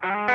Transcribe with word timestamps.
Welkom 0.00 0.34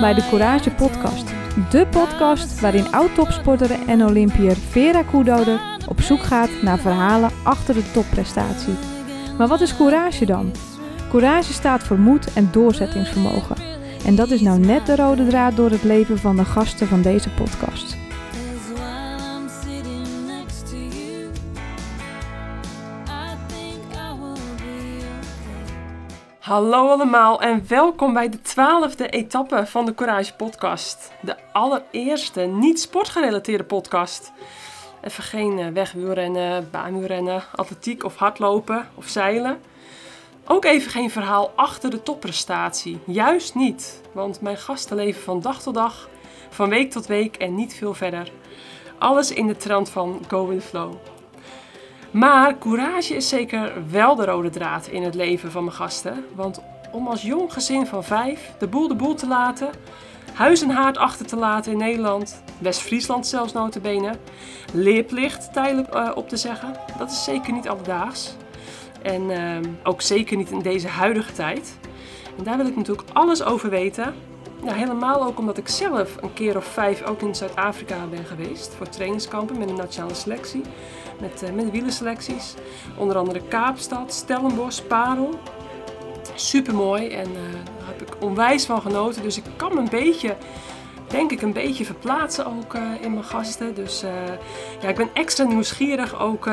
bij 0.00 0.14
de 0.14 0.26
Courage 0.28 0.70
Podcast. 0.70 1.28
De 1.70 1.86
podcast 1.90 2.60
waarin 2.60 2.92
oud-topsporter 2.92 3.70
en 3.86 4.04
Olympiër 4.04 4.56
Vera 4.56 5.02
Koedoder 5.02 5.60
op 5.88 6.00
zoek 6.00 6.22
gaat 6.22 6.50
naar 6.62 6.78
verhalen 6.78 7.30
achter 7.42 7.74
de 7.74 7.90
topprestatie. 7.90 8.74
Maar 9.38 9.48
wat 9.48 9.60
is 9.60 9.76
courage 9.76 10.26
dan? 10.26 10.52
Courage 11.10 11.52
staat 11.52 11.82
voor 11.82 11.98
moed 11.98 12.32
en 12.32 12.48
doorzettingsvermogen. 12.52 13.61
En 14.04 14.14
dat 14.14 14.30
is 14.30 14.40
nou 14.40 14.58
net 14.58 14.86
de 14.86 14.96
rode 14.96 15.26
draad 15.26 15.56
door 15.56 15.70
het 15.70 15.82
leven 15.82 16.18
van 16.18 16.36
de 16.36 16.44
gasten 16.44 16.86
van 16.86 17.02
deze 17.02 17.30
podcast. 17.30 17.96
Hallo 26.38 26.88
allemaal 26.88 27.40
en 27.40 27.64
welkom 27.68 28.12
bij 28.12 28.28
de 28.28 28.40
twaalfde 28.40 29.08
etappe 29.08 29.66
van 29.66 29.84
de 29.84 29.94
Courage 29.94 30.34
podcast. 30.34 31.12
De 31.20 31.36
allereerste 31.52 32.40
niet 32.40 32.80
sportgerelateerde 32.80 33.64
podcast. 33.64 34.32
Even 35.02 35.22
geen 35.22 35.58
eh, 35.58 35.66
wegwielrennen, 35.68 36.68
baanwielrennen, 36.70 37.42
atletiek 37.54 38.04
of 38.04 38.16
hardlopen 38.16 38.88
of 38.94 39.08
zeilen. 39.08 39.60
Ook 40.46 40.64
even 40.64 40.90
geen 40.90 41.10
verhaal 41.10 41.52
achter 41.56 41.90
de 41.90 42.02
topprestatie. 42.02 42.98
Juist 43.06 43.54
niet, 43.54 44.00
want 44.12 44.40
mijn 44.40 44.56
gasten 44.56 44.96
leven 44.96 45.22
van 45.22 45.40
dag 45.40 45.62
tot 45.62 45.74
dag, 45.74 46.08
van 46.50 46.68
week 46.68 46.90
tot 46.90 47.06
week 47.06 47.36
en 47.36 47.54
niet 47.54 47.74
veel 47.74 47.94
verder. 47.94 48.32
Alles 48.98 49.32
in 49.32 49.46
de 49.46 49.56
trant 49.56 49.90
van 49.90 50.24
go 50.28 50.46
with 50.46 50.64
flow. 50.64 50.94
Maar 52.10 52.58
courage 52.58 53.14
is 53.14 53.28
zeker 53.28 53.72
wel 53.90 54.14
de 54.14 54.24
rode 54.24 54.50
draad 54.50 54.86
in 54.86 55.02
het 55.02 55.14
leven 55.14 55.50
van 55.50 55.64
mijn 55.64 55.76
gasten. 55.76 56.24
Want 56.34 56.60
om 56.92 57.06
als 57.06 57.22
jong 57.22 57.52
gezin 57.52 57.86
van 57.86 58.04
vijf 58.04 58.52
de 58.58 58.68
boel 58.68 58.88
de 58.88 58.94
boel 58.94 59.14
te 59.14 59.26
laten, 59.26 59.70
huis 60.32 60.62
en 60.62 60.70
haard 60.70 60.96
achter 60.96 61.26
te 61.26 61.36
laten 61.36 61.72
in 61.72 61.78
Nederland, 61.78 62.42
West-Friesland 62.58 63.26
zelfs 63.26 63.52
notabene, 63.52 64.12
leerplicht 64.72 65.52
tijdelijk 65.52 65.88
eh, 65.88 66.10
op 66.14 66.28
te 66.28 66.36
zeggen, 66.36 66.76
dat 66.98 67.10
is 67.10 67.24
zeker 67.24 67.52
niet 67.52 67.68
alledaags. 67.68 68.34
En 69.02 69.30
ehm, 69.30 69.64
ook 69.82 70.02
zeker 70.02 70.36
niet 70.36 70.50
in 70.50 70.60
deze 70.60 70.88
huidige 70.88 71.32
tijd. 71.32 71.78
En 72.38 72.44
daar 72.44 72.56
wil 72.56 72.66
ik 72.66 72.76
natuurlijk 72.76 73.08
alles 73.12 73.42
over 73.42 73.70
weten. 73.70 74.14
Ja, 74.64 74.72
helemaal 74.72 75.24
ook 75.24 75.38
omdat 75.38 75.58
ik 75.58 75.68
zelf 75.68 76.16
een 76.20 76.32
keer 76.32 76.56
of 76.56 76.64
vijf 76.64 77.02
ook 77.02 77.20
in 77.20 77.34
Zuid-Afrika 77.34 78.06
ben 78.10 78.24
geweest 78.24 78.74
voor 78.74 78.88
trainingskampen 78.88 79.58
met 79.58 79.68
een 79.68 79.76
nationale 79.76 80.14
selectie 80.14 80.62
met, 81.20 81.42
eh, 81.42 81.52
met 81.52 81.70
wielerselecties. 81.70 82.54
Onder 82.96 83.16
andere 83.16 83.40
Kaapstad, 83.48 84.12
Stellenbosch, 84.12 84.82
Parel. 84.82 85.38
Super 86.34 86.74
mooi 86.74 87.08
en 87.08 87.24
eh, 87.26 87.52
daar 87.78 87.86
heb 87.86 88.02
ik 88.02 88.22
onwijs 88.22 88.64
van 88.64 88.80
genoten. 88.82 89.22
Dus 89.22 89.36
ik 89.36 89.44
kan 89.56 89.78
een 89.78 89.88
beetje, 89.88 90.36
denk 91.12 91.30
ik, 91.30 91.42
een 91.42 91.52
beetje 91.52 91.84
verplaatsen 91.84 92.46
ook 92.46 92.74
eh, 92.74 92.82
in 93.00 93.12
mijn 93.12 93.24
gasten. 93.24 93.74
Dus 93.74 94.02
eh, 94.02 94.10
ja, 94.80 94.88
ik 94.88 94.96
ben 94.96 95.10
extra 95.12 95.44
nieuwsgierig 95.44 96.20
ook 96.20 96.46
eh, 96.46 96.52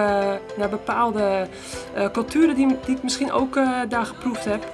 naar 0.58 0.70
bepaalde 0.70 1.48
culturen 2.12 2.56
die, 2.56 2.68
die 2.86 2.96
ik 2.96 3.04
misschien 3.04 3.32
ook 3.32 3.60
daar 3.90 4.06
geproefd 4.06 4.46
heb. 4.46 4.72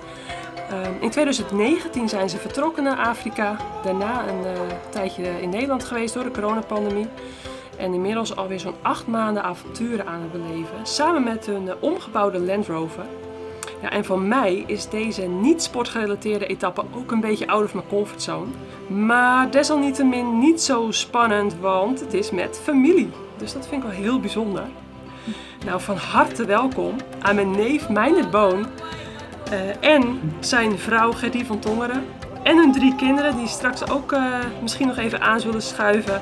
Ehm, 0.69 0.92
in 1.00 1.09
2019 1.09 2.09
zijn 2.09 2.30
ze 2.30 2.38
vertrokken 2.38 2.83
naar 2.83 2.97
Afrika. 2.97 3.58
Daarna 3.83 4.27
een 4.27 4.45
tijdje 4.89 5.42
in 5.42 5.50
Nederland 5.50 5.83
geweest 5.83 6.14
door 6.14 6.23
de 6.23 6.31
coronapandemie. 6.31 7.08
En 7.77 7.94
inmiddels 7.94 8.36
alweer 8.36 8.59
zo'n 8.59 8.75
acht 8.81 9.08
maanden 9.08 9.44
avonturen 9.44 10.08
aan 10.08 10.22
het 10.22 10.31
beleven. 10.31 10.77
Samen 10.83 11.23
met 11.23 11.45
hun 11.45 11.70
omgebouwde 11.80 12.39
Land 12.39 12.67
Rover. 12.67 13.05
En 13.91 14.05
voor 14.05 14.19
mij 14.19 14.63
is 14.67 14.89
deze 14.89 15.21
niet 15.21 15.61
sportgerelateerde 15.63 16.47
etappe 16.47 16.83
ook 16.95 17.11
een 17.11 17.19
beetje 17.19 17.47
out 17.47 17.63
of 17.63 17.73
mijn 17.73 17.87
comfortzone. 17.87 18.45
Maar 18.87 19.51
desalniettemin 19.51 20.39
niet 20.39 20.61
zo 20.61 20.91
spannend, 20.91 21.55
want 21.59 21.99
het 21.99 22.13
is 22.13 22.31
met 22.31 22.59
familie. 22.63 23.09
Dus 23.37 23.53
dat 23.53 23.67
vind 23.67 23.83
ik 23.83 23.89
wel 23.89 23.97
heel 23.97 24.19
bijzonder. 24.19 24.63
Nou, 25.65 25.81
van 25.81 25.97
harte 25.97 26.45
welkom 26.45 26.95
aan 27.21 27.35
mijn 27.35 27.51
neef 27.51 27.89
Meijnert 27.89 28.31
Boon. 28.31 28.65
eh, 29.51 29.89
en 29.93 30.33
zijn 30.39 30.77
vrouw 30.79 31.11
Gertie 31.11 31.45
van 31.45 31.59
Tongeren. 31.59 32.05
En 32.43 32.57
hun 32.57 32.71
drie 32.71 32.95
kinderen 32.95 33.37
die 33.37 33.47
straks 33.47 33.89
ook 33.89 34.11
eh, 34.11 34.23
misschien 34.61 34.87
nog 34.87 34.97
even 34.97 35.21
aan 35.21 35.39
zullen 35.39 35.61
schuiven. 35.61 36.21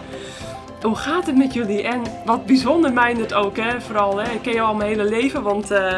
Hoe 0.81 0.95
gaat 0.95 1.25
het 1.25 1.38
met 1.38 1.53
jullie? 1.53 1.84
En 1.84 2.01
wat 2.25 2.45
bijzonder 2.45 2.94
Meijnert 2.94 3.34
ook, 3.34 3.57
hè? 3.57 3.81
vooral. 3.81 4.18
Hè? 4.18 4.31
Ik 4.31 4.41
ken 4.41 4.53
jou 4.53 4.68
al 4.68 4.75
mijn 4.75 4.90
hele 4.90 5.09
leven, 5.09 5.44
want 5.44 5.72
eh, 5.72 5.95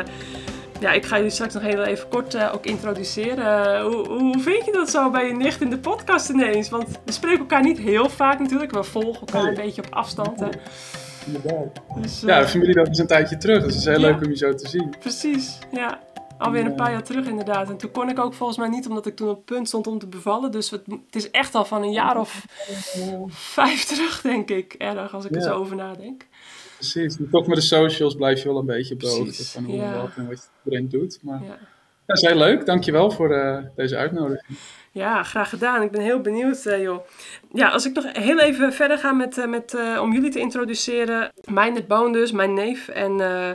ja, 0.79 0.91
ik 0.91 1.05
ga 1.05 1.15
jullie 1.15 1.31
straks 1.31 1.53
nog 1.53 1.63
heel 1.63 1.83
even 1.83 2.07
kort 2.09 2.33
eh, 2.33 2.51
ook 2.53 2.65
introduceren. 2.65 3.81
hoe, 3.81 4.07
hoe 4.07 4.39
vind 4.39 4.65
je 4.65 4.71
dat 4.71 4.89
zo 4.89 5.09
bij 5.09 5.27
je 5.27 5.33
nicht 5.33 5.61
in 5.61 5.69
de 5.69 5.77
podcast 5.77 6.29
ineens? 6.29 6.69
Want 6.69 6.87
we 7.05 7.11
spreken 7.11 7.39
elkaar 7.39 7.63
niet 7.63 7.77
heel 7.77 8.09
vaak 8.09 8.39
natuurlijk, 8.39 8.71
we 8.71 8.83
volgen 8.83 9.19
elkaar 9.27 9.43
een 9.43 9.53
beetje 9.53 9.83
op 9.85 9.93
afstand. 9.93 10.39
Hè? 10.39 10.47
Inderdaad. 11.25 11.81
Dus, 12.01 12.21
eh, 12.23 12.27
Ja, 12.29 12.39
de 12.39 12.47
familie 12.47 12.73
dat 12.75 12.89
is 12.89 12.97
een 12.97 13.07
tijdje 13.07 13.37
terug, 13.37 13.57
dus 13.63 13.71
het 13.73 13.81
is 13.81 13.85
heel 13.85 13.99
Ja. 13.99 14.07
leuk 14.07 14.23
om 14.23 14.29
je 14.29 14.37
zo 14.37 14.53
te 14.53 14.67
zien. 14.67 14.93
Precies, 14.99 15.59
ja. 15.71 15.99
Alweer 16.37 16.65
een 16.65 16.75
paar 16.75 16.91
jaar 16.91 17.03
terug 17.03 17.25
inderdaad. 17.27 17.69
En 17.69 17.77
toen 17.77 17.91
kon 17.91 18.09
ik 18.09 18.19
ook 18.19 18.33
volgens 18.33 18.57
mij 18.57 18.67
niet, 18.67 18.87
omdat 18.87 19.05
ik 19.05 19.15
toen 19.15 19.29
op 19.29 19.35
het 19.35 19.45
punt 19.45 19.67
stond 19.67 19.87
om 19.87 19.99
te 19.99 20.07
bevallen. 20.07 20.51
Dus 20.51 20.69
het, 20.69 20.81
het 21.05 21.15
is 21.15 21.31
echt 21.31 21.55
al 21.55 21.65
van 21.65 21.83
een 21.83 21.91
jaar 21.91 22.19
of 22.19 22.45
vijf 23.29 23.83
terug, 23.85 24.21
denk 24.21 24.49
ik. 24.49 24.73
Erg, 24.73 25.13
als 25.13 25.25
ik 25.25 25.31
er 25.31 25.37
Ja. 25.41 25.43
zo 25.47 25.53
over 25.53 25.75
nadenk. 25.75 26.25
Precies. 26.75 27.17
En 27.17 27.29
toch 27.29 27.47
met 27.47 27.57
de 27.57 27.63
socials 27.63 28.15
blijf 28.15 28.41
je 28.43 28.47
wel 28.47 28.57
een 28.57 28.65
beetje 28.65 28.93
op 28.93 28.99
de 28.99 29.07
hoogte 29.07 29.23
Precies, 29.23 29.51
van 29.51 29.63
hoe 29.63 29.81
en 29.81 30.01
wat 30.01 30.09
en 30.15 30.27
wat 30.27 30.49
iedereen 30.63 30.89
doet. 30.89 31.19
Maar 31.21 31.39
Ja. 31.41 31.45
ja, 31.47 31.57
dat 32.05 32.17
is 32.17 32.27
heel 32.29 32.37
leuk. 32.37 32.65
Dankjewel 32.65 33.11
voor 33.11 33.31
eh, 33.33 33.63
deze 33.75 33.95
uitnodiging. 33.97 34.57
Ja, 34.91 35.23
graag 35.23 35.49
gedaan. 35.49 35.81
Ik 35.81 35.91
ben 35.91 36.01
heel 36.01 36.21
benieuwd, 36.21 36.65
eh, 36.65 36.81
joh. 36.81 37.05
Ja, 37.53 37.67
als 37.69 37.85
ik 37.85 37.93
nog 37.93 38.05
heel 38.13 38.39
even 38.39 38.73
verder 38.73 38.97
ga 38.97 39.11
met, 39.11 39.37
eh, 39.37 39.47
met, 39.47 39.73
eh, 39.73 39.99
om 40.01 40.13
jullie 40.13 40.31
te 40.31 40.39
introduceren. 40.39 41.31
Meijnert 41.51 41.87
Boon 41.87 42.11
dus, 42.11 42.31
mijn 42.31 42.53
neef. 42.53 42.87
En 42.87 43.21
eh, 43.21 43.49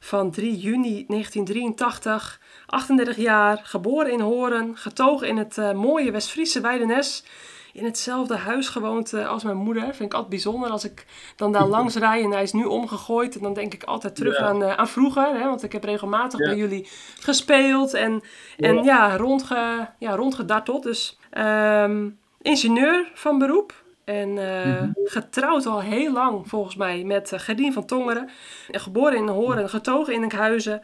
van 0.00 0.30
3 0.30 0.56
juni 0.58 1.04
1983, 1.08 2.40
38 2.66 3.16
jaar, 3.16 3.60
geboren 3.62 4.12
in 4.12 4.20
Horen, 4.20 4.76
getogen 4.76 5.28
in 5.28 5.36
het 5.36 5.58
eh, 5.58 5.72
mooie 5.72 6.10
West-Friese 6.10 6.60
Weidenes. 6.60 7.24
In 7.72 7.84
hetzelfde 7.84 8.36
huis 8.36 8.68
gewoond 8.68 9.12
eh, 9.12 9.28
als 9.28 9.42
mijn 9.42 9.56
moeder. 9.56 9.82
Vind 9.82 10.00
ik 10.00 10.12
altijd 10.12 10.28
bijzonder 10.30 10.70
als 10.70 10.84
ik 10.84 11.06
dan 11.36 11.52
daar 11.52 11.66
langs 11.66 11.94
rijd 11.96 12.24
en 12.24 12.30
hij 12.30 12.42
is 12.42 12.52
nu 12.52 12.64
omgegooid. 12.64 13.36
En 13.36 13.42
dan 13.42 13.52
denk 13.54 13.74
ik 13.74 13.84
altijd 13.84 14.16
terug 14.16 14.38
Ja. 14.38 14.44
aan, 14.44 14.62
eh, 14.62 14.72
aan 14.76 14.88
vroeger. 14.88 15.26
Hè, 15.38 15.44
want 15.44 15.62
ik 15.62 15.72
heb 15.72 15.84
regelmatig 15.84 16.38
Ja. 16.40 16.46
bij 16.46 16.56
jullie 16.56 16.88
gespeeld. 17.20 17.94
En 17.94 18.22
en 18.56 18.74
Ja. 18.74 18.82
ja, 18.82 19.16
rondge, 19.16 19.88
ja 19.98 20.14
rondgedarteld. 20.14 20.82
Dus 20.82 21.18
ehm, 21.30 22.08
ingenieur 22.42 23.10
van 23.14 23.38
beroep. 23.38 23.82
En 24.04 24.38
eh, 24.38 24.64
Mhm. 24.80 24.90
getrouwd 25.04 25.66
al 25.66 25.80
heel 25.80 26.12
lang 26.12 26.48
volgens 26.48 26.76
mij 26.76 27.04
met 27.04 27.32
uh, 27.32 27.38
Gerdien 27.38 27.72
van 27.72 27.84
Tongeren. 27.86 28.30
En 28.70 28.80
geboren 28.80 29.16
in 29.18 29.28
Horen, 29.28 29.68
getogen 29.68 30.14
in 30.14 30.22
Enkhuizen. 30.22 30.80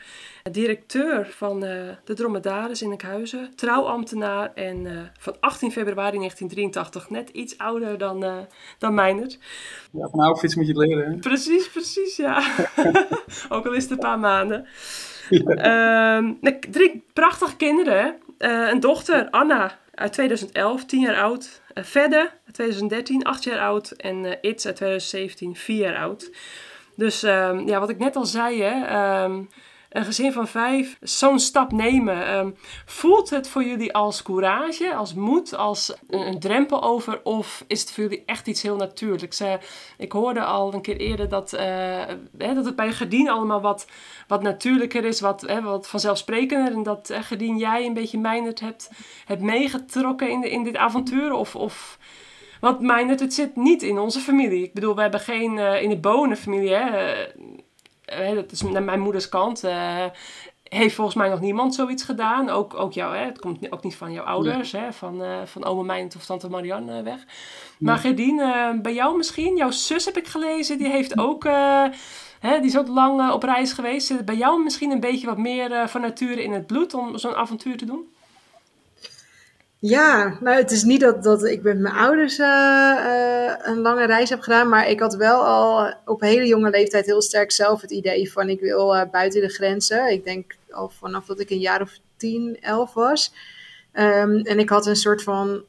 Directeur 0.50 1.26
van 1.26 1.64
eh, 1.64 1.70
de 2.04 2.14
Dromedaris 2.14 2.82
in 2.82 2.90
Enkhuizen. 2.90 3.50
Trouwambtenaar 3.54 4.52
en 4.54 4.86
eh, 4.86 4.92
van 5.18 5.36
18 5.40 5.72
februari 5.72 6.16
1983 6.16 7.10
net 7.10 7.28
iets 7.28 7.58
ouder 7.58 7.98
dan, 7.98 8.24
eh 8.24 8.36
dan 8.78 8.94
Meijnerd. 8.94 9.38
Ja, 9.92 10.08
van 10.08 10.20
oude 10.20 10.38
fiets 10.38 10.54
moet 10.54 10.66
je 10.66 10.72
het 10.72 10.88
leren. 10.88 11.10
Hè? 11.10 11.16
Precies, 11.18 11.70
precies, 11.70 12.16
ja. 12.16 12.42
Ook 13.48 13.66
al 13.66 13.72
is 13.72 13.82
het 13.82 13.92
een 13.92 13.98
paar 13.98 14.18
maanden. 14.18 14.66
Ehm, 15.30 16.32
nee, 16.40 16.58
drie 16.58 17.04
prachtige 17.12 17.56
kinderen. 17.56 18.14
een 18.38 18.80
dochter, 18.80 19.30
Anna, 19.30 19.78
uit 19.94 20.12
2011, 20.12 20.84
10 20.84 21.00
jaar 21.00 21.22
oud. 21.22 21.60
Uh, 21.74 21.84
Verder, 21.84 22.20
uit 22.20 22.54
2013, 22.54 23.24
8 23.24 23.44
jaar 23.44 23.60
oud. 23.60 23.90
En 23.90 24.24
eh 24.24 24.50
Itz 24.50 24.66
uit 24.66 24.76
2017, 24.76 25.56
4 25.56 25.76
jaar 25.76 25.96
oud. 25.96 26.30
Dus 26.96 27.22
ehm, 27.22 27.68
ja, 27.68 27.80
wat 27.80 27.90
ik 27.90 27.98
net 27.98 28.16
al 28.16 28.24
zei, 28.24 28.62
hè, 28.62 28.84
ehm, 28.84 29.42
een 29.96 30.04
gezin 30.04 30.32
van 30.32 30.48
vijf, 30.48 30.96
zo'n 31.00 31.38
stap 31.38 31.72
nemen. 31.72 32.26
ehm, 32.26 32.50
voelt 32.84 33.30
het 33.30 33.48
voor 33.48 33.64
jullie 33.64 33.94
als 33.94 34.22
courage, 34.22 34.94
als 34.94 35.14
moed, 35.14 35.56
als 35.56 35.94
een, 36.08 36.40
drempel 36.40 36.82
over? 36.82 37.20
Of 37.22 37.64
is 37.66 37.80
het 37.80 37.92
voor 37.92 38.02
jullie 38.02 38.22
echt 38.26 38.46
iets 38.46 38.62
heel 38.62 38.76
natuurlijks? 38.76 39.40
Eh, 39.40 39.52
ik 39.98 40.12
hoorde 40.12 40.44
al 40.44 40.74
een 40.74 40.80
keer 40.80 40.96
eerder 40.96 41.28
dat, 41.28 41.52
eh, 41.52 41.64
hè, 42.38 42.54
dat 42.54 42.64
het 42.64 42.76
bij 42.76 42.92
Gerdien 42.92 43.28
allemaal 43.28 43.60
wat, 43.60 43.86
wat 44.28 44.42
natuurlijker 44.42 45.04
is, 45.04 45.20
wat, 45.20 45.40
hè, 45.40 45.62
wat 45.62 45.88
vanzelfsprekender. 45.88 46.72
En 46.72 46.82
dat 46.82 47.10
Gerdien, 47.20 47.56
jij 47.56 47.86
een 47.86 47.94
beetje 47.94 48.18
Meijnerd 48.18 48.60
hebt, 48.60 48.90
hebt 49.24 49.42
meegetrokken 49.42 50.30
in, 50.30 50.50
in 50.50 50.64
dit 50.64 50.76
avontuur? 50.76 51.32
Of... 51.32 51.56
of 51.56 51.98
want 52.60 52.80
Meijnerd, 52.80 53.20
het 53.20 53.34
zit 53.34 53.56
niet 53.56 53.82
in 53.82 53.98
onze 53.98 54.20
familie. 54.20 54.62
Ik 54.62 54.72
bedoel, 54.72 54.94
we 54.94 55.00
hebben 55.00 55.20
geen, 55.20 55.58
in 55.58 55.88
de 55.88 55.98
bonenfamilie, 55.98 56.74
hè, 56.74 57.14
eh, 58.06 58.34
dat 58.34 58.52
is 58.52 58.62
naar 58.62 58.82
mijn 58.82 59.00
moeders 59.00 59.28
kant. 59.28 59.64
eh, 59.64 60.04
heeft 60.68 60.94
volgens 60.94 61.16
mij 61.16 61.28
nog 61.28 61.40
niemand 61.40 61.74
zoiets 61.74 62.02
gedaan. 62.02 62.48
Ook, 62.48 62.74
ook 62.74 62.92
jou, 62.92 63.16
hè? 63.16 63.24
het 63.24 63.38
komt 63.38 63.72
ook 63.72 63.82
niet 63.82 63.96
van 63.96 64.12
jouw 64.12 64.24
ouders, 64.24 64.72
hè? 64.72 64.92
Van, 64.92 65.22
uh, 65.22 65.42
van 65.44 65.64
oma 65.64 65.82
Meijnt 65.82 66.16
of 66.16 66.24
tante 66.24 66.48
Marianne 66.48 67.02
weg. 67.02 67.24
Maar 67.78 67.98
Gerdien, 67.98 68.38
uh, 68.38 68.70
bij 68.82 68.94
jou 68.94 69.16
misschien, 69.16 69.56
jouw 69.56 69.70
zus 69.70 70.04
heb 70.04 70.16
ik 70.16 70.26
gelezen, 70.26 70.78
die 70.78 70.88
heeft 70.88 71.18
ook, 71.18 71.44
uh, 71.44 71.84
hè, 72.40 72.58
die 72.58 72.68
is 72.68 72.78
ook 72.78 72.88
lang 72.88 73.30
op 73.32 73.42
reis 73.42 73.72
geweest. 73.72 74.06
Zit 74.06 74.24
bij 74.24 74.36
jou 74.36 74.62
misschien 74.62 74.90
een 74.90 75.00
beetje 75.00 75.26
wat 75.26 75.38
meer 75.38 75.88
van 75.88 76.00
nature 76.00 76.42
in 76.42 76.52
het 76.52 76.66
bloed 76.66 76.94
om 76.94 77.18
zo'n 77.18 77.34
avontuur 77.34 77.76
te 77.76 77.84
doen? 77.84 78.14
Ja, 79.78 80.38
nou 80.40 80.56
het 80.56 80.70
is 80.70 80.82
niet 80.82 81.00
dat, 81.00 81.22
dat 81.22 81.44
ik 81.44 81.62
met 81.62 81.78
mijn 81.78 81.94
ouders 81.94 82.38
uh, 82.38 82.46
uh, 82.46 83.52
een 83.62 83.78
lange 83.78 84.06
reis 84.06 84.30
heb 84.30 84.40
gedaan, 84.40 84.68
maar 84.68 84.88
ik 84.88 85.00
had 85.00 85.14
wel 85.14 85.44
al 85.44 85.94
op 86.04 86.20
hele 86.20 86.46
jonge 86.46 86.70
leeftijd 86.70 87.06
heel 87.06 87.22
sterk 87.22 87.50
zelf 87.50 87.80
het 87.80 87.90
idee 87.90 88.32
van 88.32 88.48
ik 88.48 88.60
wil 88.60 88.96
uh, 88.96 89.02
buiten 89.10 89.40
de 89.40 89.48
grenzen. 89.48 90.12
Ik 90.12 90.24
denk 90.24 90.56
al 90.70 90.88
vanaf 90.88 91.26
dat 91.26 91.40
ik 91.40 91.50
een 91.50 91.58
jaar 91.58 91.80
of 91.80 91.98
tien, 92.16 92.58
elf 92.60 92.94
was. 92.94 93.32
Um, 93.92 94.40
en 94.40 94.58
ik 94.58 94.68
had 94.68 94.86
een 94.86 94.96
soort 94.96 95.22
van 95.22 95.62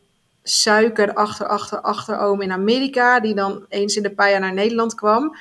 suiker 0.43 1.13
achter, 1.13 1.47
achter, 1.47 1.81
achteroom 1.81 2.41
in 2.41 2.51
Amerika, 2.51 3.19
die 3.19 3.35
dan 3.35 3.65
eens 3.69 3.95
in 3.95 4.03
de 4.03 4.11
paar 4.11 4.29
jaar 4.29 4.39
naar 4.39 4.53
Nederland 4.53 4.95
kwam. 4.95 5.35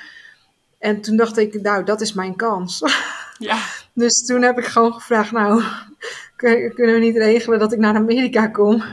En 0.79 1.01
toen 1.01 1.15
dacht 1.15 1.37
ik, 1.37 1.61
nou, 1.61 1.83
dat 1.83 2.01
is 2.01 2.13
mijn 2.13 2.35
kans. 2.35 2.79
Ja. 3.37 3.59
dus 3.93 4.25
toen 4.25 4.41
heb 4.41 4.57
ik 4.57 4.65
gewoon 4.65 4.93
gevraagd, 4.93 5.31
nou, 5.31 5.63
kunnen 6.37 6.93
we 6.93 6.99
niet 6.99 7.17
regelen 7.17 7.59
dat 7.59 7.73
ik 7.73 7.79
naar 7.79 7.95
Amerika 7.95 8.47
kom? 8.47 8.83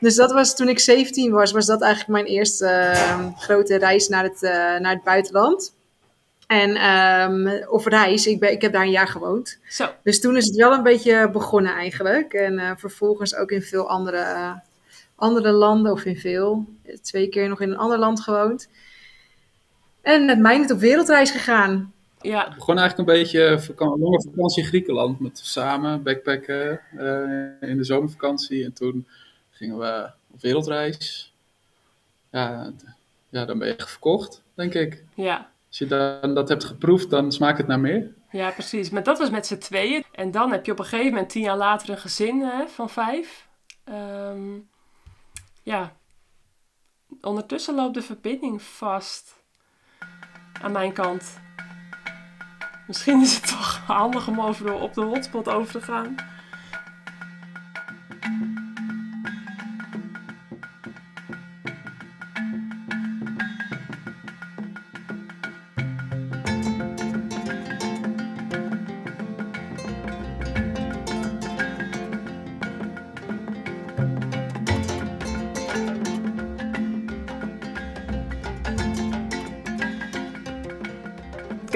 Dus 0.00 0.14
dat 0.14 0.32
was 0.32 0.56
toen 0.56 0.68
ik 0.68 0.78
17 0.78 1.32
was, 1.32 1.52
was 1.52 1.66
dat 1.66 1.82
eigenlijk 1.82 2.12
mijn 2.12 2.34
eerste 2.34 2.64
uh, 2.94 3.26
grote 3.36 3.76
reis 3.76 4.08
naar 4.08 4.22
het, 4.22 4.42
uh, 4.42 4.50
naar 4.50 4.94
het 4.94 5.04
buitenland. 5.04 5.74
En, 6.46 6.90
um, 6.90 7.64
of 7.68 7.86
reis, 7.86 8.26
ik, 8.26 8.40
ben, 8.40 8.52
ik 8.52 8.62
heb 8.62 8.72
daar 8.72 8.82
een 8.82 8.90
jaar 8.90 9.08
gewoond. 9.08 9.58
Zo. 9.68 9.88
Dus 10.02 10.20
toen 10.20 10.36
is 10.36 10.46
het 10.46 10.56
wel 10.56 10.72
een 10.72 10.82
beetje 10.82 11.30
begonnen 11.30 11.72
eigenlijk. 11.72 12.32
En 12.32 12.52
uh, 12.52 12.70
vervolgens 12.76 13.34
ook 13.36 13.50
in 13.50 13.62
veel 13.62 13.88
andere, 13.88 14.54
andere 15.16 15.50
landen, 15.50 15.92
of 15.92 16.04
in 16.04 16.16
veel, 16.16 16.64
twee 17.02 17.28
keer 17.28 17.48
nog 17.48 17.60
in 17.60 17.70
een 17.70 17.78
ander 17.78 17.98
land 17.98 18.20
gewoond. 18.20 18.68
En 20.02 20.24
met 20.24 20.38
mij 20.38 20.58
niet 20.58 20.72
op 20.72 20.78
wereldreis 20.78 21.30
gegaan. 21.30 21.92
Ja. 22.26 22.44
Het 22.44 22.54
begon 22.54 22.78
eigenlijk 22.78 23.08
een 23.08 23.14
beetje 23.14 23.40
een 23.76 23.98
lange 23.98 24.22
vakantie 24.22 24.62
in 24.62 24.68
Griekenland. 24.68 25.20
Met 25.20 25.38
samen 25.38 26.02
backpacken 26.02 26.80
uh, 26.94 27.68
in 27.70 27.76
de 27.76 27.84
zomervakantie. 27.84 28.64
En 28.64 28.72
toen 28.72 29.06
gingen 29.50 29.78
we 29.78 30.10
op 30.30 30.40
wereldreis. 30.40 31.32
Ja, 32.30 32.72
ja, 33.28 33.44
dan 33.44 33.58
ben 33.58 33.68
je 33.68 33.76
echt 33.76 33.90
verkocht, 33.90 34.42
denk 34.54 34.74
ik. 34.74 35.04
Ja. 35.14 35.50
Als 35.68 35.78
je 35.78 35.86
dan 35.86 36.34
dat 36.34 36.48
hebt 36.48 36.64
geproefd, 36.64 37.10
dan 37.10 37.32
smaakt 37.32 37.58
het 37.58 37.66
naar 37.66 37.80
meer. 37.80 38.14
Ja, 38.30 38.50
precies. 38.50 38.90
Maar 38.90 39.02
dat 39.02 39.18
was 39.18 39.30
met 39.30 39.46
z'n 39.46 39.58
tweeën. 39.58 40.04
En 40.12 40.30
dan 40.30 40.52
heb 40.52 40.66
je 40.66 40.72
op 40.72 40.78
een 40.78 40.84
gegeven 40.84 41.12
moment, 41.12 41.30
tien 41.30 41.42
jaar 41.42 41.56
later, 41.56 41.90
een 41.90 41.98
gezin 41.98 42.40
hè, 42.40 42.66
van 42.68 42.90
vijf. 42.90 43.48
Um, 43.88 44.68
ja. 45.62 45.96
Ondertussen 47.20 47.74
loopt 47.74 47.94
de 47.94 48.02
verbinding 48.02 48.62
vast. 48.62 49.34
Aan 50.62 50.72
mijn 50.72 50.92
kant. 50.92 51.44
Misschien 52.86 53.22
is 53.22 53.34
het 53.34 53.46
toch 53.48 53.82
handig 53.86 54.28
om 54.28 54.40
over 54.40 54.72
op 54.72 54.94
de 54.94 55.00
hotspot 55.02 55.48
over 55.48 55.72
te 55.72 55.80
gaan. 55.80 56.14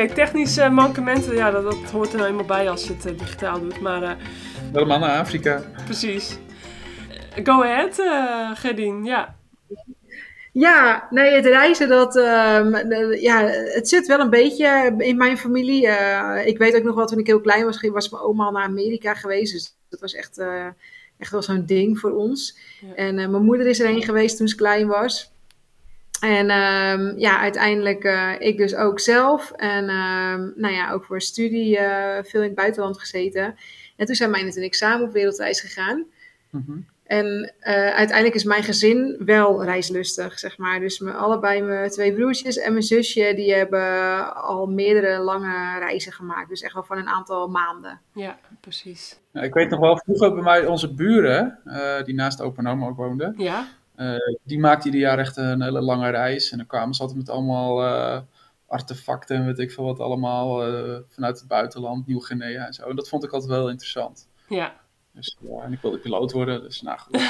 Kijk, 0.01 0.15
technische 0.15 0.69
mankementen, 0.69 1.35
ja, 1.35 1.51
dat, 1.51 1.63
dat 1.63 1.91
hoort 1.91 2.13
er 2.13 2.19
nou 2.19 2.31
eenmaal 2.31 2.45
bij 2.45 2.71
als 2.71 2.87
je 2.87 2.93
het 2.93 3.07
uh, 3.07 3.19
digitaal 3.19 3.61
doet. 3.61 3.81
Maar, 3.81 4.03
uh, 4.03 4.11
Helemaal 4.73 4.99
naar 4.99 5.19
Afrika. 5.19 5.63
Precies. 5.85 6.39
Go 7.43 7.63
ahead, 7.63 7.99
uh, 7.99 8.51
Gerdien, 8.55 9.05
ja. 9.05 9.37
Ja, 10.53 11.07
nee, 11.11 11.35
het 11.35 11.47
reizen, 11.47 11.89
dat, 11.89 12.17
uh, 12.17 13.23
ja, 13.23 13.45
het 13.47 13.89
zit 13.89 14.07
wel 14.07 14.21
een 14.21 14.31
beetje 14.31 14.95
in 14.99 15.17
mijn 15.17 15.39
familie. 15.39 15.87
Uh, 15.87 16.43
ik 16.45 16.59
weet 16.59 16.77
ook 16.77 16.83
nog 16.83 16.95
wel, 16.95 17.07
toen 17.07 17.19
ik 17.19 17.27
heel 17.27 17.41
klein 17.41 17.65
was, 17.65 17.81
was 17.81 18.11
mijn 18.11 18.23
oma 18.23 18.45
al 18.45 18.53
naar 18.53 18.65
Amerika 18.65 19.15
geweest. 19.15 19.53
Dus 19.53 19.77
dat 19.89 20.01
was 20.01 20.15
echt, 20.15 20.39
uh, 20.39 20.67
echt 21.19 21.31
wel 21.31 21.43
zo'n 21.43 21.67
ding 21.67 21.99
voor 21.99 22.13
ons. 22.13 22.59
Ja. 22.81 22.95
En 22.95 23.15
mijn 23.15 23.45
moeder 23.45 23.67
is 23.67 23.81
erheen 23.81 24.03
geweest 24.03 24.37
toen 24.37 24.49
ze 24.49 24.57
klein 24.57 24.87
was. 24.87 25.33
En 26.21 26.51
um, 26.51 27.19
ja, 27.19 27.39
uiteindelijk 27.39 28.05
uh, 28.05 28.33
ik 28.39 28.57
dus 28.57 28.75
ook 28.75 29.01
zelf. 29.01 29.51
En 29.51 29.83
um, 29.83 30.53
nou 30.57 30.75
ja, 30.75 30.93
ook 30.93 31.05
voor 31.05 31.21
studie 31.21 31.79
uh, 31.79 32.17
veel 32.23 32.41
in 32.41 32.47
het 32.47 32.57
buitenland 32.57 32.99
gezeten. 32.99 33.55
En 33.97 34.07
toen 34.07 34.15
zijn 34.15 34.31
mijn 34.31 34.51
en 34.51 34.63
ik 34.63 34.75
samen 34.75 35.07
op 35.07 35.13
wereldreis 35.13 35.61
gegaan. 35.61 36.07
Mm 36.51 36.65
-hmm. 36.67 36.87
En 37.05 37.53
uh, 37.61 37.75
uiteindelijk 37.75 38.35
is 38.35 38.45
mijn 38.45 38.63
gezin 38.63 39.23
wel 39.25 39.65
reislustig, 39.65 40.39
zeg 40.39 40.59
maar. 40.59 40.81
Dus 40.81 40.99
mijn, 40.99 41.17
allebei 41.17 41.63
mijn 41.63 41.91
twee 41.91 42.15
broertjes 42.15 42.59
en 42.59 42.73
mijn 42.73 42.85
zusje, 42.85 43.33
die 43.35 43.55
hebben 43.55 44.35
al 44.35 44.67
meerdere 44.67 45.19
lange 45.19 45.79
reizen 45.79 46.13
gemaakt. 46.13 46.49
Dus 46.49 46.63
echt 46.63 46.75
wel 46.75 46.83
van 46.83 46.99
een 46.99 47.09
aantal 47.09 47.49
maanden. 47.49 48.01
Ja, 48.15 48.39
precies. 48.61 49.21
Ja, 49.33 49.41
ik 49.41 49.55
weet 49.55 49.71
nog 49.71 49.81
wel, 49.81 50.01
vroeger 50.05 50.35
bij 50.35 50.43
mij 50.43 50.67
onze 50.67 50.95
buren, 50.95 51.59
die 52.05 52.15
naast 52.15 52.41
opa 52.41 52.63
en 52.63 52.69
oma 52.69 52.87
ook 52.87 52.97
woonden. 52.97 53.35
Ja. 53.37 53.67
Uh, 54.01 54.17
die 54.45 54.59
maakte 54.59 54.87
ieder 54.87 55.01
jaar 55.01 55.19
echt 55.19 55.37
een 55.37 55.63
hele 55.63 55.81
lange 55.81 56.11
reis. 56.11 56.51
En 56.51 56.57
dan 56.57 56.67
kwamen 56.67 56.95
ze 56.95 57.01
altijd 57.01 57.19
met 57.19 57.29
allemaal 57.29 57.85
uh, 57.85 58.21
artefacten 58.67 59.37
en 59.37 59.47
weet 59.47 59.59
ik 59.59 59.73
veel 59.73 59.85
wat 59.85 60.01
allemaal 60.01 60.69
uh, 60.69 60.99
vanuit 61.09 61.39
het 61.39 61.49
buitenland, 61.49 62.07
Nieuw-Guinea 62.07 62.67
en 62.67 62.73
zo. 62.73 62.89
En 62.89 62.97
dat 62.97 63.09
vond 63.09 63.25
ik 63.25 63.33
altijd 63.33 63.51
wel 63.51 63.71
interessant. 63.71 64.29
Ja. 64.49 64.75
Dus 65.13 65.37
ja, 65.41 65.63
en 65.63 65.73
ik 65.73 65.81
wilde 65.81 65.99
piloot 65.99 66.33
worden, 66.33 66.63
dus 66.63 66.83
nou 66.83 66.99
goed. 66.99 67.13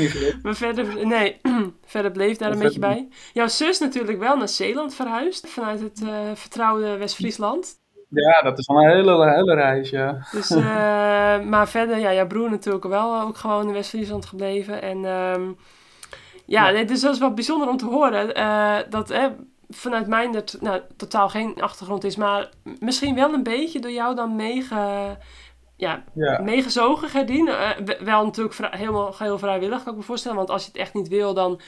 maar 0.42 0.54
verder, 0.54 1.06
nee, 1.06 1.40
verder 1.84 2.10
bleef 2.10 2.36
daar 2.36 2.52
een 2.52 2.58
beetje 2.58 2.78
bij. 2.78 3.08
Jouw 3.32 3.48
zus 3.48 3.78
natuurlijk 3.78 4.18
wel 4.18 4.36
naar 4.36 4.48
Zeeland 4.48 4.94
verhuisd, 4.94 5.48
vanuit 5.48 5.80
het 5.80 6.02
vertrouwde 6.34 6.96
West-Friesland. 6.96 7.80
Ja, 8.08 8.42
dat 8.42 8.58
is 8.58 8.66
wel 8.66 8.76
een 8.76 8.90
hele, 8.90 9.30
hele 9.30 9.54
reis, 9.54 9.90
ja. 9.90 10.26
Dus, 10.32 10.50
uh, 10.50 11.40
maar 11.40 11.68
verder, 11.68 11.98
ja, 11.98 12.12
jouw 12.12 12.26
broer 12.26 12.50
natuurlijk 12.50 12.84
wel 12.84 13.20
ook 13.20 13.36
gewoon 13.36 13.66
in 13.66 13.72
West-Friesland 13.72 14.26
gebleven. 14.26 14.82
En 14.82 15.04
um, 15.04 15.56
ja, 16.44 16.68
ja. 16.68 16.84
dus 16.84 17.00
dat 17.00 17.14
is 17.14 17.20
wel 17.20 17.34
bijzonder 17.34 17.68
om 17.68 17.76
te 17.76 17.84
horen. 17.84 18.38
Uh, 18.38 18.76
dat 18.90 19.10
eh, 19.10 19.24
vanuit 19.68 20.06
mijn, 20.06 20.32
dat 20.32 20.56
nou, 20.60 20.80
totaal 20.96 21.28
geen 21.28 21.62
achtergrond 21.62 22.04
is, 22.04 22.16
maar 22.16 22.50
misschien 22.80 23.14
wel 23.14 23.32
een 23.32 23.42
beetje 23.42 23.80
door 23.80 23.90
jou 23.90 24.14
dan 24.14 24.36
meege, 24.36 25.16
ja, 25.76 26.04
ja. 26.14 26.40
meegezogen, 26.42 27.08
Gerdien. 27.08 27.46
Uh, 27.46 27.70
wel 28.00 28.24
natuurlijk 28.24 28.54
vrij, 28.54 28.70
helemaal 28.72 29.14
heel 29.18 29.38
vrijwillig, 29.38 29.82
kan 29.82 29.92
ik 29.92 29.98
me 29.98 30.04
voorstellen. 30.04 30.36
Want 30.36 30.50
als 30.50 30.62
je 30.62 30.68
het 30.68 30.80
echt 30.80 30.94
niet 30.94 31.08
wil, 31.08 31.34
dan 31.34 31.60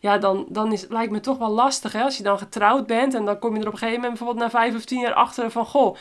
ja, 0.00 0.18
dan, 0.18 0.46
dan 0.48 0.72
is, 0.72 0.86
lijkt 0.88 1.12
me 1.12 1.20
toch 1.20 1.38
wel 1.38 1.50
lastig. 1.50 1.92
Hè? 1.92 2.02
Als 2.02 2.16
je 2.16 2.22
dan 2.22 2.38
getrouwd 2.38 2.86
bent 2.86 3.14
en 3.14 3.24
dan 3.24 3.38
kom 3.38 3.54
je 3.54 3.60
er 3.60 3.66
op 3.66 3.72
een 3.72 3.78
gegeven 3.78 4.00
moment 4.00 4.18
bijvoorbeeld 4.18 4.52
na 4.52 4.58
vijf 4.58 4.74
of 4.74 4.84
tien 4.84 5.00
jaar 5.00 5.14
achter 5.14 5.50
van... 5.50 5.66
Goh, 5.66 5.96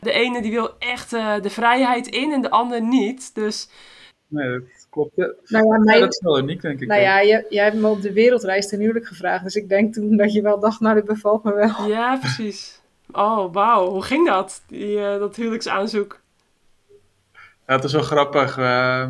de 0.00 0.12
ene 0.12 0.42
die 0.42 0.52
wil 0.52 0.78
echt 0.78 1.12
uh, 1.12 1.40
de 1.40 1.50
vrijheid 1.50 2.06
in 2.06 2.32
en 2.32 2.42
de 2.42 2.50
ander 2.50 2.82
niet. 2.82 3.34
Dus... 3.34 3.68
Nee, 4.28 4.50
dat 4.50 4.86
klopt. 4.90 5.12
Ja. 5.14 5.32
Nou 5.44 5.92
ja, 5.92 6.00
dat 6.00 6.12
is 6.12 6.20
wel 6.20 6.38
uniek, 6.38 6.60
denk 6.60 6.80
ik. 6.80 6.88
Nou 6.88 7.00
ja, 7.00 7.24
jij, 7.24 7.46
jij 7.48 7.64
hebt 7.64 7.76
me 7.76 7.88
op 7.88 8.02
de 8.02 8.12
wereldreis 8.12 8.68
ten 8.68 8.80
huwelijk 8.80 9.06
gevraagd. 9.06 9.44
Dus 9.44 9.54
ik 9.54 9.68
denk 9.68 9.94
toen 9.94 10.16
dat 10.16 10.32
je 10.32 10.42
wel 10.42 10.60
dacht, 10.60 10.80
nou, 10.80 10.94
dit 10.94 11.04
bevalt 11.04 11.44
me 11.44 11.54
wel. 11.54 11.88
Ja, 11.88 12.16
precies. 12.16 12.80
Oh, 13.12 13.52
wauw. 13.52 13.88
Hoe 13.88 14.02
ging 14.02 14.26
dat, 14.26 14.62
die, 14.66 14.96
uh, 14.96 15.18
dat 15.18 15.36
huwelijksaanzoek? 15.36 16.20
Ja, 17.66 17.74
het 17.74 17.84
is 17.84 17.92
wel 17.92 18.02
grappig. 18.02 18.58
Uh, 18.58 19.08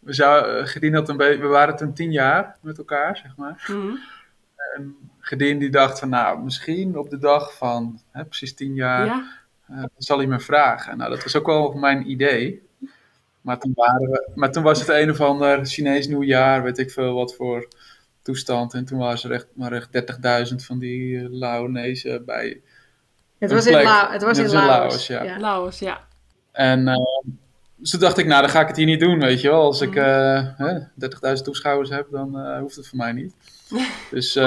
we, 0.00 0.12
zou, 0.12 0.66
Gedien 0.66 0.94
had 0.94 1.08
een 1.08 1.16
beetje, 1.16 1.40
we 1.40 1.46
waren 1.46 1.76
toen 1.76 1.92
tien 1.92 2.12
jaar 2.12 2.56
met 2.60 2.78
elkaar, 2.78 3.16
zeg 3.16 3.36
maar. 3.36 3.64
Mm 3.66 3.80
-hmm. 3.80 3.98
En 4.74 4.96
Gedien 5.18 5.58
die 5.58 5.70
dacht 5.70 5.98
van, 5.98 6.08
nou, 6.08 6.42
misschien 6.42 6.98
op 6.98 7.10
de 7.10 7.18
dag 7.18 7.56
van 7.56 8.00
hè, 8.10 8.24
precies 8.24 8.54
tien 8.54 8.74
jaar 8.74 9.06
ja. 9.06 9.24
uh, 9.70 9.84
zal 9.96 10.18
hij 10.18 10.26
me 10.26 10.40
vragen. 10.40 10.96
Nou, 10.96 11.10
dat 11.10 11.22
was 11.22 11.36
ook 11.36 11.46
wel 11.46 11.72
mijn 11.72 12.10
idee. 12.10 12.68
Maar 13.40 13.58
toen, 13.58 13.72
waren 13.74 14.10
we, 14.10 14.30
maar 14.34 14.52
toen 14.52 14.62
was 14.62 14.80
het 14.80 14.88
een 14.88 15.10
of 15.10 15.20
ander 15.20 15.66
Chinees 15.66 16.06
nieuwjaar, 16.06 16.62
weet 16.62 16.78
ik 16.78 16.90
veel 16.90 17.14
wat 17.14 17.34
voor 17.34 17.68
toestand. 18.22 18.74
En 18.74 18.84
toen 18.84 18.98
waren 18.98 19.22
er 19.22 19.32
echt 19.32 19.46
maar 19.52 19.72
echt 19.72 20.50
30.000 20.50 20.54
van 20.56 20.78
die 20.78 21.12
uh, 21.12 21.26
Laonezen 21.30 22.24
bij. 22.24 22.60
Het 23.38 23.52
was, 23.52 23.66
in, 23.66 23.82
La 23.82 24.12
het 24.12 24.22
was 24.22 24.38
in, 24.38 24.44
in 24.44 24.50
Laos. 24.50 24.66
Laos. 24.66 25.06
ja. 25.06 25.22
ja. 25.22 25.38
Laos, 25.38 25.78
ja. 25.78 26.04
En 26.52 26.88
uh, 26.88 26.96
dus 27.80 27.90
toen 27.90 28.00
dacht 28.00 28.18
ik, 28.18 28.26
nou, 28.26 28.40
dan 28.40 28.50
ga 28.50 28.60
ik 28.60 28.66
het 28.66 28.76
hier 28.76 28.86
niet 28.86 29.00
doen, 29.00 29.18
weet 29.18 29.40
je 29.40 29.48
wel. 29.48 29.62
Als 29.62 29.80
ik 29.80 29.94
uh, 29.94 30.46
30.000 31.36 31.42
toeschouwers 31.42 31.90
heb, 31.90 32.06
dan 32.10 32.38
uh, 32.38 32.58
hoeft 32.58 32.76
het 32.76 32.88
voor 32.88 32.98
mij 32.98 33.12
niet. 33.12 33.34
dus 34.10 34.36
uh, 34.36 34.44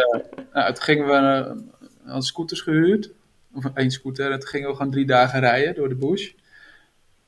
nou, 0.53 0.73
toen 0.73 0.83
gingen 0.83 1.05
we, 1.05 1.55
hadden 2.03 2.23
scooters 2.23 2.61
gehuurd. 2.61 3.11
of 3.53 3.65
één 3.73 3.91
scooter. 3.91 4.31
En 4.31 4.39
toen 4.39 4.49
gingen 4.49 4.69
we 4.69 4.75
gewoon 4.75 4.91
drie 4.91 5.05
dagen 5.05 5.39
rijden 5.39 5.75
door 5.75 5.89
de 5.89 5.95
bush. 5.95 6.31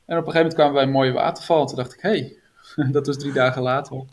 En 0.05 0.17
op 0.17 0.25
een 0.25 0.31
gegeven 0.31 0.37
moment 0.37 0.53
kwamen 0.53 0.73
we 0.73 0.79
bij 0.79 0.87
een 0.87 0.91
mooie 0.91 1.11
waterval. 1.11 1.65
Toen 1.65 1.75
dacht 1.75 1.93
ik, 1.93 2.01
hé, 2.01 2.09
hey, 2.09 2.37
dat 2.91 3.07
was 3.07 3.17
drie 3.17 3.33
dagen 3.33 3.61
later. 3.61 4.03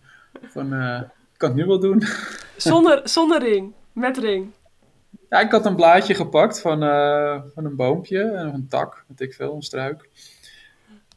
Van, 0.42 0.72
eh, 0.72 1.00
ik 1.32 1.38
kan 1.38 1.48
het 1.48 1.58
nu 1.58 1.64
wel 1.64 1.80
doen. 1.80 2.02
Zonder, 2.56 3.00
zonder 3.08 3.42
ring, 3.42 3.72
met 3.92 4.18
ring. 4.18 4.50
Ja, 5.28 5.40
ik 5.40 5.50
had 5.50 5.66
een 5.66 5.76
blaadje 5.76 6.14
gepakt 6.14 6.60
van, 6.60 6.82
eh, 6.82 7.40
van 7.54 7.64
een 7.64 7.76
boompje, 7.76 8.22
en 8.22 8.54
een 8.54 8.68
tak, 8.68 9.04
weet 9.08 9.20
ik 9.20 9.34
veel, 9.34 9.54
een 9.54 9.62
struik. 9.62 10.08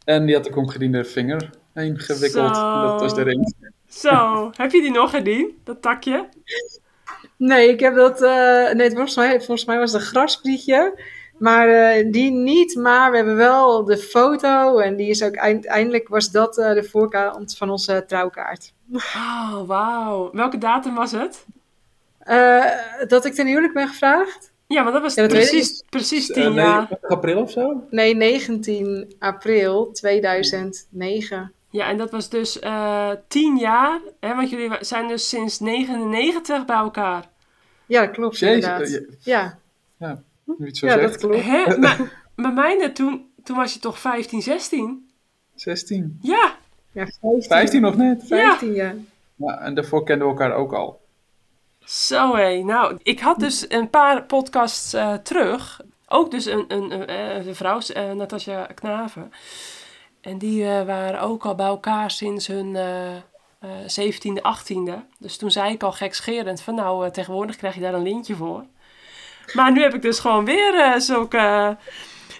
En 0.05 0.25
die 0.25 0.35
had 0.35 0.45
ik 0.45 0.55
om 0.55 0.69
gediende 0.69 1.03
vinger 1.03 1.50
heen 1.74 2.00
gewikkeld. 2.00 2.55
Zo. 2.55 2.81
Dat 2.81 3.01
was 3.01 3.15
de 3.15 3.21
ring. 3.21 3.53
Zo, 3.89 4.50
heb 4.55 4.71
je 4.71 4.81
die 4.81 4.91
nog 4.91 5.09
gedien, 5.09 5.57
dat 5.63 5.81
takje? 5.81 6.29
Nee, 7.38 7.69
ik 7.69 7.79
heb 7.79 7.95
dat. 7.95 8.21
eh, 8.21 8.71
nee, 8.71 8.89
volgens 8.89 9.15
mij, 9.15 9.38
volgens 9.38 9.65
mij 9.65 9.77
was 9.77 9.91
het 9.91 10.01
een 10.01 10.07
grasprietje. 10.07 11.00
Maar 11.38 11.69
eh, 11.69 12.12
die 12.12 12.31
niet. 12.31 12.75
Maar 12.75 13.12
we 13.12 13.17
hebben 13.17 13.35
wel 13.35 13.83
de 13.85 13.97
foto. 13.97 14.77
En 14.77 14.95
die 14.95 15.09
is 15.09 15.24
ook 15.24 15.35
eind- 15.35 15.65
eindelijk 15.65 16.07
was 16.07 16.31
dat 16.31 16.57
eh, 16.57 16.74
de 16.74 16.83
voorkant 16.83 17.57
van 17.57 17.69
onze 17.69 18.03
trouwkaart. 18.07 18.74
Oh, 18.93 19.62
wauw. 19.67 20.29
Welke 20.33 20.57
datum 20.57 20.95
was 20.95 21.12
het? 21.12 21.45
Eh, 22.19 22.65
dat 23.07 23.25
ik 23.25 23.33
ten 23.33 23.47
huwelijk 23.47 23.74
ben 23.74 23.88
gevraagd? 23.88 24.51
Ja, 24.67 24.84
maar 24.84 24.91
dat 24.91 25.01
was 25.01 25.13
Ja, 25.13 25.27
precies, 25.27 25.84
precies 25.89 26.29
Eh, 26.29 26.36
tien 26.36 26.53
nee, 26.53 26.65
jaar. 26.65 26.89
april 27.01 27.41
of 27.41 27.51
zo? 27.51 27.84
Nee, 27.89 28.15
19 28.15 29.13
april 29.19 29.91
2009. 29.91 31.51
Ja, 31.69 31.89
en 31.89 31.98
dat 31.98 32.12
was 32.12 32.29
dus 32.29 32.60
eh 32.60 33.10
tien 33.27 33.57
jaar. 33.57 34.00
Hè, 34.19 34.36
want 34.36 34.50
jullie 34.50 34.72
zijn 34.79 35.07
dus 35.07 35.29
sinds 35.29 35.60
99 35.60 36.65
bij 36.65 36.75
elkaar. 36.75 37.29
Ja, 37.86 38.01
dat 38.05 38.12
klopt 38.15 38.38
Jezus, 38.39 38.55
inderdaad. 38.55 38.88
eh, 38.89 39.15
Ja, 39.24 39.57
je 40.57 40.65
het 40.65 40.77
zo 40.77 40.88
ja 40.88 40.95
dat 40.98 41.17
klopt. 41.17 41.43
Hè? 41.43 41.77
maar, 41.79 42.25
maar 42.36 42.53
mijne, 42.53 42.91
toen, 42.91 43.25
toen 43.43 43.55
was 43.57 43.74
je 43.74 43.79
toch 43.79 44.00
15, 44.00 44.41
16? 44.41 45.10
16. 45.55 46.17
Ja, 46.22 46.55
Ja, 46.91 47.05
15. 47.22 47.41
15 47.43 47.81
nog 47.81 47.95
net. 47.98 48.24
15, 48.27 48.74
ja. 48.74 48.93
Ja, 49.36 49.62
en 49.62 49.75
daarvoor 49.75 50.03
kenden 50.03 50.27
we 50.27 50.34
elkaar 50.34 50.53
ook 50.55 50.74
al. 50.74 51.01
Zo 51.86 52.36
hé, 52.36 52.63
nou, 52.63 52.98
ik 53.04 53.20
had 53.20 53.39
dus 53.39 53.65
een 53.70 53.89
paar 53.89 54.24
podcasts 54.24 54.94
eh, 54.94 55.13
terug. 55.13 55.82
Ook 56.08 56.32
dus 56.32 56.46
een, 56.46 56.65
een, 56.68 56.92
een, 56.92 57.08
eh, 57.08 57.54
vrouw, 57.54 57.80
eh, 57.80 58.12
Natasja 58.12 58.68
Knaven. 58.74 59.32
En 60.22 60.38
die 60.38 60.65
waren 60.65 61.22
ook 61.22 61.46
al 61.46 61.56
bij 61.56 61.65
elkaar 61.65 62.12
sinds 62.12 62.48
hun 62.48 62.75
eh, 62.75 63.15
eh 63.15 63.22
17e, 63.86 64.42
18e. 64.42 64.94
Dus 65.20 65.38
toen 65.38 65.51
zei 65.51 65.74
ik 65.74 65.84
al 65.84 65.92
gekscherend 65.92 66.62
van 66.62 66.75
nou, 66.75 67.12
tegenwoordig 67.12 67.56
krijg 67.56 67.75
je 67.75 67.82
daar 67.82 67.94
een 67.94 68.01
lintje 68.01 68.36
voor. 68.36 68.65
Maar 69.54 69.72
nu 69.72 69.82
heb 69.82 69.94
ik 69.94 70.01
dus 70.01 70.20
gewoon 70.20 70.46
weer 70.46 71.01
zulke... 71.01 71.77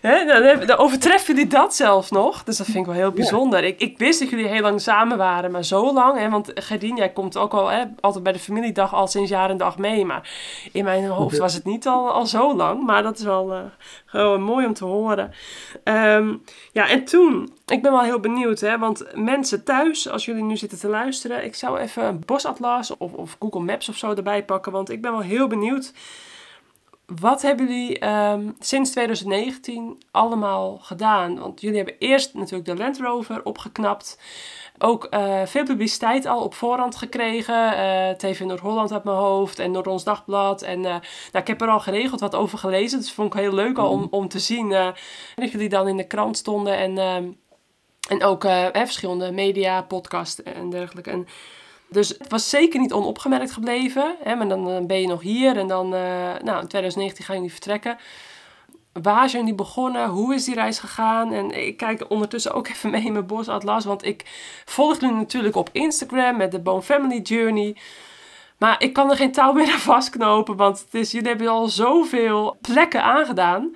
Hè, 0.06 0.26
dan, 0.26 0.66
dan 0.66 0.78
overtreffen 0.78 1.36
jullie 1.36 1.50
dat 1.50 1.76
zelfs 1.76 2.12
nog. 2.12 2.44
Dus 2.44 2.58
dat 2.58 2.66
vind 2.66 2.78
ik 2.78 2.86
wel 2.86 2.96
heel 2.96 3.12
bijzonder. 3.12 3.64
Ik, 3.64 3.80
ik 3.80 3.98
wist 3.98 4.20
dat 4.20 4.30
jullie 4.30 4.48
heel 4.48 4.62
lang 4.62 4.82
samen 4.82 5.18
waren, 5.18 5.52
maar 5.52 5.64
zo 5.64 5.94
lang. 5.94 6.20
Hè, 6.20 6.30
want 6.30 6.52
Gerdien, 6.56 6.96
jij 6.96 7.10
komt 7.10 7.38
ook 7.38 7.54
al 7.54 7.68
hè, 7.68 7.84
altijd 8.00 8.24
bij 8.24 8.34
de 8.34 8.40
familiedag 8.40 8.94
al 8.94 9.08
sinds 9.08 9.30
jaar 9.30 9.50
en 9.50 9.58
dag 9.58 9.78
mee. 9.78 10.06
Maar 10.06 10.30
in 10.72 10.84
mijn 10.84 11.06
hoofd 11.06 11.38
was 11.38 11.54
het 11.54 11.66
niet 11.66 11.88
al, 11.88 12.12
al 12.12 12.26
zo 12.26 12.56
lang. 12.56 12.84
Maar 12.84 13.04
dat 13.04 13.18
is 13.18 13.24
wel 13.24 13.54
eh, 13.54 13.60
gewoon 14.06 14.42
mooi 14.42 14.66
om 14.66 14.74
te 14.74 14.86
horen. 14.86 15.32
Ehm, 15.84 16.34
ja, 16.72 16.90
en 16.90 17.06
toen, 17.06 17.50
ik 17.66 17.82
ben 17.82 17.92
wel 17.92 18.02
heel 18.02 18.20
benieuwd, 18.20 18.60
hè, 18.60 18.78
want 18.78 19.06
mensen 19.14 19.64
thuis, 19.64 20.10
als 20.10 20.26
jullie 20.26 20.44
nu 20.44 20.58
zitten 20.58 20.80
te 20.80 20.88
luisteren, 20.88 21.46
ik 21.46 21.56
zou 21.56 21.80
even 21.80 22.04
een 22.04 22.24
bosatlas 22.26 22.98
of, 22.98 23.14
of 23.14 23.36
Google 23.40 23.60
Maps 23.62 23.90
of 23.90 23.98
zo 23.98 24.14
erbij 24.14 24.46
pakken, 24.46 24.72
want 24.72 24.90
ik 24.90 25.02
ben 25.02 25.12
wel 25.12 25.22
heel 25.22 25.48
benieuwd. 25.48 25.94
Wat 27.06 27.42
hebben 27.42 27.68
jullie 27.68 28.00
ehm, 28.00 28.50
sinds 28.60 28.92
2019 28.92 30.02
allemaal 30.12 30.78
gedaan? 30.78 31.40
Want 31.40 31.62
jullie 31.62 31.78
hebben 31.78 31.96
eerst 32.00 32.34
natuurlijk 32.34 32.66
de 32.66 32.76
Land 32.76 33.00
Rover 33.00 33.44
opgeknapt. 33.44 34.20
Ook 34.78 35.06
eh, 35.06 35.46
veel 35.46 35.64
publiciteit 35.64 36.26
al 36.26 36.44
op 36.44 36.54
voorhand 36.54 36.96
gekregen. 36.96 37.78
eh, 37.78 38.10
TV 38.10 38.40
Noord-Holland 38.40 38.92
uit 38.92 39.04
mijn 39.04 39.18
hoofd 39.18 39.60
en 39.60 39.72
Noord-Ons 39.72 40.04
Dagblad. 40.04 40.62
En 40.62 40.78
eh, 40.78 40.92
nou, 40.92 41.02
ik 41.32 41.48
heb 41.48 41.62
er 41.62 41.70
al 41.70 41.80
geregeld 41.80 42.20
wat 42.20 42.36
over 42.36 42.58
gelezen. 42.58 43.00
Dus 43.00 43.12
vond 43.12 43.34
ik 43.34 43.40
heel 43.40 43.54
leuk 43.54 43.78
al 43.78 43.90
om, 43.90 44.08
om 44.10 44.28
te 44.28 44.40
zien 44.40 44.70
dat 45.36 45.52
jullie 45.52 45.70
dan 45.70 45.88
in 45.88 45.98
de 45.98 46.08
krant 46.08 46.38
stonden. 46.38 46.78
En, 46.78 46.98
ehm, 46.98 47.26
en 48.08 48.24
ook 48.24 48.44
eh, 48.44 48.68
hè, 48.72 48.86
verschillende 48.86 49.32
media, 49.32 49.82
podcast 49.82 50.40
en 50.40 50.70
dergelijke. 50.70 51.12
En 51.12 51.28
dus 51.88 52.10
het 52.10 52.32
was 52.32 52.50
zeker 52.50 52.80
niet 52.80 52.94
onopgemerkt 52.94 53.52
gebleven. 53.52 54.16
Hè, 54.24 54.36
maar 54.36 54.48
dan 54.48 54.70
eh, 54.70 54.86
ben 54.86 55.02
je 55.02 55.08
nog 55.08 55.22
hier 55.22 55.58
en 55.58 55.68
dan, 55.68 55.94
eh, 55.94 56.02
nou, 56.44 56.62
in 56.62 56.68
2019 56.68 57.26
gaan 57.26 57.36
jullie 57.36 57.52
vertrekken. 57.52 57.98
Waar 59.02 59.30
zijn 59.30 59.42
jullie 59.42 59.58
begonnen? 59.58 60.10
Hoe 60.10 60.34
is 60.34 60.46
die 60.46 60.56
reis 60.56 60.80
gegaan? 60.80 61.34
En 61.34 61.66
ik 61.66 61.78
kijk 61.78 62.10
ondertussen 62.10 62.54
ook 62.54 62.68
even 62.74 62.90
mee 62.90 63.06
in 63.06 63.14
mijn 63.14 63.26
bosatlas. 63.26 63.86
Want 63.86 64.06
ik 64.06 64.24
volg 64.66 65.00
jullie 65.00 65.16
natuurlijk 65.16 65.56
op 65.56 65.70
Instagram 65.72 66.38
met 66.38 66.52
de 66.52 66.60
Bone 66.60 66.82
Family 66.82 67.20
Journey. 67.22 67.76
Maar 68.58 68.76
ik 68.82 68.94
kan 68.94 69.10
er 69.10 69.16
geen 69.16 69.32
touw 69.32 69.54
meer 69.54 69.72
aan 69.72 69.80
vastknopen. 69.80 70.56
Want 70.56 70.80
het 70.80 70.94
is, 70.94 71.12
jullie 71.12 71.28
hebben 71.28 71.48
al 71.48 71.68
zoveel 71.68 72.58
plekken 72.62 73.04
aangedaan. 73.04 73.76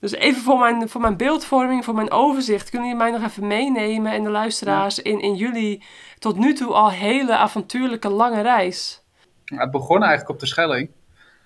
Dus 0.00 0.12
even 0.12 0.42
voor 0.42 0.58
mijn, 0.58 0.88
voor 0.88 1.00
mijn 1.00 1.16
beeldvorming, 1.16 1.84
voor 1.84 1.94
mijn 1.94 2.10
overzicht. 2.10 2.70
Kunnen 2.70 2.88
jullie 2.88 3.02
mij 3.02 3.12
nog 3.18 3.22
even 3.30 3.46
meenemen 3.46 4.12
en 4.12 4.22
de 4.24 4.30
luisteraars 4.30 4.98
in, 4.98 5.20
in 5.20 5.34
jullie 5.34 5.82
tot 6.18 6.36
nu 6.38 6.54
toe 6.54 6.72
al 6.72 6.90
hele 6.90 7.36
avontuurlijke 7.36 8.08
lange 8.08 8.40
reis? 8.42 9.02
Ja, 9.44 9.56
Het 9.60 9.70
begon 9.70 10.00
eigenlijk 10.00 10.30
op 10.30 10.40
de 10.40 10.46
Schelling. 10.46 10.90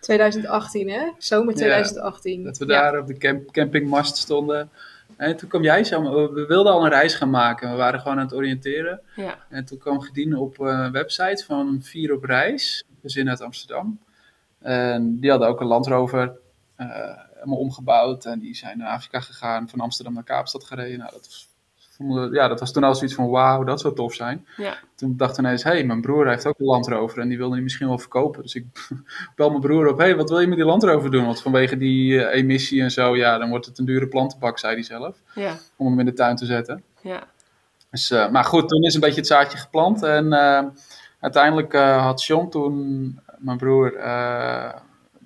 2018, 0.00 0.88
hè? 0.90 1.11
Zomer 1.18 1.54
2018. 1.54 2.44
Dat 2.44 2.59
we 2.59 2.66
Ja. 2.66 2.80
daar 2.90 3.00
op 3.00 3.06
de 3.06 3.16
camp 3.16 3.50
campingmast 3.52 4.16
stonden. 4.16 4.71
En 5.16 5.37
toen 5.37 5.49
kwam 5.49 5.62
jij 5.62 5.85
zo, 5.85 6.02
we- 6.02 6.32
we 6.32 6.47
wilden 6.47 6.73
al 6.73 6.85
een 6.85 6.90
reis 6.90 7.14
gaan 7.14 7.30
maken. 7.30 7.71
We 7.71 7.76
waren 7.76 8.00
gewoon 8.00 8.18
aan 8.18 8.25
het 8.25 8.35
oriënteren. 8.35 9.00
Ja, 9.16 9.35
En 9.49 9.64
toen 9.64 9.78
kwam 9.78 10.00
Gedien 10.00 10.37
op 10.37 10.59
een 10.61 10.92
website 10.92 11.44
van 11.47 11.78
Vier 11.82 12.12
op 12.14 12.25
Reis, 12.25 12.85
een 12.90 12.97
gezin 13.02 13.28
uit 13.28 13.40
Amsterdam. 13.40 13.99
En 14.61 15.16
die 15.21 15.30
hadden 15.30 15.49
ook 15.49 15.61
een 15.61 15.66
Land 15.66 15.87
Rover, 15.87 16.32
eh, 16.76 16.87
helemaal 17.45 17.65
omgebouwd. 17.65 18.25
En 18.25 18.39
die 18.39 18.55
zijn 18.57 18.79
naar 18.79 18.89
Afrika 18.93 19.21
gegaan, 19.21 19.69
van 19.69 19.81
Amsterdam 19.81 20.15
naar 20.15 20.23
Kaapstad 20.25 20.65
gereden. 20.65 20.99
Nou, 20.99 21.11
dat, 21.13 21.27
was, 21.27 21.49
ja, 22.33 22.49
dat 22.49 22.61
was 22.61 22.73
toen 22.73 22.85
al 22.85 22.95
zoiets 22.95 23.15
van, 23.17 23.29
wauw, 23.29 23.65
dat 23.65 23.81
zou 23.81 23.95
tof 23.95 24.15
zijn. 24.15 24.47
ja, 24.57 24.79
Toen 24.95 25.17
dacht 25.17 25.33
ik 25.33 25.39
ineens, 25.45 25.63
hé, 25.63 25.71
hey, 25.71 25.85
mijn 25.85 26.01
broer 26.01 26.29
heeft 26.29 26.47
ook 26.47 26.59
een 26.59 26.67
Land 26.67 26.87
Rover 26.87 27.19
en 27.19 27.29
die 27.29 27.39
wilde 27.39 27.55
die 27.55 27.63
misschien 27.63 27.89
wel 27.89 27.99
verkopen. 27.99 28.43
Dus 28.43 28.55
ik 28.55 28.67
bel 29.37 29.49
mijn 29.49 29.61
broer 29.61 29.87
op, 29.89 29.99
hé, 29.99 30.05
hey, 30.05 30.17
wat 30.17 30.29
wil 30.31 30.41
je 30.41 30.47
met 30.47 30.57
die 30.57 30.67
Land 30.67 30.83
Rover 30.83 31.11
doen? 31.11 31.25
Want 31.25 31.43
vanwege 31.43 31.77
die 31.77 32.25
eh, 32.25 32.39
emissie 32.41 32.83
en 32.83 32.91
zo, 32.91 33.17
ja, 33.17 33.39
dan 33.39 33.49
wordt 33.49 33.67
het 33.67 33.79
een 33.79 33.85
dure 33.85 34.07
plantenbak, 34.09 34.59
zei 34.59 34.75
hij 34.75 34.83
zelf. 34.83 35.17
ja, 35.35 35.57
Om 35.77 35.87
hem 35.87 35.99
in 35.99 36.05
de 36.07 36.13
tuin 36.13 36.37
te 36.37 36.47
zetten. 36.47 36.83
ja. 37.01 37.31
Dus, 37.91 38.11
eh, 38.11 38.31
maar 38.31 38.45
goed, 38.45 38.69
toen 38.69 38.83
is 38.83 38.95
een 38.95 39.01
beetje 39.01 39.17
het 39.17 39.27
zaadje 39.27 39.59
geplant. 39.59 40.03
En 40.03 40.33
eh, 40.33 40.63
uiteindelijk 41.21 41.73
had 41.77 42.25
John 42.25 42.49
toen, 42.49 43.21
mijn 43.39 43.57
broer, 43.59 43.97
eh, 43.97 44.73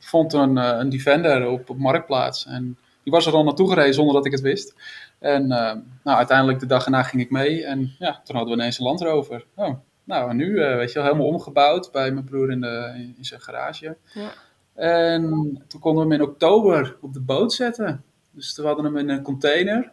vond 0.07 0.33
een, 0.33 0.59
eh, 0.59 0.79
een 0.79 0.89
Defender 0.89 1.49
op, 1.49 1.71
op 1.71 1.79
Marktplaats. 1.79 2.47
En 2.47 2.79
die 3.03 3.13
was 3.13 3.27
er 3.27 3.33
al 3.33 3.45
naartoe 3.45 3.69
gereden 3.69 3.95
zonder 3.95 4.15
dat 4.15 4.27
ik 4.27 4.33
het 4.33 4.41
wist. 4.41 4.75
En 5.19 5.43
eh, 5.43 5.75
nou, 6.03 6.17
uiteindelijk 6.17 6.61
de 6.61 6.67
dag 6.67 6.85
erna 6.85 7.03
ging 7.03 7.23
ik 7.23 7.31
mee. 7.31 7.65
En 7.65 7.95
ja, 7.99 8.21
toen 8.25 8.37
hadden 8.37 8.55
we 8.55 8.61
ineens 8.61 8.79
een 8.79 8.85
Land 8.85 9.01
Rover. 9.01 9.45
Oh, 9.55 9.75
nou, 10.05 10.31
en 10.31 10.37
nu, 10.37 10.59
eh, 10.61 10.77
weet 10.77 10.89
je 10.89 10.95
wel, 10.95 11.05
helemaal 11.05 11.27
omgebouwd 11.27 11.93
bij 11.93 12.11
mijn 12.11 12.25
broer 12.25 12.51
in, 12.51 12.61
de, 12.61 12.93
in, 12.95 13.15
in 13.17 13.25
zijn 13.25 13.41
garage. 13.41 13.97
Ja. 14.15 14.31
En 14.75 15.23
toen 15.69 15.81
konden 15.81 16.07
we 16.07 16.13
hem 16.13 16.21
in 16.21 16.29
oktober 16.29 16.97
op 17.01 17.13
de 17.13 17.21
boot 17.21 17.53
zetten. 17.53 18.05
Dus 18.31 18.57
we 18.57 18.67
hadden 18.67 18.85
hem 18.85 18.97
in 18.97 19.09
een 19.09 19.23
container 19.23 19.93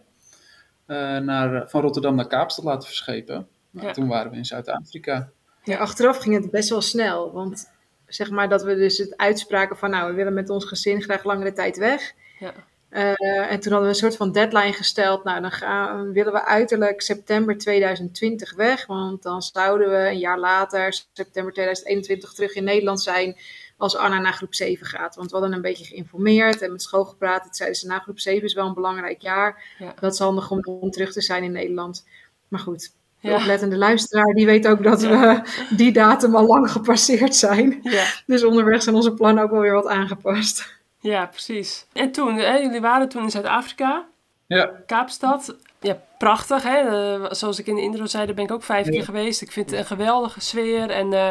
naar, 1.21 1.69
van 1.69 1.81
Rotterdam 1.81 2.15
naar 2.15 2.27
Kaapstad 2.27 2.65
laten 2.65 2.87
verschepen. 2.87 3.47
Nou, 3.69 3.87
Ja. 3.87 3.93
Toen 3.93 4.07
waren 4.07 4.31
we 4.31 4.37
in 4.37 4.45
Zuid-Afrika. 4.45 5.29
Ja, 5.63 5.77
achteraf 5.77 6.17
ging 6.17 6.35
het 6.35 6.51
best 6.51 6.69
wel 6.69 6.81
snel. 6.81 7.31
Want 7.31 7.71
zeg 8.13 8.29
maar 8.29 8.49
dat 8.49 8.63
we 8.63 8.75
dus 8.75 8.97
het 8.97 9.17
uitspraken 9.17 9.77
van... 9.77 9.89
nou, 9.89 10.09
we 10.09 10.15
willen 10.15 10.33
met 10.33 10.49
ons 10.49 10.65
gezin 10.65 11.01
graag 11.01 11.23
langere 11.23 11.53
tijd 11.53 11.77
weg. 11.77 12.13
Ja. 12.39 12.53
Eh, 12.89 13.51
en 13.51 13.59
toen 13.59 13.71
hadden 13.71 13.81
we 13.81 13.87
een 13.87 13.95
soort 13.95 14.15
van 14.15 14.31
deadline 14.31 14.73
gesteld. 14.73 15.23
Nou, 15.23 15.41
dan 15.41 15.51
gaan, 15.51 16.11
willen 16.11 16.33
we 16.33 16.45
uiterlijk 16.45 17.01
september 17.01 17.57
2020 17.57 18.55
weg. 18.55 18.85
Want 18.85 19.23
dan 19.23 19.41
zouden 19.41 19.89
we 19.89 19.97
een 19.97 20.19
jaar 20.19 20.39
later, 20.39 21.03
september 21.13 21.53
2021, 21.53 22.33
terug 22.33 22.53
in 22.53 22.63
Nederland 22.63 23.01
zijn... 23.01 23.37
als 23.77 23.95
Anna 23.95 24.19
naar 24.19 24.33
groep 24.33 24.53
7 24.53 24.85
gaat. 24.85 25.15
Want 25.15 25.31
we 25.31 25.37
hadden 25.37 25.55
een 25.55 25.61
beetje 25.61 25.85
geïnformeerd 25.85 26.61
en 26.61 26.71
met 26.71 26.81
school 26.81 27.05
gepraat. 27.05 27.43
Het 27.43 27.55
zeiden 27.55 27.79
ze, 27.79 27.87
nou, 27.87 28.01
groep 28.01 28.19
7 28.19 28.43
is 28.43 28.53
wel 28.53 28.67
een 28.67 28.73
belangrijk 28.73 29.21
jaar. 29.21 29.75
Ja. 29.79 29.93
Dat 29.99 30.13
is 30.13 30.19
handig 30.19 30.51
om, 30.51 30.59
om 30.63 30.91
terug 30.91 31.11
te 31.11 31.21
zijn 31.21 31.43
in 31.43 31.51
Nederland. 31.51 32.05
Maar 32.47 32.59
goed, 32.59 32.91
de 33.23 33.29
Ja. 33.29 33.35
oplettende 33.35 33.77
luisteraar, 33.77 34.33
die 34.33 34.45
weet 34.45 34.67
ook 34.67 34.83
dat 34.83 35.01
we 35.01 35.41
die 35.69 35.91
datum 35.91 36.35
al 36.35 36.45
lang 36.45 36.71
gepasseerd 36.71 37.35
zijn. 37.35 37.79
Ja, 37.83 38.03
Dus 38.25 38.43
onderweg 38.43 38.83
zijn 38.83 38.95
onze 38.95 39.13
plannen 39.13 39.43
ook 39.43 39.51
wel 39.51 39.59
weer 39.61 39.73
wat 39.73 39.87
aangepast. 39.87 40.73
ja, 40.99 41.25
precies. 41.25 41.85
En 41.93 42.11
toen, 42.11 42.35
hè, 42.37 42.55
jullie 42.57 42.81
waren 42.81 43.09
toen 43.09 43.23
in 43.23 43.31
Zuid-Afrika, 43.31 44.05
Ja, 44.47 44.71
Kaapstad. 44.85 45.55
Ja, 45.79 45.97
prachtig, 46.17 46.63
hè? 46.63 46.77
Eh, 46.79 47.25
zoals 47.31 47.59
ik 47.59 47.67
in 47.67 47.75
de 47.75 47.81
intro 47.81 48.05
zei, 48.05 48.25
daar 48.25 48.35
ben 48.35 48.43
ik 48.43 48.51
ook 48.51 48.63
vijf 48.63 48.89
keer 48.89 49.03
geweest. 49.03 49.41
Ik 49.41 49.51
vind 49.51 49.69
het 49.69 49.79
een 49.79 49.85
geweldige 49.85 50.41
sfeer 50.41 50.89
en... 50.89 51.13
eh, 51.13 51.29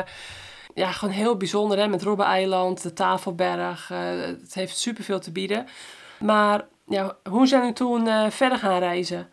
ja, 0.75 0.91
gewoon 0.93 1.15
heel 1.15 1.37
bijzonder 1.37 1.79
hè, 1.79 1.89
met 1.89 2.03
Robben-eiland, 2.03 2.83
de 2.83 2.93
Tafelberg. 2.93 3.91
eh, 3.91 3.99
het 4.41 4.55
heeft 4.55 4.77
superveel 4.79 5.21
te 5.21 5.33
bieden. 5.33 5.67
Maar 6.19 6.65
ja, 6.87 7.17
hoe 7.29 7.47
zijn 7.47 7.69
u 7.69 7.73
toen 7.73 8.09
eh, 8.09 8.31
verder 8.31 8.59
gaan 8.59 8.79
reizen? 8.79 9.29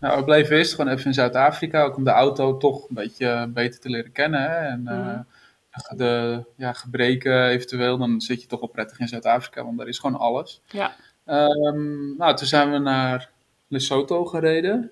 Nou, 0.00 0.18
we 0.18 0.24
bleven 0.24 0.56
eerst 0.56 0.74
gewoon 0.74 0.92
even 0.92 1.04
in 1.06 1.14
Zuid-Afrika, 1.14 1.82
ook 1.82 1.96
om 1.96 2.04
de 2.04 2.10
auto 2.10 2.56
toch 2.56 2.88
een 2.88 2.94
beetje 2.94 3.50
beter 3.54 3.80
te 3.80 3.88
leren 3.90 4.12
kennen. 4.12 4.40
Hè? 4.42 4.56
En 4.56 4.86
eh, 4.88 4.96
Mhm. 4.98 5.96
de 5.96 6.44
ja, 6.56 6.72
gebreken 6.72 7.46
eventueel, 7.46 7.98
dan 7.98 8.20
zit 8.20 8.40
je 8.42 8.48
toch 8.48 8.60
wel 8.60 8.68
prettig 8.68 8.98
in 8.98 9.08
Zuid-Afrika, 9.08 9.64
want 9.64 9.78
daar 9.78 9.88
is 9.88 9.98
gewoon 9.98 10.20
alles. 10.20 10.62
Ja, 10.66 10.92
Ehm, 11.24 12.16
nou, 12.16 12.36
toen 12.36 12.46
zijn 12.46 12.70
we 12.72 12.78
naar 12.78 13.30
Lesotho 13.68 14.24
gereden, 14.24 14.90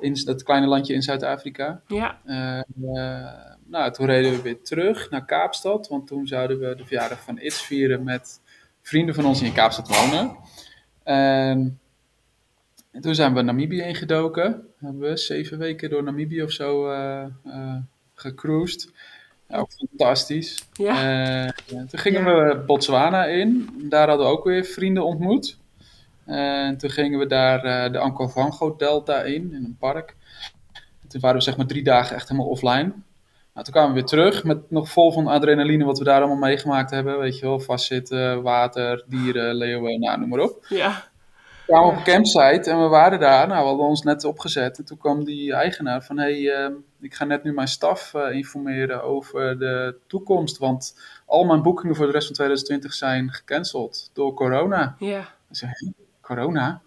in 0.00 0.16
dat 0.24 0.42
kleine 0.42 0.66
landje 0.66 0.94
in 0.94 1.02
Zuid-Afrika. 1.02 1.80
ja, 1.86 2.18
Eh, 2.24 2.58
eh, 2.58 3.32
nou, 3.66 3.92
toen 3.92 4.06
reden 4.06 4.30
we 4.32 4.42
weer 4.42 4.62
terug 4.62 5.10
naar 5.10 5.24
Kaapstad, 5.24 5.88
want 5.88 6.06
toen 6.06 6.26
zouden 6.26 6.58
we 6.58 6.74
de 6.74 6.84
verjaardag 6.84 7.20
van 7.22 7.38
Its 7.38 7.62
vieren 7.62 8.04
met 8.04 8.40
vrienden 8.82 9.14
van 9.14 9.24
ons 9.24 9.38
die 9.38 9.48
in 9.48 9.54
Kaapstad 9.54 9.88
wonen. 9.88 10.36
En, 11.02 11.80
en 12.96 13.02
toen 13.02 13.14
zijn 13.14 13.34
we 13.34 13.42
Namibië 13.42 13.80
ingedoken. 13.82 14.66
Hebben 14.78 15.00
we 15.10 15.16
zeven 15.16 15.58
weken 15.58 15.90
door 15.90 16.02
Namibië 16.02 16.42
of 16.42 16.50
zo 16.50 16.90
eh, 16.90 17.24
gecruised. 18.14 18.92
Ja, 19.48 19.56
ook 19.58 19.70
fantastisch. 19.72 20.68
ja, 20.72 21.44
Eh, 21.44 21.50
toen 21.68 21.98
gingen 21.98 22.24
Ja. 22.24 22.48
we 22.54 22.58
Botswana 22.66 23.24
in. 23.24 23.68
Daar 23.88 24.08
hadden 24.08 24.26
we 24.26 24.32
ook 24.32 24.44
weer 24.44 24.64
vrienden 24.64 25.04
ontmoet. 25.04 25.58
En 26.24 26.76
toen 26.76 26.90
gingen 26.90 27.18
we 27.18 27.26
daar 27.26 27.92
de 27.92 27.98
Ankovango 27.98 28.76
Delta 28.76 29.22
in, 29.22 29.52
in 29.52 29.64
een 29.64 29.76
park. 29.78 30.14
En 31.02 31.08
toen 31.08 31.20
waren 31.20 31.36
we 31.36 31.42
zeg 31.42 31.56
maar 31.56 31.66
drie 31.66 31.82
dagen 31.84 32.16
echt 32.16 32.28
helemaal 32.28 32.50
offline. 32.50 32.92
Nou, 33.52 33.64
toen 33.68 33.72
kwamen 33.74 33.88
we 33.88 33.94
weer 34.00 34.08
terug 34.08 34.44
met 34.44 34.70
nog 34.70 34.88
vol 34.88 35.12
van 35.12 35.26
adrenaline 35.26 35.84
wat 35.84 35.98
we 35.98 36.04
daar 36.04 36.18
allemaal 36.18 36.36
meegemaakt 36.48 36.90
hebben. 36.90 37.18
Weet 37.18 37.38
je 37.38 37.46
wel, 37.46 37.60
vastzitten, 37.60 38.42
water, 38.42 39.04
dieren, 39.08 39.54
leeuwen, 39.54 40.00
nou, 40.00 40.18
noem 40.20 40.28
maar 40.28 40.38
op. 40.40 40.66
ja, 40.68 41.04
kwamen 41.66 41.88
op 41.88 41.96
een 41.96 42.02
campsite 42.02 42.70
en 42.70 42.82
we 42.82 42.88
waren 42.88 43.20
daar. 43.20 43.46
Nou, 43.46 43.60
we 43.60 43.66
hadden 43.66 43.86
ons 43.86 44.02
net 44.02 44.24
opgezet. 44.24 44.78
En 44.78 44.84
toen 44.84 44.98
kwam 44.98 45.24
die 45.24 45.52
eigenaar 45.52 46.04
van... 46.04 46.18
Hé, 46.18 46.42
hey, 46.42 46.64
eh, 46.64 46.72
ik 47.00 47.14
ga 47.14 47.24
net 47.24 47.42
nu 47.42 47.52
mijn 47.52 47.68
staf 47.68 48.14
eh, 48.14 48.34
informeren 48.34 49.02
over 49.02 49.58
de 49.58 49.96
toekomst. 50.06 50.58
Want 50.58 51.00
al 51.26 51.44
mijn 51.44 51.62
boekingen 51.62 51.96
voor 51.96 52.06
de 52.06 52.12
rest 52.12 52.26
van 52.26 52.34
2020 52.34 52.92
zijn 52.92 53.32
gecanceld 53.32 54.10
door 54.12 54.34
corona. 54.34 54.96
ja, 54.98 55.20
Ik 55.50 55.56
zei, 55.56 55.70
"Hé, 55.74 55.90
corona? 56.20 56.80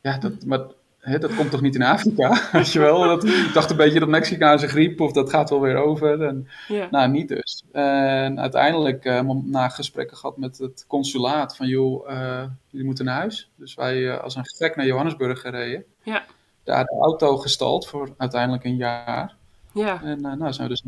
Ja, 0.00 0.18
dat, 0.18 0.44
maar, 0.44 0.60
hè, 1.08 1.18
dat 1.18 1.34
komt 1.34 1.50
toch 1.50 1.60
niet 1.60 1.74
in 1.74 1.82
Afrika? 1.82 2.40
Weet 2.52 2.72
je 2.72 2.78
wel? 2.78 3.02
Dat, 3.02 3.24
ik 3.24 3.50
dacht 3.52 3.70
een 3.70 3.76
beetje 3.76 4.00
dat 4.00 4.08
Mexicaanse 4.08 4.68
griep 4.68 5.00
of 5.00 5.12
dat 5.12 5.30
gaat 5.30 5.50
wel 5.50 5.60
weer 5.60 5.76
over. 5.76 6.22
En, 6.22 6.48
ja, 6.68 6.88
nou, 6.90 7.10
niet 7.10 7.28
dus. 7.28 7.64
En 7.72 8.40
uiteindelijk, 8.40 9.04
eh, 9.04 9.30
na 9.44 9.68
gesprekken 9.68 10.16
gehad 10.16 10.36
met 10.36 10.58
het 10.58 10.84
consulaat, 10.88 11.56
van 11.56 11.66
joh, 11.66 12.10
eh, 12.10 12.44
jullie 12.70 12.86
moeten 12.86 13.04
naar 13.04 13.18
huis. 13.18 13.50
Dus 13.56 13.74
wij 13.74 14.10
eh, 14.10 14.20
als 14.22 14.34
een 14.36 14.46
gek 14.46 14.76
naar 14.76 14.86
Johannesburg 14.86 15.40
gereden. 15.40 15.84
Ja. 16.02 16.24
Daar 16.68 16.84
de 16.84 16.96
auto 17.00 17.36
gestald 17.36 17.86
voor 17.86 18.14
uiteindelijk 18.16 18.64
een 18.64 18.76
jaar. 18.76 19.34
ja, 19.72 20.02
En 20.02 20.24
eh, 20.24 20.32
nou 20.32 20.52
zijn 20.52 20.68
we 20.68 20.74
dus 20.74 20.82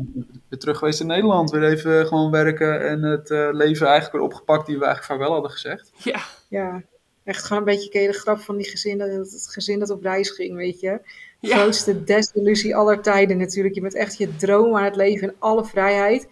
weer 0.49 0.59
terug 0.59 0.77
geweest 0.77 0.99
in 0.99 1.07
Nederland. 1.07 1.51
Weer 1.51 1.63
even 1.63 2.07
gewoon 2.07 2.31
werken 2.31 2.89
en 2.89 3.01
het 3.01 3.29
eh, 3.29 3.49
leven 3.51 3.85
eigenlijk 3.87 4.15
weer 4.15 4.21
opgepakt 4.21 4.65
die 4.65 4.77
we 4.77 4.85
eigenlijk 4.85 5.13
vaarwel 5.13 5.33
hadden 5.33 5.51
gezegd. 5.51 5.91
ja, 6.03 6.19
Ja, 6.47 6.81
echt 7.23 7.43
gewoon 7.43 7.57
een 7.57 7.73
beetje 7.73 7.89
ken 7.89 8.07
de 8.07 8.13
grap 8.13 8.39
van 8.39 8.57
die 8.57 8.69
gezin, 8.69 8.97
dat 8.97 9.09
het 9.09 9.47
gezin 9.51 9.79
dat 9.79 9.89
op 9.89 10.01
reis 10.01 10.29
ging, 10.29 10.55
weet 10.55 10.79
je. 10.79 10.99
Ja. 11.39 11.57
Grootste 11.57 12.03
desillusie 12.03 12.75
aller 12.75 13.01
tijden 13.01 13.37
natuurlijk. 13.37 13.75
Je 13.75 13.81
bent 13.81 13.95
echt 13.95 14.17
je 14.17 14.35
droom 14.35 14.75
aan 14.75 14.83
het 14.83 14.95
leven 14.95 15.27
in 15.27 15.35
alle 15.39 15.65
vrijheid. 15.65 16.27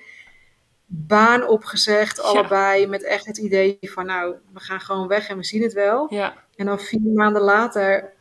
Baan 0.85 1.47
opgezegd, 1.47 2.21
allebei, 2.21 2.87
met 2.87 3.03
echt 3.03 3.25
het 3.25 3.37
idee 3.37 3.77
van 3.81 4.05
nou, 4.05 4.35
we 4.53 4.59
gaan 4.59 4.79
gewoon 4.79 5.07
weg 5.07 5.29
en 5.29 5.37
we 5.37 5.43
zien 5.43 5.61
het 5.61 5.73
wel. 5.73 6.13
ja, 6.13 6.43
En 6.55 6.65
dan 6.65 6.79
vier 6.79 7.11
maanden 7.13 7.41
later, 7.41 8.13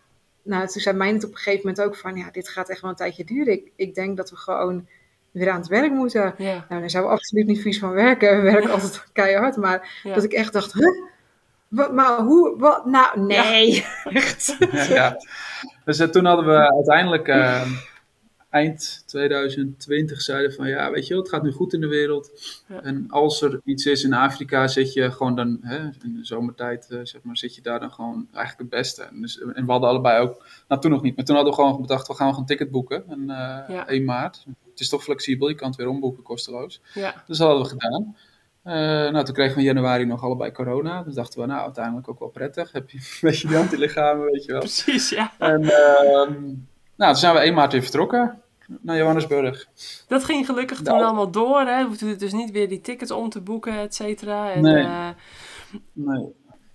nou, 0.42 0.66
toen 0.66 0.80
zei 0.80 0.96
mij 0.96 1.12
het 1.12 1.24
op 1.24 1.30
een 1.30 1.36
gegeven 1.36 1.66
moment 1.66 1.86
ook 1.86 1.96
van 1.96 2.16
ja, 2.16 2.30
dit 2.30 2.48
gaat 2.48 2.68
echt 2.68 2.80
wel 2.80 2.90
een 2.90 2.96
tijdje 2.96 3.24
duren. 3.24 3.52
Ik, 3.52 3.70
ik 3.76 3.94
denk 3.94 4.16
dat 4.16 4.30
we 4.30 4.36
gewoon 4.36 4.86
weer 5.30 5.50
aan 5.50 5.58
het 5.58 5.68
werk 5.68 5.92
moeten. 5.92 6.34
ja, 6.38 6.64
Nou, 6.68 6.80
daar 6.80 6.90
zijn 6.90 7.02
we 7.02 7.08
absoluut 7.08 7.46
niet 7.46 7.60
vies 7.60 7.78
van 7.78 7.92
werken. 7.92 8.36
We 8.36 8.42
werken 8.42 8.70
altijd 8.70 9.04
keihard, 9.12 9.56
maar 9.56 10.00
dat 10.02 10.24
ik 10.24 10.32
echt 10.32 10.52
dacht, 10.52 10.72
huh? 10.72 11.06
Wat, 11.68 11.92
maar 11.92 12.18
hoe, 12.20 12.58
wat, 12.58 12.86
nou, 12.86 13.20
nee, 13.20 13.84
echt. 14.04 14.56
Ja. 14.88 15.16
Dus 15.84 15.98
eh, 15.98 16.08
toen 16.08 16.24
hadden 16.24 16.46
we 16.46 16.74
uiteindelijk 16.74 17.28
eh, 17.28 17.70
eind 18.50 19.02
2020 19.06 20.20
zeiden 20.20 20.52
van 20.52 20.68
ja, 20.68 20.90
weet 20.90 21.06
je 21.06 21.12
wel, 21.14 21.22
het 21.22 21.32
gaat 21.32 21.42
nu 21.42 21.52
goed 21.52 21.72
in 21.72 21.80
de 21.80 21.86
wereld. 21.88 22.30
Ja. 22.68 22.82
En 22.82 23.06
als 23.10 23.42
er 23.42 23.60
iets 23.64 23.86
is 23.86 24.04
in 24.04 24.12
Afrika, 24.12 24.66
zit 24.68 24.92
je 24.92 25.10
gewoon 25.10 25.34
dan, 25.36 25.58
hè, 25.62 25.78
in 25.78 26.14
de 26.16 26.24
zomertijd, 26.24 26.86
eh, 26.90 26.98
zeg 27.02 27.22
maar, 27.22 27.36
zit 27.36 27.54
je 27.54 27.62
daar 27.62 27.80
dan 27.80 27.92
gewoon 27.92 28.28
eigenlijk 28.32 28.58
het 28.70 28.80
beste. 28.80 29.02
En, 29.02 29.20
dus, 29.20 29.40
en 29.40 29.64
we 29.66 29.70
hadden 29.70 29.88
allebei 29.90 30.20
ook, 30.20 30.46
nou 30.68 30.80
toen 30.80 30.90
nog 30.90 31.02
niet, 31.02 31.16
maar 31.16 31.24
toen 31.24 31.36
hadden 31.36 31.54
we 31.54 31.60
gewoon 31.60 31.80
bedacht, 31.80 32.06
we 32.08 32.14
gaan 32.14 32.26
gewoon 32.28 32.40
een 32.40 32.46
ticket 32.46 32.70
boeken. 32.70 33.04
En, 33.08 33.20
eh, 33.30 33.74
Ja. 33.76 33.88
1 33.88 34.04
maart. 34.04 34.44
Het 34.70 34.80
is 34.80 34.88
toch 34.88 35.02
flexibel, 35.02 35.48
je 35.48 35.54
kan 35.54 35.68
het 35.68 35.76
weer 35.76 35.88
omboeken 35.88 36.22
kosteloos. 36.22 36.80
ja, 36.94 37.22
Dus 37.26 37.38
dat 37.38 37.46
hadden 37.46 37.64
we 37.64 37.70
gedaan. 37.70 38.16
Eh, 38.68 38.74
nou, 39.12 39.24
toen 39.24 39.34
kregen 39.34 39.54
we 39.54 39.60
in 39.60 39.66
januari 39.66 40.04
nog 40.04 40.22
allebei 40.22 40.52
corona. 40.52 41.02
Dus 41.02 41.14
dachten 41.14 41.40
we, 41.40 41.46
nou, 41.46 41.60
uiteindelijk 41.62 42.08
ook 42.08 42.18
wel 42.18 42.28
prettig. 42.28 42.72
Heb 42.72 42.90
je 42.90 42.98
een 43.02 43.18
beetje 43.20 43.48
die 43.48 43.56
antilichamen, 43.56 44.24
weet 44.30 44.44
je 44.44 44.50
wel. 44.52 44.60
precies, 44.60 45.08
ja. 45.10 45.32
En 45.38 45.62
ehm, 45.62 46.32
nou, 46.96 47.10
toen 47.12 47.16
zijn 47.16 47.34
we 47.34 47.40
1 47.40 47.54
maart 47.54 47.72
weer 47.72 47.82
vertrokken 47.82 48.42
naar 48.80 48.96
Johannesburg. 48.96 49.66
Dat 50.08 50.24
ging 50.24 50.46
gelukkig 50.46 50.76
toen 50.76 50.94
Nou. 50.94 51.04
allemaal 51.04 51.30
door, 51.30 51.60
hè. 51.60 51.82
We 51.82 51.88
hoefden 51.88 52.18
dus 52.18 52.32
niet 52.32 52.50
weer 52.50 52.68
die 52.68 52.80
tickets 52.80 53.10
om 53.10 53.28
te 53.28 53.40
boeken, 53.40 53.78
et 53.78 53.94
cetera. 53.94 54.50
En, 54.52 54.62
Nee. 54.62 54.82
eh, 54.84 55.08
Nee. 55.92 56.26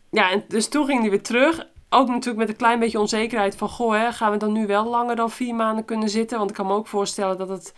Ja, 0.10 0.32
en 0.32 0.44
dus 0.48 0.68
toen 0.68 0.86
ging 0.86 1.02
hij 1.02 1.10
weer 1.10 1.22
terug. 1.24 1.68
Ook 1.90 2.08
natuurlijk 2.08 2.38
met 2.38 2.50
een 2.50 2.56
klein 2.56 2.80
beetje 2.80 3.00
onzekerheid 3.00 3.56
van... 3.56 3.70
Goh, 3.70 3.94
hè, 3.94 4.12
gaan 4.12 4.32
we 4.32 4.38
dan 4.38 4.52
nu 4.52 4.68
wel 4.68 4.90
langer 4.90 5.16
dan 5.16 5.30
vier 5.32 5.56
maanden 5.56 5.86
kunnen 5.86 6.10
zitten? 6.10 6.38
Want 6.38 6.50
ik 6.50 6.56
kan 6.56 6.68
me 6.68 6.74
ook 6.74 6.88
voorstellen 6.88 7.38
dat 7.38 7.50
het 7.50 7.74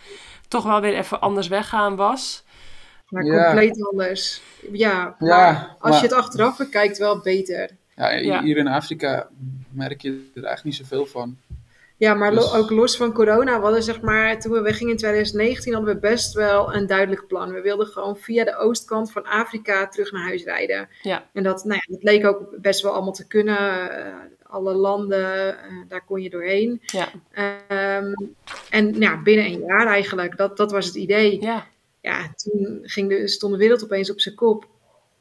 toch 0.47 0.63
wel 0.63 0.81
weer 0.81 0.95
even 0.95 1.21
anders 1.21 1.47
weggaan 1.47 1.95
was. 1.95 2.44
Maar 3.15 3.25
Ja. 3.25 3.45
compleet 3.45 3.85
anders. 3.91 4.41
Ja, 4.71 4.89
Ja, 4.91 5.15
maar 5.19 5.75
als 5.79 5.91
maar- 5.91 5.93
je 6.01 6.07
het 6.07 6.13
achteraf 6.15 6.57
bekijkt, 6.57 6.97
wel 6.97 7.19
beter. 7.19 7.69
Ja, 7.95 8.09
Ja. 8.11 8.41
hier 8.41 8.57
in 8.57 8.67
Afrika 8.67 9.27
merk 9.71 10.01
je 10.01 10.09
er 10.09 10.43
eigenlijk 10.43 10.63
niet 10.63 10.75
zoveel 10.87 11.05
van. 11.05 11.37
Ja, 11.97 12.13
maar 12.13 12.33
lo- 12.33 12.41
Dus- 12.41 12.53
ook 12.53 12.69
los 12.69 12.97
van 12.97 13.13
corona, 13.13 13.55
we 13.57 13.63
hadden 13.63 13.83
zeg 13.83 14.01
maar, 14.01 14.39
toen 14.39 14.51
we 14.51 14.61
weggingen 14.61 14.91
in 14.91 14.97
2019, 14.97 15.73
hadden 15.73 15.93
we 15.93 15.99
best 15.99 16.33
wel 16.33 16.73
een 16.73 16.87
duidelijk 16.87 17.27
plan. 17.27 17.53
We 17.53 17.61
wilden 17.61 17.87
gewoon 17.87 18.17
via 18.17 18.43
de 18.43 18.57
oostkant 18.57 19.11
van 19.11 19.25
Afrika 19.25 19.87
terug 19.87 20.11
naar 20.11 20.23
huis 20.23 20.43
rijden. 20.43 20.89
Ja. 21.01 21.23
En 21.33 21.43
dat, 21.43 21.63
nou 21.63 21.75
ja, 21.85 21.93
dat 21.93 22.03
leek 22.03 22.25
ook 22.25 22.47
best 22.61 22.81
wel 22.81 22.93
allemaal 22.93 23.13
te 23.13 23.27
kunnen. 23.27 23.57
Eh, 23.91 24.13
alle 24.43 24.73
landen, 24.73 25.57
eh, 25.59 25.73
daar 25.87 26.03
kon 26.05 26.21
je 26.21 26.29
doorheen. 26.29 26.81
Ja, 26.85 27.07
Ehm, 27.31 28.13
en 28.69 28.93
ja, 28.99 29.21
binnen 29.21 29.45
een 29.45 29.63
jaar 29.67 29.87
eigenlijk, 29.87 30.37
dat, 30.37 30.57
dat 30.57 30.71
was 30.71 30.85
het 30.85 30.95
idee. 30.95 31.41
ja, 31.41 31.65
Ja, 32.05 32.33
toen 32.35 32.79
ging 32.83 33.09
de, 33.09 33.27
stond 33.27 33.53
de 33.53 33.59
wereld 33.59 33.83
opeens 33.83 34.11
op 34.11 34.19
zijn 34.19 34.35
kop. 34.35 34.67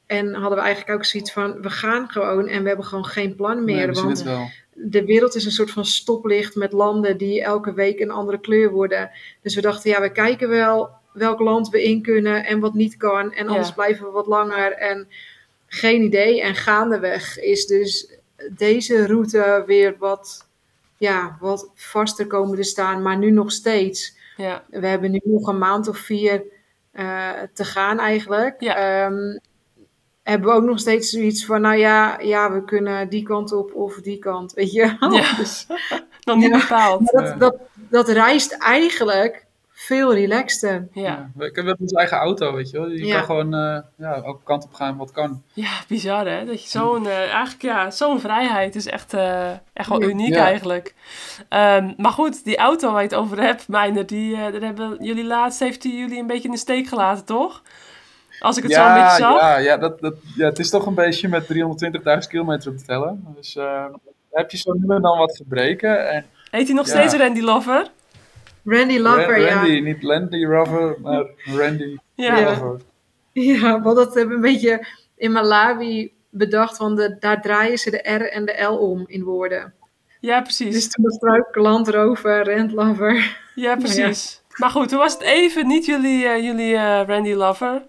En 0.06 0.34
hadden 0.34 0.58
we 0.58 0.64
eigenlijk 0.64 0.98
ook 0.98 1.04
zoiets 1.04 1.32
van, 1.32 1.62
we 1.62 1.70
gaan 1.70 2.08
gewoon 2.08 2.48
en 2.48 2.62
we 2.62 2.68
hebben 2.68 2.86
gewoon 2.86 3.04
geen 3.06 3.34
plan 3.34 3.64
meer. 3.64 3.76
Nee, 3.76 3.86
we 3.86 3.94
zien 3.94 4.04
want 4.04 4.18
het 4.18 4.26
wel. 4.26 4.46
de 4.72 5.04
wereld 5.04 5.34
is 5.34 5.44
een 5.44 5.50
soort 5.50 5.70
van 5.70 5.84
stoplicht 5.84 6.54
met 6.54 6.72
landen 6.72 7.16
die 7.16 7.42
elke 7.42 7.72
week 7.74 8.00
een 8.00 8.10
andere 8.10 8.40
kleur 8.40 8.70
worden. 8.70 9.10
Dus 9.42 9.54
we 9.54 9.60
dachten, 9.60 9.90
ja, 9.90 10.00
we 10.00 10.12
kijken 10.12 10.48
wel 10.48 10.90
welk 11.12 11.40
land 11.40 11.68
we 11.68 11.82
in 11.84 12.02
kunnen 12.02 12.44
en 12.44 12.60
wat 12.60 12.74
niet 12.74 12.96
kan. 12.96 13.32
En 13.32 13.48
anders 13.48 13.68
Ja. 13.68 13.74
blijven 13.74 14.04
we 14.06 14.10
wat 14.10 14.26
langer. 14.26 14.72
En 14.72 15.08
geen 15.66 16.02
idee. 16.02 16.42
En 16.42 16.54
gaandeweg 16.54 17.38
is 17.40 17.66
dus 17.66 18.10
deze 18.50 19.06
route 19.06 19.62
weer 19.66 19.96
wat, 19.98 20.46
ja, 20.98 21.36
wat 21.40 21.70
vaster 21.74 22.26
komen 22.26 22.56
te 22.56 22.62
staan. 22.62 23.02
Maar 23.02 23.18
nu 23.18 23.30
nog 23.30 23.52
steeds. 23.52 24.16
ja, 24.36 24.64
We 24.70 24.86
hebben 24.86 25.10
nu 25.10 25.20
nog 25.24 25.46
een 25.48 25.58
maand 25.58 25.88
of 25.88 25.98
vier 25.98 26.42
te 27.52 27.64
gaan 27.64 27.98
eigenlijk. 27.98 28.54
Ja. 28.60 28.76
Ehm, 28.76 29.38
hebben 30.22 30.48
we 30.48 30.54
ook 30.56 30.62
nog 30.64 30.78
steeds 30.78 31.10
zoiets 31.10 31.44
van, 31.44 31.60
nou 31.60 31.76
ja, 31.76 32.18
ja, 32.20 32.52
we 32.52 32.64
kunnen 32.64 33.08
die 33.08 33.22
kant 33.22 33.52
op 33.52 33.74
of 33.74 33.94
die 34.00 34.18
kant, 34.18 34.52
weet 34.52 34.72
je 34.72 34.96
wel. 35.00 35.12
Ja. 35.12 35.36
Dus, 35.36 35.66
nog 36.24 36.36
niet 36.36 36.50
Ja. 36.50 36.58
bepaald. 36.58 37.00
maar 37.00 37.22
dat, 37.22 37.32
Ja. 37.32 37.36
dat, 37.38 37.56
dat 37.90 38.08
reist 38.08 38.52
eigenlijk 38.52 39.43
veel 39.86 40.14
relaxter. 40.14 40.88
Ja, 40.92 41.30
We 41.36 41.50
hebben 41.54 41.76
onze 41.80 41.96
eigen 41.96 42.16
auto, 42.16 42.54
weet 42.54 42.70
je 42.70 42.78
wel. 42.78 42.88
Je 42.90 43.06
Ja. 43.06 43.14
kan 43.16 43.24
gewoon 43.24 43.54
eh, 43.54 43.78
ja, 43.96 44.14
elke 44.14 44.42
kant 44.44 44.64
op 44.64 44.74
gaan 44.74 44.96
wat 44.96 45.10
kan. 45.12 45.42
ja 45.52 45.70
bizar 45.88 46.26
hè. 46.28 46.44
Dat 46.44 46.62
je 46.62 46.68
zo'n, 46.68 47.06
eh, 47.06 47.18
eigenlijk 47.18 47.62
ja, 47.62 47.90
zo'n 47.90 48.20
vrijheid 48.20 48.74
is 48.74 48.86
echt, 48.86 49.12
eh, 49.14 49.50
echt 49.72 49.88
wel 49.88 50.02
uniek 50.02 50.34
Ja. 50.34 50.44
eigenlijk. 50.44 50.94
Ehm, 51.48 51.92
maar 51.96 52.12
goed, 52.12 52.44
die 52.44 52.56
auto 52.56 52.92
waar 52.92 53.02
je 53.02 53.08
het 53.08 53.16
over 53.16 53.40
hebt, 53.40 53.68
Meijner, 53.68 54.06
die, 54.06 54.34
eh, 54.34 54.52
daar 54.52 54.60
hebben 54.60 54.96
jullie 55.00 55.24
laatst, 55.24 55.60
heeft 55.60 55.82
die 55.82 55.96
jullie 55.96 56.18
een 56.20 56.26
beetje 56.26 56.44
in 56.48 56.54
de 56.54 56.58
steek 56.60 56.86
gelaten, 56.86 57.24
toch? 57.24 57.62
Als 58.40 58.56
ik 58.56 58.62
het 58.62 58.72
zo 58.72 58.86
een 58.86 58.94
beetje 58.94 59.16
zag. 59.16 59.40
ja, 59.40 59.56
ja, 59.58 59.76
dat, 59.76 60.00
dat, 60.00 60.14
ja, 60.36 60.46
het 60.46 60.58
is 60.58 60.70
toch 60.70 60.86
een 60.86 60.94
beetje 60.94 61.28
met 61.28 61.46
320.000 61.46 62.28
kilometer 62.28 62.70
op 62.70 62.76
te 62.78 62.84
tellen. 62.84 63.26
Dus 63.36 63.56
eh, 63.56 63.84
heb 64.32 64.50
je 64.50 64.56
zo 64.56 64.72
nu 64.72 64.94
en 64.94 65.02
dan 65.02 65.18
wat 65.18 65.36
gebreken. 65.36 66.10
En 66.10 66.24
Heet 66.50 66.66
hij 66.66 66.76
nog 66.76 66.86
Ja. 66.86 66.92
steeds 66.92 67.14
Randy 67.22 67.40
Lover? 67.40 67.90
Randy 68.64 68.98
Lover, 68.98 69.26
Ra- 69.28 69.36
ja. 69.36 69.54
Randy, 69.54 69.80
niet 69.80 70.02
Landy 70.02 70.44
Rover, 70.44 70.96
maar 71.02 71.26
Randy 71.56 71.96
Ja. 72.14 72.38
Ja. 72.38 72.44
Rover. 72.54 72.80
Ja, 73.32 73.82
want 73.82 73.96
dat 73.96 74.14
hebben 74.14 74.28
we 74.40 74.46
een 74.48 74.52
beetje 74.52 74.86
in 75.16 75.32
Malawi 75.32 76.12
bedacht, 76.30 76.76
want 76.76 76.96
de, 76.96 77.16
daar 77.20 77.42
draaien 77.42 77.78
ze 77.78 77.90
de 77.90 78.10
R 78.12 78.22
en 78.30 78.44
de 78.44 78.62
L 78.62 78.76
om 78.76 79.04
in 79.06 79.22
woorden. 79.24 79.74
Ja, 80.20 80.40
Dus 80.40 80.56
precies. 80.56 80.88
toen 80.88 81.04
was 81.04 81.14
het 81.20 81.46
ook 81.46 81.54
landrover, 81.56 82.42
rentlover. 82.42 83.36
Ja, 83.54 83.76
precies. 83.76 84.42
Maar 84.56 84.70
goed, 84.70 84.88
toen 84.88 84.98
was 84.98 85.12
het 85.12 85.22
even 85.22 85.66
niet 85.66 85.86
jullie, 85.86 86.26
eh, 86.26 86.42
jullie 86.44 86.74
eh, 86.74 87.02
Randy 87.06 87.32
Lover. 87.32 87.82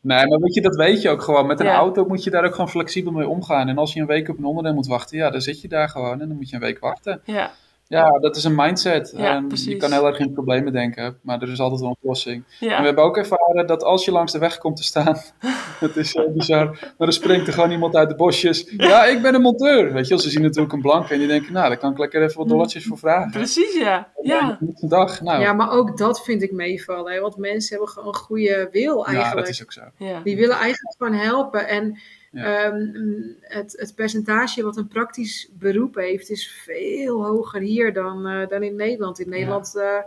Nee, 0.00 0.26
maar 0.26 0.38
weet 0.38 0.54
je, 0.54 0.60
dat 0.60 0.76
weet 0.76 1.02
je 1.02 1.08
ook 1.10 1.22
gewoon. 1.22 1.46
Met 1.46 1.60
een 1.60 1.66
Ja. 1.66 1.74
auto 1.74 2.04
moet 2.06 2.24
je 2.24 2.30
daar 2.30 2.44
ook 2.44 2.52
gewoon 2.54 2.68
flexibel 2.70 3.12
mee 3.12 3.28
omgaan. 3.28 3.68
En 3.68 3.78
als 3.78 3.92
je 3.92 4.00
een 4.00 4.06
week 4.06 4.28
op 4.28 4.38
een 4.38 4.44
onderdeel 4.44 4.74
moet 4.74 4.86
wachten, 4.86 5.16
ja, 5.18 5.30
dan 5.30 5.40
zit 5.40 5.60
je 5.60 5.68
daar 5.68 5.88
gewoon 5.88 6.20
en 6.20 6.28
dan 6.28 6.36
moet 6.36 6.48
je 6.48 6.54
een 6.54 6.60
week 6.62 6.78
wachten. 6.78 7.20
Ja, 7.24 7.50
Ja, 7.86 8.18
dat 8.18 8.36
is 8.36 8.44
een 8.44 8.54
mindset. 8.54 9.14
Ja, 9.16 9.44
je 9.48 9.76
kan 9.76 9.92
heel 9.92 10.06
erg 10.06 10.18
in 10.18 10.32
problemen 10.32 10.72
denken, 10.72 11.18
maar 11.22 11.42
er 11.42 11.52
is 11.52 11.60
altijd 11.60 11.80
wel 11.80 11.88
een 11.88 11.96
oplossing. 12.00 12.36
En 12.36 12.44
we 12.58 12.66
ja. 12.66 12.82
hebben 12.82 13.04
ook 13.04 13.16
ervaren 13.16 13.66
dat 13.66 13.84
als 13.84 14.04
je 14.04 14.12
langs 14.12 14.32
de 14.32 14.38
weg 14.38 14.58
komt 14.58 14.76
te 14.76 14.82
staan, 14.82 15.16
het 15.86 15.96
is 15.96 16.10
zo 16.10 16.30
bizar, 16.30 16.64
maar 16.64 16.94
dan 16.98 17.12
springt 17.12 17.46
er 17.46 17.52
gewoon 17.52 17.70
iemand 17.70 17.96
uit 17.96 18.08
de 18.08 18.14
bosjes. 18.14 18.72
Ja, 18.76 19.04
ik 19.04 19.22
ben 19.22 19.34
een 19.34 19.40
monteur. 19.40 19.92
Weet 19.92 20.04
je, 20.04 20.14
wel, 20.14 20.22
ze 20.22 20.30
zien 20.30 20.42
natuurlijk 20.42 20.72
een 20.72 20.80
blank 20.80 21.08
en 21.08 21.18
die 21.18 21.28
denken, 21.28 21.52
nou, 21.52 21.68
daar 21.68 21.78
kan 21.78 21.92
ik 21.92 21.98
lekker 21.98 22.22
even 22.22 22.38
wat 22.38 22.48
dollartjes 22.48 22.86
voor 22.86 22.98
vragen. 22.98 23.30
Precies, 23.30 23.74
ja. 23.74 24.12
Ja, 24.22 24.58
Een 24.60 24.88
dag, 24.88 25.20
nou, 25.20 25.38
Ja, 25.38 25.44
ja, 25.44 25.52
maar 25.52 25.70
ook 25.70 25.98
dat 25.98 26.22
vind 26.22 26.42
ik 26.42 26.52
meevallen. 26.52 27.12
Hè? 27.12 27.20
Want 27.20 27.36
mensen 27.36 27.70
hebben 27.70 27.88
gewoon 27.88 28.08
een 28.08 28.20
goede 28.20 28.68
wil 28.72 29.06
eigenlijk. 29.06 29.46
dat 29.46 29.48
is 29.48 29.62
ook 29.62 29.72
zo. 29.72 29.80
ja. 29.96 30.20
Die 30.24 30.36
willen 30.36 30.56
eigenlijk 30.56 30.96
gewoon 30.98 31.14
helpen. 31.14 31.68
En 31.68 31.98
Ja. 32.32 32.64
ehm, 32.64 32.86
het, 33.40 33.74
het 33.78 33.94
percentage 33.94 34.62
wat 34.62 34.76
een 34.76 34.88
praktisch 34.88 35.50
beroep 35.52 35.94
heeft, 35.94 36.30
is 36.30 36.50
veel 36.64 37.24
hoger 37.26 37.60
hier 37.60 37.92
dan, 37.92 38.26
eh, 38.26 38.48
dan 38.48 38.62
in 38.62 38.76
Nederland. 38.76 39.18
In 39.20 39.28
Nederland 39.28 39.76
eh, 39.76 39.98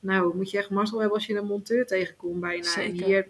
nou, 0.00 0.36
moet 0.36 0.50
je 0.50 0.58
echt 0.58 0.70
mazzel 0.70 0.98
hebben 0.98 1.16
als 1.16 1.26
je 1.26 1.36
een 1.36 1.46
monteur 1.46 1.86
tegenkomt 1.86 2.40
bijna. 2.40 2.74
En 2.76 2.92
hier, 3.04 3.26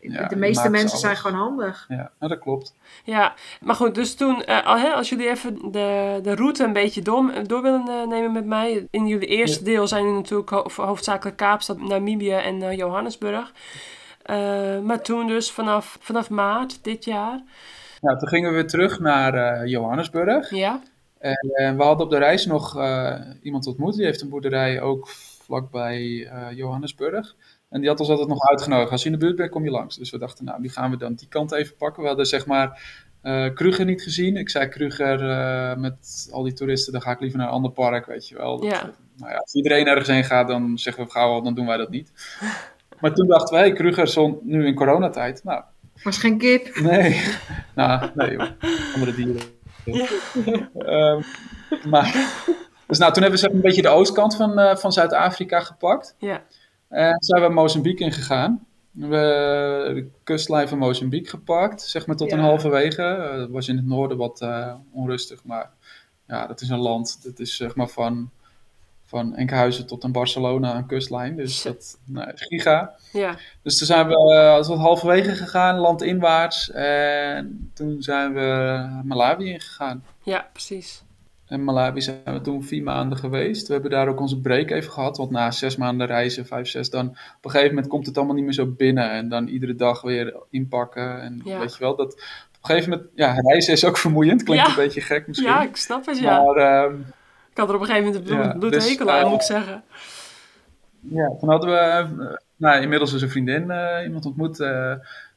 Ja, 0.00 0.26
de 0.28 0.36
meeste 0.36 0.70
mensen 0.70 0.98
zijn 0.98 1.16
gewoon 1.16 1.36
handig. 1.38 1.84
Ja, 1.88 2.12
nou, 2.18 2.32
dat 2.32 2.38
klopt. 2.42 2.74
Ja, 3.04 3.34
maar 3.60 3.74
goed, 3.74 3.94
dus 3.94 4.14
toen, 4.14 4.44
eh, 4.44 4.66
al- 4.66 4.78
hè, 4.78 4.88
als 4.92 5.08
jullie 5.08 5.28
even 5.28 5.72
de, 5.72 6.18
de 6.22 6.34
route 6.34 6.64
een 6.64 6.72
beetje 6.72 7.02
door, 7.02 7.32
door 7.46 7.62
willen 7.62 8.08
nemen 8.08 8.32
met 8.32 8.46
mij. 8.46 8.86
In 8.90 9.06
jullie 9.06 9.28
eerste 9.28 9.64
deel 9.64 9.86
zijn 9.88 10.02
jullie 10.02 10.16
natuurlijk 10.18 10.50
ho- 10.50 10.84
hoofdzakelijk 10.84 11.36
Kaapstad, 11.36 11.80
Namibië 11.80 12.32
en 12.32 12.62
eh, 12.62 12.76
Johannesburg. 12.76 13.52
Eh, 14.26 14.80
maar 14.80 15.02
toen 15.02 15.26
dus 15.26 15.50
vanaf, 15.50 15.96
vanaf 16.00 16.30
maart 16.30 16.84
dit 16.84 17.04
jaar, 17.04 17.42
Nou, 18.00 18.18
toen 18.18 18.28
gingen 18.28 18.48
we 18.50 18.54
weer 18.54 18.66
terug 18.66 18.98
naar 18.98 19.34
eh, 19.34 19.70
Johannesburg. 19.70 20.50
ja, 20.50 20.80
En 21.18 21.50
eh, 21.52 21.76
we 21.76 21.82
hadden 21.82 22.06
op 22.06 22.12
de 22.12 22.18
reis 22.18 22.46
nog 22.46 22.78
iemand 23.42 23.66
ontmoet. 23.66 23.94
Die 23.94 24.04
heeft 24.04 24.20
een 24.20 24.28
boerderij 24.28 24.80
ook 24.80 25.08
vlakbij 25.42 26.30
Johannesburg. 26.54 27.34
En 27.68 27.80
die 27.80 27.88
had 27.88 28.00
ons 28.00 28.08
altijd 28.08 28.28
nog 28.28 28.48
uitgenodigd. 28.48 28.90
Als 28.90 29.02
je 29.02 29.06
in 29.06 29.18
de 29.18 29.24
buurt 29.24 29.36
bent, 29.36 29.50
kom 29.50 29.64
je 29.64 29.70
langs. 29.70 29.96
Dus 29.96 30.10
we 30.10 30.18
dachten, 30.18 30.44
nou, 30.44 30.62
die 30.62 30.70
gaan 30.70 30.90
we 30.90 30.96
dan 30.96 31.14
die 31.14 31.28
kant 31.28 31.52
even 31.52 31.76
pakken. 31.76 32.02
We 32.02 32.08
hadden 32.08 32.26
zeg 32.26 32.46
maar 32.46 32.82
Kruger 33.54 33.84
niet 33.84 34.02
gezien. 34.02 34.36
Ik 34.36 34.50
zei 34.50 34.68
Kruger 34.68 35.18
met 35.78 36.28
al 36.32 36.42
die 36.42 36.52
toeristen, 36.52 36.92
dan 36.92 37.02
ga 37.02 37.10
ik 37.10 37.20
liever 37.20 37.38
naar 37.38 37.48
een 37.48 37.54
ander 37.54 37.70
park, 37.70 38.06
weet 38.06 38.28
je 38.28 38.36
wel. 38.36 38.60
Dat, 38.60 38.70
Ja. 38.70 38.90
nou 39.16 39.30
ja, 39.30 39.36
als 39.36 39.54
iedereen 39.54 39.86
ergens 39.86 40.08
heen 40.08 40.24
gaat, 40.24 40.48
dan 40.48 40.78
zeggen 40.78 41.04
we 41.04 41.10
gauw 41.10 41.30
al, 41.30 41.42
dan 41.42 41.54
doen 41.54 41.66
wij 41.66 41.76
dat 41.76 41.90
niet. 41.90 42.12
Maar 43.00 43.14
toen 43.14 43.26
dachten 43.26 43.54
wij, 43.54 43.72
Kruger 43.72 44.08
stond 44.08 44.44
nu 44.44 44.66
in 44.66 44.74
coronatijd. 44.74 45.44
Nou, 45.44 45.62
Was 46.02 46.18
geen 46.18 46.38
kip. 46.38 46.78
Nee, 46.80 47.22
nou, 47.74 48.10
nee 48.14 48.30
joh. 48.30 48.46
Andere 48.94 49.14
dieren. 49.14 49.42
Ehm, 50.78 51.22
maar, 51.88 52.34
dus 52.86 52.98
nou, 52.98 53.12
toen 53.12 53.22
hebben 53.22 53.40
we 53.40 53.46
zeg, 53.46 53.50
een 53.52 53.60
beetje 53.60 53.82
de 53.82 53.88
oostkant 53.88 54.36
van, 54.36 54.58
eh, 54.58 54.76
van 54.76 54.92
Zuid-Afrika 54.92 55.60
gepakt. 55.60 56.14
ja, 56.18 56.42
En 56.88 57.16
zijn 57.18 57.42
we 57.42 57.48
Mozambique 57.48 58.04
ingegaan. 58.04 58.66
We 58.90 59.16
hebben 59.16 59.94
de 59.94 60.10
kustlijn 60.24 60.68
van 60.68 60.78
Mozambique 60.78 61.30
gepakt, 61.30 61.82
zeg 61.82 62.06
maar 62.06 62.16
tot 62.16 62.32
een 62.32 62.38
halverwege. 62.38 63.02
Eh, 63.02 63.38
Het 63.40 63.50
was 63.50 63.68
in 63.68 63.76
het 63.76 63.86
noorden 63.86 64.16
wat 64.16 64.40
eh, 64.40 64.74
onrustig, 64.92 65.44
maar 65.44 65.70
ja, 66.26 66.46
dat 66.46 66.60
is 66.60 66.68
een 66.68 66.78
land. 66.78 67.24
Dat 67.24 67.38
is 67.38 67.56
zeg 67.56 67.74
maar 67.74 67.88
van, 67.88 68.30
van 69.06 69.34
Enkhuizen 69.34 69.86
tot 69.86 70.04
aan 70.04 70.12
Barcelona 70.12 70.76
een 70.76 70.86
kustlijn. 70.86 71.36
Dus 71.36 71.62
dat 71.62 71.98
nou, 72.04 72.30
is 72.34 72.42
giga. 72.42 72.94
ja, 73.12 73.36
Dus 73.62 73.78
toen 73.78 73.86
zijn 73.86 74.08
we 74.08 74.14
uh, 74.60 74.66
wat 74.68 74.78
halverwege 74.78 75.34
gegaan, 75.34 75.78
landinwaarts. 75.78 76.70
En 76.70 77.70
toen 77.74 78.02
zijn 78.02 78.34
we 78.34 79.00
Malawi 79.04 79.50
ingegaan. 79.52 80.04
ja, 80.22 80.48
precies. 80.52 81.04
En 81.46 81.64
Malawi 81.64 82.00
zijn 82.00 82.18
we 82.24 82.40
toen 82.40 82.64
vier 82.64 82.82
maanden 82.82 83.18
geweest. 83.18 83.66
We 83.66 83.72
hebben 83.72 83.90
daar 83.90 84.08
ook 84.08 84.20
onze 84.20 84.40
break 84.40 84.70
even 84.70 84.92
gehad. 84.92 85.16
Want 85.16 85.30
na 85.30 85.50
zes 85.50 85.76
maanden 85.76 86.06
reizen, 86.06 86.46
vijf, 86.46 86.68
zes, 86.68 86.90
dan 86.90 87.08
op 87.08 87.44
een 87.44 87.50
gegeven 87.50 87.74
moment 87.74 87.92
komt 87.92 88.06
het 88.06 88.16
allemaal 88.16 88.34
niet 88.34 88.44
meer 88.44 88.52
zo 88.52 88.66
binnen. 88.66 89.10
En 89.10 89.28
dan 89.28 89.46
iedere 89.48 89.74
dag 89.74 90.02
weer 90.02 90.34
inpakken. 90.50 91.20
En 91.22 91.40
Ja. 91.44 91.58
weet 91.58 91.72
je 91.72 91.78
wel, 91.78 91.96
dat 91.96 92.12
op 92.12 92.18
een 92.70 92.74
gegeven 92.74 92.90
moment, 92.90 93.08
ja, 93.14 93.32
reizen 93.40 93.72
is 93.72 93.84
ook 93.84 93.96
vermoeiend. 93.98 94.42
Klinkt 94.42 94.64
Ja. 94.64 94.70
een 94.70 94.76
beetje 94.76 95.00
gek 95.00 95.26
misschien. 95.26 95.48
Ja, 95.48 95.62
ik 95.62 95.76
snap 95.76 96.06
het, 96.06 96.18
ja. 96.18 96.42
Maar 96.42 96.56
ehm, 96.56 96.94
Ik 97.56 97.62
had 97.62 97.70
er 97.70 97.76
op 97.76 97.80
een 97.80 97.86
gegeven 97.86 98.12
moment 98.12 98.30
een 98.30 98.58
bloed, 98.58 98.72
dus, 98.72 99.00
aan, 99.00 99.08
eh, 99.08 99.24
moet 99.24 99.34
ik 99.34 99.42
zeggen. 99.42 99.84
Ja, 101.00 101.36
toen 101.38 101.48
hadden 101.48 101.70
we 101.70 101.76
eh, 101.76 102.36
nou, 102.56 102.82
inmiddels 102.82 103.22
een 103.22 103.30
vriendin, 103.30 103.70
eh, 103.70 104.04
iemand 104.04 104.26
ontmoet 104.26 104.56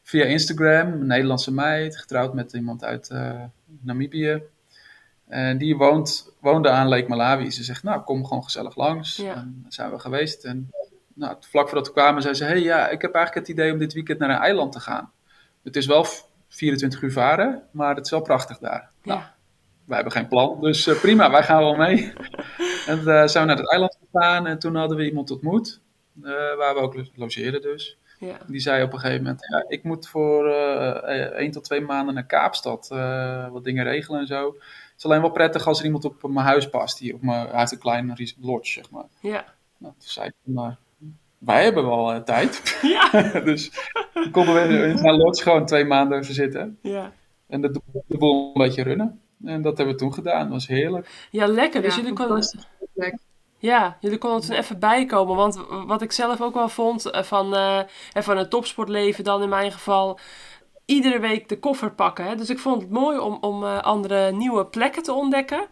via 0.04 0.26
Instagram, 0.26 0.94
een 0.94 1.08
Nederlandse 1.08 1.54
meid, 1.54 1.98
getrouwd 1.98 2.34
met 2.34 2.54
iemand 2.54 2.84
uit 2.84 3.12
Namibië. 3.82 4.42
En 5.28 5.58
die 5.58 5.78
woont, 5.78 6.32
woonde 6.40 6.70
aan 6.70 6.88
Lake 6.88 7.08
Malawi. 7.08 7.52
Ze 7.52 7.64
zegt, 7.64 7.84
nou 7.84 8.02
kom 8.02 8.26
gewoon 8.26 8.44
gezellig 8.44 8.76
langs. 8.76 9.16
Ja. 9.16 9.36
En 9.36 9.60
daar 9.62 9.74
zijn 9.74 9.92
we 9.92 10.00
geweest. 10.00 10.44
En 10.44 10.72
nou, 11.14 11.36
vlak 11.40 11.66
voordat 11.68 11.88
we 11.88 11.94
kwamen 11.94 12.22
zei 12.22 12.34
ze, 12.34 12.44
hey, 12.44 12.62
ja, 12.62 12.88
ik 12.88 13.02
heb 13.02 13.14
eigenlijk 13.14 13.48
het 13.48 13.58
idee 13.58 13.72
om 13.72 13.80
dit 13.80 13.94
weekend 13.94 14.20
naar 14.20 14.30
een 14.30 14.36
eiland 14.36 14.72
te 14.72 14.80
gaan. 14.80 15.12
Het 15.64 15.76
is 15.76 15.86
wel 15.86 16.06
24 16.48 17.02
uur 17.02 17.12
varen, 17.12 17.64
maar 17.72 17.96
het 17.96 18.06
is 18.06 18.12
wel 18.12 18.22
prachtig 18.22 18.58
daar. 18.58 18.90
Nou, 19.04 19.20
Ja, 19.20 19.36
wij 19.90 19.98
hebben 19.98 20.12
geen 20.18 20.28
plan, 20.28 20.58
dus 20.62 20.88
eh, 20.88 21.00
prima, 21.00 21.32
wij 21.32 21.44
gaan 21.44 21.60
wel 21.60 21.76
mee. 21.76 22.14
en 22.88 22.98
eh, 23.00 23.04
zijn 23.28 23.44
we 23.48 23.50
naar 23.54 23.58
het 23.58 23.70
eiland 23.72 23.98
gegaan 24.12 24.48
en 24.48 24.60
toen 24.60 24.76
hadden 24.76 24.98
we 24.98 25.06
iemand 25.06 25.32
ontmoet, 25.32 25.80
eh, 26.24 26.32
waar 26.58 26.74
we 26.76 26.80
ook 26.80 26.96
lo- 26.96 27.04
logeerden 27.16 27.62
dus. 27.62 27.98
ja, 28.20 28.38
Die 28.48 28.60
zei 28.60 28.84
op 28.84 28.94
een 28.94 29.00
gegeven 29.00 29.24
moment, 29.24 29.48
ja, 29.50 29.66
ik 29.68 29.84
moet 29.84 30.08
voor 30.08 30.50
eh 30.54 31.22
één 31.24 31.52
tot 31.52 31.64
twee 31.64 31.82
maanden 31.82 32.14
naar 32.14 32.26
Kaapstad 32.26 32.88
wat 33.52 33.64
dingen 33.64 33.84
regelen 33.84 34.20
en 34.20 34.28
zo. 34.28 34.46
Het 34.46 34.98
is 34.98 35.06
alleen 35.06 35.22
wel 35.22 35.32
prettig 35.32 35.68
als 35.68 35.80
er 35.80 35.86
iemand 35.86 36.06
op 36.06 36.24
mijn 36.30 36.46
huis 36.46 36.70
past, 36.70 37.00
die 37.00 37.14
op 37.14 37.22
mijn, 37.22 37.48
hij 37.48 37.60
heeft 37.60 37.72
een 37.72 37.78
klein 37.80 38.34
lodge, 38.42 38.72
zeg 38.72 38.90
maar. 38.90 39.06
ja. 39.22 39.46
Nou, 39.78 39.94
toen 39.98 40.10
zei 40.10 40.28
ik, 40.28 40.34
maar 40.44 40.78
wij 41.38 41.64
hebben 41.64 41.86
wel 41.86 42.24
tijd. 42.24 42.62
Ja, 42.82 43.10
dus 43.50 43.72
konden 44.32 44.54
we 44.54 44.88
in 44.88 44.98
zijn 44.98 45.16
lodge 45.18 45.44
gewoon 45.44 45.66
twee 45.66 45.86
maanden 45.86 46.20
even 46.20 46.34
zitten 46.34 46.78
ja. 46.82 47.12
en 47.48 47.62
de, 47.62 47.72
de 48.08 48.18
boel 48.18 48.48
een 48.54 48.62
beetje 48.62 48.84
runnen. 48.84 49.20
En 49.44 49.62
dat 49.62 49.78
hebben 49.78 49.96
we 49.96 50.02
toen 50.02 50.14
gedaan, 50.14 50.42
dat 50.42 50.52
was 50.52 50.68
heerlijk. 50.68 51.28
Ja, 51.32 51.48
lekker. 51.48 51.82
Dus 51.82 51.96
Ja, 51.96 52.02
jullie 52.02 52.18
konden, 52.18 52.60
ja, 53.58 53.98
jullie 54.00 54.18
konden 54.18 54.42
er 54.42 54.48
toen 54.48 54.56
even 54.56 54.80
bijkomen. 54.80 55.36
Want 55.36 55.60
wat 55.86 56.02
ik 56.02 56.12
zelf 56.12 56.42
ook 56.42 56.54
wel 56.54 56.70
vond 56.70 57.06
eh, 57.06 57.24
van, 57.24 57.56
eh, 57.56 57.78
en 58.14 58.24
van 58.24 58.38
het 58.38 58.50
topsportleven 58.50 59.24
dan 59.24 59.42
in 59.42 59.50
mijn 59.50 59.72
geval... 59.72 60.20
Iedere 60.86 61.20
week 61.20 61.50
de 61.50 61.60
koffer 61.60 61.92
pakken. 61.92 62.26
Hè? 62.26 62.36
Dus 62.36 62.50
ik 62.50 62.60
vond 62.60 62.82
het 62.82 62.92
mooi 62.92 63.20
om, 63.20 63.38
om 63.42 63.64
eh, 63.64 63.80
andere 63.80 64.32
nieuwe 64.32 64.66
plekken 64.66 65.04
te 65.04 65.14
ontdekken. 65.14 65.68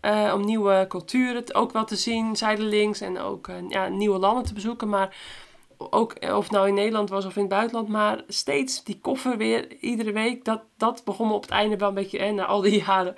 Eh, 0.00 0.32
om 0.34 0.44
nieuwe 0.44 0.84
culturen 0.88 1.54
ook 1.54 1.72
wel 1.72 1.84
te 1.84 1.96
zien, 1.96 2.36
zijdelings. 2.36 3.00
En 3.00 3.18
ook 3.18 3.48
eh, 3.48 3.54
ja, 3.68 3.88
nieuwe 3.88 4.18
landen 4.18 4.44
te 4.44 4.54
bezoeken. 4.54 4.88
Maar 4.88 5.16
ook 5.78 6.12
eh, 6.12 6.36
of 6.36 6.42
het 6.42 6.52
nou 6.52 6.68
in 6.68 6.74
Nederland 6.74 7.10
was 7.10 7.24
of 7.24 7.34
in 7.34 7.40
het 7.40 7.50
buitenland. 7.50 7.88
Maar 7.88 8.22
steeds 8.28 8.84
die 8.84 8.98
koffer 9.00 9.36
weer 9.36 9.76
iedere 9.80 10.12
week. 10.12 10.44
Dat, 10.44 10.60
dat 10.76 11.02
begon 11.04 11.26
me 11.26 11.34
op 11.34 11.42
het 11.42 11.50
einde 11.50 11.76
wel 11.76 11.88
een 11.88 11.94
beetje, 11.94 12.18
en 12.18 12.34
na 12.34 12.44
al 12.44 12.60
die 12.60 12.84
jaren, 12.84 13.14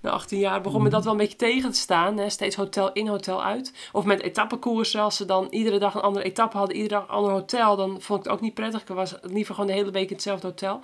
na 0.00 0.10
18 0.10 0.38
jaar, 0.38 0.60
begon 0.60 0.82
me 0.82 0.88
dat 0.88 1.04
wel 1.04 1.12
een 1.12 1.18
beetje 1.18 1.36
tegen 1.36 1.72
te 1.72 1.78
staan. 1.78 2.16
Hè? 2.16 2.30
Steeds 2.30 2.56
hotel 2.56 2.92
in, 2.92 3.08
hotel 3.08 3.44
uit. 3.44 3.88
Of 3.92 4.04
met 4.04 4.22
etappekoersen, 4.22 5.00
als 5.00 5.16
ze 5.16 5.24
dan 5.24 5.46
iedere 5.50 5.78
dag 5.78 5.94
een 5.94 6.00
andere 6.00 6.24
etappe 6.24 6.56
hadden, 6.56 6.76
iedere 6.76 6.94
dag 6.94 7.02
een 7.02 7.14
ander 7.14 7.32
hotel. 7.32 7.76
Dan 7.76 8.00
vond 8.00 8.18
ik 8.18 8.24
het 8.24 8.34
ook 8.34 8.40
niet 8.40 8.54
prettig. 8.54 8.80
Ik 8.80 8.88
was 8.88 9.14
liever 9.22 9.54
gewoon 9.54 9.70
de 9.70 9.76
hele 9.76 9.90
week 9.90 10.08
in 10.08 10.14
hetzelfde 10.14 10.46
hotel. 10.46 10.80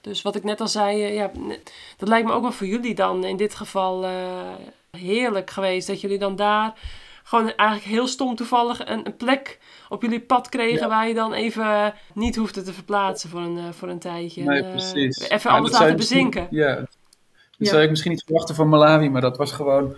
Dus 0.00 0.22
wat 0.22 0.36
ik 0.36 0.44
net 0.44 0.60
al 0.60 0.68
zei, 0.68 1.02
eh, 1.02 1.14
ja, 1.14 1.30
dat 1.96 2.08
lijkt 2.08 2.26
me 2.26 2.32
ook 2.32 2.42
wel 2.42 2.52
voor 2.52 2.66
jullie 2.66 2.94
dan 2.94 3.24
in 3.24 3.36
dit 3.36 3.54
geval 3.54 4.04
eh, 4.04 4.10
heerlijk 4.90 5.50
geweest. 5.50 5.86
Dat 5.86 6.00
jullie 6.00 6.18
dan 6.18 6.36
daar 6.36 6.74
gewoon 7.28 7.52
eigenlijk 7.54 7.90
heel 7.90 8.06
stom 8.06 8.36
toevallig 8.36 8.86
een, 8.88 9.06
een 9.06 9.16
plek 9.16 9.58
op 9.88 10.02
jullie 10.02 10.20
pad 10.20 10.48
kregen 10.48 10.88
waar 10.88 11.08
je 11.08 11.14
dan 11.14 11.32
even 11.32 11.94
niet 12.14 12.36
hoefde 12.36 12.62
te 12.62 12.72
verplaatsen 12.72 13.30
voor 13.30 13.40
een, 13.40 13.58
eh, 13.58 13.64
voor 13.70 13.88
een 13.88 13.98
tijdje. 13.98 14.42
Nee, 14.42 14.58
En, 14.58 14.64
eh, 14.64 14.70
precies. 14.70 15.28
Even 15.28 15.50
Ja, 15.50 15.56
je 15.56 15.70
laten 15.70 15.96
bezinken. 15.96 16.46
Ja, 16.50 16.74
dat 16.74 16.86
Ja. 17.56 17.70
zou 17.70 17.82
ik 17.82 17.90
misschien 17.90 18.10
niet 18.10 18.22
verwachten 18.24 18.54
van 18.54 18.68
Malawi, 18.68 19.08
maar 19.08 19.20
dat 19.20 19.36
was 19.36 19.52
gewoon 19.52 19.96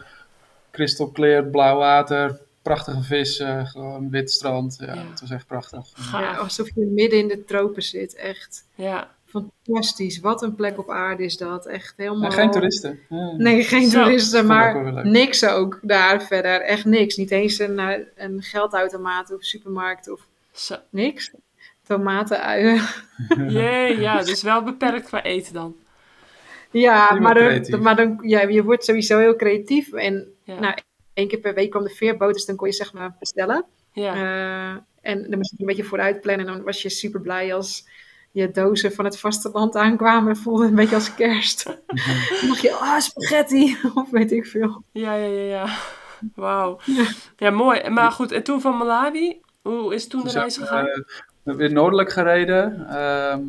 kristalclear, 0.70 1.44
blauw 1.44 1.76
water, 1.78 2.40
prachtige 2.62 3.02
vissen, 3.02 3.66
gewoon 3.66 4.10
wit 4.10 4.30
strand. 4.30 4.76
Ja, 4.80 4.94
Ja. 4.94 5.04
het 5.10 5.20
was 5.20 5.30
echt 5.30 5.46
prachtig. 5.46 5.88
Gaaf. 5.94 6.20
Ja, 6.20 6.36
alsof 6.36 6.66
je 6.74 6.86
midden 6.94 7.18
in 7.18 7.28
de 7.28 7.44
tropen 7.44 7.82
zit, 7.82 8.14
echt. 8.14 8.66
Ja, 8.74 9.10
fantastisch. 9.28 10.20
Wat 10.20 10.42
een 10.42 10.54
plek 10.54 10.78
op 10.78 10.90
aarde 10.90 11.24
is 11.24 11.36
dat. 11.36 11.66
Echt 11.66 11.94
helemaal... 11.96 12.30
En 12.30 12.32
geen 12.32 12.50
toeristen. 12.50 13.00
Ja. 13.08 13.32
Nee, 13.36 13.62
geen 13.62 13.90
Zo. 13.90 14.02
toeristen, 14.02 14.46
maar 14.46 15.06
niks 15.06 15.44
ook 15.44 15.78
daar 15.82 16.22
verder. 16.22 16.60
Echt 16.60 16.84
niks. 16.84 17.16
Niet 17.16 17.30
eens 17.30 17.58
een, 17.58 17.78
eh, 17.78 17.98
een 18.16 18.42
geldautomaat 18.42 19.32
of 19.34 19.42
supermarkt 19.44 20.10
of 20.10 20.26
Zo. 20.52 20.76
niks. 20.90 21.30
Tomaten, 21.82 22.42
uien. 22.42 22.80
Jee, 23.48 24.00
ja, 24.00 24.22
dus 24.22 24.42
wel 24.42 24.62
beperkt 24.62 25.06
qua 25.06 25.22
eten 25.22 25.54
dan. 25.54 25.76
Ja, 26.70 27.14
maar, 27.14 27.34
dan, 27.34 27.82
maar 27.82 27.96
dan, 27.96 28.18
ja, 28.22 28.40
je 28.40 28.62
wordt 28.64 28.84
sowieso 28.84 29.18
heel 29.18 29.36
creatief. 29.36 29.92
En 29.92 30.32
Ja. 30.44 30.60
nou, 30.60 30.74
één 31.14 31.28
keer 31.28 31.38
per 31.38 31.54
week 31.54 31.70
kwam 31.70 31.82
de 31.82 31.90
veerboot, 31.90 32.32
dus 32.34 32.44
dan 32.44 32.56
kon 32.56 32.66
je 32.68 32.74
zeg 32.74 32.92
maar 32.92 33.16
bestellen. 33.18 33.64
Ja. 33.92 34.14
Eh, 34.14 34.80
en 35.00 35.22
dan 35.22 35.36
moest 35.38 35.50
je 35.50 35.56
een 35.60 35.66
beetje 35.66 35.84
vooruit 35.84 36.20
plannen. 36.20 36.46
En 36.46 36.52
dan 36.52 36.62
was 36.62 36.82
je 36.82 36.88
super 36.88 37.20
blij 37.20 37.54
als 37.54 37.88
je 38.38 38.50
dozen 38.50 38.92
van 38.92 39.04
het 39.04 39.18
vasteland 39.18 39.76
aankwamen. 39.76 40.36
Voelde 40.36 40.66
een 40.66 40.74
beetje 40.74 40.94
als 40.94 41.14
kerst. 41.14 41.64
dan 41.64 42.48
dacht 42.48 42.60
je, 42.60 42.72
ah, 42.72 42.98
spaghetti. 42.98 43.76
Of 43.94 44.10
weet 44.10 44.32
ik 44.32 44.46
veel. 44.46 44.82
Ja, 44.92 45.14
ja, 45.14 45.26
ja, 45.26 45.42
ja. 45.42 45.76
Wauw. 46.34 46.78
Ja, 47.36 47.50
mooi. 47.50 47.88
Maar 47.90 48.10
goed, 48.10 48.32
en 48.32 48.42
toen 48.42 48.60
van 48.60 48.76
Malawi, 48.76 49.40
hoe 49.62 49.94
is 49.94 50.06
toen 50.08 50.22
de 50.24 50.30
reis 50.30 50.56
gegaan? 50.56 50.84
we, 50.84 50.90
eh, 50.90 50.96
we 50.96 51.32
hebben 51.44 51.66
weer 51.66 51.72
noordelijk 51.72 52.12
gereden. 52.12 52.88
Ehm, 52.88 53.42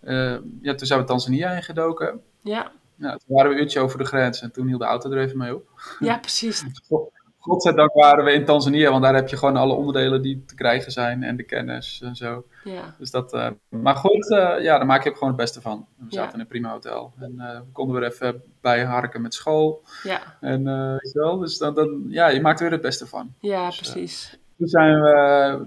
eh, 0.00 0.36
ja, 0.60 0.74
toen 0.74 0.86
zijn 0.86 1.00
we 1.00 1.06
Tanzania 1.06 1.50
ingedoken. 1.52 2.20
Ja, 2.42 2.72
Ja, 2.96 3.10
toen 3.10 3.36
waren 3.36 3.50
we 3.50 3.56
een 3.56 3.62
uurtje 3.62 3.80
over 3.80 3.98
de 3.98 4.04
grens 4.04 4.40
en 4.40 4.52
toen 4.52 4.66
hield 4.66 4.80
de 4.80 4.86
auto 4.86 5.10
er 5.10 5.18
even 5.18 5.38
mee 5.38 5.54
op. 5.54 5.68
ja, 5.98 6.18
precies. 6.18 6.64
God- 7.40 7.52
Godzijdank 7.52 7.92
waren 7.92 8.24
we 8.24 8.32
in 8.32 8.44
Tanzania, 8.44 8.90
want 8.90 9.02
daar 9.02 9.14
heb 9.14 9.28
je 9.28 9.36
gewoon 9.36 9.56
alle 9.56 9.72
onderdelen 9.74 10.22
die 10.22 10.44
te 10.46 10.54
krijgen 10.54 10.92
zijn 10.92 11.22
en 11.22 11.36
de 11.36 11.42
kennis 11.42 12.00
en 12.04 12.16
zo. 12.16 12.44
Ja, 12.64 12.94
Dus 12.98 13.10
dat, 13.10 13.32
eh, 13.32 13.48
maar 13.68 13.96
goed, 13.96 14.30
eh, 14.30 14.38
ja, 14.62 14.76
daar 14.76 14.86
maak 14.86 15.02
je 15.02 15.08
ook 15.08 15.14
gewoon 15.16 15.32
het 15.32 15.42
beste 15.42 15.60
van. 15.60 15.86
We 15.96 16.04
Ja. 16.08 16.16
zaten 16.16 16.34
in 16.34 16.40
een 16.40 16.46
prima 16.46 16.70
hotel 16.70 17.12
en 17.20 17.34
eh, 17.38 17.56
we 17.58 17.64
konden 17.72 18.00
weer 18.00 18.10
even 18.10 18.42
bij 18.60 18.84
harken 18.84 19.22
met 19.22 19.34
school. 19.34 19.82
ja, 20.02 20.20
En, 20.40 20.64
weet 20.92 21.12
je 21.12 21.18
wel, 21.18 21.38
dus 21.38 21.58
dan, 21.58 21.74
dan, 21.74 22.04
ja, 22.08 22.28
je 22.28 22.40
maakt 22.40 22.58
er 22.58 22.64
weer 22.64 22.72
het 22.74 22.82
beste 22.82 23.06
van. 23.06 23.32
ja, 23.38 23.66
Dus, 23.66 23.76
precies. 23.76 24.38
Toen 24.58 24.68
zijn 24.68 25.00
we, 25.00 25.58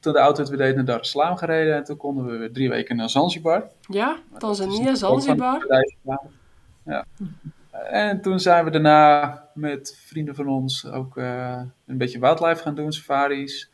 toen 0.00 0.12
de 0.12 0.18
auto 0.18 0.40
het 0.40 0.48
weer 0.48 0.58
deed, 0.58 0.74
naar 0.74 0.84
Dar 0.84 1.00
es 1.00 1.10
Salaam 1.10 1.36
gereden. 1.36 1.74
En 1.76 1.84
toen 1.84 1.96
konden 1.96 2.24
we 2.26 2.36
weer 2.36 2.52
drie 2.52 2.68
weken 2.68 2.96
naar 2.96 3.10
Zanzibar. 3.10 3.64
Ja, 3.80 4.16
Tanzania, 4.38 4.94
Zanzibar. 4.94 5.66
Ja. 6.84 7.04
En 7.90 8.20
toen 8.20 8.40
zijn 8.40 8.64
we 8.64 8.70
daarna 8.70 9.42
met 9.54 10.02
vrienden 10.06 10.34
van 10.34 10.48
ons 10.48 10.86
ook 10.86 11.16
eh, 11.16 11.60
een 11.86 11.98
beetje 11.98 12.18
wildlife 12.18 12.62
gaan 12.62 12.74
doen, 12.74 12.92
safaris. 12.92 13.70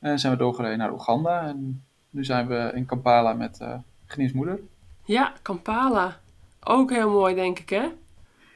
En 0.00 0.18
zijn 0.18 0.32
we 0.32 0.38
doorgereden 0.38 0.78
naar 0.78 0.92
Oeganda. 0.92 1.42
En 1.46 1.84
nu 2.10 2.24
zijn 2.24 2.46
we 2.46 2.70
in 2.74 2.86
Kampala 2.86 3.32
met 3.32 3.58
eh 3.60 3.74
Genies 4.06 4.32
moeder. 4.32 4.58
Ja, 5.04 5.32
Kampala. 5.42 6.16
Ook 6.64 6.90
heel 6.90 7.10
mooi, 7.10 7.34
denk 7.34 7.58
ik, 7.58 7.68
hè? 7.68 7.88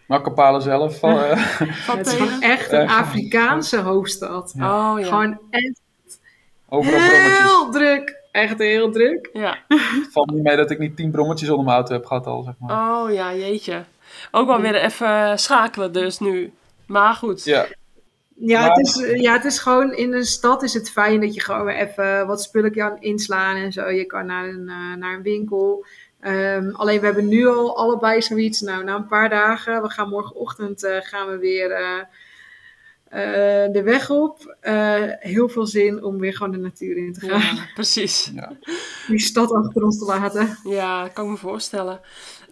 Maar 0.07 0.21
Kampala 0.21 0.61
zelf, 0.61 1.03
eh, 1.03 1.37
Van 1.87 1.97
het 1.99 2.07
is 2.07 2.13
gewoon 2.13 2.43
echt 2.43 2.73
een. 2.73 2.89
Afrikaanse 2.89 3.81
hoofdstad. 3.91 4.55
Oh, 4.57 4.95
ja. 4.97 5.05
Gewoon 5.05 5.39
echt 5.51 5.81
overal 6.69 6.99
brommetjes. 6.99 7.39
heel 7.39 7.71
druk. 7.71 8.23
Echt 8.33 8.59
heel 8.59 8.91
druk. 8.91 9.31
Ja. 9.33 9.59
Het 9.69 10.09
valt 10.13 10.31
niet 10.31 10.43
mee 10.43 10.57
dat 10.57 10.71
ik 10.71 10.79
niet 10.79 10.97
tien 10.97 11.11
brommetjes 11.11 11.49
onder 11.49 11.65
mijn 11.65 11.77
auto 11.77 11.93
heb 11.93 12.07
gehad 12.07 12.27
al, 12.27 12.43
zeg 12.43 12.55
maar. 12.59 13.03
Oh, 13.03 13.13
ja, 13.13 13.35
jeetje. 13.35 13.85
Ook 14.31 14.47
wel 14.47 14.61
weer 14.61 14.75
even 14.75 15.39
schakelen 15.39 15.93
dus 15.93 16.19
nu. 16.19 16.53
Maar 16.87 17.15
goed. 17.15 17.45
Ja, 17.45 17.67
Ja, 18.37 18.61
Maar- 18.61 18.69
het 18.77 18.87
is, 18.87 19.03
eh, 19.03 19.21
ja, 19.21 19.33
het 19.33 19.45
is 19.45 19.59
gewoon 19.59 19.93
in 19.93 20.13
een 20.13 20.25
stad 20.25 20.63
is 20.63 20.75
het 20.75 20.91
fijn 20.91 21.21
dat 21.21 21.35
je 21.35 21.41
gewoon 21.41 21.65
weer 21.65 21.77
even 21.77 22.27
wat 22.27 22.43
spullen 22.43 22.73
kan 22.73 22.97
inslaan 23.01 23.57
en 23.57 23.73
zo. 23.73 23.89
Je 23.91 24.05
kan 24.05 24.27
naar 24.27 24.49
een, 24.49 24.69
eh, 24.69 24.95
naar 24.99 25.15
een 25.15 25.23
winkel. 25.23 25.87
Ehm, 26.21 26.71
alleen 26.73 27.01
we 27.01 27.07
hebben 27.07 27.29
nu 27.29 27.47
al 27.47 27.77
allebei 27.77 28.23
zoiets. 28.23 28.61
Nou, 28.61 28.85
na 28.85 28.95
een 28.95 29.07
paar 29.07 29.29
dagen, 29.29 29.83
we 29.83 29.91
gaan 29.91 30.09
morgenochtend 30.09 30.85
eh, 30.85 30.97
gaan 31.01 31.29
we 31.29 31.39
weer 31.39 31.71
eh, 31.71 31.99
eh, 33.09 33.73
de 33.73 33.83
weg 33.83 34.11
op. 34.11 34.57
Eh, 34.61 35.03
heel 35.09 35.49
veel 35.49 35.67
zin 35.67 36.05
om 36.05 36.19
weer 36.19 36.35
gewoon 36.37 36.53
de 36.53 36.59
natuur 36.59 36.97
in 36.97 37.13
te 37.13 37.21
gaan. 37.29 37.41
Ja, 37.57 37.63
precies. 37.75 38.31
ja. 38.35 38.53
Die 39.09 39.19
stad 39.19 39.53
achter 39.53 39.83
ons 39.83 39.99
te 39.99 40.05
laten. 40.05 40.59
Ja, 40.65 41.09
kan 41.09 41.25
ik 41.25 41.31
me 41.31 41.37
voorstellen. 41.37 42.01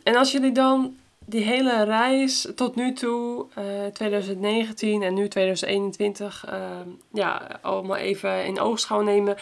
En 0.03 0.17
als 0.17 0.33
jullie 0.33 0.53
dan 0.53 0.97
die 1.25 1.45
hele 1.45 1.85
reis 1.85 2.49
tot 2.55 2.75
nu 2.75 2.93
toe, 2.93 3.47
eh 3.55 3.87
2019 3.93 5.03
en 5.03 5.15
nu 5.15 5.29
2021, 5.29 6.45
eh, 6.47 6.81
ja, 7.13 7.59
allemaal 7.63 7.97
even 7.97 8.45
in 8.45 8.61
oogschouw 8.61 9.01
nemen. 9.01 9.37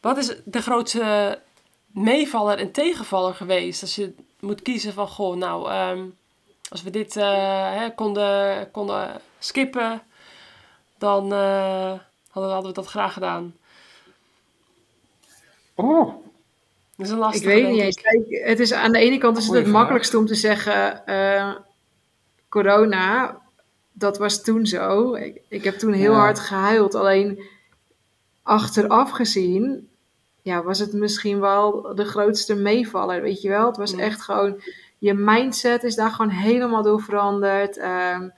Wat 0.00 0.16
is 0.16 0.36
de 0.44 0.62
grootste 0.62 1.38
meevaller 1.86 2.58
en 2.58 2.72
tegenvaller 2.72 3.34
geweest? 3.34 3.82
Als 3.82 3.94
je 3.94 4.14
moet 4.40 4.62
kiezen 4.62 4.92
van, 4.92 5.08
goh, 5.08 5.36
nou, 5.36 5.70
ehm, 5.70 6.04
als 6.68 6.82
we 6.82 6.90
dit 6.90 7.16
eh, 7.16 7.72
hè, 7.72 7.94
konden, 7.94 8.70
konden 8.70 9.20
skippen, 9.38 10.02
dan 10.98 11.32
eh, 11.32 11.92
hadden, 12.30 12.52
hadden 12.52 12.70
we 12.70 12.72
dat 12.72 12.86
graag 12.86 13.12
gedaan. 13.12 13.54
Oh, 15.74 16.24
Dat 17.00 17.08
is 17.08 17.14
een 17.14 17.20
lastige, 17.20 17.52
ik 17.56 17.62
weet 17.62 17.72
niet 17.72 17.80
eens. 17.80 17.96
Kijk, 18.00 18.24
het 18.44 18.60
is, 18.60 18.72
aan 18.72 18.92
de 18.92 18.98
ene 18.98 19.18
kant 19.18 19.36
is 19.36 19.42
het 19.42 19.52
Goeie 19.52 19.60
het 19.60 19.68
vraag. 19.70 19.80
makkelijkste 19.80 20.18
om 20.18 20.26
te 20.26 20.34
zeggen, 20.34 21.06
eh, 21.06 21.54
corona, 22.48 23.38
dat 23.92 24.18
was 24.18 24.42
toen 24.42 24.66
zo. 24.66 25.14
Ik, 25.14 25.40
ik 25.48 25.64
heb 25.64 25.74
toen 25.78 25.92
heel 25.92 26.12
Ja. 26.12 26.18
hard 26.18 26.38
gehuild. 26.38 26.94
Alleen 26.94 27.42
achteraf 28.42 29.10
gezien, 29.10 29.88
ja, 30.42 30.62
was 30.62 30.78
het 30.78 30.92
misschien 30.92 31.40
wel 31.40 31.94
de 31.94 32.04
grootste 32.04 32.54
meevaller, 32.54 33.22
weet 33.22 33.42
je 33.42 33.48
wel. 33.48 33.66
Het 33.66 33.76
was 33.76 33.90
Ja. 33.90 33.98
echt 33.98 34.22
gewoon, 34.22 34.62
je 34.98 35.14
mindset 35.14 35.84
is 35.84 35.94
daar 35.94 36.10
gewoon 36.10 36.30
helemaal 36.30 36.82
door 36.82 37.00
veranderd. 37.02 37.76
Ehm, 37.78 38.28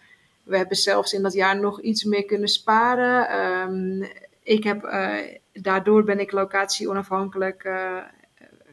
we 0.44 0.56
hebben 0.56 0.76
zelfs 0.76 1.12
in 1.12 1.22
dat 1.22 1.32
jaar 1.32 1.60
nog 1.60 1.80
iets 1.80 2.04
meer 2.04 2.24
kunnen 2.24 2.48
sparen. 2.48 3.28
Ehm, 3.28 4.10
ik 4.42 4.64
heb, 4.64 4.82
eh, 4.84 5.14
daardoor 5.52 6.04
ben 6.04 6.20
ik 6.20 6.32
locatie 6.32 6.88
onafhankelijk, 6.88 7.64
eh, 7.64 7.96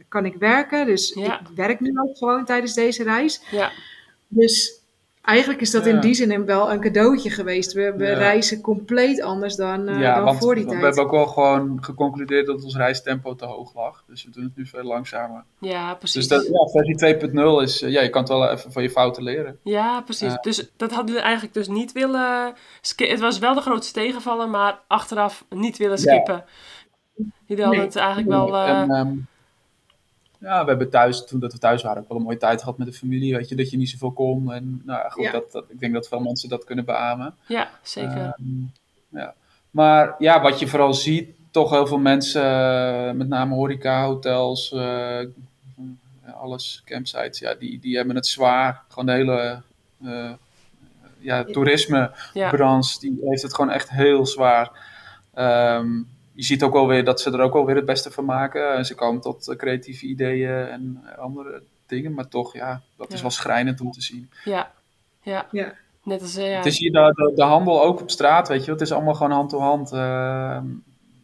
kan 0.09 0.25
ik 0.25 0.35
werken. 0.35 0.85
Dus 0.85 1.13
Ja. 1.15 1.39
ik 1.39 1.47
werk 1.55 1.79
nu 1.79 1.91
ook 1.99 2.17
gewoon 2.17 2.45
tijdens 2.45 2.73
deze 2.73 3.03
reis. 3.03 3.41
Ja, 3.51 3.71
Dus 4.27 4.77
eigenlijk 5.21 5.61
is 5.61 5.71
dat 5.71 5.85
Ja. 5.85 5.91
in 5.91 5.99
die 5.99 6.13
zin 6.13 6.45
wel 6.45 6.71
een 6.71 6.79
cadeautje 6.79 7.29
geweest. 7.29 7.73
We, 7.73 7.93
we 7.97 8.05
Ja. 8.05 8.13
reizen 8.17 8.61
compleet 8.61 9.21
anders 9.21 9.55
dan, 9.55 9.87
eh, 9.87 9.99
ja, 9.99 10.15
dan 10.15 10.23
want 10.23 10.37
voor 10.39 10.55
die 10.55 10.63
we 10.63 10.69
tijd. 10.69 10.81
hebben 10.83 11.03
ook 11.03 11.11
wel 11.11 11.27
gewoon 11.27 11.77
geconcludeerd 11.83 12.45
dat 12.45 12.63
ons 12.63 12.75
reistempo 12.75 13.35
te 13.35 13.45
hoog 13.45 13.75
lag. 13.75 14.03
Dus 14.07 14.23
we 14.23 14.31
doen 14.31 14.43
het 14.43 14.55
nu 14.55 14.65
veel 14.65 14.83
langzamer. 14.83 15.43
ja 15.59 15.93
precies. 15.93 16.27
Dus 16.27 16.37
dat, 16.37 16.45
ja, 16.47 16.67
versie 16.71 16.95
2.0 16.95 17.61
is, 17.61 17.81
eh, 17.81 17.91
ja, 17.91 18.01
je 18.01 18.09
kan 18.09 18.21
het 18.21 18.31
wel 18.31 18.49
even 18.49 18.71
van 18.71 18.83
je 18.83 18.89
fouten 18.89 19.23
leren. 19.23 19.57
Ja, 19.63 20.01
precies. 20.01 20.37
Dus 20.41 20.69
dat 20.77 20.91
hadden 20.91 21.15
we 21.15 21.21
eigenlijk 21.21 21.53
dus 21.53 21.67
niet 21.67 21.91
willen... 21.91 22.53
Het 22.95 23.19
was 23.19 23.39
wel 23.39 23.53
de 23.53 23.61
grootste 23.61 23.93
tegenvaller, 23.93 24.49
maar 24.49 24.79
achteraf 24.87 25.45
niet 25.49 25.77
willen 25.77 25.97
Ja. 26.01 26.03
skippen. 26.13 26.45
Jullie 27.45 27.63
hadden 27.63 27.81
Nee. 27.81 27.89
het 27.89 27.95
eigenlijk 27.97 28.29
wel... 28.29 28.55
eh, 28.55 28.69
En, 28.81 28.91
ehm, 28.91 29.11
ja, 30.39 30.63
we 30.63 30.69
hebben 30.69 30.89
thuis, 30.89 31.25
toen 31.25 31.39
dat 31.39 31.53
we 31.53 31.59
thuis 31.59 31.83
waren, 31.83 32.01
ook 32.01 32.07
wel 32.07 32.17
een 32.17 32.23
mooie 32.23 32.37
tijd 32.37 32.59
gehad 32.59 32.77
met 32.77 32.87
de 32.87 32.93
familie. 32.93 33.35
Weet 33.35 33.49
je, 33.49 33.55
dat 33.55 33.69
je 33.69 33.77
niet 33.77 33.89
zoveel 33.89 34.11
kon. 34.11 34.53
En 34.53 34.81
nou 34.85 34.99
ja, 34.99 35.09
goed, 35.09 35.23
Ja. 35.23 35.31
dat, 35.31 35.51
dat, 35.51 35.65
ik 35.69 35.79
denk 35.79 35.93
dat 35.93 36.07
veel 36.07 36.19
mensen 36.19 36.49
dat 36.49 36.63
kunnen 36.63 36.85
beamen. 36.85 37.35
ja, 37.47 37.69
zeker. 37.81 38.17
Ehm, 38.17 38.63
ja. 39.09 39.33
Maar 39.71 40.15
ja, 40.19 40.41
wat 40.41 40.59
je 40.59 40.67
vooral 40.67 40.93
ziet, 40.93 41.29
toch 41.51 41.69
heel 41.69 41.87
veel 41.87 41.97
mensen, 41.97 42.43
eh, 42.43 43.11
met 43.11 43.27
name 43.27 43.55
horeca, 43.55 44.05
hotels, 44.05 44.71
eh, 44.71 45.19
alles, 46.33 46.81
campsites, 46.85 47.39
ja, 47.39 47.53
die, 47.53 47.79
die 47.79 47.95
hebben 47.95 48.15
het 48.15 48.27
zwaar. 48.27 48.81
Gewoon 48.87 49.05
de 49.05 49.11
hele 49.11 49.61
eh 50.03 50.31
ja, 51.19 51.43
toerismebranche, 51.43 52.93
ja. 52.93 52.99
die 52.99 53.19
heeft 53.29 53.41
het 53.41 53.53
gewoon 53.55 53.71
echt 53.71 53.89
heel 53.89 54.25
zwaar. 54.25 54.71
Ehm, 55.33 56.01
je 56.39 56.45
ziet 56.45 56.63
ook 56.63 56.73
wel 56.73 56.87
weer 56.87 57.03
dat 57.05 57.21
ze 57.21 57.31
er 57.31 57.39
ook 57.39 57.53
wel 57.53 57.65
weer 57.65 57.75
het 57.75 57.85
beste 57.85 58.11
van 58.11 58.25
maken. 58.25 58.73
En 58.75 58.85
ze 58.85 58.95
komen 58.95 59.21
tot 59.21 59.47
eh, 59.47 59.55
creatieve 59.55 60.05
ideeën 60.05 60.67
en 60.67 61.01
eh, 61.05 61.17
andere 61.17 61.63
dingen. 61.85 62.13
Maar 62.13 62.27
toch, 62.27 62.53
ja, 62.53 62.81
dat 62.97 63.13
is 63.13 63.21
wel 63.21 63.31
schrijnend 63.31 63.81
om 63.81 63.91
te 63.91 64.01
zien. 64.01 64.29
ja, 64.45 64.71
ja. 65.21 65.47
Ja. 65.51 65.73
Net 66.03 66.21
als... 66.21 66.35
eh, 66.35 66.49
ja. 66.49 66.55
Het 66.57 66.65
is 66.65 66.77
hier 66.79 66.91
de, 66.91 67.11
de, 67.15 67.31
de 67.35 67.43
handel 67.43 67.83
ook 67.83 68.01
op 68.01 68.09
straat, 68.09 68.47
weet 68.47 68.59
je 68.59 68.65
wel. 68.65 68.75
Het 68.75 68.83
is 68.83 68.91
allemaal 68.91 69.13
gewoon 69.13 69.31
hand 69.31 69.49
to 69.49 69.59
hand. 69.59 69.91
Ehm, 69.91 70.65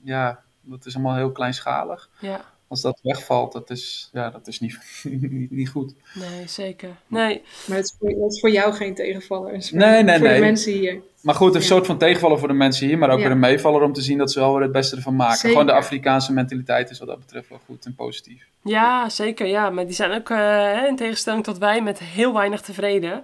ja, 0.03 0.39
dat 0.61 0.85
is 0.85 0.95
allemaal 0.95 1.15
heel 1.15 1.31
kleinschalig. 1.31 2.09
ja. 2.19 2.53
Als 2.67 2.81
dat 2.81 2.99
wegvalt, 3.03 3.51
dat 3.51 3.69
is, 3.69 4.09
ja, 4.13 4.29
dat 4.29 4.47
is 4.47 4.59
niet, 4.59 4.79
niet, 5.03 5.51
niet 5.59 5.69
goed. 5.69 5.93
Nee, 6.13 6.47
zeker. 6.47 6.89
Nee, 7.07 7.41
Maar 7.67 7.77
het 7.77 7.85
is, 7.85 7.95
voor, 7.99 8.09
is 8.27 8.39
voor 8.39 8.49
jou 8.51 8.73
geen 8.73 8.95
tegenvaller. 8.95 9.53
Het 9.53 9.63
is 9.63 9.69
voor, 9.69 9.77
Nee, 9.77 10.03
nee, 10.03 10.17
voor 10.17 10.27
nee. 10.27 10.35
de 10.35 10.45
mensen 10.45 10.71
hier. 10.71 11.01
Maar 11.25 11.35
goed, 11.35 11.55
een 11.55 11.59
Ja. 11.61 11.65
soort 11.65 11.85
van 11.85 11.97
tegenvaller 11.97 12.39
voor 12.39 12.47
de 12.47 12.53
mensen 12.53 12.87
hier, 12.87 12.97
maar 12.97 13.09
ook 13.09 13.17
Ja. 13.17 13.23
weer 13.23 13.31
een 13.31 13.39
meevaller 13.39 13.81
om 13.81 13.93
te 13.93 14.01
zien 14.01 14.17
dat 14.17 14.31
ze 14.31 14.39
wel 14.39 14.53
weer 14.53 14.61
het 14.61 14.71
beste 14.71 14.95
ervan 14.95 15.15
maken. 15.15 15.35
Zeker. 15.35 15.49
Gewoon 15.49 15.65
de 15.65 15.73
Afrikaanse 15.73 16.33
mentaliteit 16.33 16.89
is 16.89 16.99
wat 16.99 17.07
dat 17.07 17.19
betreft 17.19 17.49
wel 17.49 17.59
goed 17.65 17.85
en 17.85 17.95
positief. 17.95 18.43
ja, 18.63 19.09
zeker. 19.09 19.47
Ja, 19.47 19.69
maar 19.69 19.85
die 19.85 19.95
zijn 19.95 20.11
ook 20.11 20.29
eh, 20.29 20.37
hè, 20.37 20.87
in 20.87 20.95
tegenstelling 20.95 21.43
tot 21.43 21.57
wij 21.57 21.81
met 21.81 21.99
heel 21.99 22.33
weinig 22.33 22.61
tevreden. 22.61 23.23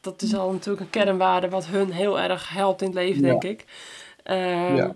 Dat 0.00 0.22
is 0.22 0.34
al 0.34 0.52
natuurlijk 0.52 0.80
een 0.84 0.90
kernwaarde 0.90 1.48
wat 1.48 1.66
hun 1.66 1.90
heel 1.92 2.20
erg 2.20 2.48
helpt 2.48 2.80
in 2.80 2.86
het 2.86 2.96
leven, 2.96 3.22
denk 3.22 3.44
ik. 3.44 3.64
Ehm, 4.22 4.74
Ja. 4.76 4.94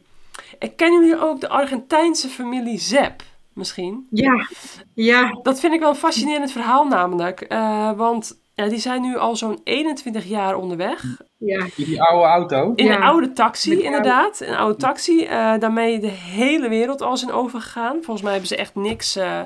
En 0.59 0.75
kennen 0.75 1.01
jullie 1.07 1.23
ook 1.23 1.41
de 1.41 1.49
Argentijnse 1.49 2.29
familie 2.29 2.79
Zepp? 2.81 3.23
misschien. 3.53 4.07
Ja, 4.11 4.49
ja, 4.95 5.39
Dat 5.43 5.61
vind 5.61 5.75
ik 5.75 5.81
wel 5.81 5.89
een 5.89 5.95
fascinerend 5.95 6.53
verhaal 6.53 6.87
namelijk. 6.87 7.41
Eh, 7.41 7.93
want 7.93 8.39
ja, 8.65 8.69
die 8.69 8.79
zijn 8.79 9.03
nu 9.03 9.17
al 9.17 9.37
zo'n 9.37 9.61
21 9.65 10.25
jaar 10.25 10.57
onderweg. 10.57 11.03
ja. 11.37 11.67
Die, 11.77 11.87
die 11.87 12.03
oude 12.03 12.25
auto. 12.27 12.73
In 12.75 12.85
Ja. 12.85 12.97
een 12.97 13.03
oude 13.03 13.33
taxi, 13.33 13.71
die 13.71 13.83
inderdaad. 13.83 14.41
Een 14.41 14.55
oude 14.57 14.77
taxi. 14.77 15.25
eh, 15.25 15.55
daarmee 15.59 15.99
de 16.01 16.07
hele 16.11 16.69
wereld 16.69 17.03
al 17.03 17.17
zijn 17.17 17.33
overgegaan. 17.33 17.95
Volgens 17.95 18.23
mij 18.23 18.31
hebben 18.31 18.49
ze 18.49 18.57
echt 18.57 18.75
niks 18.75 19.17
eh, 19.17 19.41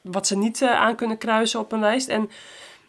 wat 0.00 0.26
ze 0.26 0.36
niet 0.36 0.62
eh, 0.62 0.70
aan 0.80 0.94
kunnen 0.94 1.18
kruisen 1.18 1.60
op 1.60 1.72
een 1.72 1.80
lijst. 1.80 2.08
En 2.08 2.30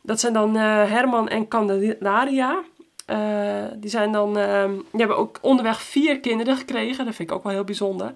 dat 0.02 0.20
zijn 0.20 0.34
dan 0.34 0.56
eh, 0.56 0.62
Herman 0.64 1.28
en 1.30 1.48
Candelaria. 1.48 2.62
Eh, 3.06 3.64
die 3.76 3.90
zijn 3.90 4.12
dan, 4.12 4.38
ehm, 4.38 4.72
die 4.72 5.00
hebben 5.00 5.18
ook 5.18 5.38
onderweg 5.42 5.82
vier 5.82 6.20
kinderen 6.20 6.58
gekregen. 6.58 7.06
Dat 7.06 7.16
vind 7.16 7.30
ik 7.30 7.36
ook 7.36 7.44
wel 7.44 7.52
heel 7.54 7.64
bijzonder. 7.64 8.14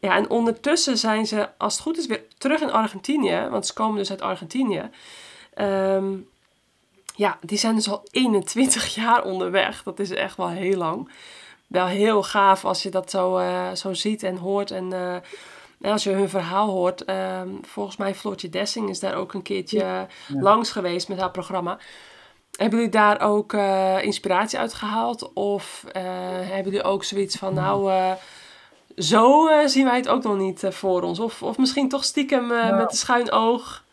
Ja, 0.00 0.16
en 0.16 0.30
ondertussen 0.30 0.98
zijn 0.98 1.26
ze, 1.26 1.48
als 1.58 1.72
het 1.74 1.82
goed 1.82 1.98
is, 1.98 2.06
weer 2.06 2.22
terug 2.38 2.60
in 2.60 2.72
Argentinië. 2.72 3.46
Want 3.50 3.66
ze 3.66 3.72
komen 3.72 3.96
dus 3.96 4.10
uit 4.10 4.22
Argentinië. 4.22 4.90
Ehm, 5.54 6.04
ja, 7.18 7.38
die 7.40 7.58
zijn 7.58 7.74
dus 7.74 7.90
al 7.90 8.02
21 8.10 8.94
jaar 9.00 9.24
onderweg. 9.24 9.82
Dat 9.82 9.98
is 9.98 10.10
echt 10.10 10.36
wel 10.36 10.48
heel 10.48 10.76
lang. 10.76 11.10
Wel 11.66 11.86
heel 11.86 12.22
gaaf 12.22 12.64
als 12.64 12.82
je 12.82 12.90
dat 12.90 13.10
zo, 13.10 13.36
eh, 13.36 13.72
zo 13.72 13.94
ziet 13.94 14.22
en 14.22 14.36
hoort. 14.36 14.70
En 14.70 14.92
eh, 14.92 15.14
en 15.80 15.92
als 15.92 16.02
je 16.04 16.10
hun 16.10 16.28
verhaal 16.28 16.68
hoort. 16.68 17.04
ehm, 17.04 17.48
volgens 17.62 17.96
mij 17.96 18.14
Floortje 18.14 18.48
Dessing 18.48 18.88
is 18.88 19.00
daar 19.00 19.14
ook 19.14 19.34
een 19.34 19.42
keertje 19.42 20.06
langs 20.28 20.70
geweest 20.70 21.08
met 21.08 21.18
haar 21.18 21.30
programma. 21.30 21.78
Hebben 22.56 22.78
jullie 22.78 22.92
daar 22.92 23.20
ook 23.20 23.52
eh, 23.52 24.02
inspiratie 24.02 24.58
uit 24.58 24.74
gehaald? 24.74 25.32
Of 25.32 25.84
hebben 25.92 26.64
jullie 26.72 26.82
ook 26.82 27.04
zoiets 27.04 27.36
van, 27.36 27.54
nou, 27.54 27.92
zo 28.96 29.48
zien 29.66 29.84
wij 29.84 29.96
het 29.96 30.08
ook 30.08 30.22
nog 30.22 30.36
niet 30.36 30.66
voor 30.68 31.02
ons? 31.02 31.18
Of, 31.18 31.42
of 31.42 31.58
misschien 31.58 31.88
toch 31.88 32.04
stiekem 32.04 32.46
Nou. 32.46 32.76
met 32.76 32.90
een 32.90 32.96
schuin 32.96 33.30
oog? 33.30 33.84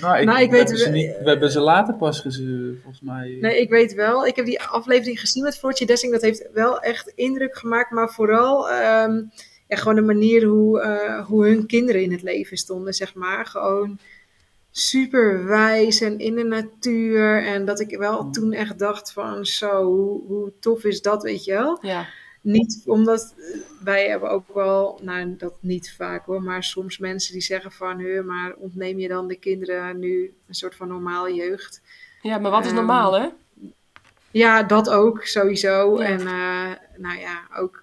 Nou, 0.00 0.18
ik, 0.18 0.24
Nou, 0.24 0.40
ik 0.40 0.50
we, 0.50 0.56
weet- 0.56 0.68
hebben 0.68 0.78
ze 0.78 0.90
niet, 0.90 1.16
we 1.22 1.28
hebben 1.28 1.50
ze 1.50 1.60
later 1.60 1.94
pas 1.94 2.20
gezien, 2.20 2.78
volgens 2.82 3.02
mij. 3.02 3.38
Nee, 3.40 3.60
ik 3.60 3.70
weet 3.70 3.94
wel. 3.94 4.26
Ik 4.26 4.36
heb 4.36 4.44
die 4.44 4.62
aflevering 4.62 5.20
gezien 5.20 5.42
met 5.42 5.58
Floortje 5.58 5.86
Dessing. 5.86 6.12
Dat 6.12 6.22
heeft 6.22 6.48
wel 6.52 6.80
echt 6.80 7.12
indruk 7.14 7.56
gemaakt. 7.58 7.90
Maar 7.90 8.10
vooral 8.10 8.70
ehm, 8.70 9.22
ja, 9.68 9.76
gewoon 9.76 9.94
de 9.94 10.00
manier 10.02 10.44
hoe, 10.44 10.80
eh, 10.80 11.26
hoe 11.26 11.46
hun 11.46 11.66
kinderen 11.66 12.02
in 12.02 12.12
het 12.12 12.22
leven 12.22 12.56
stonden, 12.56 12.92
zeg 12.94 13.14
maar. 13.14 13.46
Gewoon 13.46 13.98
super 14.70 15.46
wijs 15.46 16.00
en 16.00 16.18
in 16.18 16.34
de 16.34 16.44
natuur. 16.44 17.44
En 17.46 17.64
dat 17.64 17.80
ik 17.80 17.96
wel 17.96 18.30
toen 18.30 18.52
echt 18.52 18.78
dacht 18.78 19.12
van 19.12 19.44
zo, 19.46 19.84
hoe, 19.84 20.22
hoe 20.26 20.52
tof 20.60 20.84
is 20.84 21.02
dat, 21.02 21.22
weet 21.22 21.44
je 21.44 21.52
wel? 21.52 21.78
Ja, 21.80 22.06
Niet 22.40 22.82
omdat 22.86 23.34
wij 23.84 24.08
hebben 24.08 24.30
ook 24.30 24.54
wel, 24.54 24.98
nou 25.02 25.36
dat 25.36 25.54
niet 25.60 25.92
vaak 25.96 26.26
hoor, 26.26 26.42
maar 26.42 26.64
soms 26.64 26.98
mensen 26.98 27.32
die 27.32 27.42
zeggen 27.42 27.72
van, 27.72 27.98
"Huh, 27.98 28.24
maar 28.24 28.54
ontneem 28.54 28.98
je 28.98 29.08
dan 29.08 29.28
de 29.28 29.38
kinderen 29.38 29.98
nu 29.98 30.34
een 30.46 30.54
soort 30.54 30.74
van 30.74 30.88
normale 30.88 31.34
jeugd? 31.34 31.80
ja 32.22 32.38
maar 32.38 32.50
wat 32.50 32.60
is 32.64 32.66
Ehm, 32.66 32.76
normaal, 32.76 33.20
hè? 33.20 33.28
Ja, 34.30 34.62
dat 34.62 34.90
ook 34.90 35.22
sowieso. 35.22 36.00
Ja. 36.02 36.06
En 36.06 36.20
eh, 36.20 36.72
nou 36.96 37.18
ja, 37.18 37.48
ook 37.56 37.82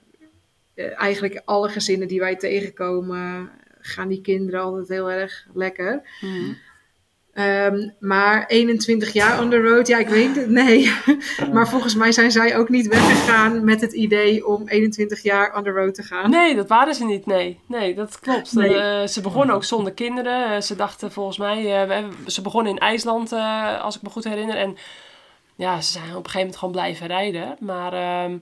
eh, 0.74 1.00
eigenlijk 1.00 1.42
alle 1.46 1.70
gezinnen 1.70 2.08
die 2.08 2.20
wij 2.20 2.36
tegenkomen, 2.36 3.50
gaan 3.80 4.08
die 4.08 4.22
kinderen 4.22 4.62
altijd 4.62 4.88
heel 4.88 5.12
erg 5.12 5.48
lekker. 5.54 6.10
Mhm. 6.22 6.54
Ehm, 7.36 7.90
maar 8.00 8.46
21 8.48 9.14
jaar 9.14 9.42
on 9.42 9.50
the 9.50 9.62
road, 9.62 9.88
ja, 9.88 9.98
ik 9.98 10.08
weet 10.08 10.36
het, 10.36 10.50
nee. 10.50 10.92
maar 11.54 11.68
volgens 11.70 11.96
mij 11.96 12.12
zijn 12.12 12.32
zij 12.32 12.58
ook 12.58 12.70
niet 12.70 12.88
weggegaan 12.88 13.64
met 13.64 13.82
het 13.82 13.94
idee 13.94 14.48
om 14.48 14.68
21 14.68 15.24
jaar 15.24 15.56
on 15.56 15.64
the 15.64 15.70
road 15.70 15.96
te 15.96 16.04
gaan. 16.04 16.30
Nee, 16.30 16.56
dat 16.56 16.68
waren 16.68 16.96
ze 16.96 17.06
niet. 17.06 17.26
Nee, 17.26 17.60
nee 17.68 17.94
dat 17.96 18.20
klopt. 18.20 18.54
Nee. 18.54 18.76
Eh, 18.78 19.08
ze 19.08 19.22
begonnen 19.22 19.56
ook 19.56 19.64
zonder 19.64 19.94
kinderen. 19.94 20.54
Eh, 20.56 20.62
ze 20.62 20.76
dachten 20.76 21.12
volgens 21.12 21.38
mij, 21.38 21.58
eh, 21.58 21.88
we 21.88 21.94
hebben- 21.94 22.14
ze 22.32 22.42
begonnen 22.42 22.72
in 22.72 22.80
IJsland, 22.80 23.32
eh, 23.32 23.82
als 23.82 23.96
ik 23.96 24.02
me 24.02 24.10
goed 24.10 24.24
herinner. 24.24 24.56
En 24.58 24.78
ja, 25.56 25.82
ze 25.82 25.92
zijn 25.92 26.04
op 26.04 26.10
een 26.10 26.16
gegeven 26.16 26.40
moment 26.40 26.58
gewoon 26.58 26.74
blijven 26.74 27.08
rijden. 27.08 27.56
Maar 27.60 27.94
ehm, 27.94 28.38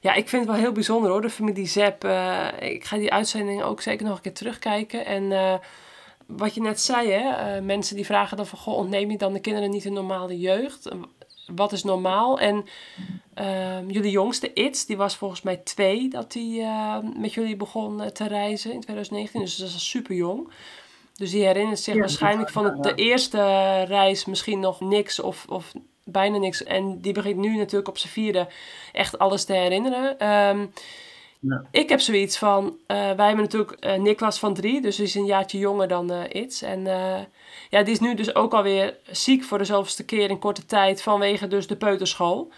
ja, 0.00 0.14
ik 0.14 0.28
vind 0.28 0.42
het 0.44 0.50
wel 0.52 0.60
heel 0.60 0.72
bijzonder 0.72 1.10
hoor, 1.10 1.20
de 1.20 1.30
familie 1.30 1.66
Zepp. 1.66 2.04
Eh, 2.04 2.46
ik 2.58 2.84
ga 2.84 2.96
die 2.96 3.12
uitzending 3.12 3.62
ook 3.62 3.80
zeker 3.80 4.06
nog 4.06 4.16
een 4.16 4.22
keer 4.22 4.32
terugkijken. 4.34 5.06
En 5.06 5.32
eh, 5.32 5.54
wat 6.36 6.54
je 6.54 6.60
net 6.60 6.80
zei, 6.80 7.10
hè, 7.10 7.30
eh, 7.56 7.62
mensen 7.62 7.96
die 7.96 8.06
vragen 8.06 8.36
dan 8.36 8.46
van, 8.46 8.58
goh, 8.58 8.76
ontneem 8.76 9.10
je 9.10 9.18
dan 9.18 9.32
de 9.32 9.40
kinderen 9.40 9.70
niet 9.70 9.84
een 9.84 9.92
normale 9.92 10.38
jeugd? 10.38 10.88
Wat 11.46 11.72
is 11.72 11.82
normaal? 11.84 12.40
En 12.40 12.64
Ehm, 13.34 13.90
jullie 13.90 14.10
jongste, 14.10 14.52
Itz, 14.52 14.84
die 14.84 14.96
was 14.96 15.16
volgens 15.16 15.42
mij 15.42 15.56
twee 15.56 16.08
dat 16.08 16.32
hij 16.34 16.58
ehm, 16.60 17.20
met 17.20 17.32
jullie 17.32 17.56
begon 17.56 18.02
eh, 18.02 18.08
te 18.08 18.26
reizen 18.26 18.72
in 18.72 18.80
2019. 18.80 19.40
Dus 19.40 19.56
dat 19.56 19.68
is 19.68 19.88
super 19.88 20.14
jong. 20.14 20.48
Dus 21.14 21.30
die 21.30 21.44
herinnert 21.44 21.78
zich 21.78 21.94
Ja. 21.94 22.00
waarschijnlijk 22.00 22.50
van 22.50 22.64
het, 22.64 22.82
de 22.82 22.94
eerste 22.94 23.38
reis 23.82 24.24
misschien 24.24 24.60
nog 24.60 24.80
niks 24.80 25.20
of, 25.20 25.44
of 25.48 25.72
bijna 26.04 26.38
niks. 26.38 26.64
En 26.64 27.00
die 27.00 27.12
begint 27.12 27.36
nu 27.36 27.56
natuurlijk 27.56 27.88
op 27.88 27.98
zijn 27.98 28.12
vierde 28.12 28.48
echt 28.92 29.18
alles 29.18 29.44
te 29.44 29.52
herinneren. 29.52 30.18
Ehm, 30.18 30.66
Ik 31.70 31.88
heb 31.88 32.00
zoiets 32.00 32.38
van, 32.38 32.76
eh, 32.86 32.96
wij 32.96 33.26
hebben 33.26 33.44
natuurlijk 33.44 33.72
eh 33.72 33.98
Niklas 33.98 34.38
van 34.38 34.54
drie, 34.54 34.80
dus 34.80 34.96
die 34.96 35.04
is 35.04 35.14
een 35.14 35.24
jaartje 35.24 35.58
jonger 35.58 35.88
dan 35.88 36.10
Itz. 36.28 36.62
En 36.62 36.84
ja, 37.70 37.82
die 37.82 37.92
is 37.92 38.00
nu 38.00 38.14
dus 38.14 38.34
ook 38.34 38.54
alweer 38.54 38.96
ziek 39.10 39.44
voor 39.44 39.58
de 39.58 39.64
zoveelste 39.64 40.04
keer 40.04 40.30
in 40.30 40.38
korte 40.38 40.66
tijd 40.66 41.02
vanwege 41.02 41.46
dus 41.46 41.66
de 41.66 41.76
peuterschool. 41.76 42.50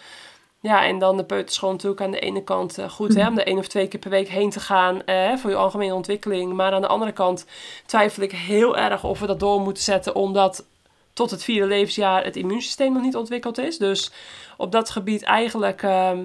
Ja, 0.61 0.85
en 0.85 0.99
dan 0.99 1.17
de 1.17 1.25
peuterschool 1.25 1.71
natuurlijk 1.71 2.01
aan 2.01 2.11
de 2.11 2.19
ene 2.19 2.45
kant 2.45 2.79
goed 2.89 3.15
hè, 3.15 3.29
om 3.29 3.39
er 3.39 3.47
één 3.47 3.59
of 3.59 3.69
twee 3.69 3.89
keer 3.89 4.01
per 4.01 4.11
week 4.11 4.29
heen 4.29 4.51
te 4.51 4.61
gaan 4.61 5.03
voor 5.39 5.51
je 5.51 5.57
algemene 5.57 5.95
ontwikkeling. 5.95 6.53
Maar 6.53 6.73
aan 6.73 6.81
de 6.81 6.87
andere 6.87 7.13
kant 7.13 7.47
twijfel 7.87 8.23
ik 8.23 8.33
heel 8.33 8.77
erg 8.77 9.05
of 9.05 9.21
we 9.21 9.27
dat 9.27 9.41
door 9.41 9.61
moeten 9.61 9.83
zetten, 9.83 10.15
omdat 10.15 10.65
tot 11.13 11.31
het 11.31 11.45
vierde 11.45 11.67
levensjaar 11.67 12.25
het 12.25 12.37
immuunsysteem 12.37 12.93
nog 12.93 13.03
niet 13.03 13.17
ontwikkeld 13.17 13.59
is. 13.59 13.79
Dus 13.79 14.13
op 14.57 14.73
dat 14.73 14.91
gebied 14.91 15.23
eigenlijk 15.23 15.83
ehm, 15.83 16.25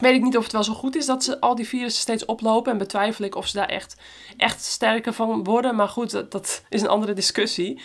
weet 0.00 0.14
ik 0.14 0.22
niet 0.22 0.36
of 0.36 0.42
het 0.42 0.52
wel 0.52 0.64
zo 0.64 0.72
goed 0.72 0.96
is 0.96 1.06
dat 1.06 1.24
ze 1.24 1.40
al 1.40 1.54
die 1.54 1.68
virussen 1.68 2.02
steeds 2.02 2.24
oplopen. 2.24 2.72
En 2.72 2.78
betwijfel 2.78 3.24
ik 3.24 3.34
of 3.34 3.46
ze 3.46 3.56
daar 3.56 3.68
echt, 3.68 3.96
echt 4.36 4.64
sterker 4.64 5.12
van 5.12 5.44
worden. 5.44 5.76
Maar 5.76 5.88
goed, 5.88 6.10
dat, 6.10 6.30
dat 6.30 6.64
is 6.68 6.82
een 6.82 6.88
andere 6.88 7.12
discussie. 7.12 7.80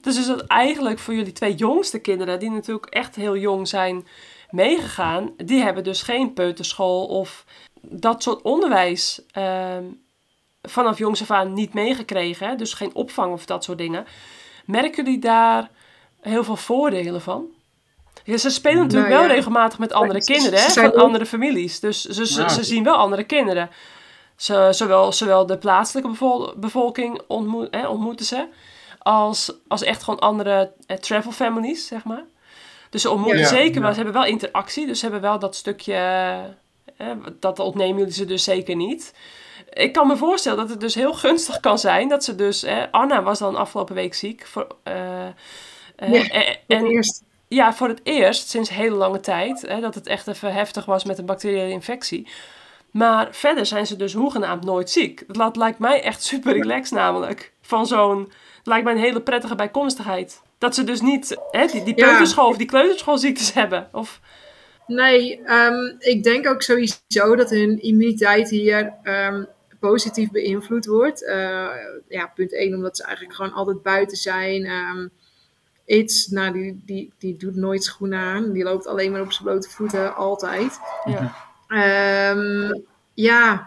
Dus 0.00 0.18
is 0.18 0.26
dat 0.26 0.46
eigenlijk 0.46 0.98
voor 0.98 1.14
jullie 1.14 1.32
twee 1.32 1.54
jongste 1.54 1.98
kinderen, 1.98 2.38
die 2.38 2.50
natuurlijk 2.50 2.86
echt 2.86 3.16
heel 3.16 3.36
jong 3.36 3.68
zijn 3.68 4.06
meegegaan, 4.50 5.34
die 5.36 5.62
hebben 5.62 5.84
dus 5.84 6.02
geen 6.02 6.32
peuterschool 6.32 7.06
of 7.06 7.44
dat 7.80 8.22
soort 8.22 8.42
onderwijs 8.42 9.22
ehm, 9.30 9.84
vanaf 10.62 10.98
jongs 10.98 11.20
af 11.22 11.30
aan 11.30 11.52
niet 11.52 11.74
meegekregen. 11.74 12.58
Dus 12.58 12.72
geen 12.72 12.94
opvang 12.94 13.32
of 13.32 13.46
dat 13.46 13.64
soort 13.64 13.78
dingen. 13.78 14.06
Merken 14.64 15.04
jullie 15.04 15.20
daar 15.20 15.70
heel 16.20 16.44
veel 16.44 16.56
voordelen 16.56 17.20
van? 17.20 17.55
Ja, 18.26 18.36
ze 18.36 18.50
spelen 18.50 18.82
natuurlijk 18.82 19.08
Nou 19.10 19.22
ja. 19.22 19.26
wel 19.28 19.36
regelmatig 19.36 19.78
met 19.78 19.92
andere 19.92 20.24
kinderen, 20.24 20.58
hè, 20.60 20.68
van 20.68 20.84
ook- 20.84 20.94
andere 20.94 21.26
families. 21.26 21.80
Dus 21.80 22.04
ze, 22.04 22.26
ze, 22.26 22.40
Ja. 22.40 22.48
ze 22.48 22.64
zien 22.64 22.84
wel 22.84 22.94
andere 22.94 23.24
kinderen. 23.24 23.70
Ze, 24.36 24.68
zowel, 24.70 25.12
zowel 25.12 25.46
de 25.46 25.58
plaatselijke 25.58 26.10
bevol- 26.10 26.52
bevolking 26.56 27.20
ontmoet, 27.26 27.68
hè, 27.70 27.88
ontmoeten 27.88 28.26
ze, 28.26 28.46
als, 28.98 29.52
als 29.68 29.82
echt 29.82 30.02
gewoon 30.02 30.20
andere 30.20 30.72
eh, 30.86 30.96
travel 30.96 31.32
families, 31.32 31.86
zeg 31.86 32.04
maar. 32.04 32.24
Dus 32.90 33.02
ze 33.02 33.10
ontmoeten 33.10 33.40
Ja. 33.40 33.46
zeker, 33.48 33.74
Ja. 33.74 33.80
maar 33.80 33.90
ze 33.94 33.96
hebben 34.02 34.14
wel 34.22 34.30
interactie. 34.30 34.86
Dus 34.86 34.98
ze 34.98 35.04
hebben 35.04 35.22
wel 35.22 35.38
dat 35.38 35.56
stukje, 35.56 35.94
eh, 36.96 37.06
dat 37.40 37.58
ontnemen 37.58 37.98
jullie 37.98 38.12
ze 38.12 38.24
dus 38.24 38.44
zeker 38.44 38.76
niet. 38.76 39.14
Ik 39.72 39.92
kan 39.92 40.06
me 40.06 40.16
voorstellen 40.16 40.58
dat 40.58 40.68
het 40.70 40.80
dus 40.80 40.94
heel 40.94 41.14
gunstig 41.14 41.60
kan 41.60 41.78
zijn 41.78 42.08
dat 42.08 42.24
ze 42.24 42.34
dus... 42.34 42.62
eh, 42.62 42.82
Anna 42.90 43.22
was 43.22 43.38
dan 43.38 43.56
afgelopen 43.56 43.94
week 43.94 44.14
ziek. 44.14 44.46
Voor, 44.46 44.66
eh, 44.82 45.26
eh, 45.26 45.32
Ja, 46.12 46.22
en, 46.28 46.30
En, 46.46 46.56
en 46.66 46.84
eerst, 46.86 47.22
ja, 47.48 47.74
voor 47.74 47.88
het 47.88 48.00
eerst 48.02 48.48
sinds 48.48 48.70
hele 48.70 48.96
lange 48.96 49.20
tijd. 49.20 49.60
Hè, 49.66 49.80
dat 49.80 49.94
het 49.94 50.06
echt 50.06 50.26
even 50.26 50.52
heftig 50.52 50.84
was 50.84 51.04
met 51.04 51.18
een 51.18 51.26
bacteriële 51.26 51.70
infectie. 51.70 52.28
Maar 52.90 53.28
verder 53.30 53.66
zijn 53.66 53.86
ze 53.86 53.96
dus 53.96 54.12
hoegenaamd 54.12 54.64
nooit 54.64 54.90
ziek. 54.90 55.24
Dat 55.34 55.56
lijkt 55.56 55.78
mij 55.78 56.02
echt 56.02 56.22
super 56.22 56.52
relaxed 56.52 56.98
namelijk. 56.98 57.52
Van 57.60 57.86
zo'n, 57.86 58.32
lijkt 58.62 58.84
mij 58.84 58.92
een 58.92 58.98
hele 59.00 59.20
prettige 59.22 59.54
bijkomstigheid. 59.54 60.42
Dat 60.58 60.74
ze 60.74 60.84
dus 60.84 61.00
niet 61.00 61.36
hè, 61.50 61.66
die, 61.66 61.82
die 61.82 61.96
Ja. 61.96 62.06
peuterschool 62.06 62.48
of 62.48 62.56
die 62.56 62.66
kleuterschoolziektes 62.66 63.52
hebben. 63.60 63.88
Of, 63.92 64.20
nee, 64.86 65.42
ehm, 65.44 65.94
ik 65.98 66.22
denk 66.22 66.48
ook 66.48 66.62
sowieso 66.62 67.36
dat 67.36 67.50
hun 67.50 67.82
immuniteit 67.82 68.50
hier 68.50 68.94
ehm, 69.02 69.44
positief 69.80 70.30
beïnvloed 70.30 70.86
wordt. 70.86 71.24
Eh, 71.24 71.66
ja, 72.08 72.26
punt 72.34 72.54
1, 72.54 72.74
omdat 72.74 72.96
ze 72.96 73.04
eigenlijk 73.04 73.36
gewoon 73.36 73.52
altijd 73.52 73.82
buiten 73.82 74.16
zijn. 74.16 74.64
Ehm 74.64 75.06
Iets, 75.86 76.26
nou, 76.26 76.52
die, 76.52 76.82
die, 76.86 77.12
die 77.18 77.36
doet 77.36 77.56
nooit 77.56 77.84
schoenen 77.84 78.18
aan. 78.18 78.52
Die 78.52 78.64
loopt 78.64 78.86
alleen 78.86 79.12
maar 79.12 79.20
op 79.20 79.32
zijn 79.32 79.44
blote 79.48 79.68
voeten, 79.70 80.16
altijd. 80.16 80.78
ja. 81.04 81.34
Ehm, 81.68 82.72
ja, 83.14 83.66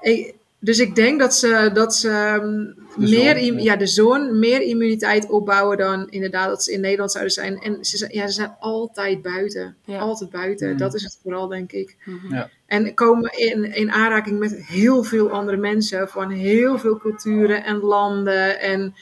ik- 0.00 0.34
dus 0.58 0.78
ik 0.78 0.94
denk 0.94 1.18
dat 1.20 1.34
ze, 1.34 1.70
dat 1.74 1.94
ze 1.94 2.08
ehm, 2.08 2.56
De 3.02 3.10
meer, 3.10 3.36
zon, 3.38 3.54
ja. 3.54 3.62
ja, 3.62 3.76
de 3.76 3.86
zon 3.86 4.38
meer 4.38 4.60
immuniteit 4.62 5.28
opbouwen 5.30 5.76
dan 5.78 6.06
inderdaad 6.10 6.48
dat 6.48 6.64
ze 6.64 6.72
in 6.72 6.80
Nederland 6.80 7.10
zouden 7.12 7.32
zijn. 7.32 7.58
En 7.58 7.84
ze 7.84 7.96
zijn, 7.96 8.14
ja, 8.14 8.26
ze 8.26 8.32
zijn 8.32 8.56
altijd 8.60 9.22
buiten. 9.22 9.76
Ja. 9.84 9.98
Altijd 9.98 10.30
buiten. 10.30 10.70
Mm. 10.70 10.76
Dat 10.76 10.94
is 10.94 11.02
het 11.02 11.18
vooral, 11.22 11.48
denk 11.48 11.72
ik. 11.72 11.96
Mhm. 12.04 12.34
Ja. 12.34 12.50
En 12.66 12.94
komen 12.94 13.38
in, 13.38 13.74
in 13.74 13.92
aanraking 13.92 14.38
met 14.38 14.66
heel 14.66 15.02
veel 15.02 15.30
andere 15.30 15.56
mensen 15.56 16.08
van 16.08 16.30
heel 16.30 16.78
veel 16.78 16.96
culturen 16.98 17.64
en 17.64 17.76
landen. 17.78 18.60
En 18.60 18.94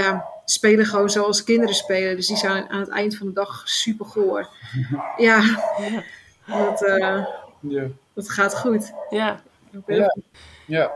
ja, 0.00 0.24
spelen 0.44 0.86
gewoon 0.86 1.10
zoals 1.10 1.44
kinderen 1.44 1.74
spelen. 1.74 2.16
Dus 2.16 2.26
die 2.26 2.36
zijn 2.36 2.70
aan 2.70 2.80
het 2.80 2.88
eind 2.88 3.16
van 3.16 3.26
de 3.26 3.32
dag 3.32 3.62
super 3.68 4.06
goor. 4.06 4.48
Ja, 5.16 5.40
Ja. 5.78 6.02
dat, 6.64 6.82
eh, 6.84 7.24
Ja. 7.60 7.86
dat 8.14 8.30
gaat 8.30 8.58
goed. 8.58 8.92
Ja. 9.10 9.40
Ja. 9.86 10.16
Ja. 10.66 10.92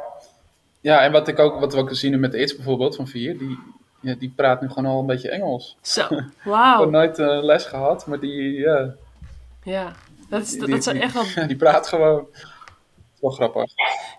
ja, 0.80 1.00
en 1.02 1.12
wat 1.12 1.28
ik 1.28 1.38
ook, 1.38 1.60
wat 1.60 1.72
we 1.72 1.78
ook 1.80 1.88
zien 1.92 2.20
met 2.20 2.34
Iets 2.34 2.56
bijvoorbeeld 2.56 2.96
van 2.96 3.06
vier, 3.06 3.38
die, 3.38 3.58
ja, 4.00 4.14
die 4.14 4.32
praat 4.36 4.60
nu 4.60 4.68
gewoon 4.68 4.86
al 4.86 5.00
een 5.00 5.06
beetje 5.06 5.30
Engels. 5.30 5.76
Zo. 5.80 6.00
Ik 6.02 6.08
heb 6.18 6.24
Wauw. 6.44 6.90
nooit 6.90 7.18
eh, 7.18 7.42
les 7.42 7.64
gehad, 7.64 8.06
maar 8.06 8.20
die, 8.20 8.52
ja, 8.52 8.94
Ja. 9.62 9.92
Dat, 10.28 10.42
is, 10.42 10.50
die, 10.50 10.66
dat 10.68 10.82
zijn 10.82 10.94
die- 10.96 11.04
echt 11.04 11.14
wel... 11.14 11.24
ja, 11.34 11.44
die 11.52 11.56
praat 11.56 11.88
gewoon. 11.88 12.26
Dat 12.32 12.44
is 13.14 13.20
wel 13.20 13.30
grappig. 13.30 13.70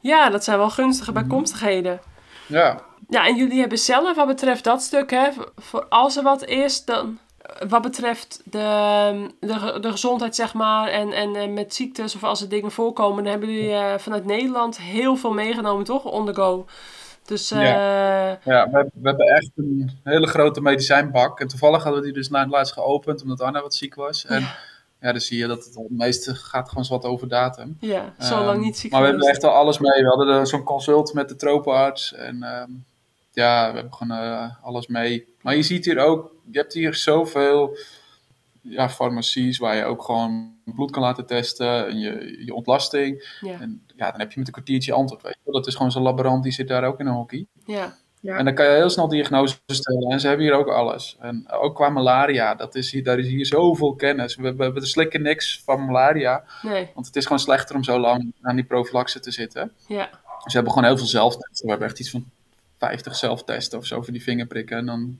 Ja, 0.01 0.29
dat 0.29 0.43
zijn 0.43 0.57
wel 0.57 0.69
gunstige 0.69 1.11
Mhm. 1.11 1.19
bijkomstigheden. 1.19 1.99
Ja, 2.45 2.81
Ja, 3.09 3.27
en 3.27 3.35
jullie 3.35 3.59
hebben 3.59 3.77
zelf 3.77 4.15
wat 4.15 4.27
betreft 4.27 4.63
dat 4.63 4.81
stuk, 4.81 5.11
hè, 5.11 5.29
voor 5.55 5.85
als 5.89 6.17
er 6.17 6.23
wat 6.23 6.45
is, 6.45 6.85
dan 6.85 7.19
eh, 7.41 7.69
wat 7.69 7.81
betreft 7.81 8.41
de, 8.43 9.29
de, 9.39 9.77
de 9.81 9.91
gezondheid, 9.91 10.35
zeg 10.35 10.53
maar, 10.53 10.87
en, 10.87 11.11
en 11.11 11.35
eh, 11.35 11.49
met 11.49 11.73
ziektes 11.73 12.15
of 12.15 12.23
als 12.23 12.41
er 12.41 12.49
dingen 12.49 12.71
voorkomen, 12.71 13.23
dan 13.23 13.31
hebben 13.31 13.49
jullie 13.49 13.73
eh, 13.73 13.97
vanuit 13.97 14.25
Nederland 14.25 14.77
heel 14.77 15.15
veel 15.15 15.33
meegenomen, 15.33 15.85
toch? 15.85 16.05
On 16.05 16.25
the 16.25 16.33
go. 16.33 16.65
Dus 17.27 17.51
eh, 17.51 17.61
ja 18.43 18.69
we, 18.71 18.89
we 18.93 19.07
hebben 19.07 19.27
echt 19.27 19.51
een 19.55 19.99
hele 20.03 20.27
grote 20.27 20.61
medicijnbak. 20.61 21.39
En 21.39 21.47
toevallig 21.47 21.83
hadden 21.83 22.01
we 22.01 22.07
die 22.07 22.15
dus 22.15 22.29
na 22.29 22.39
het 22.39 22.49
laatst 22.49 22.73
geopend, 22.73 23.21
omdat 23.21 23.41
Anna 23.41 23.61
wat 23.61 23.73
ziek 23.73 23.95
was. 23.95 24.25
En 24.25 24.41
ja, 25.01 25.11
dan 25.11 25.21
zie 25.21 25.37
je 25.37 25.47
dat 25.47 25.65
het, 25.65 25.75
het 25.75 25.89
meeste 25.89 26.35
gaat 26.35 26.69
gewoon 26.69 26.85
wat 26.89 27.05
over 27.05 27.27
datum. 27.27 27.77
ja, 27.79 28.13
zo 28.19 28.35
lang 28.35 28.49
Ehm, 28.49 28.59
niet 28.59 28.77
ziek 28.77 28.91
Maar 28.91 29.01
we 29.01 29.07
hebben 29.07 29.27
echt 29.27 29.43
al 29.43 29.51
alles 29.51 29.77
mee. 29.77 30.03
We 30.03 30.07
hadden 30.07 30.47
zo'n 30.47 30.63
consult 30.63 31.13
met 31.13 31.29
de 31.29 31.35
tropenarts. 31.35 32.13
En 32.13 32.43
ehm, 32.43 32.71
ja, 33.37 33.69
we 33.69 33.73
hebben 33.77 33.93
gewoon 33.93 34.17
eh, 34.17 34.63
alles 34.63 34.87
mee. 34.87 35.25
Maar 35.41 35.55
je 35.55 35.61
ziet 35.63 35.85
hier 35.85 35.99
ook, 35.99 36.31
je 36.51 36.57
hebt 36.59 36.73
hier 36.73 36.93
zoveel 36.95 37.77
ja, 38.61 38.89
farmacies 38.89 39.57
waar 39.57 39.75
je 39.75 39.83
ook 39.85 40.03
gewoon 40.03 40.55
bloed 40.65 40.91
kan 40.91 41.01
laten 41.01 41.25
testen. 41.25 41.87
En 41.87 41.99
je, 41.99 42.43
je 42.45 42.53
ontlasting. 42.53 43.37
Ja, 43.41 43.59
En 43.59 43.85
ja, 43.95 44.11
dan 44.11 44.19
heb 44.19 44.31
je 44.31 44.37
met 44.39 44.47
een 44.47 44.53
kwartiertje 44.53 44.93
antwoord. 44.93 45.21
Weet 45.21 45.37
je. 45.43 45.51
Dat 45.51 45.67
is 45.67 45.75
gewoon 45.75 45.91
zo'n 45.91 46.01
laborant, 46.01 46.43
die 46.43 46.51
zit 46.51 46.67
daar 46.67 46.83
ook 46.83 46.99
in 46.99 47.05
een 47.07 47.13
hockey. 47.13 47.45
ja, 47.65 47.95
Ja. 48.21 48.37
En 48.37 48.45
dan 48.45 48.53
kan 48.53 48.65
je 48.65 48.71
heel 48.71 48.89
snel 48.89 49.07
diagnose 49.07 49.57
stellen. 49.65 50.11
En 50.11 50.19
ze 50.19 50.27
hebben 50.27 50.45
hier 50.45 50.55
ook 50.55 50.67
alles. 50.67 51.17
En 51.19 51.51
ook 51.51 51.75
qua 51.75 51.89
malaria, 51.89 52.55
dat 52.55 52.75
is 52.75 52.91
hier, 52.91 53.03
daar 53.03 53.19
is 53.19 53.27
hier 53.27 53.45
zoveel 53.45 53.95
kennis. 53.95 54.35
We, 54.35 54.55
we, 54.55 54.71
we 54.71 54.85
slikken 54.85 55.21
niks 55.21 55.61
van 55.65 55.85
malaria. 55.85 56.43
nee, 56.61 56.89
Want 56.93 57.05
het 57.05 57.15
is 57.15 57.23
gewoon 57.23 57.39
slechter 57.39 57.75
om 57.75 57.83
zo 57.83 57.99
lang 57.99 58.33
aan 58.41 58.55
die 58.55 58.65
prophylaxe 58.65 59.19
te 59.19 59.31
zitten. 59.31 59.71
ja, 59.87 60.09
Dus 60.09 60.43
we 60.43 60.51
hebben 60.51 60.71
gewoon 60.71 60.87
heel 60.87 60.97
veel 60.97 61.07
zelftesten. 61.07 61.65
We 61.65 61.69
hebben 61.69 61.87
echt 61.87 61.99
iets 61.99 62.09
van 62.09 62.25
50 62.77 63.15
zelftesten 63.15 63.77
of 63.79 63.85
zo 63.85 64.01
voor 64.01 64.13
die 64.13 64.23
vingerprikken. 64.23 64.77
En 64.77 64.85
dan 64.85 65.19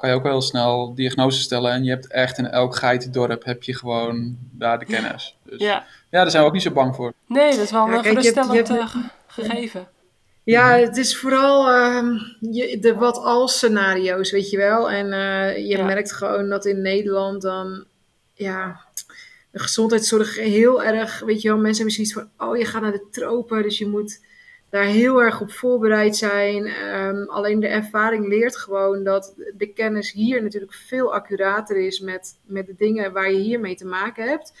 kan 0.00 0.08
je 0.10 0.14
ook 0.14 0.22
wel 0.22 0.32
heel 0.32 0.40
snel 0.42 0.94
diagnose 0.94 1.40
stellen. 1.40 1.72
En 1.72 1.84
je 1.84 1.90
hebt 1.90 2.06
echt 2.06 2.38
in 2.38 2.46
elk 2.46 2.76
geitendorp 2.76 3.44
heb 3.44 3.62
je 3.62 3.74
gewoon 3.76 4.36
daar 4.50 4.78
de 4.78 4.84
kennis. 4.84 5.36
Dus 5.42 5.60
ja, 5.60 5.66
ja. 6.10 6.20
daar 6.22 6.30
zijn 6.30 6.42
we 6.42 6.48
ook 6.48 6.54
niet 6.54 6.62
zo 6.62 6.70
bang 6.70 6.94
voor. 6.94 7.12
Nee, 7.26 7.50
dat 7.50 7.60
is 7.64 7.70
wel 7.70 7.86
Ja, 7.88 7.96
een 7.96 8.02
kijk, 8.02 8.20
je 8.20 8.26
hebt- 8.32 8.38
geruststellend 8.38 8.68
je 8.68 8.74
hebt- 8.74 8.94
eh, 8.94 9.00
ge- 9.02 9.42
gegeven. 9.42 9.88
Ja, 10.42 10.68
het 10.78 10.96
is 10.96 11.16
vooral 11.16 11.70
ehm, 11.70 12.12
je, 12.40 12.78
de 12.80 12.94
wat 12.94 13.16
als 13.16 13.56
scenario's, 13.56 14.30
weet 14.30 14.50
je 14.50 14.56
wel. 14.56 14.90
En 14.90 15.12
eh, 15.12 15.56
je 15.56 15.76
Ja. 15.76 15.84
merkt 15.84 16.12
gewoon 16.12 16.48
dat 16.48 16.64
in 16.66 16.80
Nederland 16.82 17.42
dan, 17.42 17.84
ja, 18.34 18.80
de 19.50 19.58
gezondheidszorg 19.58 20.36
heel 20.36 20.82
erg, 20.82 21.20
weet 21.20 21.42
je 21.42 21.48
wel, 21.48 21.56
mensen 21.58 21.76
hebben 21.86 21.94
zoiets 21.94 22.12
van, 22.36 22.48
oh, 22.48 22.56
je 22.56 22.64
gaat 22.64 22.82
naar 22.82 22.92
de 22.92 23.06
tropen, 23.10 23.62
dus 23.62 23.78
je 23.78 23.86
moet 23.88 24.20
daar 24.70 24.84
heel 24.84 25.22
erg 25.22 25.40
op 25.40 25.50
voorbereid 25.50 26.16
zijn. 26.16 26.66
Ehm, 26.66 27.22
alleen 27.22 27.60
de 27.60 27.66
ervaring 27.66 28.28
leert 28.28 28.56
gewoon 28.56 29.04
dat 29.04 29.34
de 29.56 29.72
kennis 29.72 30.12
hier 30.12 30.42
natuurlijk 30.42 30.74
veel 30.74 31.14
accurater 31.14 31.76
is 31.76 32.00
met, 32.00 32.38
met 32.44 32.66
de 32.66 32.74
dingen 32.76 33.12
waar 33.12 33.32
je 33.32 33.38
hiermee 33.38 33.74
te 33.74 33.86
maken 33.86 34.28
hebt. 34.28 34.52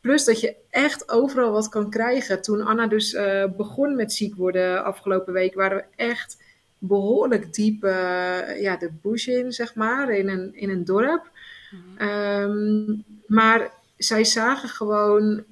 Plus 0.00 0.24
dat 0.24 0.40
je 0.40 0.56
echt 0.70 1.10
overal 1.10 1.52
wat 1.52 1.68
kan 1.68 1.90
krijgen. 1.90 2.42
Toen 2.42 2.62
Anna 2.62 2.86
dus 2.86 3.14
eh, 3.14 3.44
begon 3.56 3.96
met 3.96 4.12
ziek 4.12 4.34
worden 4.34 4.84
afgelopen 4.84 5.32
week, 5.32 5.54
waren 5.54 5.76
we 5.76 5.84
echt 5.96 6.42
behoorlijk 6.78 7.54
diep 7.54 7.84
eh, 7.84 8.60
ja, 8.60 8.76
de 8.76 8.90
bush 9.02 9.26
in, 9.26 9.52
zeg 9.52 9.74
maar, 9.74 10.10
in 10.10 10.28
een, 10.28 10.54
in 10.54 10.70
een 10.70 10.84
dorp. 10.84 11.30
Ehm, 11.96 12.96
maar 13.26 13.72
zij 13.96 14.24
zagen 14.24 14.68
gewoon 14.68 15.44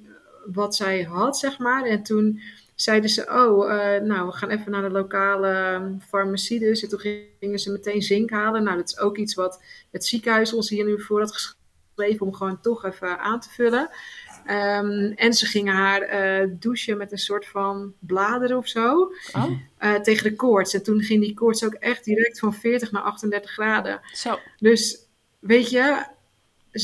wat 0.45 0.75
zij 0.75 1.03
had, 1.03 1.37
zeg 1.37 1.59
maar. 1.59 1.85
En 1.85 2.03
toen 2.03 2.39
zeiden 2.81 3.09
ze, 3.09 3.21
oh, 3.29 3.71
eh, 3.71 4.01
nou, 4.01 4.27
we 4.27 4.33
gaan 4.33 4.49
even 4.49 4.71
naar 4.71 4.81
de 4.81 4.89
lokale 4.89 5.47
ehm, 5.47 5.99
farmacie 6.07 6.59
dus. 6.59 6.83
En 6.83 6.89
toen 6.89 6.99
gingen 7.39 7.59
ze 7.59 7.71
meteen 7.71 8.01
zink 8.01 8.29
halen. 8.29 8.63
Nou, 8.63 8.77
dat 8.77 8.89
is 8.89 8.99
ook 8.99 9.17
iets 9.17 9.33
wat 9.33 9.63
het 9.91 10.05
ziekenhuis 10.05 10.53
ons 10.53 10.69
hier 10.69 10.85
nu 10.85 11.01
voor 11.01 11.19
had 11.19 11.31
geschreven 11.31 12.25
om 12.25 12.33
gewoon 12.33 12.61
toch 12.61 12.85
even 12.85 13.19
aan 13.19 13.39
te 13.39 13.49
vullen. 13.49 13.89
Ehm, 14.45 15.11
en 15.15 15.33
ze 15.33 15.45
gingen 15.45 15.73
haar 15.73 16.01
eh, 16.01 16.47
douchen 16.49 16.97
met 16.97 17.11
een 17.11 17.17
soort 17.17 17.47
van 17.47 17.93
bladeren 17.99 18.57
of 18.57 18.67
zo. 18.67 19.11
Oh, 19.31 19.51
eh, 19.77 19.95
tegen 19.95 20.23
de 20.23 20.35
koorts. 20.35 20.73
En 20.73 20.83
toen 20.83 21.01
ging 21.01 21.21
die 21.21 21.33
koorts 21.33 21.63
ook 21.63 21.73
echt 21.73 22.03
direct 22.03 22.39
van 22.39 22.53
40 22.53 22.91
naar 22.91 23.01
38 23.01 23.51
graden. 23.51 23.99
zo. 24.13 24.39
Dus 24.57 25.07
weet 25.39 25.69
je, 25.69 26.05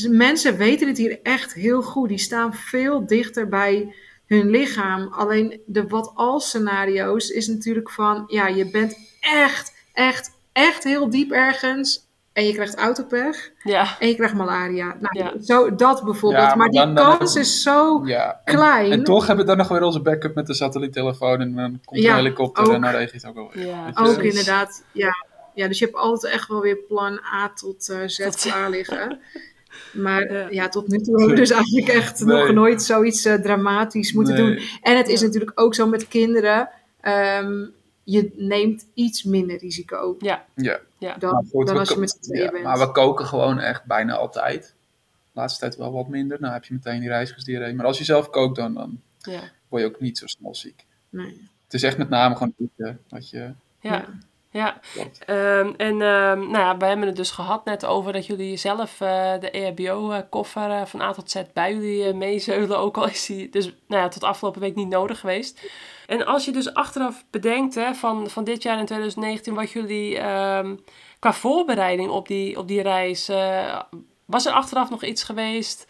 mensen 0.08 0.56
weten 0.56 0.88
het 0.88 0.98
hier 0.98 1.18
echt 1.22 1.54
heel 1.54 1.82
goed. 1.82 2.08
Die 2.08 2.18
staan 2.18 2.54
veel 2.54 3.06
dichter 3.06 3.48
bij 3.48 3.94
hun 4.26 4.50
lichaam. 4.50 5.12
Alleen 5.12 5.60
de 5.66 5.86
wat 5.86 6.12
als 6.14 6.48
scenario's 6.48 7.28
is 7.28 7.46
natuurlijk 7.46 7.90
van, 7.90 8.24
ja, 8.26 8.46
je 8.46 8.70
bent 8.70 8.96
echt, 9.20 9.74
echt, 9.92 10.30
echt 10.52 10.84
heel 10.84 11.10
diep 11.10 11.30
ergens. 11.32 12.04
En 12.32 12.46
je 12.46 12.52
krijgt 12.52 12.74
autopech 12.74 13.50
Ja, 13.62 13.96
en 13.98 14.08
je 14.08 14.14
krijgt 14.14 14.34
malaria. 14.34 14.96
Nou, 15.00 15.18
Ja. 15.18 15.32
zo, 15.42 15.74
dat 15.74 16.04
bijvoorbeeld. 16.04 16.42
Ja, 16.42 16.48
maar, 16.48 16.56
maar 16.56 16.68
die 16.86 16.94
dan- 16.94 17.18
kans 17.18 17.36
is 17.36 17.62
zo 17.62 18.04
en, 18.04 18.36
klein. 18.44 18.92
en 18.92 19.04
toch 19.04 19.26
hebben 19.26 19.44
we 19.44 19.50
dan 19.50 19.60
nog 19.60 19.68
weer 19.68 19.82
onze 19.82 20.00
backup 20.00 20.34
met 20.34 20.46
de 20.46 20.54
satelliettelefoon. 20.54 21.40
En 21.40 21.54
dan 21.54 21.80
komt 21.84 22.00
Ja, 22.02 22.10
een 22.10 22.16
helikopter 22.16 22.64
ook. 22.66 22.72
en 22.72 22.80
dan 22.80 22.90
regent 22.90 23.22
het 23.22 23.26
ook 23.30 23.34
wel 23.34 23.50
weer. 23.52 23.66
Ja, 23.66 23.90
Ook 23.94 24.22
inderdaad, 24.22 24.84
ja. 24.92 25.14
ja. 25.54 25.68
Dus 25.68 25.78
je 25.78 25.84
hebt 25.84 25.96
altijd 25.96 26.32
echt 26.32 26.48
wel 26.48 26.60
weer 26.60 26.76
plan 26.76 27.20
A 27.34 27.48
tot 27.54 27.88
eh, 27.88 27.98
Z 28.06 28.22
Tot- 28.22 28.40
klaar 28.40 28.70
liggen. 28.70 29.18
Maar 29.92 30.32
Ja. 30.32 30.46
ja. 30.50 30.68
tot 30.68 30.88
nu 30.88 30.98
toe 30.98 31.14
hebben 31.18 31.34
we 31.34 31.40
dus 31.40 31.50
eigenlijk 31.50 31.88
echt 31.88 32.24
Nee. 32.24 32.36
nog 32.36 32.52
nooit 32.52 32.82
zoiets 32.82 33.24
eh, 33.24 33.34
dramatisch 33.34 34.12
moeten 34.12 34.34
Nee. 34.34 34.42
doen. 34.54 34.64
En 34.82 34.96
het 34.96 35.08
is 35.08 35.20
Ja. 35.20 35.26
natuurlijk 35.26 35.60
ook 35.60 35.74
zo 35.74 35.86
met 35.86 36.08
kinderen. 36.08 36.68
ehm, 37.00 37.64
je 38.04 38.32
neemt 38.36 38.86
iets 38.94 39.22
minder 39.22 39.58
risico 39.58 40.16
ja, 40.18 40.44
Ja. 40.54 40.80
ja. 40.98 41.16
dan, 41.18 41.46
goed, 41.50 41.66
dan 41.66 41.78
als 41.78 41.88
je 41.88 41.98
met 41.98 42.10
z'n 42.10 42.20
tweeën 42.20 42.44
ja, 42.44 42.50
bent. 42.50 42.64
Maar 42.64 42.78
we 42.78 42.92
koken 42.92 43.26
gewoon 43.26 43.58
echt 43.58 43.84
bijna 43.84 44.14
altijd. 44.16 44.62
De 45.32 45.40
laatste 45.40 45.60
tijd 45.60 45.76
wel 45.76 45.92
wat 45.92 46.08
minder. 46.08 46.40
Nou 46.40 46.52
heb 46.52 46.64
je 46.64 46.74
meteen 46.74 47.00
die 47.00 47.08
reisgersdiarree. 47.08 47.74
Maar 47.74 47.86
als 47.86 47.98
je 47.98 48.04
zelf 48.04 48.30
kookt, 48.30 48.56
dan, 48.56 48.74
dan 48.74 49.00
ja. 49.18 49.40
word 49.68 49.82
je 49.82 49.88
ook 49.88 50.00
niet 50.00 50.18
zo 50.18 50.26
snel 50.26 50.54
ziek. 50.54 50.84
Nee. 51.08 51.48
Het 51.64 51.74
is 51.74 51.82
echt 51.82 51.98
met 51.98 52.08
name 52.08 52.34
gewoon 52.36 52.54
eten 52.58 53.00
wat 53.08 53.30
je... 53.30 53.50
ja. 53.80 54.04
Ja. 54.56 54.80
Ehm, 55.26 55.72
en 55.76 56.02
ehm, 56.02 56.38
nou 56.38 56.58
ja, 56.58 56.76
we 56.76 56.84
hebben 56.84 57.06
het 57.06 57.16
dus 57.16 57.30
gehad 57.30 57.64
net 57.64 57.84
over 57.84 58.12
dat 58.12 58.26
jullie 58.26 58.56
zelf 58.56 59.00
eh, 59.00 59.32
de 59.40 59.50
EHBO-koffer 59.50 60.70
eh, 60.70 60.86
van 60.86 61.00
A 61.00 61.12
tot 61.12 61.30
Z 61.30 61.42
bij 61.52 61.72
jullie 61.72 62.04
eh, 62.04 62.14
meezeulen. 62.14 62.78
Ook 62.78 62.96
al 62.96 63.08
is 63.08 63.26
die 63.26 63.48
dus 63.48 63.64
nou 63.86 64.02
ja, 64.02 64.08
tot 64.08 64.24
afgelopen 64.24 64.60
week 64.60 64.74
niet 64.74 64.88
nodig 64.88 65.20
geweest. 65.20 65.70
En 66.06 66.26
als 66.26 66.44
je 66.44 66.52
dus 66.52 66.74
achteraf 66.74 67.24
bedenkt 67.30 67.74
hè, 67.74 67.94
van, 67.94 68.30
van 68.30 68.44
dit 68.44 68.62
jaar 68.62 68.78
in 68.78 68.86
2019 68.86 69.54
wat 69.54 69.70
jullie 69.70 70.18
ehm, 70.18 70.76
qua 71.18 71.32
voorbereiding 71.32 72.10
op 72.10 72.28
die, 72.28 72.58
op 72.58 72.68
die 72.68 72.82
reis... 72.82 73.30
was 74.24 74.46
er 74.46 74.52
achteraf 74.52 74.90
nog 74.90 75.04
iets 75.04 75.22
geweest 75.22 75.86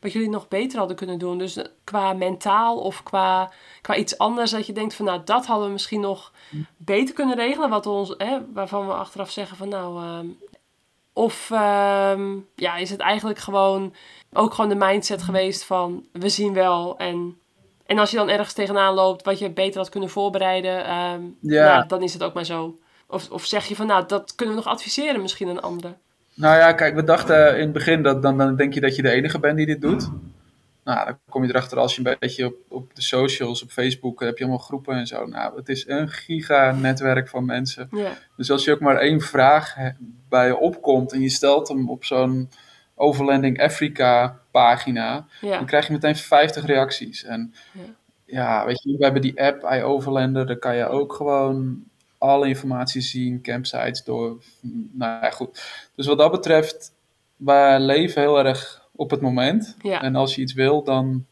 wat 0.00 0.12
jullie 0.12 0.28
nog 0.28 0.48
beter 0.48 0.78
hadden 0.78 0.96
kunnen 0.96 1.18
doen? 1.18 1.38
Dus 1.38 1.56
eh, 1.56 1.64
qua 1.84 2.12
mentaal 2.12 2.78
of 2.78 3.02
qua, 3.02 3.50
qua 3.80 3.96
iets 3.96 4.18
anders 4.18 4.50
dat 4.50 4.66
je 4.66 4.72
denkt 4.72 4.94
van 4.94 5.04
nou 5.04 5.20
dat 5.24 5.46
hadden 5.46 5.66
we 5.66 5.72
misschien 5.72 6.00
nog 6.00 6.32
beter 6.76 7.14
kunnen 7.14 7.36
regelen. 7.36 7.70
Wat 7.70 7.86
ons, 7.86 8.14
hè, 8.18 8.38
waarvan 8.52 8.86
we 8.86 8.92
achteraf 8.92 9.30
zeggen 9.30 9.56
van 9.56 9.68
nou... 9.68 10.02
ehm, 10.04 10.26
of 11.12 11.50
ehm, 11.50 12.38
ja, 12.54 12.76
is 12.76 12.90
het 12.90 13.00
eigenlijk 13.00 13.38
gewoon 13.38 13.94
ook 14.32 14.54
gewoon 14.54 14.70
de 14.70 14.84
mindset 14.86 15.22
geweest 15.22 15.64
van 15.64 16.06
we 16.12 16.28
zien 16.28 16.52
wel. 16.52 16.96
En, 16.98 17.38
en 17.86 17.98
als 17.98 18.10
je 18.10 18.16
dan 18.16 18.28
ergens 18.28 18.52
tegenaan 18.52 18.94
loopt 18.94 19.24
wat 19.24 19.38
je 19.38 19.50
beter 19.50 19.80
had 19.80 19.88
kunnen 19.88 20.10
voorbereiden, 20.10 20.84
ehm, 20.84 21.22
Ja. 21.40 21.74
nou, 21.74 21.86
dan 21.86 22.02
is 22.02 22.12
het 22.12 22.22
ook 22.22 22.34
maar 22.34 22.44
zo. 22.44 22.78
Of, 23.08 23.30
of 23.30 23.44
zeg 23.44 23.66
je 23.66 23.76
van 23.76 23.86
nou, 23.86 24.06
dat 24.06 24.34
kunnen 24.34 24.54
we 24.54 24.60
nog 24.62 24.72
adviseren 24.72 25.20
misschien 25.20 25.48
aan 25.48 25.62
anderen. 25.62 25.98
Nou 26.40 26.56
ja, 26.56 26.72
kijk, 26.72 26.94
we 26.94 27.04
dachten 27.04 27.54
in 27.56 27.62
het 27.62 27.72
begin 27.72 28.02
dat 28.02 28.22
dan, 28.22 28.38
dan 28.38 28.56
denk 28.56 28.74
je 28.74 28.80
dat 28.80 28.96
je 28.96 29.02
de 29.02 29.10
enige 29.10 29.38
bent 29.38 29.56
die 29.56 29.66
dit 29.66 29.80
doet. 29.80 30.10
nou, 30.84 31.06
dan 31.06 31.18
kom 31.28 31.42
je 31.44 31.48
erachter 31.48 31.78
als 31.78 31.96
je 31.96 32.06
een 32.06 32.16
beetje 32.18 32.46
op, 32.46 32.54
op 32.68 32.94
de 32.94 33.02
socials, 33.02 33.62
op 33.62 33.70
Facebook, 33.70 34.20
heb 34.20 34.38
je 34.38 34.44
allemaal 34.44 34.62
groepen 34.62 34.94
en 34.94 35.06
zo. 35.06 35.26
Nou, 35.26 35.56
het 35.56 35.68
is 35.68 35.88
een 35.88 36.08
giga-netwerk 36.08 37.28
van 37.28 37.44
mensen. 37.44 37.88
Ja, 37.90 38.12
Dus 38.36 38.50
als 38.50 38.64
je 38.64 38.72
ook 38.72 38.80
maar 38.80 38.96
één 38.96 39.20
vraag 39.20 39.74
bij 40.28 40.46
je 40.46 40.56
opkomt 40.56 41.12
en 41.12 41.20
je 41.20 41.28
stelt 41.28 41.68
hem 41.68 41.90
op 41.90 42.04
zo'n 42.04 42.50
Overlanding 42.94 43.62
Africa 43.62 44.40
pagina, 44.50 45.26
ja, 45.40 45.56
dan 45.56 45.66
krijg 45.66 45.86
je 45.86 45.92
meteen 45.92 46.16
50 46.16 46.66
reacties. 46.66 47.24
En 47.24 47.54
Ja. 47.72 47.82
ja, 48.24 48.66
weet 48.66 48.82
je, 48.82 48.96
we 48.96 49.04
hebben 49.04 49.22
die 49.22 49.42
app 49.42 49.70
iOverlander, 49.72 50.46
daar 50.46 50.56
kan 50.58 50.76
je 50.76 50.86
ook 50.86 51.12
gewoon 51.12 51.84
alle 52.20 52.48
informatie 52.48 53.00
zien, 53.00 53.42
campsites 53.42 54.04
door. 54.04 54.42
Nou 54.92 55.22
ja, 55.24 55.30
goed. 55.30 55.62
Dus 55.94 56.06
wat 56.06 56.18
dat 56.18 56.30
betreft, 56.30 56.92
wij 57.36 57.80
leven 57.80 58.20
heel 58.22 58.38
erg 58.44 58.88
op 58.92 59.10
het 59.10 59.20
moment. 59.20 59.76
ja, 59.82 60.02
En 60.02 60.14
als 60.16 60.34
je 60.34 60.42
iets 60.42 60.52
wil, 60.52 60.82
dan 60.84 61.24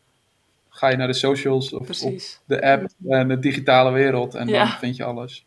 ga 0.68 0.88
je 0.88 0.96
naar 0.96 1.06
de 1.06 1.12
socials 1.12 1.72
of 1.72 1.78
op 1.80 1.84
precies. 1.84 2.40
de 2.44 2.62
app 2.62 2.88
en 3.08 3.28
de 3.28 3.38
digitale 3.38 3.90
wereld 3.92 4.34
en 4.34 4.48
Ja. 4.48 4.58
dan 4.64 4.78
vind 4.78 4.96
je 4.96 5.04
alles. 5.04 5.44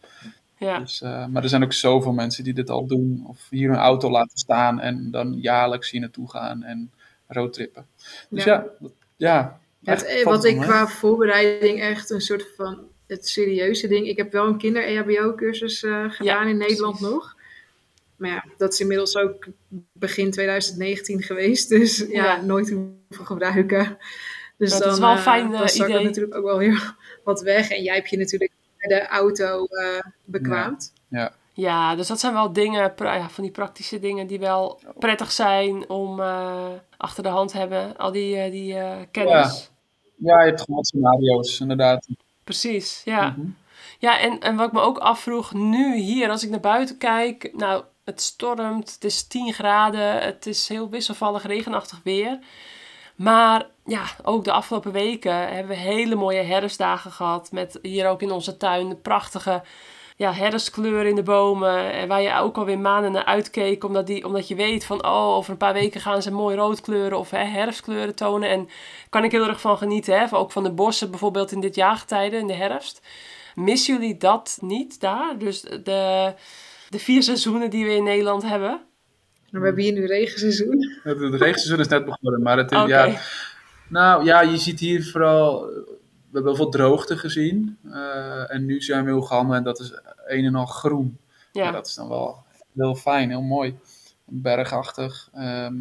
Ja, 0.58 0.80
Dus, 0.80 1.02
eh, 1.02 1.26
maar 1.26 1.44
er 1.44 1.50
zijn 1.50 1.64
ook 1.64 1.74
zoveel 1.74 2.14
mensen 2.14 2.44
die 2.44 2.54
dit 2.54 2.70
al 2.70 2.86
doen. 2.86 3.24
Of 3.28 3.48
hier 3.50 3.70
een 3.70 3.76
auto 3.76 4.10
laten 4.12 4.38
staan 4.38 4.80
en 4.80 5.12
dan 5.12 5.34
jaarlijks 5.40 5.92
hier 5.92 6.02
naartoe 6.02 6.30
gaan 6.30 6.64
en 6.64 6.92
roadtrippen. 7.28 7.86
Dus 8.30 8.44
Ja. 8.44 8.54
ja, 8.54 8.66
dat- 8.80 8.92
ja. 9.18 9.60
Het, 9.84 10.04
echt 10.06 10.20
eh, 10.20 10.26
wat 10.26 10.46
ik 10.46 10.60
qua 10.60 10.88
voorbereiding 10.88 11.82
echt 11.82 12.10
een 12.10 12.22
soort 12.22 12.46
van 12.58 12.78
het 13.12 13.28
serieuze 13.28 13.88
ding. 13.88 14.08
Ik 14.08 14.18
heb 14.18 14.32
wel 14.32 14.46
een 14.48 14.58
kinder-EHBO-cursus 14.58 15.84
eh, 15.84 16.06
gedaan 16.10 16.48
in 16.48 16.58
Nederland 16.58 16.96
precies. 16.98 17.14
nog. 17.14 17.36
Maar 18.16 18.30
ja, 18.30 18.46
dat 18.58 18.74
is 18.74 18.80
inmiddels 18.80 19.16
ook 19.18 19.48
begin 19.92 20.32
2019 20.32 21.22
geweest. 21.22 21.70
Dus 21.70 21.98
ja, 21.98 22.24
Ja. 22.26 22.42
nooit 22.42 22.70
hoeven 22.70 23.26
gebruiken. 23.26 23.98
Dus 24.58 24.72
Dat 24.72 24.80
dan, 24.84 24.92
is 24.94 25.00
wel 25.00 25.12
een 25.12 25.18
fijn, 25.18 25.46
eh, 25.46 25.52
dan 25.52 25.62
er 25.68 25.90
idee. 25.90 26.04
natuurlijk 26.04 26.36
ook 26.36 26.44
wel 26.44 26.58
weer 26.58 26.96
wat 27.24 27.42
weg. 27.42 27.70
En 27.70 27.84
jij 27.84 27.96
hebt 27.96 28.10
je 28.10 28.18
natuurlijk 28.18 28.52
bij 28.78 29.00
de 29.00 29.08
auto 29.08 29.66
eh, 29.66 30.00
bekwaamd. 30.26 30.94
ja, 31.54 31.96
dus 31.96 32.08
dat 32.08 32.20
zijn 32.20 32.34
wel 32.34 32.54
dingen, 32.54 32.94
ja, 32.98 33.30
van 33.30 33.44
die 33.44 33.52
praktische 33.54 34.00
dingen 34.00 34.28
die 34.28 34.40
wel 34.40 34.80
prettig 35.00 35.32
zijn 35.32 35.90
om 35.90 36.20
eh, 36.20 36.66
achter 36.98 37.24
de 37.24 37.30
hand 37.30 37.52
te 37.52 37.58
hebben. 37.58 37.98
Al 37.98 38.12
die, 38.12 38.52
die 38.52 38.74
eh, 38.76 38.98
kennis. 39.12 39.70
Ja, 40.16 40.40
je 40.42 40.48
hebt 40.48 40.62
gewoon 40.62 40.84
scenario's, 40.84 41.60
inderdaad. 41.60 42.08
Precies, 42.44 43.02
ja. 43.06 43.30
Mhm. 43.30 43.48
Ja, 44.00 44.20
en, 44.20 44.40
en 44.40 44.56
wat 44.56 44.68
ik 44.68 44.74
me 44.74 44.80
ook 44.82 44.98
afvroeg, 44.98 45.54
nu 45.54 45.96
hier, 45.96 46.30
als 46.30 46.44
ik 46.44 46.50
naar 46.50 46.60
buiten 46.60 46.98
kijk, 46.98 47.52
nou, 47.54 47.84
het 48.04 48.22
stormt, 48.22 48.94
het 48.94 49.04
is 49.04 49.28
10 49.28 49.54
graden, 49.54 50.22
het 50.22 50.46
is 50.46 50.68
heel 50.68 50.90
wisselvallig, 50.90 51.44
regenachtig 51.44 52.00
weer. 52.04 52.40
Maar 53.16 53.66
ja, 53.86 54.04
ook 54.24 54.44
de 54.44 54.52
afgelopen 54.52 54.92
weken 54.92 55.34
hebben 55.34 55.68
we 55.68 55.82
hele 55.82 56.16
mooie 56.16 56.42
herfstdagen 56.42 57.12
gehad. 57.12 57.52
Met 57.52 57.80
hier 57.82 58.08
ook 58.08 58.22
in 58.22 58.32
onze 58.32 58.58
tuin 58.58 58.90
de 58.90 58.96
prachtige 58.96 59.64
ja, 60.22 60.34
herfstkleuren 60.34 61.10
in 61.10 61.16
de 61.16 61.24
bomen. 61.24 61.92
En 61.92 62.08
waar 62.08 62.22
je 62.22 62.36
ook 62.36 62.58
alweer 62.58 62.80
maanden 62.80 63.12
naar 63.12 63.26
uitkeek. 63.26 63.84
Omdat, 63.84 64.08
die, 64.08 64.26
omdat 64.26 64.48
je 64.48 64.56
weet 64.56 64.86
van, 64.86 65.06
oh, 65.06 65.36
over 65.36 65.52
een 65.52 65.58
paar 65.58 65.74
weken 65.74 66.02
gaan 66.02 66.22
ze 66.22 66.32
mooi 66.32 66.56
rood 66.56 66.82
kleuren 66.82 67.18
of 67.18 67.30
hè, 67.30 67.44
herfstkleuren 67.44 68.16
tonen. 68.16 68.50
En 68.50 68.66
daar 68.66 69.10
kan 69.10 69.24
ik 69.24 69.32
heel 69.32 69.48
erg 69.48 69.62
van 69.62 69.78
genieten. 69.78 70.20
Hè? 70.20 70.36
Ook 70.36 70.52
van 70.52 70.64
de 70.64 70.72
bossen 70.72 71.10
bijvoorbeeld 71.10 71.52
in 71.52 71.60
dit 71.60 71.76
jaargetijde, 71.76 72.38
in 72.38 72.48
de 72.48 72.54
herfst. 72.54 73.02
Missen 73.56 73.94
jullie 73.94 74.18
dat 74.18 74.58
niet 74.62 75.00
daar? 75.00 75.38
Dus 75.38 75.62
de, 75.62 76.34
de 76.90 77.00
vier 77.00 77.24
seizoenen 77.24 77.70
die 77.70 77.86
we 77.86 77.96
in 77.96 78.04
Nederland 78.04 78.44
hebben? 78.44 78.82
We 79.50 79.60
hebben 79.60 79.84
hier 79.84 79.94
nu 79.94 80.06
regenseizoen. 80.06 81.00
Het, 81.04 81.18
regenseizoen 81.20 81.80
is 81.80 81.88
net 81.88 82.06
begonnen, 82.06 82.42
maar 82.42 82.58
het 82.58 82.72
is, 82.72 82.84
ja, 82.86 83.22
nou 83.88 84.26
ja, 84.26 84.42
je 84.42 84.58
ziet 84.58 84.80
hier 84.80 85.04
vooral, 85.04 85.70
we 86.32 86.38
hebben 86.38 86.54
heel 86.56 86.62
veel 86.64 86.70
droogte 86.72 87.18
gezien. 87.18 87.78
eh, 87.92 88.54
en 88.54 88.66
nu 88.66 88.82
zijn 88.82 89.04
we 89.06 89.10
heel 89.10 89.22
gamma 89.22 89.56
en 89.56 89.64
dat 89.64 89.80
is 89.80 89.94
een 90.26 90.46
en 90.46 90.56
al 90.56 90.66
groen. 90.66 91.18
Ja. 91.52 91.64
Ja, 91.64 91.72
dat 91.72 91.88
is 91.88 91.96
dan 91.96 92.10
wel 92.10 92.44
heel 92.76 92.96
fijn, 92.96 93.30
heel 93.30 93.42
mooi. 93.42 93.78
Bergachtig. 94.26 95.30
ehm, 95.34 95.76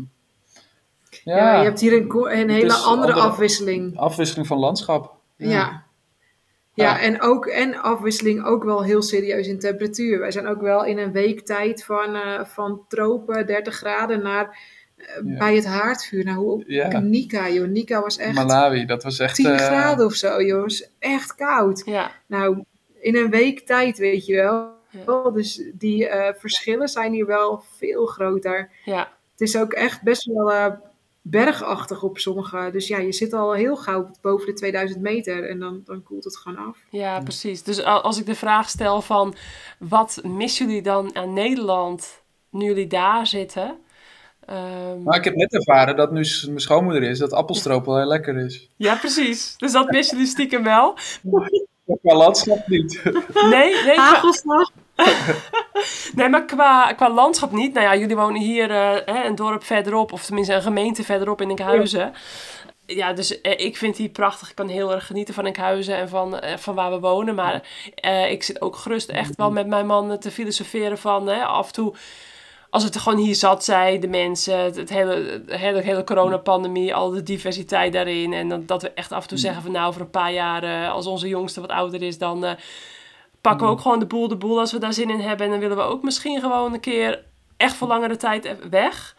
ja, 1.24 1.36
Ja, 1.36 1.58
je 1.58 1.64
hebt 1.64 1.80
hier 1.80 1.92
een, 1.92 2.38
een 2.40 2.50
hele 2.50 2.72
andere 2.74 3.12
andere- 3.12 3.28
afwisseling. 3.28 3.98
afwisseling 3.98 4.46
van 4.46 4.58
landschap. 4.58 5.14
Ja. 5.36 5.82
Ja. 6.74 7.00
En 7.00 7.20
ook 7.20 7.46
en 7.46 7.74
afwisseling 7.82 8.44
ook 8.44 8.64
wel 8.64 8.82
heel 8.84 9.02
serieus 9.02 9.46
in 9.46 9.58
temperatuur. 9.58 10.18
Wij 10.18 10.30
zijn 10.30 10.46
ook 10.46 10.60
wel 10.60 10.84
in 10.84 10.98
een 10.98 11.12
week 11.12 11.40
tijd 11.46 11.84
van, 11.84 12.14
eh, 12.14 12.44
van 12.44 12.84
tropen 12.88 13.46
30 13.46 13.74
graden 13.74 14.22
naar 14.22 14.58
Ja. 15.24 15.38
bij 15.38 15.54
het 15.54 15.66
haardvuur. 15.66 16.24
Nou, 16.24 16.38
hoe 16.38 16.64
Ja. 16.66 16.98
Nika, 16.98 17.48
joh. 17.48 17.68
Nika 17.68 18.00
was 18.00 18.16
echt 18.16 18.34
Malawi, 18.34 18.84
dat 18.84 19.02
was 19.02 19.18
echt... 19.18 19.34
10 19.34 19.46
eh, 19.46 19.56
graden 19.56 20.06
of 20.06 20.14
zo, 20.14 20.42
joh. 20.42 20.66
Echt 20.98 21.34
koud. 21.34 21.82
ja, 21.84 22.10
Nou, 22.26 22.64
in 23.00 23.16
een 23.16 23.30
week 23.30 23.60
tijd, 23.60 23.98
weet 23.98 24.26
je 24.26 24.34
wel. 24.34 24.78
Ja. 24.90 25.30
Dus 25.30 25.62
die 25.72 26.08
eh, 26.08 26.34
verschillen 26.38 26.88
zijn 26.88 27.12
hier 27.12 27.26
wel 27.26 27.62
veel 27.76 28.06
groter. 28.06 28.70
ja. 28.84 29.18
Het 29.30 29.48
is 29.48 29.56
ook 29.56 29.72
echt 29.72 30.02
best 30.02 30.24
wel 30.24 30.52
eh, 30.52 30.72
bergachtig 31.22 32.02
op 32.02 32.18
sommige. 32.18 32.68
Dus 32.72 32.88
ja, 32.88 32.98
je 32.98 33.12
zit 33.12 33.32
al 33.32 33.52
heel 33.52 33.76
gauw 33.76 34.10
boven 34.20 34.46
de 34.46 34.52
2000 34.52 35.00
meter 35.00 35.48
en 35.48 35.58
dan, 35.58 35.82
dan 35.84 36.02
koelt 36.02 36.24
het 36.24 36.36
gewoon 36.36 36.66
af. 36.66 36.78
Ja, 36.90 37.20
precies. 37.20 37.62
Dus 37.62 37.84
als 37.84 38.18
ik 38.18 38.26
de 38.26 38.34
vraag 38.34 38.68
stel 38.68 39.02
van 39.02 39.34
wat 39.78 40.20
missen 40.24 40.66
jullie 40.66 40.82
dan 40.82 41.16
aan 41.16 41.32
Nederland 41.32 42.22
nu 42.50 42.64
jullie 42.64 42.86
daar 42.86 43.26
zitten? 43.26 43.78
Ehm, 44.50 45.02
Maar 45.02 45.18
ik 45.18 45.24
heb 45.24 45.34
net 45.34 45.54
ervaren 45.54 45.96
dat 45.96 46.12
nu 46.12 46.26
mijn 46.46 46.60
schoonmoeder 46.60 47.02
is, 47.02 47.18
dat 47.18 47.32
appelstroop 47.32 47.86
wel 47.86 47.96
heel 47.96 48.06
lekker 48.06 48.36
is. 48.36 48.68
ja, 48.76 48.94
precies. 48.94 49.54
Dus 49.56 49.72
dat 49.72 49.90
missen 49.90 50.16
jullie 50.16 50.30
stiekem 50.32 50.62
wel. 50.62 50.94
Qua 52.02 52.16
landschap 52.16 52.66
niet. 52.68 53.00
Nee, 53.50 53.74
nee, 53.84 53.94
qua, 53.94 54.12
Hagelslag? 54.12 54.70
nee 56.16 56.28
maar 56.28 56.44
qua, 56.44 56.92
qua 56.92 57.10
landschap 57.10 57.52
niet. 57.52 57.72
Nou 57.72 57.86
ja, 57.86 57.96
jullie 57.96 58.16
wonen 58.16 58.40
hier 58.40 58.70
eh, 58.70 58.96
hè, 59.04 59.24
een 59.24 59.34
dorp 59.34 59.64
verderop, 59.64 60.12
of 60.12 60.24
tenminste 60.24 60.54
een 60.54 60.62
gemeente 60.62 61.04
verderop 61.04 61.40
in 61.40 61.50
Enkhuizen. 61.50 62.12
Ja, 62.86 63.12
dus 63.12 63.40
eh, 63.40 63.66
ik 63.66 63.76
vind 63.76 63.96
die 63.96 64.08
prachtig. 64.08 64.48
Ik 64.48 64.54
kan 64.54 64.68
heel 64.68 64.92
erg 64.92 65.06
genieten 65.06 65.34
van 65.34 65.46
Enkhuizen 65.46 65.96
en 65.96 66.08
van, 66.08 66.38
eh, 66.40 66.56
van 66.56 66.74
waar 66.74 66.90
we 66.90 67.00
wonen. 67.00 67.34
Maar 67.34 67.62
eh, 67.94 68.30
ik 68.30 68.42
zit 68.42 68.60
ook 68.60 68.76
gerust 68.76 69.08
echt 69.08 69.36
wel 69.36 69.50
met 69.50 69.66
mijn 69.66 69.86
man 69.86 70.18
te 70.18 70.30
filosoferen 70.30 70.98
van 70.98 71.26
hè, 71.26 71.44
af 71.44 71.66
en 71.66 71.72
toe... 71.72 71.94
Als 72.70 72.82
het 72.82 72.98
gewoon 72.98 73.18
hier 73.18 73.34
zat 73.34 73.64
zijn, 73.64 74.00
de 74.00 74.08
mensen, 74.08 74.58
het, 74.58 74.76
het 74.76 74.88
hele, 74.88 75.42
de 75.46 75.56
hele, 75.56 75.80
hele 75.80 76.04
coronapandemie, 76.04 76.94
al 76.94 77.10
de 77.10 77.22
diversiteit 77.22 77.92
daarin. 77.92 78.32
En 78.32 78.48
dat, 78.48 78.68
dat 78.68 78.82
we 78.82 78.90
echt 78.90 79.12
af 79.12 79.22
en 79.22 79.28
toe 79.28 79.38
zeggen 79.38 79.62
van 79.62 79.72
nou, 79.72 79.88
over 79.88 80.00
een 80.00 80.10
paar 80.10 80.32
jaar, 80.32 80.62
eh, 80.62 80.92
als 80.92 81.06
onze 81.06 81.28
jongste 81.28 81.60
wat 81.60 81.70
ouder 81.70 82.02
is, 82.02 82.18
dan 82.18 82.44
eh, 82.44 82.52
pakken 83.40 83.66
we 83.66 83.72
ook 83.72 83.80
gewoon 83.80 83.98
de 83.98 84.06
boel 84.06 84.28
de 84.28 84.36
boel 84.36 84.58
als 84.58 84.72
we 84.72 84.78
daar 84.78 84.92
zin 84.92 85.10
in 85.10 85.20
hebben. 85.20 85.46
En 85.46 85.52
dan 85.52 85.60
willen 85.60 85.76
we 85.76 85.82
ook 85.82 86.02
misschien 86.02 86.40
gewoon 86.40 86.72
een 86.72 86.80
keer 86.80 87.24
echt 87.56 87.74
voor 87.74 87.88
langere 87.88 88.16
tijd 88.16 88.44
even 88.44 88.70
weg. 88.70 89.16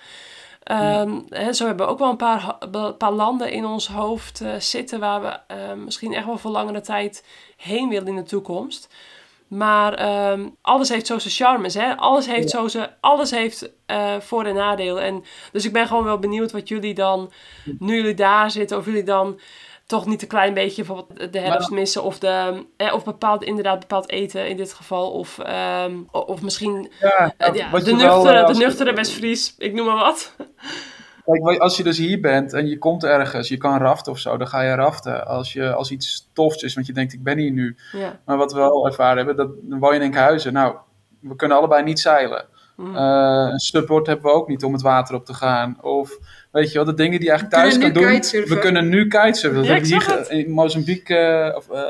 Hè, 0.64 1.54
zo 1.54 1.66
hebben 1.66 1.86
we 1.86 1.92
ook 1.92 2.00
wel 2.00 2.10
een 2.10 2.18
paar, 2.18 2.58
paar 2.98 3.12
landen 3.12 3.52
in 3.52 3.66
ons 3.66 3.88
hoofd 3.88 4.42
eh, 4.42 4.56
zitten 4.60 5.00
waar 5.00 5.22
we 5.22 5.56
misschien 5.76 6.14
echt 6.14 6.26
wel 6.26 6.38
voor 6.38 6.52
langere 6.52 6.82
tijd 6.82 7.26
heen 7.58 7.90
willen 7.90 8.08
in 8.08 8.16
de 8.16 8.24
toekomst. 8.24 8.90
Maar 9.52 9.94
ehm, 9.94 10.48
alles 10.62 10.90
heeft 10.90 11.08
zo 11.08 11.20
zijn 11.20 11.34
charmes, 11.34 11.74
hè? 11.74 11.98
Alles 11.98 12.26
heeft, 12.26 12.50
zo 12.50 12.68
zijn, 12.68 12.90
alles 13.02 13.32
heeft 13.32 13.72
eh, 13.86 14.20
voor- 14.20 14.46
en 14.46 14.56
nadelen. 14.56 15.04
En, 15.04 15.24
dus 15.52 15.66
ik 15.66 15.74
ben 15.74 15.88
gewoon 15.88 16.04
wel 16.04 16.20
benieuwd 16.20 16.52
wat 16.52 16.68
jullie 16.68 16.94
dan, 16.94 17.32
nu 17.80 17.96
jullie 17.96 18.14
daar 18.14 18.52
zitten, 18.52 18.78
of 18.78 18.86
jullie 18.86 19.04
dan 19.04 19.40
toch 19.86 20.06
niet 20.06 20.22
een 20.22 20.28
klein 20.28 20.54
beetje 20.54 20.84
bijvoorbeeld 20.84 21.34
de 21.34 21.40
herfst 21.40 21.70
missen. 21.70 22.04
Of, 22.04 22.20
de, 22.20 22.66
eh, 22.78 22.94
of 22.94 23.04
bepaald, 23.04 23.44
inderdaad 23.44 23.80
bepaald 23.80 24.10
eten 24.10 24.48
in 24.48 24.58
dit 24.58 24.74
geval. 24.74 25.12
Of, 25.12 25.40
ehm, 25.40 25.96
of 26.12 26.42
misschien 26.42 26.92
Ja, 27.00 27.34
eh, 27.38 27.54
ja, 27.54 27.70
de 27.70 27.78
je 27.78 27.96
wel, 27.96 27.96
nuchtere, 27.96 28.40
eh, 28.40 28.48
de 28.48 28.54
nuchtere 28.54 28.94
West-Fries, 28.94 29.56
ik 29.58 29.74
noem 29.74 29.86
maar 29.86 29.96
wat. 29.96 30.36
Kijk, 31.32 31.60
als 31.60 31.78
je 31.78 31.84
dus 31.84 31.98
hier 31.98 32.20
bent 32.20 32.54
en 32.54 32.68
je 32.68 32.78
komt 32.78 33.04
ergens, 33.04 33.48
je 33.48 33.58
kan 33.58 33.78
raften 33.78 34.12
of 34.12 34.20
zo, 34.20 34.38
dan 34.38 34.48
ga 34.48 34.62
je 34.62 34.74
raften. 34.74 35.28
Als, 35.28 35.54
je, 35.54 35.74
als 35.74 35.92
iets 35.92 36.30
tofs 36.34 36.64
is, 36.64 36.74
want 36.74 36.88
je 36.88 36.94
denkt, 36.94 37.14
ik 37.14 37.24
ben 37.24 37.38
hier 37.38 37.52
nu. 37.52 37.76
Ja, 37.92 38.20
Maar 38.26 38.38
wat 38.38 38.54
we 38.54 38.60
wel 38.60 38.86
ervaren 38.86 39.18
hebben, 39.18 39.36
dat, 39.36 39.50
dan 39.62 39.80
woon 39.80 39.94
je 39.94 40.00
in 40.00 40.06
Enkhuizen. 40.06 40.54
Nou, 40.54 40.76
we 41.20 41.36
kunnen 41.36 41.58
allebei 41.58 41.84
niet 41.84 42.00
zeilen. 42.00 42.46
Mm. 42.76 42.96
Eh, 42.96 43.48
een 43.52 43.60
stubboard 43.60 44.08
hebben 44.08 44.26
we 44.26 44.32
ook 44.32 44.48
niet 44.48 44.64
om 44.64 44.74
het 44.74 44.82
water 44.82 45.16
op 45.16 45.26
te 45.26 45.34
gaan. 45.34 45.78
Of, 45.82 46.18
weet 46.52 46.72
je 46.72 46.74
wel, 46.74 46.86
de 46.86 46.94
dingen 46.94 47.20
die 47.20 47.24
je 47.24 47.30
eigenlijk 47.30 47.62
thuis 47.62 47.78
kan 47.78 47.94
doen. 47.94 48.12
kitesurfen. 48.12 48.56
We 48.56 48.62
kunnen 48.62 48.90
nu 48.90 49.08
kitesurfen. 49.08 49.58
Dat 49.58 49.88
Ja, 49.88 49.98
hebben 49.98 50.28
we 50.28 50.36
in 50.36 50.52
Mozambique, 50.52 51.16
eh, 51.16 51.56
of, 51.56 51.70
eh, 51.70 51.82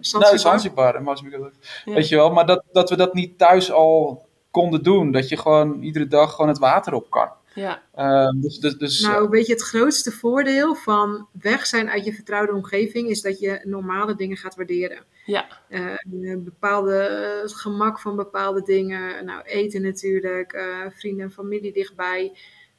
Zanzibar. 0.00 0.30
nee, 0.30 0.38
Zanzibar. 0.38 1.02
Mozambique. 1.02 1.50
Ja. 1.84 1.94
Weet 1.94 2.08
je 2.08 2.16
wel, 2.16 2.30
maar 2.30 2.46
dat, 2.46 2.62
dat 2.72 2.90
we 2.90 2.96
dat 2.96 3.14
niet 3.14 3.38
thuis 3.38 3.72
al 3.72 4.26
konden 4.50 4.82
doen. 4.82 5.10
Dat 5.12 5.28
je 5.28 5.36
gewoon 5.36 5.82
iedere 5.82 6.06
dag 6.06 6.30
gewoon 6.30 6.48
het 6.48 6.58
water 6.58 6.94
op 6.94 7.10
kan. 7.10 7.28
Ja, 7.54 7.82
Eh, 7.92 8.30
dus, 8.34 8.58
dus, 8.58 8.76
dus 8.76 9.00
Nou, 9.00 9.28
weet 9.28 9.46
je, 9.46 9.52
het 9.52 9.62
grootste 9.62 10.12
voordeel 10.12 10.74
van 10.74 11.28
weg 11.32 11.66
zijn 11.66 11.88
uit 11.90 12.04
je 12.04 12.12
vertrouwde 12.12 12.52
omgeving 12.52 13.08
is 13.08 13.22
dat 13.22 13.38
je 13.40 13.60
normale 13.64 14.14
dingen 14.14 14.36
gaat 14.36 14.56
waarderen. 14.56 15.04
ja, 15.24 15.46
Eh, 15.68 15.94
een 16.22 16.44
bepaalde, 16.44 16.96
eh, 16.96 17.42
het 17.42 17.54
gemak 17.54 18.00
van 18.00 18.16
bepaalde 18.16 18.62
dingen, 18.62 19.24
nou 19.24 19.42
eten 19.42 19.82
natuurlijk, 19.82 20.52
eh, 20.52 20.86
vrienden 20.90 21.24
en 21.24 21.32
familie 21.32 21.72
dichtbij. 21.72 22.32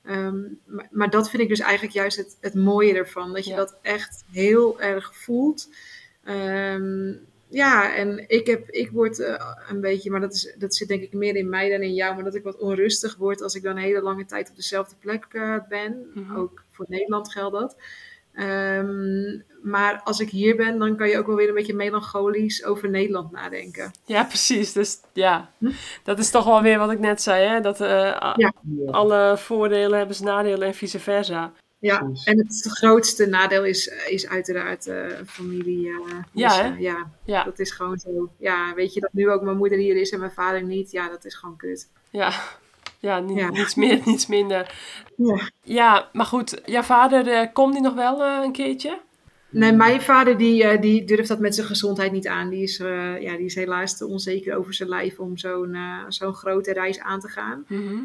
Ehm, 0.03 0.41
maar, 0.65 0.87
maar 0.91 1.09
dat 1.09 1.29
vind 1.29 1.41
ik 1.43 1.49
dus 1.49 1.59
eigenlijk 1.59 1.93
juist 1.93 2.17
het, 2.17 2.37
het 2.41 2.53
mooie 2.53 2.93
ervan. 2.93 3.33
Dat 3.33 3.45
je 3.45 3.51
Ja. 3.51 3.57
dat 3.57 3.77
echt 3.81 4.23
heel 4.31 4.81
erg 4.81 5.15
voelt. 5.15 5.69
Ehm, 6.23 7.13
ja, 7.49 7.95
en 7.95 8.23
ik, 8.27 8.47
heb, 8.47 8.69
ik 8.69 8.91
word 8.91 9.19
eh, 9.19 9.53
een 9.69 9.81
beetje, 9.81 10.11
maar 10.11 10.19
dat, 10.21 10.33
is, 10.33 10.55
dat 10.57 10.75
zit 10.75 10.87
denk 10.87 11.01
ik 11.01 11.13
meer 11.13 11.35
in 11.35 11.49
mij 11.49 11.69
dan 11.69 11.81
in 11.81 11.93
jou, 11.93 12.15
maar 12.15 12.23
dat 12.23 12.35
ik 12.35 12.43
wat 12.43 12.57
onrustig 12.57 13.15
word 13.15 13.41
als 13.41 13.55
ik 13.55 13.63
dan 13.63 13.77
een 13.77 13.83
hele 13.83 14.01
lange 14.01 14.25
tijd 14.25 14.49
op 14.49 14.55
dezelfde 14.55 14.95
plek 14.99 15.25
eh, 15.31 15.55
ben. 15.69 16.11
Mhm. 16.13 16.35
Ook 16.35 16.63
voor 16.71 16.85
Nederland 16.89 17.31
geldt 17.31 17.55
dat. 17.59 17.75
Ehm, 18.33 19.39
maar 19.61 20.01
als 20.03 20.19
ik 20.19 20.29
hier 20.29 20.55
ben, 20.55 20.79
dan 20.79 20.95
kan 20.97 21.09
je 21.09 21.17
ook 21.17 21.27
wel 21.27 21.35
weer 21.35 21.47
een 21.49 21.55
beetje 21.55 21.73
melancholisch 21.73 22.65
over 22.65 22.89
Nederland 22.89 23.31
nadenken. 23.31 23.91
Ja, 24.05 24.23
precies. 24.23 24.73
Dus 24.73 24.99
ja, 25.13 25.51
Hm? 25.57 25.71
dat 26.03 26.19
is 26.19 26.29
toch 26.29 26.45
wel 26.45 26.61
weer 26.61 26.77
wat 26.77 26.91
ik 26.91 26.99
net 26.99 27.21
zei, 27.21 27.47
hè? 27.47 27.61
Dat 27.61 27.81
eh, 27.81 28.33
Ja. 28.35 28.53
Alle 28.85 29.35
voordelen 29.37 29.97
hebben 29.97 30.15
zijn 30.15 30.27
nadelen 30.29 30.67
en 30.67 30.73
vice 30.73 30.99
versa. 30.99 31.51
Ja, 31.79 31.97
Precies. 31.99 32.23
en 32.25 32.37
het 32.37 32.67
grootste 32.69 33.25
nadeel 33.25 33.65
is, 33.65 33.87
is 34.09 34.27
uiteraard 34.27 34.87
eh, 34.87 35.05
familie. 35.25 35.87
eh, 35.89 35.95
Ja, 36.33 36.47
dus, 36.47 36.57
eh, 36.75 36.79
ja, 36.79 37.11
Ja, 37.25 37.43
dat 37.43 37.59
is 37.59 37.71
gewoon 37.71 37.97
zo. 37.97 38.29
Ja, 38.37 38.73
weet 38.73 38.93
je 38.93 38.99
dat 38.99 39.13
nu 39.13 39.29
ook 39.29 39.41
mijn 39.41 39.57
moeder 39.57 39.77
hier 39.77 39.95
is 39.95 40.09
en 40.11 40.19
mijn 40.19 40.31
vader 40.31 40.63
niet? 40.63 40.91
Ja, 40.91 41.09
dat 41.09 41.25
is 41.25 41.35
gewoon 41.35 41.57
kut. 41.57 41.89
ja. 42.09 42.31
Ja, 43.01 43.19
ni- 43.19 43.35
Ja. 43.35 43.49
niets 43.49 43.75
meer, 43.75 44.01
niets 44.05 44.27
minder. 44.27 44.75
Ja. 45.15 45.49
Ja, 45.63 46.09
maar 46.13 46.25
goed, 46.25 46.61
jouw 46.65 46.81
vader, 46.81 47.27
eh, 47.27 47.47
komt 47.53 47.73
die 47.73 47.81
nog 47.81 47.93
wel 47.93 48.23
eh, 48.23 48.39
een 48.43 48.51
keertje? 48.51 48.99
Nee, 49.51 49.71
mijn 49.71 50.01
vader 50.01 50.37
die, 50.37 50.63
eh, 50.63 50.81
die 50.81 51.05
durft 51.05 51.27
dat 51.27 51.39
met 51.39 51.55
zijn 51.55 51.67
gezondheid 51.67 52.11
niet 52.11 52.27
aan. 52.27 52.49
Die 52.49 52.63
is, 52.63 52.79
eh, 52.79 53.21
ja, 53.21 53.35
die 53.35 53.45
is 53.45 53.55
helaas 53.55 53.97
te 53.97 54.05
onzeker 54.05 54.57
over 54.57 54.73
zijn 54.73 54.89
lijf 54.89 55.19
om 55.19 55.37
zo'n 55.37 55.73
eh, 55.73 56.03
zo'n 56.07 56.33
grote 56.33 56.73
reis 56.73 56.99
aan 56.99 57.19
te 57.19 57.27
gaan. 57.27 57.65
Mhm. 57.67 57.97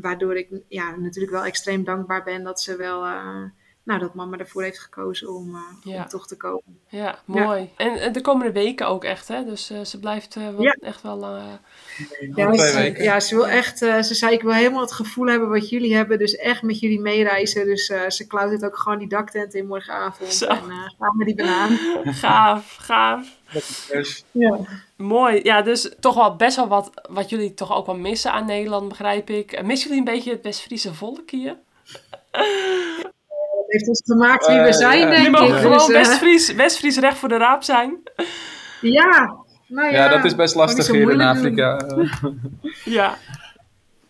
Waardoor 0.00 0.36
ik 0.36 0.48
ja, 0.68 0.96
natuurlijk 0.96 1.32
wel 1.32 1.44
extreem 1.44 1.84
dankbaar 1.84 2.24
ben 2.24 2.42
dat 2.42 2.60
ze 2.60 2.76
wel, 2.76 3.04
nou, 3.90 4.02
dat 4.02 4.14
mama 4.14 4.36
ervoor 4.38 4.62
heeft 4.62 4.78
gekozen 4.78 5.28
om, 5.34 5.54
eh, 5.54 5.92
Ja. 5.92 6.02
om 6.02 6.08
toch 6.08 6.26
te 6.26 6.36
komen. 6.36 6.62
Ja, 6.88 7.18
mooi. 7.24 7.70
En 7.76 8.12
de 8.12 8.20
komende 8.20 8.52
weken 8.52 8.86
ook 8.86 9.04
echt, 9.04 9.28
hè? 9.28 9.44
Dus 9.44 9.70
eh, 9.70 9.80
ze 9.84 9.98
blijft 9.98 10.36
eh, 10.36 10.42
wel, 10.42 10.62
Ja. 10.62 10.76
echt 10.80 11.02
wel... 11.02 11.18
Ja, 12.34 12.50
twee 12.52 12.58
ze, 12.68 12.76
weken. 12.76 13.02
ja, 13.04 13.20
ze 13.20 13.34
wil 13.34 13.48
echt, 13.48 13.82
eh, 13.82 14.00
ze 14.02 14.14
zei 14.14 14.32
ik 14.34 14.42
wil 14.42 14.52
helemaal 14.52 14.80
het 14.80 14.92
gevoel 14.92 15.26
hebben 15.26 15.48
wat 15.48 15.68
jullie 15.68 15.94
hebben, 15.94 16.18
dus 16.18 16.36
echt 16.36 16.62
met 16.62 16.80
jullie 16.80 17.00
meereizen. 17.00 17.64
Dus 17.64 17.88
eh, 17.88 18.08
ze 18.10 18.26
klautert 18.26 18.64
ook 18.64 18.78
gewoon 18.78 18.98
die 18.98 19.08
daktent 19.08 19.54
in 19.54 19.66
morgenavond 19.66 20.32
Zo. 20.32 20.46
en 20.46 20.56
eh 20.56 20.90
gaan 20.98 21.16
we 21.18 21.24
die 21.24 21.34
banaan. 21.34 21.78
gaaf, 22.22 22.76
gaaf. 22.80 23.28
Dus, 23.52 24.24
Ja. 24.30 24.58
Mooi. 24.96 25.40
Ja, 25.42 25.62
dus 25.62 25.94
toch 26.00 26.14
wel 26.14 26.36
best 26.36 26.56
wel 26.56 26.68
wat, 26.68 26.90
wat 27.10 27.30
jullie 27.30 27.54
toch 27.54 27.72
ook 27.76 27.86
wel 27.86 27.96
missen 27.96 28.32
aan 28.32 28.46
Nederland, 28.46 28.88
begrijp 28.88 29.30
ik. 29.30 29.62
Missen 29.62 29.88
jullie 29.90 30.06
een 30.08 30.14
beetje 30.14 30.30
het 30.32 30.42
West-Friese 30.42 30.94
volk 30.94 31.30
hier? 31.30 31.56
Heeft 33.70 33.88
ons 33.88 34.02
gemaakt 34.04 34.46
wie 34.46 34.56
we 34.56 34.66
Eh, 34.66 34.72
zijn, 34.72 35.10
denk 35.10 35.26
ik. 35.26 35.30
mogen 35.32 35.58
gewoon 35.58 35.72
Dus, 35.76 35.88
eh, 35.88 35.94
West-Fries 35.94 36.52
West-Fries 36.54 36.98
recht 36.98 37.18
voor 37.18 37.28
de 37.28 37.36
raap 37.36 37.62
zijn. 37.62 37.98
ja, 38.80 39.36
nou 39.66 39.86
ja, 39.92 40.04
ja, 40.04 40.08
dat 40.08 40.24
is 40.24 40.34
best 40.34 40.54
lastig 40.54 40.86
hier 40.86 41.10
in 41.10 41.20
Afrika. 41.20 41.80
Ja, 42.84 43.16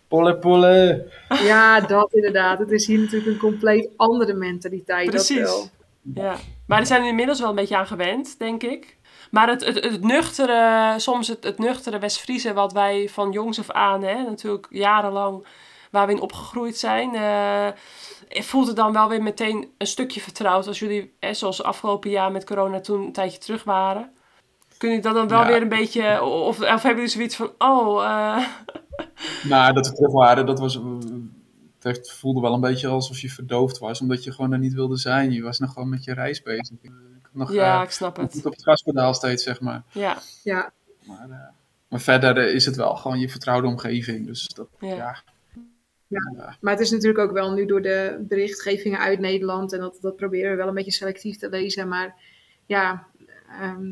Polle, 0.09 0.37
polle. 0.37 1.07
Ja, 1.29 1.81
dat 1.81 2.13
inderdaad. 2.13 2.59
Het 2.59 2.71
is 2.71 2.87
hier 2.87 2.99
natuurlijk 2.99 3.31
een 3.31 3.39
compleet 3.39 3.89
andere 3.97 4.35
mentaliteit. 4.35 5.13
Dat 5.13 5.29
wel. 5.29 5.37
precies. 5.39 5.71
Ja. 6.15 6.37
Maar 6.67 6.79
er 6.79 6.87
zijn 6.87 7.03
we 7.03 7.09
inmiddels 7.09 7.41
wel 7.41 7.49
een 7.49 7.55
beetje 7.55 7.77
aan 7.77 7.87
gewend, 7.87 8.39
denk 8.39 8.63
ik. 8.63 8.97
Maar 9.31 9.49
het, 9.49 9.65
het, 9.65 9.85
het 9.85 10.03
nuchtere, 10.05 10.95
soms 10.97 11.29
het, 11.29 11.45
het 11.45 11.59
nuchtere 11.59 11.99
West-Friese 11.99 12.53
wat 12.53 12.73
wij 12.73 13.09
van 13.13 13.31
jongs 13.33 13.59
af 13.59 13.71
aan, 13.71 14.03
hè, 14.03 14.23
natuurlijk 14.23 14.67
jarenlang 14.71 15.47
waar 15.91 16.07
we 16.07 16.13
in 16.13 16.21
opgegroeid 16.21 16.77
zijn, 16.79 17.15
eh, 17.15 17.67
voelt 18.31 18.67
het 18.67 18.77
dan 18.77 18.93
wel 18.93 19.09
weer 19.09 19.23
meteen 19.23 19.69
een 19.79 19.87
stukje 19.87 20.21
vertrouwd 20.21 20.67
als 20.67 20.79
jullie, 20.79 21.13
hè, 21.21 21.35
zoals 21.35 21.63
afgelopen 21.63 22.11
jaar 22.11 22.33
met 22.33 22.45
corona 22.45 22.81
toen 22.81 23.03
een 23.03 23.13
tijdje 23.13 23.39
terug 23.39 23.65
waren. 23.65 24.11
Kun 24.79 24.91
je 24.91 25.01
dat 25.01 25.15
dan 25.15 25.29
wel 25.29 25.41
Ja. 25.41 25.47
weer 25.47 25.63
een 25.63 25.69
beetje, 25.69 26.23
of, 26.23 26.61
of 26.61 26.83
hebben 26.83 26.95
jullie 26.95 27.09
zoiets 27.09 27.37
van, 27.37 27.53
oh, 27.59 28.05
eh, 28.05 28.47
Nou, 29.51 29.73
dat 29.73 29.89
we 29.89 29.95
terug 29.95 30.13
waren, 30.13 30.47
dat 30.47 30.59
was... 30.59 30.79
Het 31.81 32.11
voelde 32.11 32.41
wel 32.41 32.55
een 32.55 32.61
beetje 32.61 32.89
alsof 32.89 33.19
je 33.21 33.31
verdoofd 33.31 33.79
was, 33.79 34.01
omdat 34.01 34.25
je 34.25 34.33
gewoon 34.33 34.53
er 34.53 34.59
niet 34.59 34.73
wilde 34.75 34.97
zijn. 34.97 35.33
Je 35.33 35.43
was 35.43 35.59
nog 35.59 35.73
gewoon 35.73 35.89
met 35.89 36.05
je 36.05 36.15
reis 36.15 36.43
bezig. 36.43 36.77
Ik 36.83 36.91
nog 37.33 37.53
ja, 37.53 37.77
eh, 37.79 37.83
ik 37.83 37.91
snap 37.91 38.17
het. 38.17 38.47
op 38.47 38.53
het 38.53 38.63
gaspedaal 38.63 39.15
steeds, 39.15 39.43
zeg 39.43 39.61
maar. 39.61 39.83
Ja, 39.93 40.19
Ja, 40.43 40.73
Maar, 41.05 41.31
eh, 41.31 41.37
maar 41.89 42.01
verder 42.01 42.53
is 42.55 42.67
het 42.67 42.77
wel 42.77 42.97
gewoon 42.97 43.19
je 43.19 43.29
vertrouwde 43.29 43.67
omgeving. 43.67 44.27
Dus 44.27 44.49
dat, 44.49 44.69
Ja. 44.81 44.95
ja. 44.95 45.23
Ja. 46.11 46.57
maar 46.61 46.73
het 46.73 46.83
is 46.83 46.91
natuurlijk 46.91 47.19
ook 47.19 47.33
wel 47.33 47.53
nu 47.53 47.67
door 47.67 47.83
de 47.83 48.25
berichtgevingen 48.29 48.99
uit 48.99 49.19
Nederland. 49.19 49.73
En 49.73 49.81
dat, 49.81 49.99
dat 50.01 50.17
proberen 50.17 50.51
we 50.51 50.57
wel 50.57 50.69
een 50.69 50.75
beetje 50.75 50.91
selectief 50.93 51.37
te 51.37 51.49
lezen. 51.49 51.89
Maar 51.89 52.15
ja, 52.67 53.07
ehm, 53.61 53.91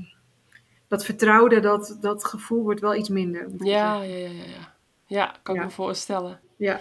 dat 0.88 1.04
vertrouwde, 1.04 1.60
dat, 1.60 1.98
dat 2.00 2.24
gevoel 2.24 2.62
wordt 2.62 2.80
wel 2.80 2.94
iets 2.94 3.08
minder. 3.08 3.48
ja, 3.58 4.02
ja, 4.02 4.16
ja, 4.16 4.16
ja. 4.28 4.28
Ja, 4.28 4.72
ja 5.06 5.34
kan 5.42 5.54
ik 5.54 5.60
Ja. 5.60 5.66
me 5.66 5.72
voorstellen. 5.72 6.40
Ja, 6.56 6.80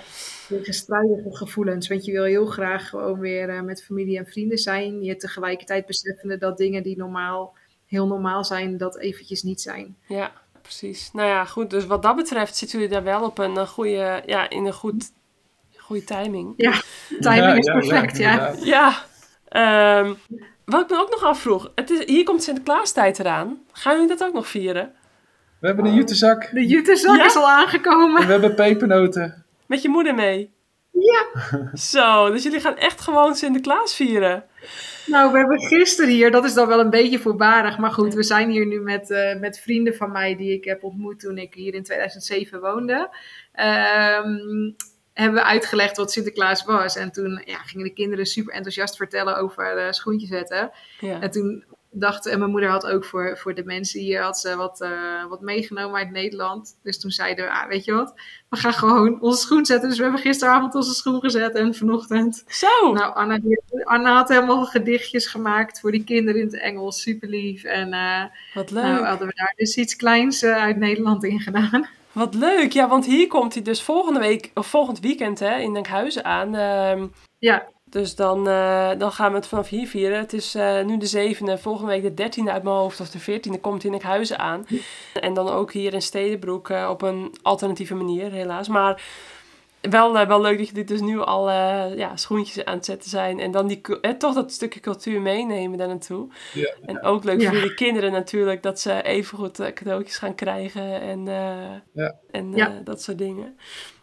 strijdige 0.64 1.36
gevoelens. 1.36 1.88
Want 1.88 2.06
je 2.06 2.12
wil 2.12 2.24
heel 2.24 2.46
graag 2.46 2.90
gewoon 2.90 3.20
weer 3.20 3.50
eh, 3.50 3.62
met 3.62 3.84
familie 3.84 4.18
en 4.18 4.26
vrienden 4.28 4.58
zijn. 4.58 5.04
Je 5.04 5.16
tegelijkertijd 5.16 5.86
beseffende 5.86 6.38
dat 6.38 6.58
dingen 6.58 6.84
die 6.84 6.98
normaal, 6.98 7.54
heel 7.86 8.08
normaal 8.08 8.44
zijn, 8.44 8.78
dat 8.78 8.98
eventjes 8.98 9.44
niet 9.44 9.62
zijn. 9.62 9.98
Ja, 10.08 10.32
precies. 10.62 11.12
Nou 11.14 11.28
ja, 11.28 11.46
goed. 11.46 11.70
Dus 11.70 11.86
wat 11.86 12.02
dat 12.04 12.16
betreft 12.16 12.56
zitten 12.56 12.80
jullie 12.80 12.94
daar 12.94 13.04
wel 13.04 13.24
op 13.26 13.38
een 13.38 13.58
eh, 13.58 13.68
goede, 13.68 14.24
ja, 14.26 14.50
in 14.50 14.66
een 14.66 14.74
goed, 14.74 15.12
goede 15.88 16.04
timing. 16.04 16.54
Ja, 16.58 16.82
timing 17.20 17.58
is 17.58 17.66
perfect, 17.66 18.18
ja. 18.18 18.32
inderdaad. 18.32 18.66
Ja. 18.66 19.04
ehm, 19.48 20.14
wat 20.66 20.82
ik 20.82 20.90
me 20.90 21.00
ook 21.00 21.10
nog 21.10 21.24
afvroeg. 21.24 21.72
Het 21.76 21.90
is, 21.90 22.06
hier 22.06 22.24
komt 22.24 22.44
Sinterklaastijd 22.44 23.20
eraan. 23.20 23.60
Gaan 23.72 23.94
jullie 23.94 24.08
dat 24.08 24.24
ook 24.24 24.34
nog 24.34 24.48
vieren? 24.48 24.94
We 25.60 25.68
hebben 25.68 25.86
een 25.86 25.94
jutezak. 25.94 26.50
De 26.54 26.66
jutezak 26.68 27.18
Ja? 27.18 27.26
is 27.26 27.36
al 27.36 27.50
aangekomen. 27.50 28.22
En 28.22 28.26
we 28.28 28.32
hebben 28.32 28.56
pepernoten. 28.56 29.46
Met 29.66 29.82
je 29.82 29.90
moeder 29.90 30.16
mee? 30.16 30.56
Ja. 30.92 31.26
Zo, 31.74 32.32
dus 32.32 32.44
jullie 32.44 32.60
gaan 32.60 32.78
echt 32.78 33.02
gewoon 33.02 33.36
Sinterklaas 33.36 33.96
vieren. 33.96 34.44
Nou, 35.06 35.32
we 35.32 35.38
hebben 35.38 35.60
gisteren 35.60 36.12
hier, 36.12 36.32
dat 36.32 36.46
is 36.46 36.54
dan 36.54 36.68
wel 36.68 36.80
een 36.80 36.90
beetje 36.90 37.20
voorbarig, 37.20 37.78
maar 37.78 37.92
goed, 37.92 38.14
we 38.14 38.24
zijn 38.24 38.50
hier 38.50 38.66
nu 38.66 38.80
met, 38.82 39.12
eh, 39.12 39.40
met 39.40 39.60
vrienden 39.60 39.96
van 39.96 40.12
mij 40.12 40.36
die 40.36 40.54
ik 40.54 40.64
heb 40.66 40.84
ontmoet 40.84 41.20
toen 41.20 41.38
ik 41.38 41.54
hier 41.54 41.74
in 41.74 41.84
2007 41.84 42.62
woonde. 42.62 43.10
Ehm, 43.52 44.38
hebben 45.24 45.42
we 45.42 45.48
uitgelegd 45.48 45.98
wat 45.98 46.12
Sinterklaas 46.12 46.66
was. 46.66 46.96
En 46.96 47.12
toen 47.12 47.42
ja, 47.46 47.58
gingen 47.58 47.86
de 47.86 47.94
kinderen 47.94 48.26
super 48.26 48.54
enthousiast 48.54 48.96
vertellen 48.96 49.38
over 49.38 49.78
eh 49.78 49.92
schoentjes 49.92 50.30
zetten. 50.30 50.72
Ja. 51.00 51.22
En 51.22 51.32
toen 51.32 51.66
dacht, 52.00 52.26
en 52.26 52.40
mijn 52.40 52.52
moeder 52.52 52.70
had 52.70 52.86
ook 52.86 53.06
voor, 53.06 53.38
voor 53.38 53.56
de 53.56 53.64
mensen 53.64 54.00
hier 54.00 54.22
had 54.22 54.40
ze 54.40 54.56
wat, 54.56 54.82
eh, 54.82 55.26
wat 55.30 55.42
meegenomen 55.42 56.00
uit 56.00 56.12
Nederland. 56.12 56.80
Dus 56.84 57.00
toen 57.00 57.12
zeiden 57.12 57.46
we, 57.46 57.52
ah, 57.52 57.68
weet 57.68 57.86
je 57.86 57.94
wat, 57.94 58.14
we 58.50 58.58
gaan 58.58 58.74
gewoon 58.74 59.22
onze 59.22 59.42
schoen 59.42 59.66
zetten. 59.66 59.90
Dus 59.90 59.98
we 59.98 60.04
hebben 60.04 60.22
gisteravond 60.22 60.76
onze 60.76 60.94
schoen 60.94 61.20
gezet 61.20 61.56
en 61.56 61.76
vanochtend 61.76 62.44
Zo, 62.48 62.94
nou, 62.94 63.14
Anna, 63.14 63.40
Anna 63.84 64.16
had 64.16 64.30
helemaal 64.30 64.66
gedichtjes 64.66 65.28
gemaakt 65.28 65.80
voor 65.80 65.92
die 65.92 66.04
kinderen 66.04 66.42
in 66.42 66.48
het 66.48 66.60
Engels. 66.60 67.02
Super 67.02 67.30
lief. 67.30 67.64
En 67.64 67.94
eh, 67.94 68.24
wat 68.54 68.72
leuk. 68.72 68.84
nou 68.84 69.06
hadden 69.06 69.28
we 69.28 69.34
daar 69.36 69.54
dus 69.56 69.76
iets 69.76 69.96
kleins 69.96 70.42
eh, 70.42 70.56
uit 70.56 70.78
Nederland 70.78 71.24
in 71.24 71.40
gedaan. 71.40 71.88
Wat 72.18 72.34
leuk. 72.34 72.72
Ja, 72.72 72.88
want 72.88 73.06
hier 73.06 73.28
komt 73.28 73.54
hij 73.54 73.64
dus 73.64 73.82
volgende 73.82 74.20
week, 74.20 74.52
of 74.54 74.68
volgend 74.68 75.00
weekend 75.00 75.40
hè, 75.40 75.58
in 75.58 75.74
Denkhuizen 75.74 76.26
aan. 76.26 76.56
Ehm, 76.56 77.08
Ja, 77.40 77.68
Dus 77.90 78.16
dan, 78.16 78.48
eh, 78.48 78.90
dan 78.98 79.12
gaan 79.12 79.30
we 79.32 79.38
het 79.38 79.48
vanaf 79.48 79.70
hier 79.70 79.88
vieren. 79.88 80.20
Het 80.20 80.34
is 80.34 80.56
eh, 80.56 80.84
nu 80.84 80.98
de 80.98 81.06
zevende, 81.06 81.58
volgende 81.58 81.92
week 81.92 82.02
de 82.02 82.14
dertiende 82.14 82.52
uit 82.52 82.64
mijn 82.64 82.76
hoofd, 82.76 83.00
of 83.00 83.10
de 83.10 83.20
veertiende 83.20 83.60
komt 83.60 83.84
in 83.84 83.94
Enkhuizen 83.94 84.40
aan. 84.40 84.66
En 85.14 85.34
dan 85.34 85.50
ook 85.50 85.74
hier 85.74 85.94
in 85.94 86.02
Stedenbroek 86.02 86.70
eh, 86.70 86.88
op 86.90 87.02
een 87.02 87.36
alternatieve 87.42 87.96
manier, 87.96 88.32
helaas. 88.32 88.68
Maar 88.68 89.02
wel, 89.82 90.18
eh, 90.20 90.28
wel 90.28 90.42
leuk 90.42 90.58
dat 90.58 90.68
jullie 90.68 90.84
dus 90.84 91.02
nu 91.02 91.20
al 91.20 91.50
eh, 91.50 91.98
ja, 91.98 92.16
schoentjes 92.18 92.66
aan 92.66 92.76
het 92.76 92.86
zetten 92.86 93.10
zijn. 93.10 93.40
En 93.40 93.52
dan 93.52 93.68
die, 93.68 93.82
eh, 94.02 94.12
toch 94.12 94.34
dat 94.34 94.52
stukje 94.52 94.80
cultuur 94.80 95.22
meenemen 95.22 95.78
daar 95.78 95.88
naartoe. 95.88 96.28
Ja. 96.54 96.74
En 96.86 97.02
ook 97.04 97.24
leuk 97.24 97.42
Ja. 97.42 97.48
voor 97.50 97.58
jullie 97.58 97.74
kinderen 97.74 98.12
natuurlijk, 98.12 98.64
dat 98.64 98.80
ze 98.80 99.02
evengoed 99.02 99.60
eh, 99.60 99.74
cadeautjes 99.74 100.18
gaan 100.18 100.36
krijgen 100.36 101.02
en, 101.02 101.28
eh, 101.28 101.76
Ja. 101.94 102.16
en 102.32 102.52
Ja. 102.56 102.68
eh, 102.68 102.74
dat 102.84 103.02
soort 103.02 103.18
dingen. 103.18 103.58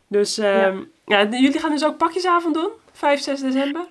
Dus 0.08 0.38
ehm, 0.38 0.78
ja. 1.06 1.24
jullie 1.30 1.58
gaan 1.58 1.70
dus 1.70 1.84
ook 1.84 1.96
pakjesavond 1.96 2.54
doen, 2.54 2.70
5, 2.92 3.20
6 3.20 3.40
december? 3.40 3.86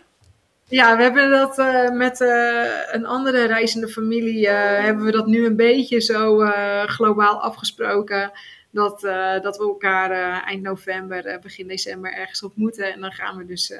ja 0.67 0.97
we 0.97 1.03
hebben 1.03 1.29
dat 1.29 1.57
eh, 1.59 1.89
met 1.89 2.21
eh, 2.21 2.63
een 2.91 3.05
andere 3.05 3.45
reizende 3.45 3.87
familie, 3.87 4.47
eh, 4.47 4.83
hebben 4.83 5.05
we 5.05 5.11
dat 5.11 5.25
nu 5.27 5.45
een 5.45 5.55
beetje 5.55 6.01
zo 6.01 6.41
eh, 6.41 6.83
globaal 6.83 7.41
afgesproken. 7.41 8.31
Dat, 8.73 9.03
eh, 9.03 9.41
dat 9.41 9.57
we 9.57 9.63
elkaar 9.63 10.11
eh, 10.11 10.47
eind 10.47 10.61
november, 10.61 11.25
eh, 11.25 11.39
begin 11.39 11.67
december 11.67 12.13
ergens 12.13 12.43
ontmoeten. 12.43 12.93
En 12.93 13.01
dan 13.01 13.11
gaan 13.11 13.37
we 13.37 13.45
dus... 13.45 13.73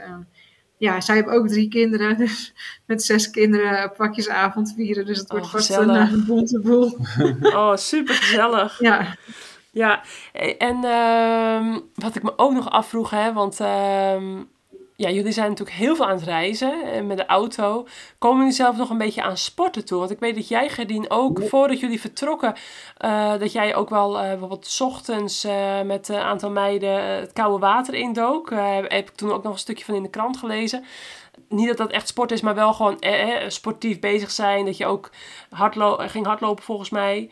ja, 0.78 1.02
zij 1.02 1.16
hebben 1.16 1.34
ook 1.34 1.48
drie 1.48 1.68
kinderen, 1.70 2.18
dus 2.26 2.54
met 2.86 3.04
zes 3.04 3.30
kinderen 3.30 3.92
pakjesavond 3.98 4.74
vieren. 4.76 5.06
Dus 5.06 5.18
het 5.18 5.30
Oh, 5.30 5.38
wordt 5.38 5.50
vast 5.52 5.66
gezellig. 5.66 6.12
een 6.12 6.26
bonte 6.26 6.60
boel. 6.60 6.98
Oh, 7.60 7.76
super 7.76 8.16
gezellig. 8.16 8.80
Ja, 8.80 9.16
Ja, 9.72 10.04
en 10.58 10.84
ehm, 10.84 11.80
wat 11.96 12.16
ik 12.16 12.24
me 12.24 12.38
ook 12.38 12.54
nog 12.54 12.70
afvroeg, 12.70 13.10
hè, 13.10 13.34
want 13.34 13.60
ehm, 13.60 14.42
ja, 15.04 15.10
jullie 15.10 15.32
zijn 15.32 15.50
natuurlijk 15.50 15.78
heel 15.78 15.96
veel 15.96 16.06
aan 16.06 16.16
het 16.16 16.24
reizen 16.24 16.84
eh, 16.84 17.02
met 17.02 17.18
de 17.18 17.26
auto. 17.26 17.88
Komen 18.18 18.38
jullie 18.38 18.54
zelf 18.54 18.78
nog 18.78 18.90
een 18.90 18.98
beetje 18.98 19.24
aan 19.24 19.38
sporten 19.38 19.86
toe? 19.86 20.00
Want 20.00 20.12
ik 20.12 20.20
weet 20.20 20.36
dat 20.36 20.48
jij, 20.48 20.70
Gerdien, 20.70 21.10
ook 21.10 21.44
voordat 21.44 21.80
jullie 21.80 22.02
vertrokken, 22.02 22.54
eh, 22.98 23.38
dat 23.40 23.52
jij 23.52 23.76
ook 23.76 23.90
wel 23.90 24.20
eh, 24.20 24.28
bijvoorbeeld 24.28 24.78
ochtends 24.82 25.48
met 25.86 26.10
een 26.10 26.16
aantal 26.16 26.52
meiden 26.52 27.04
het 27.04 27.34
koude 27.34 27.60
water 27.60 27.94
indook. 27.94 28.50
Heb 28.50 28.92
ik 28.92 29.10
toen 29.10 29.32
ook 29.32 29.44
nog 29.44 29.54
een 29.54 29.60
stukje 29.60 29.86
van 29.86 29.96
in 29.96 30.04
de 30.04 30.10
krant 30.10 30.38
gelezen. 30.38 30.84
Niet 31.50 31.68
dat 31.68 31.78
dat 31.78 31.92
echt 31.92 32.08
sport 32.08 32.32
is, 32.32 32.42
maar 32.42 32.56
wel 32.56 32.74
gewoon 32.74 33.00
eh, 33.00 33.50
sportief 33.50 34.00
bezig 34.00 34.32
zijn. 34.32 34.66
Dat 34.66 34.78
je 34.78 34.86
ook 34.86 35.10
hardlo 35.50 35.96
ging 35.98 36.26
hardlopen 36.26 36.64
volgens 36.64 36.90
mij. 36.90 37.30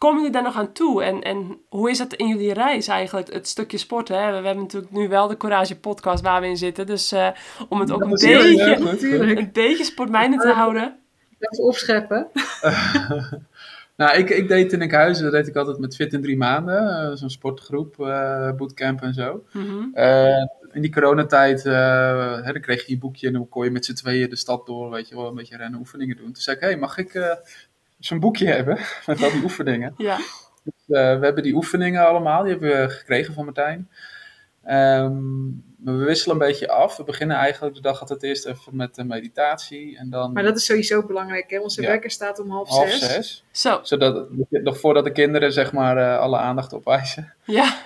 Komen 0.00 0.16
jullie 0.16 0.32
daar 0.32 0.42
nog 0.42 0.56
aan 0.56 0.72
toe? 0.72 1.02
En, 1.04 1.22
en 1.22 1.58
hoe 1.68 1.90
is 1.90 1.98
het 1.98 2.12
in 2.12 2.28
jullie 2.28 2.52
reis 2.52 2.88
eigenlijk, 2.88 3.32
het 3.32 3.48
stukje 3.48 3.78
sporten? 3.78 4.22
Hè? 4.22 4.26
We, 4.32 4.38
we 4.40 4.46
hebben 4.46 4.62
natuurlijk 4.64 4.92
nu 4.92 5.08
wel 5.08 5.28
de 5.28 5.36
Courage 5.36 5.78
podcast 5.78 6.22
waar 6.22 6.40
we 6.40 6.46
in 6.46 6.56
zitten. 6.56 6.86
Dus 6.86 7.12
eh, 7.12 7.28
om 7.68 7.80
het 7.80 7.90
ook 7.92 8.02
een 8.02 8.08
Dat 8.10 8.20
beetje. 8.20 8.78
Natuurlijk. 8.78 9.38
een 9.38 9.50
beetje 9.52 9.84
sportmijnen 9.84 10.38
te 10.38 10.48
houden. 10.52 10.96
Even 11.38 11.64
opscheppen. 11.64 12.26
Nou, 13.96 14.16
ik, 14.18 14.30
ik 14.30 14.48
deed 14.48 14.72
in 14.72 14.80
Enkhuizen, 14.82 15.22
dat 15.24 15.32
deed 15.32 15.46
ik 15.46 15.56
altijd 15.56 15.78
met 15.78 15.94
Fit 15.96 16.12
in 16.12 16.22
drie 16.22 16.36
maanden. 16.36 16.88
eh, 17.10 17.16
Zo'n 17.16 17.30
sportgroep, 17.30 18.00
eh, 18.00 18.50
bootcamp 18.52 19.02
en 19.02 19.14
zo. 19.14 19.44
Mhm. 19.52 19.84
Eh, 19.92 20.42
in 20.72 20.80
die 20.80 20.92
coronatijd, 20.92 21.66
eh, 21.66 22.42
hè, 22.42 22.52
dan 22.52 22.60
kreeg 22.60 22.86
je 22.86 22.92
je 22.92 22.98
boekje 22.98 23.26
en 23.26 23.32
dan 23.32 23.48
kon 23.48 23.64
je 23.64 23.70
met 23.70 23.84
z'n 23.84 23.94
tweeën 23.94 24.28
de 24.30 24.36
stad 24.36 24.66
door, 24.66 24.90
weet 24.90 25.08
je 25.08 25.14
wel, 25.14 25.26
een 25.28 25.34
beetje 25.34 25.56
rennen, 25.56 25.78
oefeningen 25.80 26.16
doen. 26.16 26.24
Toen 26.32 26.42
zei 26.42 26.56
ik, 26.56 26.62
hé, 26.62 26.68
hey, 26.68 26.78
mag 26.78 26.98
ik 26.98 27.14
eh, 27.14 27.36
zo'n 28.00 28.20
boekje 28.20 28.46
hebben 28.46 28.78
met 29.06 29.22
al 29.22 29.30
die 29.30 29.42
oefeningen? 29.42 29.94
Ja, 29.96 30.16
Dus, 30.64 30.96
eh, 30.98 31.18
we 31.18 31.24
hebben 31.24 31.42
die 31.42 31.54
oefeningen 31.54 32.06
allemaal, 32.06 32.42
die 32.42 32.50
hebben 32.52 32.70
we 32.80 32.88
gekregen 32.90 33.34
van 33.34 33.44
Martijn. 33.44 33.88
Ehm, 34.64 35.46
maar 35.78 35.98
we 35.98 36.04
wisselen 36.04 36.36
een 36.40 36.46
beetje 36.46 36.68
af. 36.68 36.96
We 36.96 37.04
beginnen 37.04 37.36
eigenlijk 37.36 37.74
de 37.74 37.80
dag 37.80 38.00
altijd 38.00 38.22
eerst 38.22 38.46
even 38.46 38.76
met 38.76 38.94
de 38.94 39.04
meditatie 39.04 39.98
en 39.98 40.10
dan 40.10 40.32
Maar 40.32 40.42
dat 40.42 40.56
is 40.56 40.64
sowieso 40.64 41.06
belangrijk. 41.06 41.50
Hè? 41.50 41.58
Onze 41.58 41.82
Ja. 41.82 41.88
wekker 41.88 42.10
staat 42.10 42.38
om 42.38 42.50
half, 42.50 42.68
half 42.68 42.90
zes. 42.90 42.98
zes. 43.14 43.44
zo. 43.50 43.80
Zodat, 43.82 44.26
nog 44.50 44.78
voordat 44.78 45.04
de 45.04 45.12
kinderen 45.12 45.52
zeg 45.52 45.72
maar 45.72 45.96
eh, 45.96 46.18
alle 46.18 46.36
aandacht 46.36 46.74
opeisen. 46.74 47.34
Ja, 47.44 47.76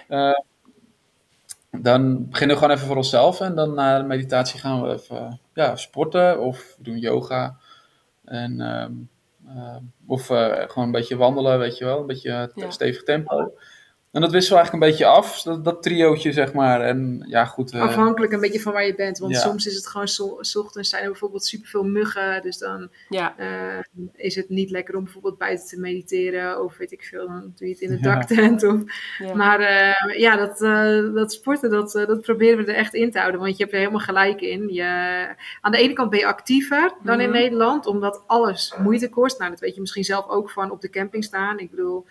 Dan 1.71 2.29
beginnen 2.29 2.57
we 2.57 2.63
gewoon 2.63 2.77
even 2.77 2.87
voor 2.87 2.97
onszelf. 2.97 3.41
En 3.41 3.55
dan 3.55 3.75
na 3.75 3.99
de 3.99 4.05
meditatie 4.05 4.61
gaan 4.61 4.83
we 4.83 4.93
even 4.93 5.41
ja, 5.55 5.77
sporten 5.77 6.41
of 6.41 6.75
we 6.77 6.83
doen 6.83 6.99
yoga. 6.99 7.57
En, 8.25 8.61
ehm, 8.61 8.93
of 10.07 10.31
eh, 10.31 10.53
gewoon 10.69 10.85
een 10.85 10.91
beetje 10.91 11.17
wandelen, 11.17 11.59
weet 11.59 11.79
je 11.79 11.85
wel. 11.85 12.01
Een 12.01 12.07
beetje 12.07 12.51
stevig 12.69 13.03
tempo. 13.03 13.53
En 14.15 14.21
dat 14.21 14.31
wisselen 14.33 14.63
we 14.63 14.65
eigenlijk 14.71 14.85
een 14.85 14.91
beetje 14.91 15.07
af. 15.21 15.43
Dat, 15.43 15.65
dat 15.65 15.83
triootje, 15.83 16.33
zeg 16.33 16.53
maar. 16.53 16.81
En 16.81 17.25
ja, 17.29 17.45
goed. 17.45 17.73
eh, 17.73 17.81
Afhankelijk 17.81 18.33
een 18.33 18.41
beetje 18.41 18.61
van 18.61 18.73
waar 18.73 18.87
je 18.87 18.95
bent. 18.95 19.19
Want 19.19 19.33
Ja. 19.33 19.41
soms 19.41 19.67
is 19.67 19.75
het 19.75 19.87
gewoon, 19.87 20.09
zo, 20.09 20.37
's 20.41 20.57
ochtends 20.57 20.91
zijn 20.91 21.03
er 21.03 21.11
bijvoorbeeld 21.11 21.45
superveel 21.45 21.85
muggen. 21.85 22.43
Dus 22.43 22.59
dan 22.59 22.89
ja, 23.09 23.35
eh, 23.39 23.79
is 24.15 24.35
het 24.35 24.49
niet 24.49 24.71
lekker 24.71 24.97
om 24.97 25.05
bijvoorbeeld 25.05 25.39
buiten 25.39 25.67
te 25.67 25.81
mediteren. 25.81 26.65
Of 26.65 26.77
weet 26.77 26.93
ik 26.93 27.03
veel, 27.03 27.27
dan 27.27 27.41
doe 27.57 27.69
je 27.69 27.73
het 27.75 27.81
in 27.83 27.89
de 27.89 27.99
Ja. 28.01 28.15
daktent. 28.15 28.63
Of, 28.65 28.81
ja. 29.19 29.35
Maar 29.35 29.61
eh, 29.61 30.19
ja, 30.19 30.37
dat, 30.37 30.63
eh, 30.63 31.15
dat 31.15 31.33
sporten, 31.33 31.71
dat, 31.71 31.93
dat 31.93 32.21
proberen 32.21 32.65
we 32.65 32.73
er 32.73 32.79
echt 32.79 32.95
in 32.95 33.11
te 33.11 33.19
houden. 33.19 33.41
Want 33.41 33.53
je 33.57 33.63
hebt 33.63 33.73
er 33.75 33.81
helemaal 33.81 34.01
gelijk 34.01 34.41
in. 34.41 34.69
Je, 34.73 34.85
aan 35.61 35.73
de 35.73 35.79
ene 35.79 35.93
kant 35.93 36.11
ben 36.11 36.19
je 36.19 36.27
actiever 36.27 36.93
dan 37.03 37.21
in 37.21 37.29
Mhm. 37.31 37.39
Nederland. 37.39 37.87
Omdat 37.87 38.23
alles 38.27 38.75
moeite 38.79 39.09
kost. 39.09 39.39
Nou, 39.39 39.51
dat 39.51 39.61
weet 39.61 39.75
je 39.75 39.81
misschien 39.81 40.05
zelf 40.05 40.29
ook 40.29 40.51
van 40.51 40.71
op 40.71 40.81
de 40.81 40.91
camping 40.91 41.25
staan. 41.25 41.59
Ik 41.59 41.71
bedoel... 41.71 42.07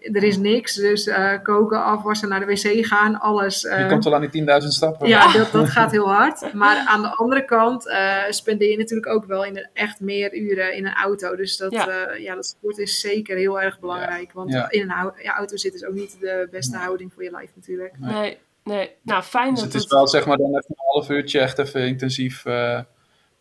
Er 0.00 0.22
is 0.22 0.36
niks, 0.36 0.74
dus 0.74 1.06
eh, 1.06 1.42
koken, 1.42 1.84
afwassen, 1.84 2.28
naar 2.28 2.40
de 2.40 2.46
wc 2.46 2.86
gaan, 2.86 3.20
alles. 3.20 3.60
je 3.60 3.68
eh, 3.68 3.88
komt 3.88 4.04
wel 4.04 4.14
aan 4.14 4.26
die 4.30 4.42
10.000 4.62 4.66
stappen. 4.68 5.08
ja, 5.08 5.32
dat, 5.32 5.52
dat 5.52 5.68
gaat 5.68 5.90
heel 5.90 6.12
hard. 6.12 6.52
Maar 6.52 6.86
aan 6.86 7.02
de 7.02 7.16
andere 7.16 7.44
kant 7.44 7.88
eh, 7.88 8.22
spendeer 8.28 8.70
je 8.70 8.76
natuurlijk 8.76 9.08
ook 9.08 9.24
wel 9.24 9.44
in 9.44 9.56
een, 9.56 9.68
echt 9.72 10.00
meer 10.00 10.34
uren 10.34 10.76
in 10.76 10.86
een 10.86 10.94
auto. 10.94 11.36
Dus 11.36 11.56
dat, 11.56 11.72
Ja. 11.72 11.86
ja. 11.88 12.12
ja, 12.14 12.34
dat 12.34 12.46
sport 12.46 12.78
is 12.78 13.00
zeker 13.00 13.36
heel 13.36 13.60
erg 13.60 13.80
belangrijk. 13.80 14.32
Want 14.32 14.52
Ja. 14.52 14.70
in 14.70 14.80
een 14.90 15.30
auto 15.30 15.56
zitten 15.56 15.80
is 15.80 15.86
ook 15.86 15.94
niet 15.94 16.16
de 16.20 16.48
beste 16.50 16.76
houding 16.76 17.12
voor 17.12 17.22
je 17.24 17.30
lijf 17.30 17.50
natuurlijk. 17.54 17.98
nee, 17.98 18.38
nee. 18.64 18.90
Nou, 19.02 19.22
fijn 19.22 19.50
Dus 19.50 19.56
dat 19.62 19.64
het 19.66 19.74
is 19.74 19.82
het... 19.82 19.92
wel 19.92 20.08
zeg 20.08 20.26
maar 20.26 20.36
dan 20.36 20.46
even 20.48 20.64
een 20.68 20.76
half 20.92 21.10
uurtje 21.10 21.40
echt 21.40 21.58
even 21.58 21.86
intensief. 21.86 22.42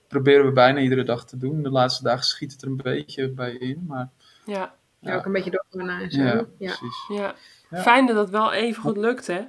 proberen 0.07 0.45
we 0.45 0.51
bijna 0.51 0.79
iedere 0.79 1.03
dag 1.03 1.25
te 1.25 1.37
doen. 1.37 1.63
De 1.63 1.69
laatste 1.69 2.03
dagen 2.03 2.23
schiet 2.23 2.51
het 2.51 2.61
er 2.61 2.67
een 2.67 2.79
beetje 2.83 3.29
bij 3.29 3.51
in. 3.53 3.83
Maar 3.87 4.09
Ja, 4.45 4.73
Ja. 4.99 5.15
Ook 5.15 5.25
een 5.25 5.31
beetje 5.31 5.51
doorgaan 5.71 6.01
en 6.01 6.11
zo. 6.11 6.21
ja, 6.21 6.33
Ja. 6.33 6.43
precies. 6.57 7.05
ja. 7.07 7.33
Ja. 7.69 7.81
Fijn 7.81 8.05
dat 8.05 8.15
het 8.15 8.29
wel 8.29 8.53
even 8.53 8.81
goed 8.81 8.97
lukt, 8.97 9.27
hè? 9.27 9.41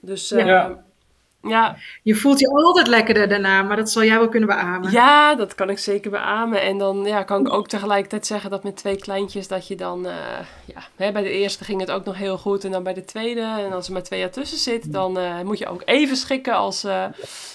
Dus 0.00 0.32
eh, 0.32 0.70
Ja. 1.48 1.76
Je 2.02 2.14
voelt 2.14 2.38
je 2.40 2.48
altijd 2.48 2.86
lekkerder 2.86 3.28
daarna, 3.28 3.62
maar 3.62 3.76
dat 3.76 3.90
zal 3.90 4.04
jij 4.04 4.18
wel 4.18 4.28
kunnen 4.28 4.48
beamen. 4.48 4.90
Ja, 4.90 5.34
dat 5.34 5.54
kan 5.54 5.70
ik 5.70 5.78
zeker 5.78 6.10
beamen. 6.10 6.62
En 6.62 6.78
dan 6.78 7.04
ja, 7.04 7.22
kan 7.22 7.40
ik 7.46 7.52
ook 7.52 7.68
tegelijkertijd 7.68 8.26
zeggen 8.26 8.50
dat 8.50 8.64
met 8.64 8.76
twee 8.76 8.96
kleintjes 8.96 9.48
dat 9.48 9.66
je 9.68 9.76
dan... 9.76 10.06
eh, 10.06 10.12
ja, 10.64 10.82
hè, 10.96 11.12
bij 11.12 11.22
de 11.22 11.30
eerste 11.30 11.64
ging 11.64 11.80
het 11.80 11.90
ook 11.90 12.04
nog 12.04 12.16
heel 12.16 12.38
goed 12.38 12.64
en 12.64 12.70
dan 12.70 12.82
bij 12.82 12.94
de 12.94 13.04
tweede. 13.04 13.40
En 13.40 13.72
als 13.72 13.86
er 13.86 13.92
maar 13.92 14.02
twee 14.02 14.20
jaar 14.20 14.30
tussen 14.30 14.58
zit, 14.58 14.92
dan 14.92 15.18
eh, 15.18 15.40
moet 15.40 15.58
je 15.58 15.66
ook 15.66 15.82
even 15.84 16.16
schikken 16.16 16.54
als, 16.54 16.84
eh, 16.84 17.04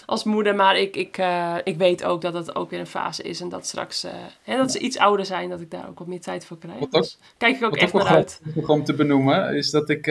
als 0.06 0.24
moeder. 0.24 0.56
Maar 0.56 0.78
ik, 0.78 0.96
ik, 0.96 1.18
eh, 1.18 1.56
ik 1.64 1.78
weet 1.78 2.04
ook 2.04 2.22
dat 2.22 2.34
het 2.34 2.56
ook 2.56 2.70
weer 2.70 2.80
een 2.80 2.88
fase 2.88 3.24
is. 3.24 3.42
En 3.42 3.50
dat 3.50 3.66
straks, 3.68 4.04
eh, 4.04 4.12
hè, 4.44 4.58
dat 4.58 4.72
ze 4.72 4.80
iets 4.80 4.98
ouder 4.98 5.26
zijn, 5.26 5.50
dat 5.50 5.62
ik 5.62 5.72
daar 5.72 5.86
ook 5.90 6.00
wat 6.00 6.08
meer 6.08 6.22
tijd 6.22 6.46
voor 6.46 6.58
krijg. 6.58 6.80
Wat 6.80 6.88
ook- 6.94 7.02
Dus 7.02 7.18
kijk 7.38 7.56
ik 7.56 7.64
ook 7.64 7.70
Wat 7.70 7.80
echt 7.80 7.94
ook 7.94 8.04
naar 8.04 8.12
uit. 8.12 8.42
om 8.68 8.84
te 8.84 8.94
benoemen, 8.94 9.56
is 9.56 9.72
dat 9.72 9.90
ik, 9.90 10.08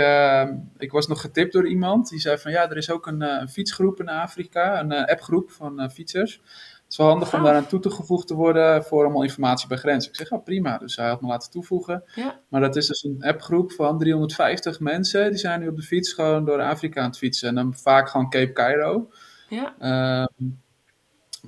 ik 0.79 0.93
was 0.93 1.07
nog 1.09 1.21
getipt 1.21 1.53
door 1.53 1.67
iemand. 1.69 2.09
Die 2.09 2.19
zei 2.21 2.39
van 2.39 2.51
ja, 2.53 2.71
er 2.71 2.77
is 2.77 2.91
ook 2.91 3.07
een, 3.07 3.23
eh, 3.23 3.41
een 3.41 3.49
fietsgroep 3.69 4.01
in 4.01 4.09
Afrika, 4.09 4.81
een 4.81 4.93
eh, 4.93 5.05
appgroep 5.05 5.51
van 5.51 5.81
eh, 5.81 5.89
fietsers. 5.89 6.33
Het 6.33 6.97
is 6.97 6.97
wel 6.97 7.07
handig 7.07 7.29
om 7.29 7.35
Gaaf. 7.35 7.45
daaraan 7.45 7.67
toe 7.67 7.81
te 7.81 7.91
gevoegd 7.91 8.27
te 8.27 8.35
worden 8.35 8.85
voor 8.85 9.05
allemaal 9.05 9.23
informatie 9.23 9.69
bij 9.69 9.77
grens. 9.77 10.09
Ik 10.09 10.17
zeg, 10.17 10.31
oh, 10.31 10.45
prima. 10.45 10.79
Dus 10.79 10.97
hij 10.97 11.09
had 11.09 11.21
me 11.21 11.29
laten 11.29 11.51
toevoegen. 11.51 12.05
Ja. 12.15 12.41
Maar 12.49 12.61
dat 12.61 12.77
is 12.77 12.87
dus 12.87 13.05
een 13.05 13.23
appgroep 13.23 13.73
van 13.73 13.99
350 13.99 14.81
mensen. 14.81 15.29
Die 15.29 15.39
zijn 15.39 15.61
nu 15.61 15.69
op 15.69 15.77
de 15.77 15.83
fiets 15.83 16.13
gewoon 16.13 16.45
door 16.45 16.63
Afrika 16.63 17.01
aan 17.01 17.07
het 17.09 17.19
fietsen. 17.19 17.49
En 17.49 17.55
dan 17.55 17.75
vaak 17.75 18.09
gewoon 18.09 18.31
Cape 18.31 18.53
Cairo. 18.53 19.11
Ja, 19.49 19.75
Ehm, 19.79 20.49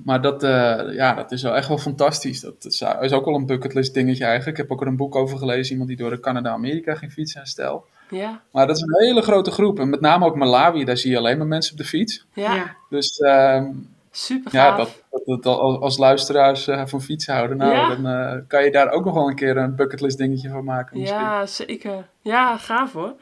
maar 0.03 0.21
dat, 0.21 0.43
eh, 0.43 0.93
ja, 0.93 1.13
dat 1.13 1.31
is 1.31 1.41
wel 1.41 1.55
echt 1.55 1.67
wel 1.67 1.77
fantastisch. 1.77 2.39
Dat 2.39 2.65
is, 2.65 2.83
is 3.01 3.11
ook 3.11 3.25
wel 3.25 3.35
een 3.35 3.45
bucketlist 3.45 3.93
dingetje 3.93 4.25
eigenlijk. 4.25 4.57
Ik 4.57 4.63
heb 4.63 4.71
ook 4.71 4.81
er 4.81 4.87
een 4.87 4.95
boek 4.95 5.15
over 5.15 5.37
gelezen. 5.37 5.71
Iemand 5.71 5.89
die 5.89 5.97
door 5.97 6.19
Canada-Amerika 6.19 6.95
ging 6.95 7.11
fietsen 7.11 7.41
en 7.41 7.47
stel. 7.47 7.85
Ja, 8.11 8.41
Maar 8.51 8.67
dat 8.67 8.75
is 8.75 8.81
een 8.81 9.05
hele 9.05 9.21
grote 9.21 9.51
groep. 9.51 9.79
En 9.79 9.89
met 9.89 10.01
name 10.01 10.25
ook 10.25 10.35
Malawi, 10.35 10.83
daar 10.85 10.97
zie 10.97 11.11
je 11.11 11.17
alleen 11.17 11.37
maar 11.37 11.47
mensen 11.47 11.71
op 11.71 11.77
de 11.77 11.85
fiets. 11.85 12.25
ja. 12.33 12.75
Dus 12.89 13.19
ehm, 13.19 13.71
super 14.11 14.51
gaaf. 14.51 14.77
dat, 14.77 15.00
dat 15.11 15.45
als 15.81 15.97
luisteraars 15.97 16.67
eh, 16.67 16.85
van 16.85 17.01
fietsen 17.01 17.33
houden, 17.33 17.57
nou, 17.57 17.73
Ja. 17.73 17.95
dan 17.95 18.07
eh, 18.07 18.37
kan 18.47 18.63
je 18.63 18.71
daar 18.71 18.91
ook 18.91 19.05
nog 19.05 19.13
wel 19.13 19.27
een 19.27 19.35
keer 19.35 19.57
een 19.57 19.75
bucketlist 19.75 20.17
dingetje 20.17 20.49
van 20.49 20.63
maken. 20.63 20.99
Misschien. 20.99 21.19
Ja, 21.19 21.45
zeker. 21.45 22.07
Ja, 22.21 22.57
gaaf 22.57 22.93
hoor. 22.93 23.13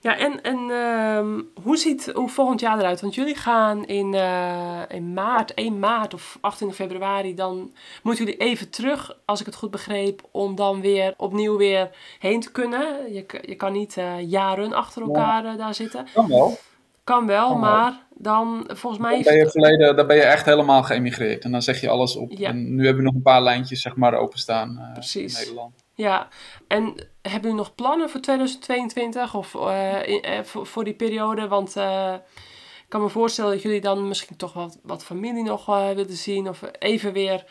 Ja, 0.00 0.16
en, 0.16 0.42
en 0.42 0.70
ehm, 0.70 1.40
hoe 1.62 1.76
ziet 1.76 2.10
hoe 2.14 2.28
volgend 2.28 2.60
jaar 2.60 2.78
eruit? 2.78 3.00
Want 3.00 3.14
jullie 3.14 3.36
gaan 3.36 3.84
in, 3.86 4.14
eh, 4.14 4.80
in 4.88 5.12
maart, 5.12 5.54
1 5.54 5.78
maart 5.78 6.14
of 6.14 6.38
28 6.40 6.76
februari, 6.86 7.34
dan 7.34 7.72
moeten 8.02 8.24
jullie 8.24 8.40
even 8.40 8.70
terug, 8.70 9.16
als 9.24 9.40
ik 9.40 9.46
het 9.46 9.54
goed 9.54 9.70
begreep, 9.70 10.22
om 10.30 10.54
dan 10.54 10.80
weer 10.80 11.14
opnieuw 11.16 11.56
weer 11.56 11.90
heen 12.18 12.40
te 12.40 12.52
kunnen. 12.52 13.12
Je, 13.12 13.24
je 13.42 13.54
kan 13.54 13.72
niet 13.72 13.96
jaren 14.26 14.72
achter 14.72 15.02
elkaar 15.02 15.56
daar 15.56 15.74
zitten. 15.74 16.06
Kan 16.14 16.28
wel. 16.28 16.58
Kan 17.04 17.26
wel, 17.26 17.48
Kan 17.48 17.60
wel. 17.60 17.92
Dan 18.22 18.64
volgens 18.72 19.02
mij... 19.02 19.12
Dan 19.14 19.22
ben 19.22 19.36
je, 19.36 19.50
verleden, 19.50 19.96
dan 19.96 20.06
ben 20.06 20.16
je 20.16 20.22
echt 20.22 20.44
helemaal 20.44 20.82
geëmigreerd. 20.82 21.44
En 21.44 21.52
dan 21.52 21.62
zeg 21.62 21.80
je 21.80 21.88
alles 21.88 22.16
op. 22.16 22.32
Ja. 22.32 22.48
En 22.48 22.74
nu 22.74 22.84
hebben 22.84 23.02
we 23.02 23.08
nog 23.08 23.14
een 23.14 23.22
paar 23.22 23.42
lijntjes 23.42 23.80
zeg 23.82 23.96
maar 23.96 24.14
openstaan 24.14 24.78
eh, 24.78 24.92
Precies. 24.92 25.32
in 25.34 25.38
Nederland. 25.40 25.74
Ja, 25.94 26.28
en 26.68 26.84
hebben 27.22 27.40
jullie 27.40 27.56
nog 27.56 27.74
plannen 27.74 28.10
voor 28.10 28.20
2022 28.20 29.34
of 29.34 29.54
eh, 29.54 30.06
in- 30.08 30.22
eh, 30.22 30.42
voor, 30.42 30.84
die 30.84 30.94
periode? 30.94 31.48
Want 31.48 31.76
ik 31.76 32.88
kan 32.88 33.00
me 33.02 33.08
voorstellen 33.08 33.50
dat 33.52 33.62
jullie 33.62 33.80
dan 33.80 34.08
misschien 34.08 34.36
toch 34.36 34.52
wat, 34.52 34.78
wat 34.82 35.04
familie 35.04 35.42
nog 35.42 35.66
willen 35.66 36.12
zien. 36.12 36.48
Of 36.48 36.62
even 36.78 37.12
weer 37.12 37.44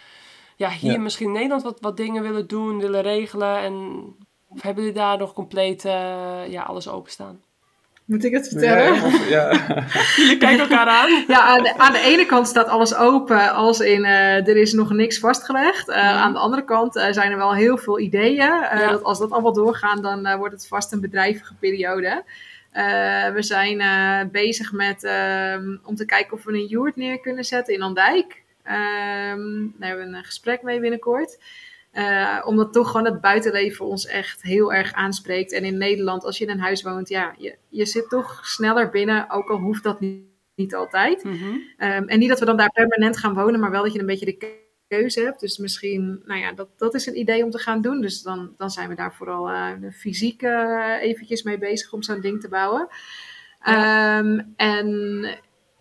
ja, 0.55 0.69
hier 0.69 0.91
Ja. 0.91 0.99
misschien 0.99 1.25
in 1.27 1.31
Nederland 1.33 1.63
wat, 1.63 1.77
wat 1.79 1.97
dingen 1.97 2.23
willen 2.23 2.47
doen, 2.47 2.79
willen 2.79 3.01
regelen. 3.01 3.57
En, 3.57 3.75
of 4.47 4.61
hebben 4.61 4.83
jullie 4.83 4.99
daar 4.99 5.17
nog 5.17 5.33
compleet 5.33 5.81
ja, 6.47 6.61
alles 6.67 6.87
openstaan? 6.87 7.41
Moet 8.11 8.23
ik 8.23 8.33
het 8.33 8.47
vertellen? 8.47 8.93
Ja, 8.93 9.05
of- 9.05 9.29
ja. 9.29 9.51
Jullie 10.17 10.37
kijken 10.37 10.59
elkaar 10.59 10.87
aan. 10.87 11.23
Ja, 11.27 11.41
aan 11.41 11.63
de, 11.63 11.77
aan 11.77 11.91
de 11.91 11.99
ene 11.99 12.25
kant 12.25 12.47
staat 12.47 12.67
alles 12.67 12.95
open, 12.95 13.53
als 13.53 13.79
in 13.79 14.03
eh, 14.05 14.47
er 14.47 14.57
is 14.57 14.73
nog 14.73 14.91
niks 14.91 15.19
vastgelegd. 15.19 15.89
Eh, 15.89 16.21
Aan 16.21 16.33
de 16.33 16.39
andere 16.39 16.63
kant 16.65 16.95
eh, 16.95 17.11
zijn 17.11 17.31
er 17.31 17.37
wel 17.37 17.53
heel 17.53 17.77
veel 17.77 17.99
ideeën. 17.99 18.39
Eh, 18.63 18.79
Ja. 18.79 18.89
dat 18.89 19.03
als 19.03 19.19
dat 19.19 19.31
allemaal 19.31 19.53
doorgaan, 19.53 20.01
dan 20.01 20.25
eh, 20.25 20.35
wordt 20.35 20.53
het 20.53 20.67
vast 20.67 20.91
een 20.91 21.01
bedrijvige 21.01 21.53
periode. 21.59 22.23
Eh, 22.71 22.83
we 23.33 23.41
zijn 23.43 23.79
eh, 23.81 24.19
bezig 24.31 24.71
met 24.71 25.03
ehm, 25.03 25.75
om 25.83 25.95
te 25.95 26.05
kijken 26.05 26.33
of 26.33 26.43
we 26.43 26.53
een 26.53 26.65
yurt 26.65 26.95
neer 26.95 27.19
kunnen 27.19 27.43
zetten 27.43 27.73
in 27.73 27.81
Andijk. 27.81 28.41
Ehm, 28.63 29.65
daar 29.77 29.89
hebben 29.89 30.11
we 30.11 30.17
een 30.17 30.23
gesprek 30.23 30.61
mee 30.61 30.79
binnenkort. 30.79 31.37
Eh, 31.91 32.41
omdat 32.45 32.73
toch 32.73 32.91
gewoon 32.91 33.05
het 33.05 33.21
buitenleven 33.21 33.85
ons 33.85 34.05
echt 34.05 34.41
heel 34.41 34.73
erg 34.73 34.93
aanspreekt. 34.93 35.51
En 35.51 35.63
in 35.63 35.77
Nederland, 35.77 36.23
als 36.23 36.37
je 36.37 36.43
in 36.45 36.49
een 36.51 36.59
huis 36.59 36.81
woont, 36.83 37.09
ja, 37.09 37.35
je, 37.37 37.57
je 37.69 37.85
zit 37.85 38.09
toch 38.09 38.47
sneller 38.47 38.89
binnen, 38.89 39.29
ook 39.29 39.49
al 39.49 39.57
hoeft 39.57 39.83
dat 39.83 39.99
niet, 39.99 40.23
niet 40.55 40.75
altijd. 40.75 41.23
Mhm. 41.23 41.57
Ehm, 41.77 42.03
en 42.03 42.19
niet 42.19 42.29
dat 42.29 42.39
we 42.39 42.45
dan 42.45 42.57
daar 42.57 42.71
permanent 42.71 43.17
gaan 43.17 43.33
wonen, 43.33 43.59
maar 43.59 43.71
wel 43.71 43.83
dat 43.83 43.93
je 43.93 43.99
een 43.99 44.05
beetje 44.05 44.25
de 44.25 44.37
ke- 44.37 44.59
keuze 44.87 45.21
hebt. 45.21 45.39
Dus 45.39 45.57
misschien, 45.57 46.21
nou 46.25 46.39
ja, 46.39 46.51
dat, 46.53 46.67
dat 46.77 46.93
is 46.93 47.05
een 47.05 47.19
idee 47.19 47.43
om 47.43 47.49
te 47.51 47.57
gaan 47.57 47.81
doen. 47.81 48.01
Dus 48.01 48.21
dan, 48.21 48.53
dan 48.57 48.69
zijn 48.69 48.89
we 48.89 48.95
daar 48.95 49.13
vooral 49.13 49.49
eh, 49.49 49.69
fysiek 49.93 50.41
eh, 50.41 50.95
eventjes 51.01 51.43
mee 51.43 51.57
bezig 51.57 51.93
om 51.93 52.03
zo'n 52.03 52.21
ding 52.21 52.41
te 52.41 52.49
bouwen. 52.49 52.87
Ehm, 53.61 54.39
en 54.55 55.25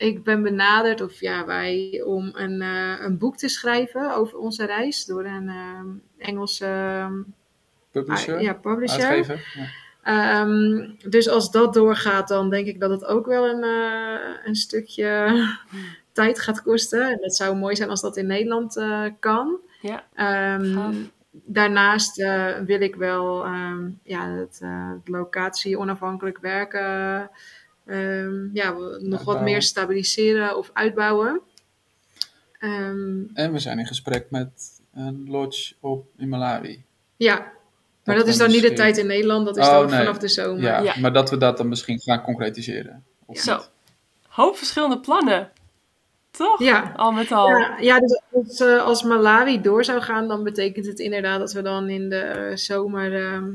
ik 0.00 0.24
ben 0.24 0.42
benaderd, 0.42 1.00
of 1.00 1.20
ja, 1.20 1.46
wij, 1.46 2.02
om 2.06 2.30
een, 2.34 2.62
eh, 2.62 2.94
een 3.00 3.18
boek 3.18 3.36
te 3.36 3.48
schrijven 3.48 4.14
over 4.14 4.38
onze 4.38 4.66
reis 4.66 5.04
door 5.04 5.24
een 5.24 5.48
ehm, 5.48 5.86
Engelse 6.18 6.64
ehm, 6.66 7.22
Publisher, 7.90 8.36
ah, 8.36 8.42
ja, 8.42 8.52
publisher. 8.54 9.04
uitgever. 9.04 9.52
Ja. 9.54 9.68
Ehm, 10.02 10.90
dus 11.10 11.28
als 11.28 11.50
dat 11.50 11.74
doorgaat, 11.74 12.28
dan 12.28 12.50
denk 12.50 12.66
ik 12.66 12.80
dat 12.80 12.90
het 12.90 13.04
ook 13.04 13.26
wel 13.26 13.48
een, 13.48 13.62
eh, 13.62 14.46
een 14.46 14.54
stukje 14.54 15.38
tijd 16.12 16.40
gaat 16.40 16.62
kosten. 16.62 17.10
En 17.10 17.18
het 17.20 17.36
zou 17.36 17.56
mooi 17.56 17.76
zijn 17.76 17.90
als 17.90 18.00
dat 18.00 18.16
in 18.16 18.26
Nederland 18.26 18.76
eh, 18.76 19.04
kan. 19.18 19.58
Ja, 19.80 20.04
Ehm, 20.14 20.92
daarnaast 21.30 22.20
eh, 22.20 22.58
wil 22.58 22.80
ik 22.80 22.94
wel 22.94 23.44
ehm, 23.44 23.90
ja, 24.02 24.30
het, 24.30 24.58
eh, 24.62 24.90
het 24.90 25.08
locatie 25.08 25.78
onafhankelijk 25.78 26.38
werken 26.38 27.30
ehm, 27.90 28.48
ja, 28.56 28.74
nog 28.98 29.24
wat 29.24 29.42
meer 29.42 29.62
stabiliseren 29.62 30.56
of 30.56 30.70
uitbouwen. 30.72 31.40
Ehm, 32.58 33.22
En 33.34 33.52
we 33.52 33.58
zijn 33.58 33.78
in 33.78 33.86
gesprek 33.86 34.26
met 34.30 34.80
een 34.94 35.26
lodge 35.28 35.74
op, 35.80 36.06
in 36.16 36.28
Malawi. 36.28 36.84
ja, 37.16 37.52
maar 38.04 38.16
dat, 38.16 38.26
is 38.26 38.36
dan 38.36 38.50
niet 38.50 38.62
de 38.62 38.72
tijd 38.72 38.98
in 38.98 39.06
Nederland, 39.06 39.46
dat 39.46 39.56
is 39.56 39.66
Oh, 39.66 39.72
dan 39.72 39.90
nee. 39.90 39.98
vanaf 39.98 40.18
de 40.18 40.28
zomer. 40.28 40.62
Ja, 40.62 40.80
Ja. 40.80 40.94
maar 41.00 41.12
dat 41.12 41.30
we 41.30 41.36
dat 41.36 41.56
dan 41.56 41.68
misschien 41.68 42.00
gaan 42.00 42.22
concretiseren. 42.22 43.04
Of 43.26 43.38
zo. 43.38 43.56
niet. 43.56 43.70
Hoop 44.28 44.56
verschillende 44.56 45.00
plannen. 45.00 45.50
Toch? 46.30 46.58
Ja. 46.62 46.92
Al 46.96 47.12
met 47.12 47.32
al. 47.32 47.48
Ja, 47.48 47.76
ja 47.80 48.00
dus 48.00 48.20
als, 48.32 48.60
eh, 48.60 48.82
als 48.82 49.02
Malawi 49.02 49.60
door 49.60 49.84
zou 49.84 50.00
gaan, 50.00 50.28
dan 50.28 50.44
betekent 50.44 50.86
het 50.86 50.98
inderdaad 50.98 51.38
dat 51.38 51.52
we 51.52 51.62
dan 51.62 51.88
in 51.88 52.08
de 52.08 52.16
eh, 52.20 52.56
zomer 52.56 53.26
ehm, 53.26 53.50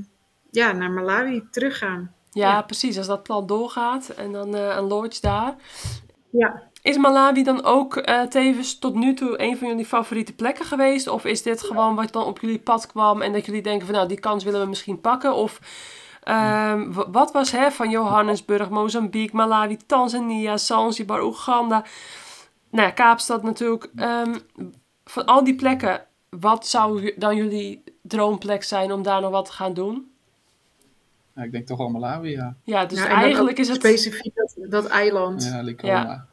ja, 0.52 0.72
naar 0.72 0.92
Malawi 0.92 1.44
teruggaan. 1.52 2.15
Ja, 2.36 2.50
Ja. 2.52 2.62
precies. 2.62 2.98
Als 2.98 3.08
dat 3.08 3.24
plan 3.24 3.46
doorgaat 3.48 4.08
en 4.10 4.32
dan 4.32 4.56
eh, 4.56 4.76
een 4.78 4.88
lodge 4.88 5.22
daar. 5.22 5.56
Ja. 6.30 6.64
Is 6.82 6.98
Malawi 6.98 7.44
dan 7.44 7.64
ook 7.64 7.96
eh, 7.98 8.22
tevens 8.22 8.80
tot 8.80 8.96
nu 8.96 9.14
toe 9.14 9.42
een 9.42 9.58
van 9.58 9.68
jullie 9.68 9.86
favoriete 9.86 10.34
plekken 10.34 10.66
geweest? 10.66 11.08
Of 11.08 11.26
is 11.26 11.42
dit 11.42 11.62
gewoon 11.62 11.96
wat 11.96 12.12
dan 12.14 12.24
op 12.24 12.40
jullie 12.40 12.60
pad 12.60 12.88
kwam 12.88 13.22
en 13.22 13.34
dat 13.34 13.46
jullie 13.46 13.62
denken 13.62 13.86
van 13.86 13.96
nou, 13.96 14.08
die 14.08 14.20
kans 14.20 14.44
willen 14.44 14.62
we 14.62 14.68
misschien 14.68 15.02
pakken? 15.02 15.34
Of 15.34 15.60
ehm, 16.24 16.92
wat 17.12 17.32
was 17.32 17.52
hè, 17.52 17.72
van 17.72 17.90
Johannesburg, 17.90 18.70
Mozambique, 18.70 19.36
Malawi, 19.36 19.78
Tanzania, 19.86 20.58
Zanzibar, 20.58 21.24
Oeganda, 21.24 21.84
nou 22.70 22.88
ja, 22.88 22.94
Kaapstad 22.94 23.44
natuurlijk. 23.44 23.90
Ehm, 23.96 24.36
van 25.06 25.26
al 25.26 25.44
die 25.44 25.56
plekken, 25.56 26.06
wat 26.30 26.68
zou 26.68 27.14
dan 27.18 27.36
jullie 27.36 27.84
droomplek 28.02 28.64
zijn 28.64 28.92
om 28.92 29.04
daar 29.04 29.22
nog 29.22 29.32
wat 29.32 29.46
te 29.46 29.52
gaan 29.52 29.74
doen? 29.74 30.14
Ja, 31.36 31.44
ik 31.44 31.52
denk 31.52 31.68
toch 31.68 31.78
wel 31.78 31.90
Malawi, 31.90 32.30
ja. 32.30 32.56
Ja, 32.64 32.86
dus 32.86 33.06
eigenlijk 33.06 33.58
is 33.58 33.68
het... 33.68 33.78
Specifiek 33.78 34.36
dat, 34.36 34.56
dat 34.70 34.88
eiland. 34.88 35.44
Ja, 35.44 35.62
Likoma. 35.62 35.94
Ja. 35.94 36.26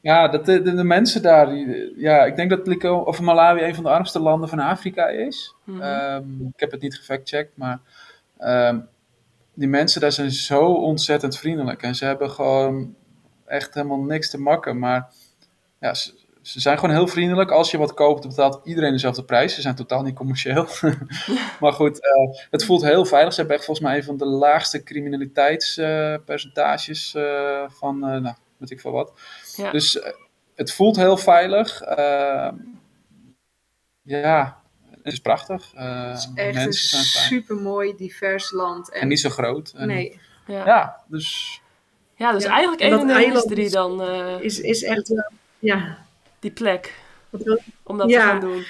Ja, 0.00 0.28
dat 0.28 0.46
de, 0.46 0.62
de, 0.62 0.74
de 0.74 0.84
mensen 0.84 1.22
daar, 1.22 1.48
die, 1.48 1.92
ja, 1.96 2.24
ik 2.24 2.36
denk 2.36 2.50
dat 2.50 2.66
Likoma, 2.66 3.02
of 3.02 3.20
Malawi 3.20 3.62
een 3.62 3.74
van 3.74 3.84
de 3.84 3.90
armste 3.90 4.20
landen 4.20 4.48
van 4.48 4.58
Afrika 4.58 5.08
is. 5.08 5.54
Mhm. 5.64 5.80
Ehm, 5.80 6.46
ik 6.46 6.60
heb 6.60 6.70
het 6.70 6.80
niet 6.80 6.96
gefactcheckt, 6.96 7.56
maar 7.56 7.80
ehm, 8.38 8.78
die 9.54 9.68
mensen 9.68 10.00
daar 10.00 10.12
zijn 10.12 10.30
zo 10.30 10.72
ontzettend 10.72 11.38
vriendelijk. 11.38 11.82
En 11.82 11.94
ze 11.94 12.04
hebben 12.04 12.30
gewoon 12.30 12.94
echt 13.46 13.74
helemaal 13.74 14.00
niks 14.02 14.30
te 14.30 14.40
makken. 14.40 14.78
Maar 14.78 15.12
ja, 15.80 15.94
ze, 15.94 16.14
ze 16.46 16.60
zijn 16.60 16.78
gewoon 16.78 16.94
heel 16.94 17.08
vriendelijk. 17.08 17.50
Als 17.50 17.70
je 17.70 17.78
wat 17.78 17.94
koopt, 17.94 18.28
betaalt 18.28 18.60
iedereen 18.64 18.92
dezelfde 18.92 19.24
prijs. 19.24 19.54
Ze 19.54 19.60
zijn 19.60 19.74
totaal 19.74 20.02
niet 20.02 20.14
commercieel. 20.14 20.66
maar 21.60 21.72
goed, 21.72 22.00
eh, 22.02 22.10
het 22.50 22.64
voelt 22.64 22.82
heel 22.82 23.04
veilig. 23.04 23.32
Ze 23.32 23.38
hebben 23.38 23.56
echt 23.56 23.64
volgens 23.66 23.86
mij 23.86 23.96
een 23.96 24.04
van 24.04 24.16
de 24.16 24.24
laagste 24.26 24.82
criminaliteitspercentages 24.82 27.14
eh, 27.14 27.62
van, 27.68 27.94
eh, 28.08 28.20
nou, 28.20 28.34
weet 28.56 28.70
ik 28.70 28.80
veel 28.80 28.92
wat. 28.92 29.12
Ja. 29.56 29.70
Dus 29.70 30.00
het 30.54 30.72
voelt 30.72 30.96
heel 30.96 31.16
veilig. 31.16 31.80
Ja, 34.02 34.60
het 34.90 35.12
is 35.12 35.18
prachtig. 35.18 35.72
Eh, 35.74 36.08
Het 36.08 36.18
is 36.18 36.28
echt 36.34 36.56
een 36.56 36.62
mensen 36.64 36.88
zijn 36.88 37.04
fijn. 37.04 37.24
super 37.24 37.56
mooi, 37.56 37.94
divers 37.96 38.50
land. 38.50 38.90
En, 38.92 39.00
En 39.00 39.08
niet 39.08 39.20
zo 39.20 39.28
groot. 39.30 39.72
En, 39.76 39.86
nee, 39.86 40.20
ja. 40.46 40.66
Ja, 40.66 41.00
dus 41.08 41.60
Ja, 42.16 42.32
dus 42.32 42.44
Ja, 42.44 42.50
eigenlijk 42.50 42.80
en 42.82 42.88
1 42.88 42.96
dat 42.96 43.02
in 43.08 43.14
1 43.14 43.18
is 43.18 43.24
eiland 43.24 43.48
3 43.48 43.64
is- 43.64 43.72
dan 43.72 44.02
eh, 44.02 44.40
is, 44.40 44.60
is 44.60 44.82
echt 44.82 45.08
wel, 45.08 45.30
ja. 45.58 46.04
Die 46.46 46.54
plek 46.54 46.94
om 47.82 47.98
dat 47.98 48.10
Ja. 48.10 48.20
te 48.20 48.26
gaan 48.26 48.40
doen. 48.40 48.64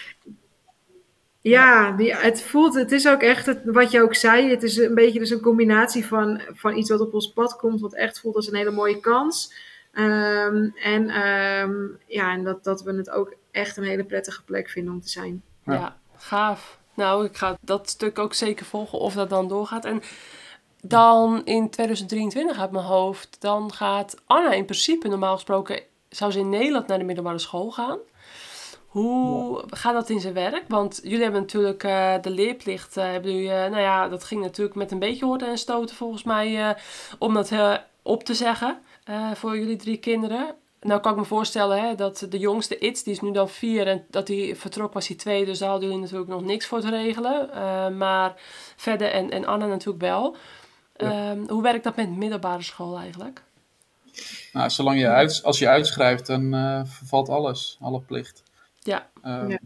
Ja, 1.41 1.93
die, 1.93 2.15
het 2.15 2.43
voelt, 2.43 2.75
het 2.75 2.93
is 2.93 3.09
ook 3.09 3.21
echt 3.23 3.47
het, 3.47 3.61
wat 3.65 3.91
je 3.91 4.03
ook 4.03 4.15
zei. 4.15 4.51
Het 4.51 4.63
is 4.63 4.77
een 4.77 4.95
beetje 4.95 5.19
dus 5.19 5.31
een 5.31 5.41
combinatie 5.41 6.07
van, 6.07 6.41
van 6.55 6.77
iets 6.77 6.91
wat 6.91 7.01
op 7.01 7.15
ons 7.15 7.33
pad 7.33 7.57
komt, 7.57 7.81
wat 7.81 7.95
echt 7.95 8.21
voelt 8.21 8.35
als 8.37 8.49
een 8.49 8.57
hele 8.57 8.71
mooie 8.71 9.01
kans. 9.01 9.53
Ehm, 9.93 10.69
en 10.83 11.09
ehm, 11.09 11.75
ja, 12.07 12.33
en 12.33 12.45
dat, 12.45 12.65
dat 12.65 12.83
we 12.83 12.95
het 12.95 13.11
ook 13.11 13.35
echt 13.51 13.77
een 13.77 13.85
hele 13.85 14.05
prettige 14.05 14.45
plek 14.45 14.69
vinden 14.69 14.93
om 14.95 15.01
te 15.01 15.09
zijn. 15.09 15.43
Ja. 15.65 15.73
Ja. 15.73 15.97
gaaf. 16.17 16.79
Nou, 16.95 17.25
ik 17.25 17.37
ga 17.37 17.57
dat 17.61 17.89
stuk 17.91 18.19
ook 18.19 18.35
zeker 18.35 18.67
volgen 18.67 18.99
of 18.99 19.15
dat 19.15 19.31
dan 19.31 19.49
doorgaat. 19.49 19.85
En 19.85 20.03
dan 20.83 21.45
in 21.45 21.71
2023 21.71 22.59
uit 22.59 22.71
mijn 22.71 22.85
hoofd, 22.85 23.37
dan 23.41 23.73
gaat 23.73 24.17
Anna 24.27 24.53
in 24.53 24.65
principe 24.65 25.09
normaal 25.09 25.35
gesproken, 25.35 25.81
zou 26.17 26.31
ze 26.31 26.39
in 26.39 26.49
Nederland 26.49 26.87
naar 26.87 26.99
de 26.99 27.05
middelbare 27.05 27.39
school 27.39 27.71
gaan. 27.71 27.99
Hoe 28.87 29.63
gaat 29.67 29.95
dat 29.95 30.11
in 30.11 30.21
zijn 30.21 30.35
werk? 30.35 30.65
Want 30.69 31.01
jullie 31.03 31.23
hebben 31.23 31.41
natuurlijk 31.41 31.85
eh, 31.85 32.15
de 32.21 32.31
leerplicht, 32.31 32.97
eh, 32.97 33.05
hebben 33.05 33.33
jullie, 33.33 33.51
eh, 33.51 33.71
nou 33.71 33.83
ja, 33.83 34.09
dat 34.09 34.25
ging 34.25 34.43
natuurlijk 34.43 34.77
met 34.77 34.91
een 34.91 34.99
beetje 34.99 35.25
horen 35.25 35.49
en 35.49 35.59
stoten 35.59 35.97
volgens 35.97 36.23
mij, 36.23 36.77
om 37.19 37.35
dat 37.35 37.53
op 38.03 38.25
te 38.25 38.35
zeggen 38.35 38.79
voor 39.35 39.59
jullie 39.59 39.77
drie 39.77 39.97
kinderen. 39.97 40.55
Nou 40.81 41.01
kan 41.01 41.13
ik 41.13 41.19
me 41.19 41.25
voorstellen 41.25 41.83
hè, 41.83 41.95
dat 41.95 42.27
de 42.31 42.39
jongste 42.39 42.79
Itz, 42.79 43.03
die 43.03 43.13
is 43.13 43.21
nu 43.21 43.33
dan 43.33 43.49
vier 43.49 43.87
en 43.87 44.05
dat 44.11 44.29
hij 44.29 44.57
vertrok 44.57 44.93
was 44.93 45.09
hij 45.09 45.17
twee, 45.17 45.45
dus 45.45 45.59
daar 45.59 45.69
hadden 45.69 45.89
jullie 45.89 46.03
natuurlijk 46.03 46.31
nog 46.31 46.43
niks 46.43 46.67
voor 46.67 46.81
te 46.81 46.91
regelen. 46.91 47.49
Maar 47.97 48.35
verder 48.77 49.11
en, 49.11 49.31
en 49.31 49.47
Anna 49.47 49.67
natuurlijk 49.67 50.05
wel. 50.05 50.37
Ja. 50.97 51.11
Ehm, 51.11 51.49
hoe 51.49 51.63
werkt 51.63 51.85
dat 51.85 51.97
met 51.97 52.17
middelbare 52.17 52.63
school 52.63 52.99
eigenlijk? 52.99 53.43
Nou, 54.53 54.71
zolang 54.71 54.99
je 54.99 55.09
uit, 55.09 55.41
als 55.45 55.59
je 55.59 55.69
uitschrijft, 55.69 56.27
dan 56.27 56.55
eh, 56.55 56.81
vervalt 56.85 57.29
alles. 57.29 57.77
Alle 57.81 58.01
plicht. 58.01 58.43
Ja. 58.83 59.09
Eh, 59.23 59.43
Ja. 59.49 59.59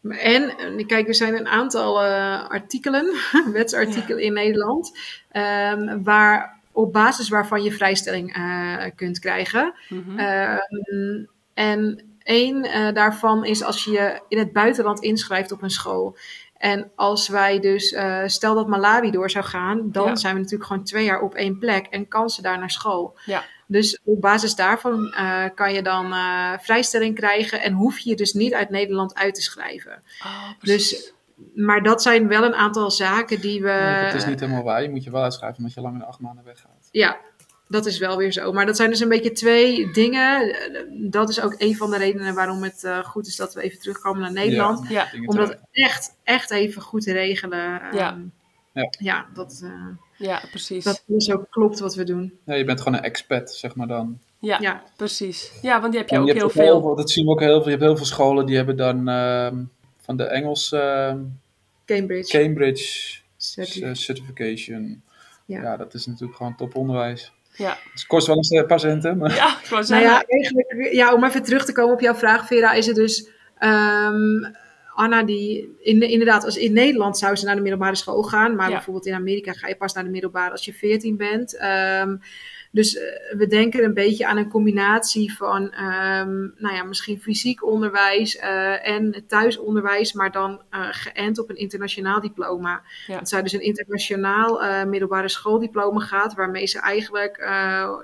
Maar 0.00 0.16
En, 0.16 0.56
en 0.58 0.86
kijk, 0.86 1.08
er 1.08 1.14
zijn 1.14 1.34
een 1.34 1.48
aantal 1.48 2.02
eh, 2.02 2.48
artikelen, 2.48 3.14
wetsartikelen 3.52 4.22
in 4.22 4.32
Nederland, 4.32 4.98
ehm, 5.30 6.02
waar, 6.02 6.58
op 6.72 6.92
basis 6.92 7.28
waarvan 7.28 7.62
je 7.62 7.72
vrijstelling 7.72 8.34
eh, 8.34 8.84
kunt 8.96 9.18
krijgen. 9.18 9.74
Mhm. 9.88 10.18
Ehm, 10.18 11.24
en 11.54 12.00
één 12.22 12.62
eh, 12.64 12.92
daarvan 12.94 13.44
is 13.44 13.62
als 13.64 13.84
je 13.84 13.90
je 13.90 14.20
in 14.28 14.38
het 14.38 14.52
buitenland 14.52 15.02
inschrijft 15.02 15.52
op 15.52 15.62
een 15.62 15.70
school. 15.70 16.16
En 16.56 16.90
als 16.94 17.28
wij 17.28 17.60
dus, 17.60 17.92
eh, 17.92 18.22
stel 18.26 18.54
dat 18.54 18.68
Malawi 18.68 19.10
door 19.10 19.30
zou 19.30 19.44
gaan, 19.44 19.88
dan 19.92 20.06
Ja. 20.08 20.16
zijn 20.16 20.34
we 20.34 20.40
natuurlijk 20.40 20.68
gewoon 20.68 20.84
twee 20.84 21.04
jaar 21.04 21.20
op 21.20 21.34
één 21.34 21.58
plek 21.58 21.86
en 21.86 22.08
kansen 22.08 22.42
daar 22.42 22.58
naar 22.58 22.70
school. 22.70 23.18
Ja. 23.24 23.44
Dus 23.72 24.00
op 24.04 24.20
basis 24.20 24.54
daarvan 24.54 25.12
eh, 25.12 25.44
kan 25.54 25.72
je 25.72 25.82
dan 25.82 26.12
eh, 26.12 26.52
vrijstelling 26.58 27.14
krijgen 27.14 27.60
en 27.60 27.72
hoef 27.72 27.98
je 27.98 28.10
je 28.10 28.16
dus 28.16 28.32
niet 28.32 28.54
uit 28.54 28.70
Nederland 28.70 29.14
uit 29.14 29.34
te 29.34 29.42
schrijven. 29.42 30.02
Oh. 30.24 30.50
Dus, 30.60 31.12
maar 31.54 31.82
dat 31.82 32.02
zijn 32.02 32.28
wel 32.28 32.44
een 32.44 32.54
aantal 32.54 32.90
zaken 32.90 33.40
die 33.40 33.62
we. 33.62 33.70
het 33.70 34.14
is 34.14 34.26
niet 34.26 34.40
helemaal 34.40 34.62
waar. 34.62 34.82
Je 34.82 34.90
moet 34.90 35.04
je 35.04 35.10
wel 35.10 35.22
uitschrijven 35.22 35.58
omdat 35.58 35.74
je 35.74 35.80
langer 35.80 35.98
dan 35.98 36.08
acht 36.08 36.20
maanden 36.20 36.44
weggaat. 36.44 36.88
Ja, 36.90 37.20
dat 37.68 37.86
is 37.86 37.98
wel 37.98 38.16
weer 38.16 38.32
zo. 38.32 38.52
Maar 38.52 38.66
dat 38.66 38.76
zijn 38.76 38.90
dus 38.90 39.00
een 39.00 39.08
beetje 39.08 39.32
twee 39.32 39.92
dingen. 39.92 40.56
Dat 41.10 41.28
is 41.28 41.40
ook 41.40 41.54
een 41.58 41.76
van 41.76 41.90
de 41.90 41.96
redenen 41.98 42.34
waarom 42.34 42.62
het 42.62 42.84
eh, 42.84 42.98
goed 42.98 43.26
is 43.26 43.36
dat 43.36 43.54
we 43.54 43.62
even 43.62 43.78
terugkomen 43.78 44.20
naar 44.20 44.32
Nederland. 44.32 44.88
Ja. 44.88 45.08
Om 45.26 45.36
dat 45.36 45.58
echt, 45.70 46.16
echt 46.22 46.50
even 46.50 46.82
goed 46.82 47.02
te 47.02 47.12
regelen. 47.12 47.80
Ja. 47.92 48.10
Ehm, 48.10 48.20
Ja. 48.74 48.92
ja, 48.98 49.26
dat, 49.34 49.60
eh, 49.64 49.86
ja, 50.22 50.42
precies. 50.50 50.84
dat 50.84 51.02
dus 51.06 51.30
ook 51.32 51.46
klopt 51.50 51.78
wat 51.78 51.94
we 51.94 52.04
doen. 52.04 52.38
Ja, 52.46 52.54
je 52.54 52.64
bent 52.64 52.80
gewoon 52.80 52.98
een 52.98 53.04
expat, 53.04 53.54
zeg 53.54 53.74
maar 53.74 53.86
dan. 53.86 54.18
Ja, 54.38 54.58
Ja. 54.60 54.82
precies. 54.96 55.52
Ja, 55.62 55.80
want 55.80 55.92
die 55.92 56.00
heb 56.00 56.10
je 56.10 56.14
En 56.16 56.20
ook 56.22 56.26
je 56.28 56.32
heel 56.34 56.44
ook 56.44 56.52
heel 56.52 56.80
veel. 56.80 56.94
dat 56.96 57.10
zien 57.10 57.24
we 57.24 57.30
ook 57.30 57.40
heel 57.40 57.54
veel. 57.56 57.64
Je 57.64 57.70
hebt 57.70 57.82
heel 57.82 57.96
veel 57.96 58.06
scholen 58.06 58.46
die 58.46 58.56
hebben 58.56 58.76
dan 58.76 59.08
ehm, 59.08 59.56
van 60.00 60.16
de 60.16 60.24
Engels 60.24 60.72
ehm, 60.72 61.18
Cambridge. 61.86 62.38
Cambridge 62.38 63.18
eh, 63.56 63.92
Certification. 63.92 65.02
Ja. 65.46 65.62
Ja. 65.62 65.76
dat 65.76 65.94
is 65.94 66.06
natuurlijk 66.06 66.36
gewoon 66.36 66.56
toponderwijs. 66.56 67.32
Ja. 67.56 67.78
Het 67.92 68.06
kost 68.06 68.26
wel 68.26 68.36
een 68.38 68.66
paar 68.66 68.80
centen, 68.80 69.16
maar 69.16 69.34
Ja, 69.34 69.58
ik 69.62 69.88
Nou 69.88 70.02
ja, 70.02 70.24
eigenlijk, 70.26 70.88
ja, 70.92 71.14
om 71.14 71.24
even 71.24 71.42
terug 71.42 71.64
te 71.64 71.72
komen 71.72 71.94
op 71.94 72.00
jouw 72.00 72.14
vraag, 72.14 72.46
Vera, 72.46 72.72
is 72.72 72.86
het 72.86 72.96
dus. 72.96 73.28
ehm, 73.58 74.44
Anna, 74.94 75.22
die 75.22 75.76
in, 75.80 76.00
inderdaad, 76.02 76.44
als 76.44 76.56
in 76.56 76.72
Nederland 76.72 77.18
zou 77.18 77.36
ze 77.36 77.44
naar 77.44 77.54
de 77.56 77.60
middelbare 77.60 77.94
school 77.96 78.22
gaan. 78.22 78.54
Maar 78.56 78.68
Ja. 78.68 78.74
bijvoorbeeld 78.74 79.06
in 79.06 79.14
Amerika 79.14 79.52
ga 79.52 79.68
je 79.68 79.76
pas 79.76 79.92
naar 79.92 80.04
de 80.04 80.10
middelbare 80.10 80.50
als 80.50 80.64
je 80.64 80.72
14 80.74 81.16
bent. 81.16 81.56
Ehm, 81.56 82.16
dus 82.70 82.96
eh, 82.96 83.36
we 83.36 83.46
denken 83.46 83.84
een 83.84 83.94
beetje 83.94 84.26
aan 84.26 84.36
een 84.36 84.48
combinatie 84.48 85.34
van, 85.36 85.72
ehm, 85.72 86.40
nou 86.40 86.74
ja, 86.74 86.82
misschien 86.84 87.20
fysiek 87.20 87.66
onderwijs 87.66 88.36
eh, 88.36 88.88
en 88.88 89.24
thuisonderwijs, 89.26 90.12
maar 90.12 90.32
dan 90.32 90.62
eh, 90.70 90.88
geënt 90.90 91.38
op 91.38 91.50
een 91.50 91.56
internationaal 91.56 92.20
diploma. 92.20 92.82
Ja. 93.06 93.18
Dat 93.18 93.28
zij 93.28 93.42
dus 93.42 93.52
een 93.52 93.60
internationaal 93.60 94.86
middelbare 94.86 95.28
schooldiploma 95.28 96.00
gaat, 96.00 96.34
waarmee 96.34 96.66
ze 96.66 96.80
eigenlijk, 96.80 97.38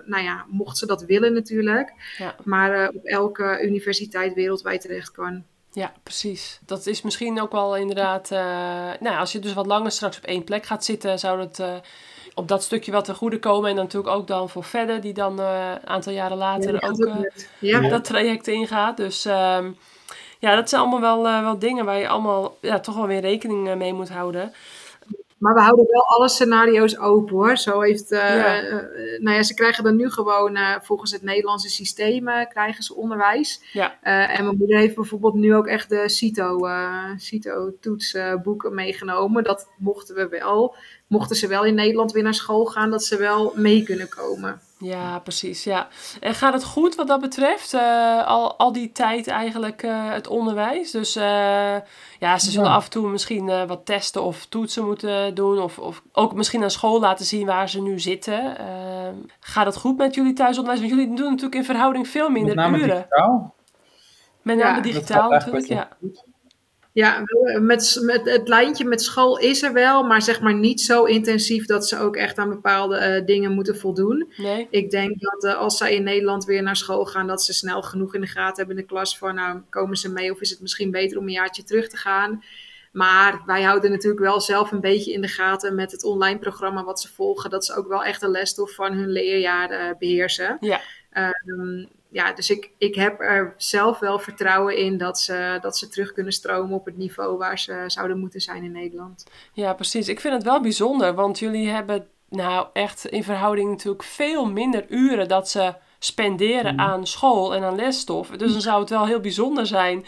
nou 0.06 0.22
ja, 0.22 0.44
mocht 0.48 0.76
ze 0.78 0.86
dat 0.86 1.04
willen 1.04 1.32
natuurlijk, 1.32 1.92
Ja. 2.18 2.34
maar 2.44 2.88
op 2.88 3.04
elke 3.04 3.58
universiteit 3.62 4.34
wereldwijd 4.34 4.80
terecht 4.80 5.10
kan. 5.10 5.44
Ja, 5.72 5.92
precies. 6.02 6.60
Dat 6.66 6.86
is 6.86 7.02
misschien 7.02 7.40
ook 7.40 7.52
wel 7.52 7.76
inderdaad. 7.76 8.30
eh, 8.30 8.38
nou, 9.00 9.18
als 9.18 9.32
je 9.32 9.38
dus 9.38 9.52
wat 9.52 9.66
langer 9.66 9.90
straks 9.90 10.16
op 10.16 10.24
één 10.24 10.44
plek 10.44 10.66
gaat 10.66 10.84
zitten, 10.84 11.18
zou 11.18 11.38
dat 11.38 11.58
eh, 11.58 11.74
op 12.34 12.48
dat 12.48 12.62
stukje 12.62 12.92
wat 12.92 13.04
ten 13.04 13.14
goede 13.14 13.38
komen. 13.38 13.70
En 13.70 13.76
dan 13.76 13.84
natuurlijk 13.84 14.14
ook 14.14 14.26
dan 14.26 14.48
voor 14.48 14.64
verder, 14.64 15.00
die 15.00 15.12
dan 15.12 15.40
eh, 15.40 15.70
een 15.80 15.88
aantal 15.88 16.12
jaren 16.12 16.36
later 16.36 16.74
Ja, 16.74 16.80
dat 16.80 17.06
ook 17.06 17.30
ja. 17.58 17.88
dat 17.88 18.04
traject 18.04 18.46
ingaat. 18.46 18.96
Dus 18.96 19.24
ehm, 19.24 19.70
ja, 20.38 20.54
dat 20.54 20.68
zijn 20.68 20.80
allemaal 20.80 21.00
wel, 21.00 21.26
eh, 21.26 21.40
wel 21.40 21.58
dingen 21.58 21.84
waar 21.84 21.98
je 21.98 22.08
allemaal 22.08 22.56
ja, 22.60 22.80
toch 22.80 22.94
wel 22.94 23.06
weer 23.06 23.20
rekening 23.20 23.74
mee 23.74 23.92
moet 23.92 24.08
houden. 24.10 24.52
Maar 25.38 25.54
we 25.54 25.60
houden 25.60 25.86
wel 25.86 26.06
alle 26.06 26.28
scenario's 26.28 26.98
open 26.98 27.34
hoor. 27.34 27.56
Zo 27.56 27.80
heeft, 27.80 28.08
Ja. 28.08 28.60
eh, 28.62 29.20
nou 29.20 29.36
ja, 29.36 29.42
ze 29.42 29.54
krijgen 29.54 29.84
dan 29.84 29.96
nu 29.96 30.10
gewoon 30.10 30.58
volgens 30.82 31.12
het 31.12 31.22
Nederlandse 31.22 31.68
systeem 31.68 32.24
krijgen 32.48 32.82
ze 32.82 32.94
onderwijs. 32.94 33.62
Ja. 33.72 33.98
En 34.02 34.44
mijn 34.44 34.56
moeder 34.56 34.78
heeft 34.78 34.94
bijvoorbeeld 34.94 35.34
nu 35.34 35.54
ook 35.54 35.66
echt 35.66 35.88
de 35.88 36.08
CITO, 36.08 36.66
eh 36.66 37.10
CITO-toetsboeken 37.16 38.74
meegenomen. 38.74 39.44
Dat 39.44 39.68
mochten 39.78 40.14
we 40.14 40.28
wel. 40.28 40.76
Mochten 41.06 41.36
ze 41.36 41.46
wel 41.46 41.64
in 41.64 41.74
Nederland 41.74 42.12
weer 42.12 42.22
naar 42.22 42.34
school 42.34 42.64
gaan, 42.64 42.90
dat 42.90 43.04
ze 43.04 43.16
wel 43.16 43.52
mee 43.56 43.82
kunnen 43.82 44.08
komen. 44.08 44.60
Ja, 44.80 45.18
precies. 45.18 45.64
Ja. 45.64 45.88
En 46.20 46.34
gaat 46.34 46.52
het 46.52 46.64
goed 46.64 46.94
wat 46.94 47.06
dat 47.06 47.20
betreft? 47.20 47.74
Eh, 47.74 48.26
al, 48.26 48.56
al 48.58 48.72
die 48.72 48.92
tijd 48.92 49.26
eigenlijk 49.26 49.82
eh, 49.82 50.10
het 50.12 50.26
onderwijs. 50.26 50.90
Dus 50.90 51.16
eh, 51.16 51.76
ja, 52.18 52.38
ze 52.38 52.50
zullen 52.50 52.68
Ja. 52.68 52.74
af 52.74 52.84
en 52.84 52.90
toe 52.90 53.08
misschien 53.08 53.48
eh, 53.48 53.64
wat 53.64 53.86
testen 53.86 54.22
of 54.22 54.46
toetsen 54.46 54.84
moeten 54.84 55.34
doen. 55.34 55.58
Of, 55.58 55.78
of 55.78 56.02
ook 56.12 56.34
misschien 56.34 56.62
aan 56.62 56.70
school 56.70 57.00
laten 57.00 57.24
zien 57.26 57.46
waar 57.46 57.68
ze 57.68 57.82
nu 57.82 58.00
zitten. 58.00 58.56
Gaat 59.40 59.66
het 59.66 59.76
goed 59.76 59.96
met 59.96 60.14
jullie 60.14 60.32
thuisonderwijs? 60.32 60.86
Want 60.88 60.92
jullie 61.00 61.14
doen 61.16 61.26
natuurlijk 61.28 61.54
in 61.54 61.64
verhouding 61.64 62.08
veel 62.08 62.28
minder 62.30 62.54
Met 62.54 62.64
name 62.64 62.78
uren. 62.78 62.88
digitaal. 62.96 63.54
Met 64.42 64.58
Ja, 64.58 64.64
name 64.70 64.80
digitaal 64.80 65.30
natuurlijk. 65.30 65.66
Ja. 65.66 65.88
goed. 66.00 66.24
Ja, 66.98 67.22
wel, 67.24 67.60
met, 67.60 67.98
met 68.02 68.30
het 68.30 68.48
lijntje 68.48 68.84
met 68.84 69.02
school 69.02 69.38
is 69.38 69.62
er 69.62 69.72
wel, 69.72 70.02
maar 70.02 70.22
zeg 70.22 70.40
maar 70.40 70.54
niet 70.54 70.80
zo 70.80 71.04
intensief 71.04 71.66
dat 71.66 71.88
ze 71.88 71.98
ook 71.98 72.16
echt 72.16 72.38
aan 72.38 72.48
bepaalde 72.48 72.96
eh, 72.96 73.26
dingen 73.26 73.52
moeten 73.52 73.76
voldoen. 73.76 74.32
Nee? 74.36 74.66
Ik 74.70 74.90
denk 74.90 75.20
dat 75.20 75.44
eh, 75.44 75.58
als 75.58 75.76
zij 75.76 75.94
in 75.94 76.02
Nederland 76.02 76.44
weer 76.44 76.62
naar 76.62 76.76
school 76.76 77.04
gaan, 77.04 77.26
dat 77.26 77.42
ze 77.42 77.52
snel 77.52 77.82
genoeg 77.82 78.14
in 78.14 78.20
de 78.20 78.26
gaten 78.26 78.56
hebben 78.56 78.76
in 78.76 78.82
de 78.82 78.88
klas 78.88 79.18
van, 79.18 79.34
nou, 79.34 79.60
komen 79.70 79.96
ze 79.96 80.12
mee 80.12 80.32
of 80.32 80.40
is 80.40 80.50
het 80.50 80.60
misschien 80.60 80.90
beter 80.90 81.18
om 81.18 81.24
een 81.24 81.32
jaartje 81.32 81.64
terug 81.64 81.88
te 81.88 81.96
gaan. 81.96 82.42
Maar 82.92 83.42
wij 83.46 83.62
houden 83.62 83.90
natuurlijk 83.90 84.22
wel 84.22 84.40
zelf 84.40 84.72
een 84.72 84.80
beetje 84.80 85.12
in 85.12 85.20
de 85.20 85.28
gaten 85.28 85.74
met 85.74 85.92
het 85.92 86.04
online 86.04 86.38
programma 86.38 86.84
wat 86.84 87.00
ze 87.00 87.14
volgen, 87.14 87.50
dat 87.50 87.64
ze 87.64 87.74
ook 87.74 87.88
wel 87.88 88.04
echt 88.04 88.20
de 88.20 88.28
lesstof 88.28 88.74
van 88.74 88.92
hun 88.92 89.08
leerjaar 89.08 89.70
eh, 89.70 89.98
beheersen. 89.98 90.56
Ja. 90.60 90.80
Ehm, 91.10 91.84
ja, 92.10 92.32
dus 92.32 92.50
ik, 92.50 92.70
ik 92.78 92.94
heb 92.94 93.20
er 93.20 93.54
zelf 93.56 93.98
wel 93.98 94.18
vertrouwen 94.18 94.76
in 94.76 94.98
dat 94.98 95.20
ze, 95.20 95.58
dat 95.60 95.78
ze 95.78 95.88
terug 95.88 96.12
kunnen 96.12 96.32
stromen 96.32 96.76
op 96.76 96.84
het 96.84 96.96
niveau 96.96 97.38
waar 97.38 97.58
ze 97.58 97.84
zouden 97.86 98.18
moeten 98.18 98.40
zijn 98.40 98.64
in 98.64 98.72
Nederland. 98.72 99.26
Ja, 99.52 99.74
precies. 99.74 100.08
Ik 100.08 100.20
vind 100.20 100.34
het 100.34 100.42
wel 100.42 100.60
bijzonder, 100.60 101.14
want 101.14 101.38
jullie 101.38 101.68
hebben 101.68 102.08
nou 102.28 102.66
echt 102.72 103.06
in 103.06 103.24
verhouding 103.24 103.70
natuurlijk 103.70 104.02
veel 104.02 104.46
minder 104.46 104.84
uren 104.88 105.28
dat 105.28 105.48
ze 105.48 105.74
spenderen 105.98 106.78
aan 106.78 107.06
school 107.06 107.54
en 107.54 107.62
aan 107.62 107.76
lesstof. 107.76 108.28
Dus 108.28 108.52
dan 108.52 108.60
zou 108.60 108.80
het 108.80 108.90
wel 108.90 109.06
heel 109.06 109.20
bijzonder 109.20 109.66
zijn 109.66 110.04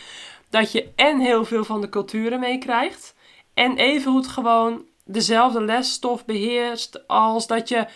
dat 0.50 0.72
je 0.72 0.88
en 0.96 1.20
heel 1.20 1.44
veel 1.44 1.64
van 1.64 1.80
de 1.80 1.88
culturen 1.88 2.40
meekrijgt 2.40 3.14
en 3.54 3.76
evengoed 3.76 4.28
gewoon 4.28 4.84
dezelfde 5.04 5.62
lesstof 5.62 6.24
beheerst 6.24 7.08
als 7.08 7.46
dat 7.46 7.68
je 7.68 7.86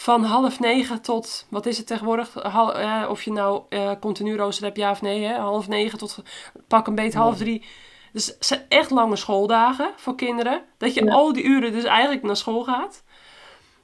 van 0.00 0.24
half 0.24 0.60
negen 0.60 1.02
tot, 1.02 1.46
wat 1.50 1.66
is 1.66 1.78
het 1.78 1.86
tegenwoordig, 1.86 2.34
Hal- 2.34 2.74
eh, 2.74 3.06
of 3.10 3.22
je 3.22 3.32
nou 3.32 3.62
eh, 3.68 3.90
continu 4.00 4.36
rooster 4.36 4.64
hebt, 4.64 4.76
ja 4.76 4.90
of 4.90 5.02
nee, 5.02 5.24
hè? 5.24 5.34
half 5.34 5.68
negen 5.68 5.98
tot 5.98 6.18
pak 6.68 6.86
een 6.86 6.94
beet 6.94 7.14
half 7.14 7.36
drie. 7.36 7.64
Dus 8.12 8.26
het 8.26 8.46
zijn 8.46 8.64
echt 8.68 8.90
lange 8.90 9.16
schooldagen 9.16 9.90
voor 9.96 10.14
kinderen. 10.14 10.62
Dat 10.78 10.94
je 10.94 11.04
Ja. 11.04 11.12
al 11.12 11.32
die 11.32 11.42
uren 11.44 11.72
dus 11.72 11.84
eigenlijk 11.84 12.22
naar 12.22 12.36
school 12.36 12.62
gaat. 12.64 13.02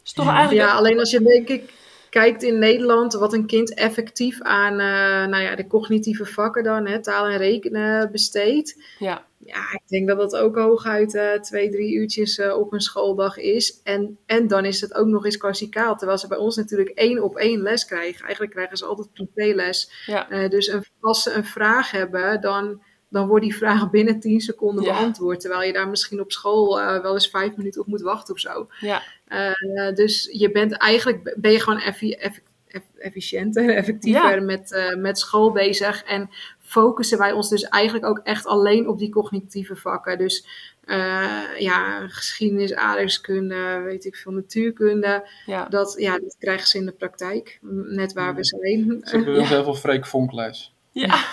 is 0.05 0.13
toch 0.13 0.29
eigenlijk... 0.29 0.69
Ja, 0.69 0.75
alleen 0.75 0.99
als 0.99 1.11
je 1.11 1.23
denk 1.23 1.49
ik 1.49 1.73
kijkt 2.15 2.43
in 2.43 2.59
Nederland 2.59 3.13
wat 3.13 3.33
een 3.33 3.47
kind 3.47 3.75
effectief 3.75 4.43
aan 4.43 4.73
eh, 4.73 5.31
nou 5.31 5.43
ja, 5.43 5.57
de 5.57 5.67
cognitieve 5.67 6.25
vakken 6.25 6.63
dan, 6.63 6.87
hè, 6.87 7.03
taal 7.03 7.27
en 7.27 7.37
rekenen 7.37 8.11
besteedt. 8.13 8.83
Ja, 8.99 9.27
Ja, 9.39 9.73
ik 9.73 9.89
denk 9.89 10.09
dat 10.09 10.19
dat 10.19 10.37
ook 10.37 10.57
hooguit 10.57 11.15
eh, 11.15 11.33
twee, 11.33 11.71
drie 11.71 11.95
uurtjes 11.95 12.39
eh, 12.39 12.59
op 12.59 12.73
een 12.73 12.81
schooldag 12.81 13.37
is. 13.37 13.81
En, 13.83 14.19
en 14.27 14.47
dan 14.47 14.65
is 14.65 14.81
het 14.81 14.95
ook 14.95 15.07
nog 15.07 15.25
eens 15.25 15.37
klassikaal. 15.37 15.97
Terwijl 15.97 16.19
ze 16.19 16.29
bij 16.29 16.39
ons 16.39 16.57
natuurlijk 16.57 16.89
één 16.89 17.23
op 17.23 17.37
één 17.37 17.63
les 17.63 17.85
krijgen. 17.85 18.23
Eigenlijk 18.23 18.53
krijgen 18.53 18.77
ze 18.77 18.85
altijd 18.85 19.13
privéles. 19.13 20.05
ja, 20.07 20.49
dus 20.49 20.67
een, 20.67 20.85
als 21.01 21.23
ze 21.23 21.33
een 21.33 21.45
vraag 21.45 21.91
hebben, 21.91 22.41
dan, 22.41 22.83
dan 23.15 23.29
wordt 23.29 23.45
die 23.45 23.57
vraag 23.57 23.91
binnen 23.91 24.21
10 24.21 24.41
seconden 24.41 24.85
Ja. 24.85 24.99
beantwoord. 24.99 25.41
Terwijl 25.41 25.63
je 25.63 25.73
daar 25.73 25.89
misschien 25.89 26.21
op 26.21 26.33
school 26.33 26.81
eh, 26.81 27.03
wel 27.03 27.13
eens 27.15 27.29
vijf 27.31 27.57
minuten 27.57 27.81
op 27.81 27.87
moet 27.87 28.01
wachten 28.01 28.35
of 28.35 28.41
zo. 28.41 28.69
ja, 28.81 29.03
Eh, 29.25 29.95
dus 29.95 30.29
je 30.33 30.51
bent 30.51 30.73
eigenlijk 30.73 31.35
ben 31.37 31.53
je 31.53 31.61
gewoon 31.61 31.81
effi- 31.81 32.13
eff- 32.13 32.41
eff- 32.69 32.99
efficiënter, 32.99 33.69
effectiever 33.81 34.35
Ja. 34.35 34.41
met, 34.41 34.73
eh, 34.73 34.95
met 34.97 35.19
school 35.19 35.53
bezig. 35.53 36.03
En 36.05 36.31
focussen 36.61 37.19
wij 37.19 37.33
ons 37.33 37.49
dus 37.49 37.63
eigenlijk 37.63 38.07
ook 38.07 38.21
echt 38.25 38.47
alleen 38.47 38.89
op 38.89 38.99
die 38.99 39.11
cognitieve 39.11 39.77
vakken. 39.77 40.19
Dus 40.19 40.47
eh, 40.85 41.43
ja, 41.59 42.09
geschiedenis, 42.09 42.75
aardrijkskunde, 42.75 43.81
weet 43.85 44.05
ik 44.05 44.17
veel, 44.17 44.33
natuurkunde. 44.33 45.29
ja. 45.47 45.65
Dat, 45.69 45.95
ja, 45.99 46.19
dat 46.19 46.37
krijgen 46.39 46.67
ze 46.67 46.79
in 46.79 46.87
de 46.87 46.93
praktijk, 46.93 47.59
net 47.87 48.13
waar 48.13 48.35
we 48.35 48.45
zijn. 48.45 49.01
Ze 49.05 49.17
hebben 49.17 49.35
heel 49.47 49.65
veel 49.65 49.75
Freek 49.75 50.07
Vonkles. 50.07 50.74
Ja, 50.95 51.25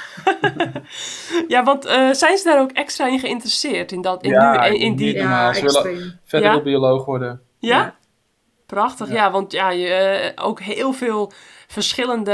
ja 1.47 1.63
want 1.63 1.85
eh, 1.85 2.11
zijn 2.11 2.37
ze 2.37 2.43
daar 2.43 2.61
ook 2.61 2.71
extra 2.71 3.07
in 3.07 3.19
geïnteresseerd? 3.19 3.91
In, 3.91 4.01
dat, 4.01 4.23
in, 4.23 4.31
Ja, 4.31 4.69
nu, 4.69 4.75
in, 4.75 4.81
in 4.81 4.95
die... 4.95 5.13
Ja. 5.13 5.53
Ze 5.53 5.61
willen 5.61 6.19
verder 6.25 6.49
Ja? 6.49 6.53
wil 6.53 6.63
bioloog 6.63 7.05
worden. 7.05 7.41
Ja? 7.57 7.77
Ja. 7.77 7.95
Prachtig, 8.65 9.07
ja. 9.07 9.13
Ja. 9.13 9.31
want 9.31 9.51
ja, 9.51 9.69
je, 9.69 9.87
eh, 9.87 10.45
ook 10.45 10.59
heel 10.59 10.93
veel 10.93 11.31
verschillende 11.67 12.31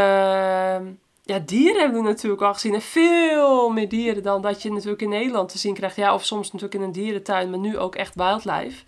ja, 1.24 1.40
dieren 1.46 1.82
hebben 1.82 2.02
we 2.02 2.08
natuurlijk 2.08 2.42
al 2.42 2.54
gezien. 2.54 2.74
En 2.74 2.82
veel 2.82 3.70
meer 3.70 3.90
dieren 3.90 4.24
dan 4.24 4.42
dat 4.42 4.62
je 4.62 4.72
natuurlijk 4.72 5.02
in 5.02 5.10
Nederland 5.10 5.50
te 5.50 5.58
zien 5.58 5.74
krijgt. 5.74 5.96
Ja, 5.96 6.14
of 6.14 6.26
soms 6.26 6.46
natuurlijk 6.46 6.74
in 6.82 6.82
een 6.82 6.92
dierentuin, 6.92 7.50
maar 7.50 7.60
nu 7.60 7.78
ook 7.78 7.96
echt 7.96 8.16
wildlife. 8.16 8.84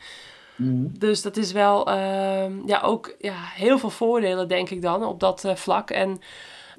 Mhm. 0.56 0.88
Dus 0.90 1.22
dat 1.22 1.38
is 1.38 1.52
wel 1.52 1.88
ehm, 1.88 2.54
ja, 2.66 2.82
ook 2.82 3.16
ja, 3.20 3.34
heel 3.36 3.80
veel 3.80 3.90
voordelen, 3.90 4.48
denk 4.48 4.70
ik 4.70 4.82
dan, 4.82 5.06
op 5.06 5.20
dat 5.20 5.44
eh, 5.46 5.56
vlak. 5.56 5.90
En 5.90 6.22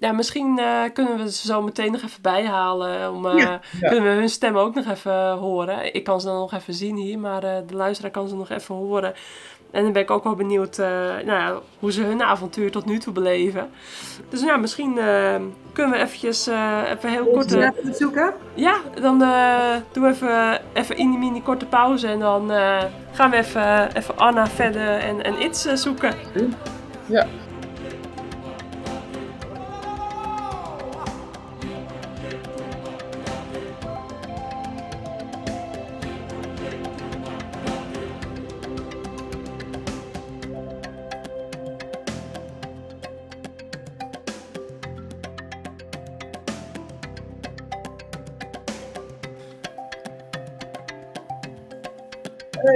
ja, 0.01 0.13
misschien 0.13 0.59
eh, 0.59 0.83
kunnen 0.93 1.17
we 1.17 1.33
ze 1.33 1.47
zo 1.47 1.63
meteen 1.63 1.93
nog 1.93 2.03
even 2.03 2.23
bijhalen. 2.23 3.13
Om, 3.13 3.27
eh, 3.27 3.39
Ja. 3.39 3.61
Kunnen 3.81 4.03
we 4.03 4.19
hun 4.19 4.29
stem 4.29 4.57
ook 4.57 4.75
nog 4.75 4.87
even 4.87 5.31
horen. 5.31 5.95
Ik 5.95 6.05
kan 6.05 6.21
ze 6.21 6.27
dan 6.27 6.37
nog 6.37 6.53
even 6.53 6.75
zien 6.75 6.97
hier, 6.97 7.19
maar 7.19 7.45
eh, 7.45 7.57
de 7.67 7.75
luisteraar 7.75 8.11
kan 8.11 8.29
ze 8.29 8.37
nog 8.37 8.51
even 8.51 8.75
horen. 8.75 9.15
En 9.71 9.83
dan 9.83 9.93
ben 9.93 10.03
ik 10.03 10.11
ook 10.11 10.25
wel 10.25 10.35
benieuwd 10.35 10.77
nou 10.77 11.25
ja, 11.25 11.59
hoe 11.79 11.93
ze 11.93 12.03
hun 12.03 12.23
avontuur 12.23 12.71
tot 12.71 12.85
nu 12.85 12.99
toe 12.99 13.13
beleven. 13.13 13.71
Dus 14.29 14.43
ja, 14.43 14.57
misschien 14.57 14.95
kunnen 15.73 15.93
we 15.93 16.05
eventjes 16.05 16.47
even 16.47 17.11
heel 17.11 17.27
kort... 17.27 17.53
Even 17.53 17.95
zoeken? 17.95 18.35
ja, 18.55 18.77
dan 19.01 19.19
doen 19.93 20.03
we 20.03 20.09
even, 20.09 20.61
even 20.73 20.97
in 20.97 21.11
die 21.11 21.19
mini 21.19 21.43
korte 21.43 21.67
pauze. 21.67 22.07
En 22.07 22.19
dan 22.19 22.51
gaan 23.13 23.31
we 23.31 23.37
even, 23.37 23.97
even 23.97 24.17
Anna 24.17 24.47
verder 24.47 24.99
en, 24.99 25.23
en 25.23 25.43
Iets 25.43 25.63
zoeken. 25.63 26.15
Ja. 27.07 27.27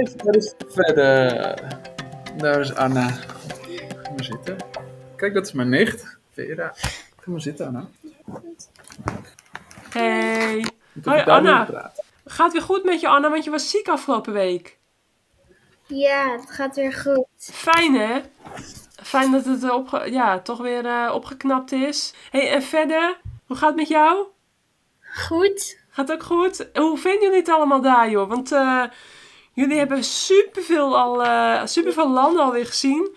Even, 0.05 0.17
daar 0.17 0.35
is 0.35 0.53
verder. 0.67 1.53
Daar 2.37 2.59
is 2.59 2.75
Anna. 2.75 3.07
Ga 3.07 4.11
maar 4.15 4.23
zitten. 4.23 4.57
Kijk, 5.15 5.33
dat 5.33 5.45
is 5.45 5.51
mijn 5.51 5.69
nicht. 5.69 6.17
Vera. 6.33 6.73
Ga 7.19 7.31
maar 7.31 7.41
zitten, 7.41 7.65
Anna. 7.67 7.87
Hey. 9.89 10.65
Hoi, 11.03 11.21
Anna. 11.21 11.91
Gaat 12.25 12.51
weer 12.51 12.61
goed 12.61 12.83
met 12.83 13.01
je, 13.01 13.07
Anna, 13.07 13.29
want 13.29 13.43
je 13.43 13.49
was 13.49 13.69
ziek 13.69 13.87
afgelopen 13.87 14.33
week. 14.33 14.77
Ja, 15.87 16.31
het 16.31 16.51
gaat 16.51 16.75
weer 16.75 16.93
goed. 16.93 17.25
Fijn, 17.37 17.95
hè? 17.95 18.21
Fijn 19.03 19.31
dat 19.31 19.45
het 19.45 19.63
eh, 19.63 19.73
opge- 19.73 20.11
ja, 20.11 20.39
toch 20.39 20.57
weer 20.57 20.85
eh, 20.85 21.11
opgeknapt 21.13 21.71
is. 21.71 22.13
hey, 22.31 22.51
en 22.51 22.61
verder, 22.61 23.17
hoe 23.45 23.57
gaat 23.57 23.67
het 23.67 23.77
met 23.77 23.87
jou? 23.87 24.25
Goed? 25.01 25.79
Gaat 25.89 26.11
ook 26.11 26.23
goed? 26.23 26.69
Hoe 26.73 26.97
vinden 26.97 27.21
jullie 27.21 27.37
het 27.37 27.49
allemaal 27.49 27.81
daar, 27.81 28.09
joh? 28.09 28.29
Want 28.29 28.51
eh, 28.51 28.83
jullie 29.55 29.77
hebben 29.77 30.03
superveel, 30.03 30.97
al, 30.97 31.23
eh, 31.23 31.65
superveel 31.65 32.09
landen 32.09 32.43
alweer 32.43 32.65
gezien. 32.65 33.15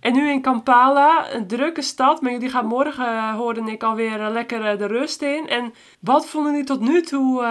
En 0.00 0.12
nu 0.12 0.30
in 0.30 0.42
Kampala, 0.42 1.32
een 1.32 1.46
drukke 1.46 1.82
stad. 1.82 2.20
Maar 2.20 2.32
jullie 2.32 2.48
gaan 2.48 2.66
morgen, 2.66 3.06
eh, 3.06 3.34
hoorde 3.34 3.70
ik, 3.70 3.82
alweer 3.82 4.20
eh, 4.20 4.30
lekker 4.30 4.78
de 4.78 4.86
rust 4.86 5.22
in. 5.22 5.48
En 5.48 5.74
wat 6.00 6.26
vonden 6.26 6.52
jullie 6.52 6.66
tot 6.66 6.80
nu 6.80 7.02
toe 7.02 7.44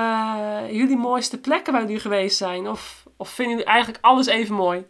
jullie 0.71 0.97
mooiste 0.97 1.39
plekken 1.39 1.73
waar 1.73 1.81
jullie 1.81 1.99
geweest 1.99 2.37
zijn? 2.37 2.67
Of, 2.67 3.05
of 3.17 3.29
vinden 3.29 3.53
jullie 3.53 3.71
eigenlijk 3.71 4.05
alles 4.05 4.27
even 4.27 4.55
mooi? 4.55 4.87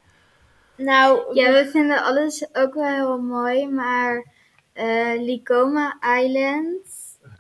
Nou, 0.76 1.36
ja, 1.36 1.52
we 1.52 1.70
vinden 1.72 2.04
alles 2.04 2.48
ook 2.54 2.74
wel 2.74 2.86
heel 2.86 3.22
mooi, 3.22 3.68
maar 3.68 4.26
Likoma 5.18 5.98
Island, 6.20 6.99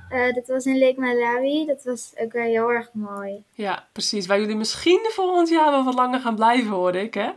eh, 0.09 0.33
dat 0.33 0.47
was 0.47 0.65
in 0.65 0.79
Lake 0.79 0.99
Malawi, 0.99 1.65
dat 1.65 1.83
was 1.83 2.13
ook 2.15 2.31
wel 2.31 2.43
heel 2.43 2.71
erg 2.71 2.89
mooi. 2.93 3.43
Ja, 3.53 3.87
precies. 3.91 4.27
Waar 4.27 4.39
jullie 4.39 4.55
misschien 4.55 5.09
volgend 5.11 5.49
jaar 5.49 5.71
wel 5.71 5.83
wat 5.83 5.93
langer 5.93 6.19
gaan 6.19 6.35
blijven, 6.35 6.71
hoorde 6.71 7.01
ik, 7.01 7.13
hè? 7.13 7.31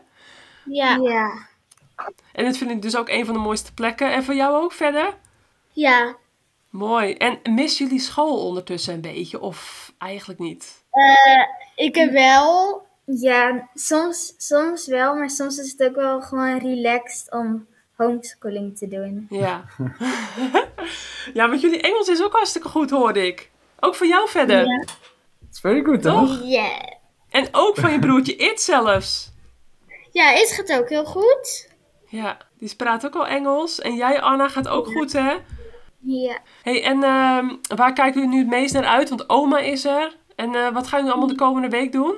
Ja. 0.64 0.97
Ja. 0.97 1.51
En 2.33 2.45
dat 2.45 2.57
vind 2.57 2.70
ik 2.70 2.83
dus 2.83 2.97
ook 2.97 3.09
een 3.09 3.25
van 3.25 3.35
de 3.35 3.41
mooiste 3.41 3.75
plekken. 3.75 4.12
En 4.12 4.25
voor 4.25 4.35
jou 4.35 4.62
ook 4.62 4.73
verder? 4.73 5.14
Ja. 5.73 6.16
Mooi. 6.70 7.14
En 7.14 7.39
mis 7.55 7.79
jullie 7.79 8.01
school 8.01 8.47
ondertussen 8.47 8.95
een 8.95 9.01
beetje? 9.01 9.41
Of 9.41 9.93
eigenlijk 9.99 10.41
niet? 10.41 10.83
ik 11.77 11.95
heb 11.95 12.12
wel. 12.12 12.83
Ja, 13.05 13.68
soms, 13.75 14.35
soms 14.37 14.87
wel, 14.87 15.14
maar 15.14 15.31
soms 15.31 15.59
is 15.59 15.73
het 15.73 15.83
ook 15.89 15.95
wel 15.95 16.23
gewoon 16.23 16.59
relaxed 16.59 17.33
om 17.33 17.66
homeschooling 17.97 18.78
te 18.78 18.88
doen. 18.88 19.26
Ja. 19.30 19.64
ja, 21.34 21.49
want 21.49 21.61
jullie 21.61 21.80
Engels 21.80 22.09
is 22.09 22.22
ook 22.22 22.32
hartstikke 22.32 22.68
goed, 22.68 22.90
hoorde 22.90 23.26
ik. 23.26 23.51
Ook 23.80 23.95
voor 23.95 24.07
jou 24.07 24.28
verder. 24.28 24.66
Ja. 24.66 24.84
It's 25.49 25.61
very 25.61 25.82
good, 25.84 26.03
toch? 26.03 26.40
Ja. 26.45 26.99
En 27.30 27.49
ook 27.53 27.76
van 27.76 27.93
je 27.93 27.99
broertje 27.99 28.36
It 28.36 28.61
zelfs. 28.61 29.32
Ja, 30.11 30.32
is 30.32 30.55
gaat 30.55 30.78
ook 30.78 30.88
heel 30.88 31.05
goed. 31.05 31.68
Ja, 32.09 32.36
die 32.59 32.76
praat 32.76 33.07
ook 33.07 33.14
al 33.14 33.26
Engels. 33.26 33.80
En 33.80 33.95
jij, 33.95 34.20
Anna, 34.20 34.49
gaat 34.49 34.68
ook 34.68 34.86
goed, 34.86 35.12
hè? 35.12 35.36
Ja. 35.99 36.38
hey, 36.62 36.82
en 36.82 37.03
ehm, 37.03 37.49
waar 37.76 37.93
kijken 37.93 38.20
jullie 38.20 38.28
nu 38.28 38.38
het 38.38 38.51
meest 38.51 38.74
naar 38.74 38.84
uit? 38.84 39.09
Want 39.09 39.28
oma 39.28 39.59
is 39.59 39.84
er. 39.84 40.16
En 40.36 40.55
eh, 40.55 40.72
wat 40.72 40.86
gaan 40.86 40.99
jullie 40.99 41.12
allemaal 41.12 41.36
de 41.36 41.43
komende 41.45 41.68
week 41.68 41.93
doen? 41.93 42.14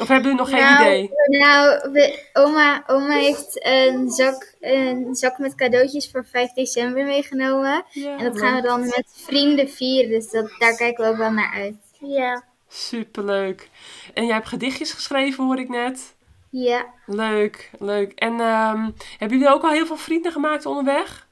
Of 0.00 0.08
hebben 0.08 0.30
jullie 0.30 0.38
nog 0.38 0.48
geen 0.48 0.60
nou, 0.74 0.80
idee? 0.84 1.10
Nou, 1.40 1.90
we- 1.92 2.24
oma, 2.32 2.82
oma 2.86 3.14
heeft 3.14 3.66
een 3.66 4.10
zak, 4.10 4.54
een 4.60 5.14
zak 5.14 5.38
met 5.38 5.54
cadeautjes 5.54 6.10
voor 6.10 6.24
5 6.30 6.52
december 6.52 7.04
meegenomen. 7.04 7.82
Ja, 7.90 8.16
En 8.18 8.24
dat 8.24 8.38
gaan 8.38 8.54
we 8.54 8.62
dan 8.62 8.80
met 8.80 9.04
vrienden 9.24 9.68
vieren. 9.68 10.10
Dus 10.10 10.30
dat, 10.30 10.50
daar 10.58 10.76
kijken 10.76 11.04
we 11.04 11.10
ook 11.10 11.16
wel 11.16 11.30
naar 11.32 11.52
uit. 11.54 11.76
Ja. 12.00 12.42
Superleuk. 12.68 13.68
En 14.14 14.24
jij 14.26 14.34
hebt 14.34 14.48
gedichtjes 14.48 14.92
geschreven, 14.92 15.44
hoor 15.44 15.58
ik 15.58 15.68
net. 15.68 16.14
Ja. 16.50 16.86
Leuk, 17.06 17.70
leuk. 17.78 18.12
En 18.12 18.40
ehm, 18.40 18.90
hebben 19.18 19.38
jullie 19.38 19.54
ook 19.54 19.62
al 19.62 19.70
heel 19.70 19.86
veel 19.86 19.96
vrienden 19.96 20.32
gemaakt 20.32 20.66
onderweg? 20.66 21.26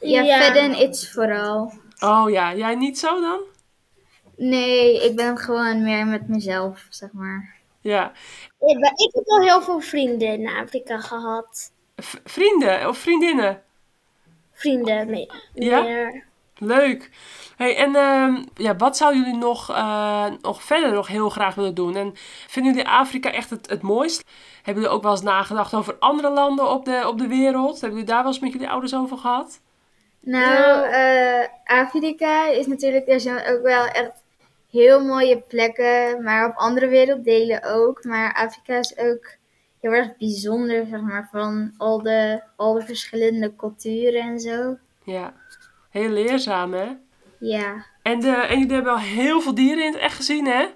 Ja, 0.00 0.22
Ja. 0.22 0.38
verder 0.42 0.62
en 0.62 0.82
iets 0.82 1.12
vooral. 1.12 1.72
Oh 2.00 2.30
ja, 2.30 2.54
jij 2.54 2.74
niet 2.74 2.98
zo 2.98 3.20
dan? 3.20 3.40
Nee, 4.36 5.04
ik 5.04 5.16
ben 5.16 5.38
gewoon 5.38 5.82
meer 5.82 6.06
met 6.06 6.28
mezelf, 6.28 6.86
zeg 6.90 7.08
maar. 7.12 7.55
Ja. 7.86 8.12
Ik, 8.58 8.76
ik 8.94 9.10
heb 9.14 9.26
al 9.26 9.40
heel 9.40 9.62
veel 9.62 9.80
vrienden 9.80 10.28
in 10.28 10.48
Afrika 10.48 10.98
gehad. 10.98 11.72
V- 11.96 12.14
vrienden 12.24 12.88
of 12.88 12.98
vriendinnen? 12.98 13.62
Vrienden 14.52 15.10
mee. 15.10 15.30
Ja? 15.54 15.82
meer. 15.82 16.24
Leuk. 16.58 17.10
Hey, 17.56 17.76
en 17.76 17.96
ehm, 17.96 18.44
ja, 18.54 18.76
wat 18.76 18.96
zouden 18.96 19.22
jullie 19.22 19.38
nog, 19.38 19.70
eh, 19.70 20.26
nog 20.42 20.62
verder 20.62 20.92
nog 20.92 21.06
heel 21.06 21.30
graag 21.30 21.54
willen 21.54 21.74
doen? 21.74 21.96
En 21.96 22.12
vinden 22.46 22.72
jullie 22.72 22.88
Afrika 22.88 23.32
echt 23.32 23.50
het, 23.50 23.70
het 23.70 23.82
mooist? 23.82 24.24
Hebben 24.62 24.82
jullie 24.82 24.96
ook 24.96 25.02
wel 25.02 25.12
eens 25.12 25.22
nagedacht 25.22 25.74
over 25.74 25.96
andere 25.98 26.30
landen 26.30 26.70
op 26.70 26.84
de, 26.84 27.02
op 27.06 27.18
de 27.18 27.28
wereld? 27.28 27.80
Hebben 27.80 27.90
jullie 27.98 28.12
daar 28.12 28.22
wel 28.22 28.32
eens 28.32 28.40
met 28.40 28.52
jullie 28.52 28.70
ouders 28.70 28.94
over 28.94 29.18
gehad? 29.18 29.60
Nou, 30.20 30.86
eh, 30.88 31.46
Afrika 31.64 32.46
is 32.46 32.66
natuurlijk, 32.66 33.08
er 33.08 33.20
zijn 33.20 33.54
ook 33.54 33.62
wel 33.62 33.86
echt 33.86 34.24
heel 34.76 35.04
mooie 35.04 35.40
plekken, 35.48 36.22
maar 36.22 36.48
op 36.48 36.56
andere 36.56 36.88
werelddelen 36.88 37.62
ook. 37.64 38.04
Maar 38.04 38.34
Afrika 38.34 38.78
is 38.78 38.98
ook 38.98 39.34
heel 39.80 39.92
erg 39.92 40.16
bijzonder, 40.16 40.86
zeg 40.90 41.00
maar, 41.00 41.28
van 41.32 41.74
al 41.76 42.02
de, 42.02 42.42
al 42.56 42.72
de 42.72 42.82
verschillende 42.84 43.56
culturen 43.56 44.20
en 44.22 44.40
zo. 44.40 44.76
Ja. 45.04 45.34
Heel 45.90 46.08
leerzaam, 46.08 46.72
hè? 46.74 46.86
Ja, 47.38 47.84
En, 48.02 48.20
de, 48.20 48.30
en 48.30 48.58
jullie 48.58 48.74
hebben 48.74 48.92
al 48.92 48.98
heel 48.98 49.40
veel 49.40 49.54
dieren 49.54 49.84
in 49.84 49.92
het 49.92 50.00
echt 50.00 50.16
gezien, 50.16 50.46
hè? 50.46 50.66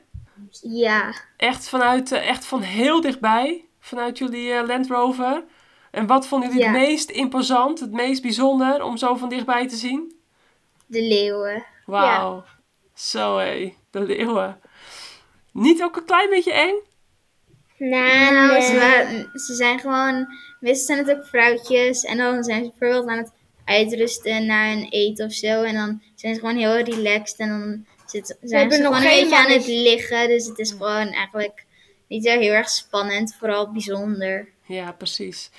ja. 0.63 1.15
Echt, 1.37 1.69
vanuit, 1.69 2.13
eh, 2.13 2.29
echt 2.29 2.45
van 2.45 2.61
heel 2.61 3.01
dichtbij, 3.01 3.65
vanuit 3.81 4.19
jullie 4.19 4.53
eh, 4.53 4.67
Land 4.67 4.89
Rover. 4.89 5.45
En 5.91 6.07
wat 6.07 6.27
vonden 6.27 6.49
jullie 6.49 6.65
Ja. 6.65 6.71
het 6.73 6.81
meest 6.81 7.11
imposant, 7.11 7.81
het 7.81 7.93
meest 7.93 8.23
bijzonder 8.23 8.83
om 8.83 8.97
zo 8.97 9.15
van 9.15 9.29
dichtbij 9.29 9.69
te 9.69 9.77
zien? 9.77 10.15
De 10.87 11.03
leeuwen. 11.03 11.65
Wauw. 11.87 12.45
Zo 12.95 13.39
hé, 13.39 13.75
de 13.91 14.01
leeuwen. 14.01 14.61
Niet 15.53 15.83
ook 15.83 15.97
een 15.97 16.05
klein 16.05 16.31
beetje 16.31 16.53
eng? 16.53 16.75
Nou, 17.79 18.35
Nou, 18.35 18.49
nee. 18.49 19.27
ze, 19.33 19.55
zijn 19.55 19.79
gewoon, 19.79 20.27
meestal 20.61 20.97
zijn 20.97 21.09
het 21.09 21.17
ook 21.17 21.27
vrouwtjes 21.27 22.05
en 22.05 22.17
dan 22.17 22.45
zijn 22.45 22.65
ze 22.65 22.73
bijvoorbeeld 22.79 23.09
aan 23.09 23.19
het 23.19 23.33
uitrusten 23.65 24.47
na 24.47 24.73
een 24.73 24.87
eten 24.91 25.27
of 25.27 25.33
zo. 25.33 25.63
En 25.63 25.75
dan 25.75 26.03
zijn 26.15 26.35
ze 26.35 26.41
gewoon 26.41 26.57
heel 26.57 26.79
relaxed 26.79 27.39
en 27.39 27.49
dan 27.49 27.87
zit, 28.07 28.27
zijn 28.27 28.49
ze 28.49 28.57
hebben 28.57 28.83
nog 28.83 28.97
gewoon 28.97 29.11
een 29.11 29.17
geen 29.17 29.29
beetje 29.29 29.45
aan 29.45 29.53
het 29.53 29.67
liggen. 29.67 30.29
Dus 30.29 30.47
het 30.47 30.59
is 30.59 30.71
gewoon 30.71 31.09
eigenlijk 31.13 31.65
niet 32.09 32.25
zo 32.25 32.39
heel 32.39 32.53
erg 32.53 32.69
spannend, 32.69 33.37
vooral 33.39 33.73
bijzonder. 33.73 34.49
Ja, 34.67 34.93
precies. 34.93 35.51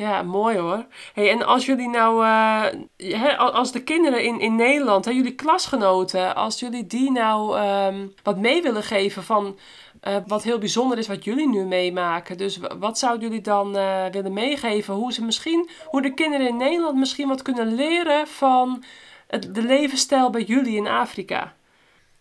Ja, 0.00 0.22
mooi 0.22 0.58
hoor. 0.58 0.86
Hey, 1.14 1.30
en 1.30 1.42
als 1.42 1.66
jullie 1.66 1.88
nou, 1.88 2.24
eh, 2.24 3.38
als 3.38 3.72
de 3.72 3.82
kinderen 3.82 4.24
in, 4.24 4.40
in 4.40 4.56
Nederland, 4.56 5.04
hè, 5.04 5.10
jullie 5.10 5.34
klasgenoten, 5.34 6.34
als 6.34 6.60
jullie 6.60 6.86
die 6.86 7.10
nou 7.10 7.58
ehm, 7.58 8.06
wat 8.22 8.38
mee 8.38 8.62
willen 8.62 8.82
geven 8.82 9.22
van 9.22 9.58
eh, 10.00 10.16
wat 10.26 10.42
heel 10.42 10.58
bijzonder 10.58 10.98
is 10.98 11.06
wat 11.06 11.24
jullie 11.24 11.48
nu 11.48 11.64
meemaken. 11.64 12.38
Dus 12.38 12.58
wat 12.78 12.98
zouden 12.98 13.28
jullie 13.28 13.42
dan 13.42 13.76
eh, 13.76 14.06
willen 14.10 14.32
meegeven? 14.32 14.94
Hoe 14.94 15.12
ze 15.12 15.24
misschien, 15.24 15.68
hoe 15.84 16.02
de 16.02 16.14
kinderen 16.14 16.48
in 16.48 16.56
Nederland 16.56 16.98
misschien 16.98 17.28
wat 17.28 17.42
kunnen 17.42 17.74
leren 17.74 18.26
van 18.26 18.84
het, 19.26 19.54
de 19.54 19.62
levensstijl 19.62 20.30
bij 20.30 20.42
jullie 20.42 20.76
in 20.76 20.86
Afrika? 20.86 21.54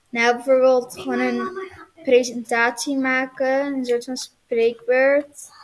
Nou, 0.10 0.36
bijvoorbeeld 0.36 1.00
gewoon 1.00 1.20
een 1.20 1.50
presentatie 2.04 2.98
maken, 2.98 3.66
een 3.66 3.86
soort 3.86 4.06
van 4.06 4.18
spreekbeurt. 4.18 5.58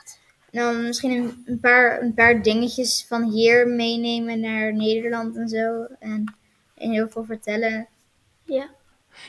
En 0.56 0.62
dan 0.62 0.84
misschien 0.84 1.12
een, 1.12 1.44
een 1.46 1.60
paar, 1.60 2.02
een 2.02 2.14
paar 2.14 2.42
dingetjes 2.42 3.06
van 3.08 3.24
hier 3.24 3.68
meenemen 3.68 4.40
naar 4.40 4.74
Nederland 4.74 5.36
en 5.36 5.48
zo. 5.48 5.86
En, 6.00 6.36
en 6.76 6.92
heel 6.92 7.08
veel 7.10 7.24
vertellen. 7.24 7.88
Ja. 8.44 8.70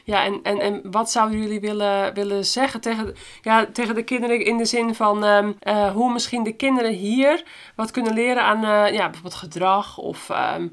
Ja, 0.04 0.24
en, 0.24 0.40
en, 0.42 0.60
en 0.60 0.90
wat 0.90 1.10
zouden 1.10 1.38
jullie 1.38 1.60
willen, 1.60 2.14
willen 2.14 2.44
zeggen 2.44 2.80
tegen, 2.80 3.14
ja, 3.42 3.66
tegen 3.66 3.94
de 3.94 4.02
kinderen 4.02 4.44
in 4.44 4.56
de 4.56 4.64
zin 4.64 4.94
van 4.94 5.24
ehm, 5.24 5.52
eh, 5.58 5.92
hoe 5.92 6.12
misschien 6.12 6.42
de 6.42 6.56
kinderen 6.56 6.92
hier 6.92 7.44
wat 7.76 7.90
kunnen 7.90 8.14
leren 8.14 8.42
aan 8.42 8.64
eh, 8.64 8.94
ja, 8.94 9.04
bijvoorbeeld 9.04 9.34
gedrag 9.34 9.98
of 9.98 10.30
ehm, 10.30 10.68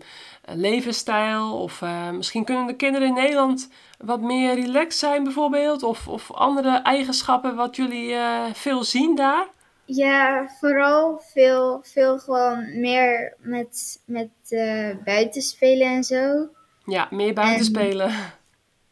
levensstijl? 0.45 1.61
Of 1.61 1.81
eh, 1.81 2.09
misschien 2.09 2.45
kunnen 2.45 2.67
de 2.67 2.75
kinderen 2.75 3.07
in 3.07 3.13
Nederland 3.13 3.69
wat 3.97 4.21
meer 4.21 4.55
relaxed 4.55 4.99
zijn 4.99 5.23
bijvoorbeeld? 5.23 5.83
Of, 5.83 6.07
of 6.07 6.31
andere 6.31 6.77
eigenschappen 6.77 7.55
wat 7.55 7.75
jullie 7.75 8.13
eh, 8.13 8.43
veel 8.53 8.83
zien 8.83 9.15
daar? 9.15 9.47
Ja, 9.85 10.49
vooral 10.59 11.19
veel, 11.19 11.79
veel 11.83 12.19
gewoon 12.19 12.79
meer 12.79 13.35
met, 13.39 14.01
met 14.05 14.29
eh 14.49 14.89
buitenspelen 15.03 15.87
en 15.87 16.03
zo. 16.03 16.49
Ja, 16.85 17.07
meer 17.11 17.33
buiten 17.33 17.57
En- 17.59 17.65
spelen. 17.65 18.07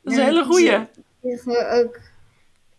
Dat 0.01 0.13
is 0.13 0.19
een 0.19 0.25
hele 0.25 0.43
goeie. 0.43 0.87
Gewoon 1.21 1.65
ook 1.65 1.99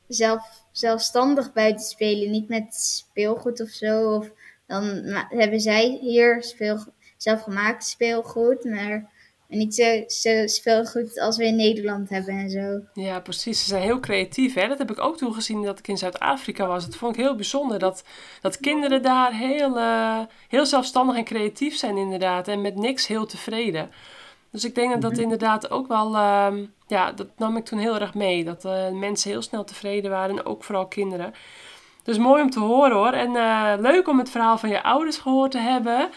zelf, 0.08 0.64
zelfstandig 0.72 1.52
buitenspelen, 1.52 2.30
niet 2.30 2.48
met 2.48 2.74
speelgoed 2.74 3.60
of 3.60 3.68
zo. 3.68 4.14
Of 4.14 4.30
dan 4.66 4.84
hebben 5.28 5.60
zij 5.60 5.98
hier 6.00 6.42
speel, 6.42 6.84
zelfgemaakt 7.16 7.84
speelgoed, 7.84 8.64
maar 8.64 9.10
niet 9.56 9.74
zo, 9.74 10.02
zo 10.06 10.46
speelgoed 10.46 11.20
als 11.20 11.36
we 11.36 11.44
in 11.44 11.56
Nederland 11.56 12.08
hebben 12.08 12.34
en 12.34 12.50
zo. 12.50 12.80
Ja, 13.02 13.20
precies. 13.20 13.60
Ze 13.60 13.66
zijn 13.66 13.82
heel 13.82 14.00
creatief. 14.00 14.54
Hè? 14.54 14.68
Dat 14.68 14.78
heb 14.78 14.90
ik 14.90 15.00
ook 15.00 15.16
toen 15.16 15.34
gezien 15.34 15.62
dat 15.62 15.78
ik 15.78 15.88
in 15.88 15.98
Zuid-Afrika 15.98 16.66
was. 16.66 16.84
Dat 16.86 16.96
vond 16.96 17.16
ik 17.16 17.22
heel 17.22 17.34
bijzonder. 17.34 17.78
Dat, 17.78 18.04
dat 18.40 18.60
kinderen 18.60 19.02
daar 19.02 19.32
heel, 19.32 19.78
eh, 19.78 20.20
heel 20.48 20.66
zelfstandig 20.66 21.16
en 21.16 21.24
creatief 21.24 21.76
zijn 21.76 21.96
inderdaad. 21.96 22.48
En 22.48 22.60
met 22.60 22.76
niks 22.76 23.06
heel 23.06 23.26
tevreden. 23.26 23.90
Dus 24.50 24.64
ik 24.64 24.74
denk 24.74 24.92
dat 24.92 25.00
dat 25.00 25.18
inderdaad 25.18 25.70
ook 25.70 25.88
wel, 25.88 26.14
ehm, 26.14 26.64
ja, 26.86 27.12
dat 27.12 27.28
nam 27.36 27.56
ik 27.56 27.64
toen 27.64 27.78
heel 27.78 28.00
erg 28.00 28.14
mee. 28.14 28.44
Dat 28.44 28.64
eh, 28.64 28.90
mensen 28.90 29.30
heel 29.30 29.42
snel 29.42 29.64
tevreden 29.64 30.10
waren 30.10 30.38
en 30.38 30.44
ook 30.44 30.64
vooral 30.64 30.86
kinderen. 30.86 31.34
Dus 32.02 32.18
mooi 32.18 32.42
om 32.42 32.50
te 32.50 32.60
horen 32.60 32.96
hoor. 32.96 33.12
En 33.12 33.36
eh, 33.36 33.72
leuk 33.78 34.08
om 34.08 34.18
het 34.18 34.30
verhaal 34.30 34.58
van 34.58 34.68
je 34.68 34.82
ouders 34.82 35.18
gehoord 35.18 35.50
te 35.50 35.58
hebben. 35.58 36.10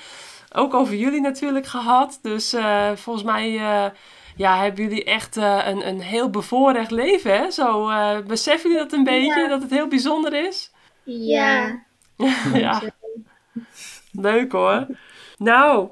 Ook 0.56 0.73
over 0.73 0.95
jullie 0.95 1.22
natuurlijk 1.22 1.65
gehad. 1.65 2.19
Dus 2.22 2.53
eh, 2.53 2.91
volgens 2.95 3.26
mij 3.26 3.56
eh, 3.56 3.86
ja, 4.36 4.61
hebben 4.61 4.84
jullie 4.84 5.03
echt 5.03 5.38
eh, 5.38 5.68
een, 5.68 5.88
een 5.88 6.02
heel 6.02 6.30
bevoorrecht 6.30 6.91
leven. 6.91 7.38
Hè? 7.38 7.52
Zo 7.52 7.90
eh, 7.90 8.19
beseffen 8.27 8.69
jullie 8.69 8.84
dat 8.84 8.94
een 8.94 9.03
beetje, 9.03 9.48
dat 9.48 9.61
het 9.61 9.72
heel 9.72 9.88
bijzonder 9.88 10.34
is? 10.48 10.72
Ja. 11.03 11.84
ja. 12.53 12.82
Leuk 14.11 14.52
hoor. 14.52 14.88
Nou, 15.38 15.90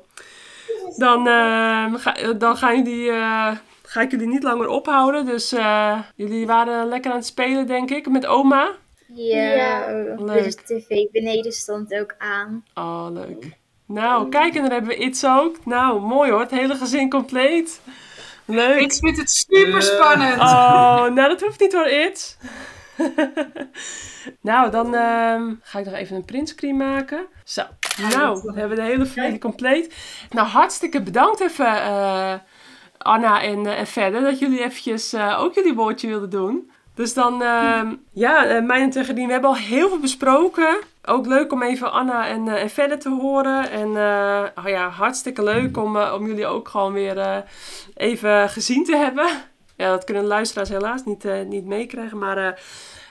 dan, 0.97 1.27
eh, 1.27 1.93
ga, 1.93 2.33
dan 2.33 2.57
gaan 2.57 2.83
jullie, 2.83 3.09
eh, 3.11 3.57
ga 3.83 4.01
ik 4.01 4.11
jullie 4.11 4.27
niet 4.27 4.43
langer 4.43 4.67
ophouden. 4.67 5.25
Dus 5.25 5.51
eh, 5.51 5.99
jullie 6.15 6.45
waren 6.47 6.87
lekker 6.87 7.11
aan 7.11 7.17
het 7.17 7.25
spelen, 7.25 7.67
denk 7.67 7.89
ik, 7.89 8.09
met 8.09 8.25
oma. 8.25 8.71
Ja. 9.07 9.85
Leuk. 10.17 10.43
Dus 10.43 10.55
de 10.55 10.63
tv 10.63 11.11
beneden 11.11 11.51
stond 11.51 11.93
ook 11.93 12.15
aan. 12.17 12.65
Oh, 12.73 13.07
leuk. 13.11 13.61
Nou, 13.85 14.29
kijk, 14.29 14.55
en 14.55 14.61
dan 14.61 14.71
hebben 14.71 14.89
we 14.89 15.03
iets 15.03 15.25
ook. 15.25 15.65
Nou, 15.65 16.01
mooi 16.01 16.31
hoor. 16.31 16.39
Het 16.39 16.51
hele 16.51 16.75
gezin 16.75 17.09
compleet. 17.09 17.81
Leuk. 18.45 18.81
Ik 18.81 18.93
vind 18.93 19.17
het 19.17 19.31
super 19.31 19.81
spannend. 19.81 20.39
Oh, 20.39 21.01
nou 21.01 21.15
dat 21.15 21.41
hoeft 21.41 21.59
niet 21.59 21.73
hoor, 21.73 21.87
It. 21.87 22.37
nou, 24.41 24.71
dan 24.71 24.95
ehm, 24.95 25.53
ga 25.61 25.79
ik 25.79 25.85
nog 25.85 25.93
even 25.93 26.15
een 26.15 26.25
printscreen 26.25 26.77
maken. 26.77 27.25
Zo, 27.43 27.63
nou, 28.09 28.41
we 28.43 28.59
hebben 28.59 28.77
de 28.77 28.83
hele 28.83 29.05
familie 29.05 29.39
compleet. 29.39 29.95
Nou, 30.29 30.47
hartstikke 30.47 31.01
bedankt 31.01 31.39
even, 31.39 31.81
eh, 31.81 32.33
Anna 32.97 33.41
en, 33.41 33.65
eh, 33.65 33.79
en 33.79 33.87
verder, 33.87 34.21
dat 34.21 34.39
jullie 34.39 34.63
eventjes 34.63 35.13
eh, 35.13 35.39
ook 35.39 35.53
jullie 35.53 35.73
woordje 35.73 36.07
wilden 36.07 36.29
doen. 36.29 36.71
Dus 36.95 37.13
dan, 37.13 37.41
ehm, 37.41 37.95
ja, 38.11 38.45
eh, 38.45 38.63
mijn 38.63 38.81
en 38.81 38.89
Tegedien, 38.89 39.25
we 39.25 39.31
hebben 39.31 39.49
al 39.49 39.55
heel 39.55 39.89
veel 39.89 39.99
besproken. 39.99 40.77
Ook 41.05 41.25
leuk 41.25 41.51
om 41.51 41.63
even 41.63 41.91
Anna 41.91 42.27
en, 42.27 42.47
eh, 42.47 42.61
en 42.61 42.69
verder 42.69 42.99
te 42.99 43.09
horen. 43.09 43.69
En 43.69 43.97
eh, 43.97 44.43
oh 44.63 44.69
ja, 44.69 44.89
hartstikke 44.89 45.43
leuk 45.43 45.77
om, 45.77 45.97
eh, 45.97 46.13
om 46.13 46.27
jullie 46.27 46.45
ook 46.45 46.67
gewoon 46.67 46.93
weer 46.93 47.43
even 47.93 48.49
gezien 48.49 48.83
te 48.83 48.95
hebben. 48.95 49.27
Ja, 49.75 49.89
dat 49.89 50.03
kunnen 50.03 50.23
luisteraars 50.23 50.69
helaas 50.69 51.03
niet, 51.05 51.27
niet 51.47 51.65
meekrijgen. 51.65 52.17
Maar 52.17 52.59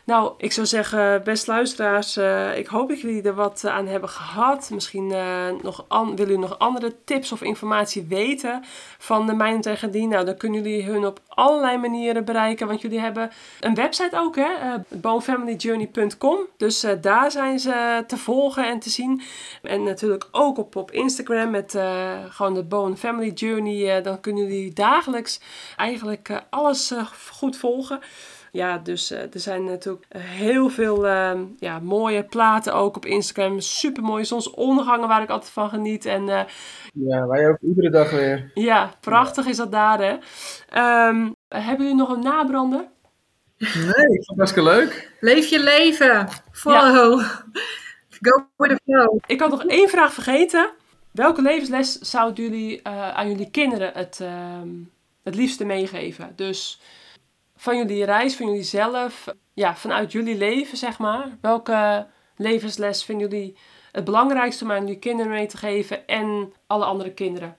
nou, 0.05 0.33
ik 0.37 0.53
zou 0.53 0.66
zeggen, 0.66 1.24
best 1.24 1.47
luisteraars, 1.47 2.16
eh, 2.16 2.59
ik 2.59 2.66
hoop 2.66 2.89
dat 2.89 3.01
jullie 3.01 3.23
er 3.23 3.35
wat 3.35 3.66
aan 3.66 3.87
hebben 3.87 4.09
gehad. 4.09 4.70
Misschien 4.74 5.12
eh, 5.12 5.49
nog 5.62 5.85
willen 5.89 6.16
jullie 6.16 6.39
nog 6.39 6.59
andere 6.59 6.95
tips 7.05 7.33
of 7.33 7.43
informatie 7.43 8.07
weten 8.09 8.65
van 8.99 9.27
de 9.27 9.35
Mijn 9.35 9.61
tegen. 9.61 10.09
Nou, 10.09 10.24
dan 10.24 10.37
kunnen 10.37 10.62
jullie 10.62 10.85
hun 10.85 11.07
op 11.07 11.20
allerlei 11.29 11.77
manieren 11.79 12.24
bereiken. 12.24 12.66
Want 12.66 12.81
jullie 12.81 13.01
hebben 13.01 13.31
een 13.61 13.74
website 13.74 14.19
ook, 14.19 14.37
hè? 14.37 14.53
eh, 14.53 14.74
bonefamilyjourney.com. 14.89 16.39
Dus 16.57 16.83
eh, 16.83 16.93
daar 17.01 17.31
zijn 17.31 17.59
ze 17.59 18.05
te 18.07 18.16
volgen 18.16 18.66
en 18.66 18.79
te 18.79 18.91
zien. 18.91 19.23
En 19.62 19.83
natuurlijk 19.83 20.29
ook 20.31 20.59
op, 20.59 20.77
op 20.77 20.91
Instagram 20.91 21.51
met 21.51 21.74
eh, 21.74 22.12
gewoon 22.29 22.55
de 22.55 22.62
Bone 22.62 22.97
Family 22.97 23.31
Journey. 23.31 23.97
eh, 23.97 24.05
dan 24.05 24.20
kunnen 24.20 24.43
jullie 24.43 24.73
dagelijks 24.73 25.41
eigenlijk 25.77 26.29
eh, 26.29 26.37
alles 26.51 26.91
eh, 26.91 27.07
goed 27.31 27.57
volgen. 27.57 28.01
Ja, 28.55 28.79
dus 28.79 29.11
eh, 29.11 29.20
er 29.20 29.41
zijn 29.41 29.65
natuurlijk 29.65 30.05
heel 30.16 30.69
veel 30.69 31.07
ehm, 31.07 31.45
ja, 31.59 31.79
mooie 31.79 32.24
platen 32.24 32.74
ook 32.74 32.97
op 32.97 33.07
Instagram. 33.07 33.61
Super 33.61 34.03
mooie 34.03 34.24
zonsondergangen 34.24 35.09
waar 35.09 35.23
ik 35.23 35.29
altijd 35.31 35.53
van 35.53 35.69
geniet. 35.69 36.05
En 36.05 36.29
eh, 36.29 36.41
Ja, 36.93 37.27
wij 37.27 37.49
ook 37.49 37.59
iedere 37.61 37.91
dag 37.91 38.11
weer. 38.11 38.51
ja, 38.55 38.95
prachtig 39.01 39.47
is 39.47 39.57
dat 39.57 39.73
daar 39.73 39.99
hè. 39.99 40.16
Ehm, 40.69 41.31
hebben 41.49 41.79
jullie 41.87 41.95
nog 42.01 42.09
een 42.09 42.23
nabrander? 42.23 42.85
Nee, 43.59 44.09
ik 44.09 44.24
vond 44.24 44.27
het 44.27 44.37
hartstikke 44.37 44.69
leuk. 44.70 45.11
Leef 45.20 45.47
je 45.47 45.61
leven. 45.62 46.29
Follow. 46.53 47.20
Go 48.24 48.47
with 48.57 48.70
the 48.70 48.81
flow. 48.85 49.19
Ik 49.27 49.41
had 49.41 49.51
nog 49.51 49.65
één 49.65 49.89
vraag 49.89 50.12
vergeten. 50.12 50.70
Welke 51.12 51.43
levensles 51.43 51.99
zouden 51.99 52.45
jullie 52.45 52.83
eh, 52.83 53.15
aan 53.15 53.29
jullie 53.29 53.51
kinderen 53.51 53.91
het, 53.95 54.19
ehm, 54.20 54.69
het 55.23 55.35
liefste 55.35 55.65
meegeven? 55.65 56.33
Dus 56.37 56.81
van 57.63 57.77
jullie 57.77 58.05
reis, 58.05 58.37
van 58.37 58.47
jullie 58.47 58.63
zelf, 58.63 59.35
ja, 59.53 59.77
vanuit 59.77 60.13
jullie 60.13 60.37
leven 60.37 60.77
zeg 60.77 60.99
maar. 60.99 61.39
Welke 61.41 62.07
levensles 62.37 63.05
vinden 63.05 63.29
jullie 63.29 63.57
het 63.93 64.05
belangrijkste 64.05 64.65
om 64.65 64.71
aan 64.73 64.81
jullie 64.81 64.99
kinderen 64.99 65.33
mee 65.33 65.47
te 65.47 65.57
geven 65.57 66.07
en 66.07 66.53
alle 66.67 66.85
andere 66.85 67.13
kinderen? 67.13 67.57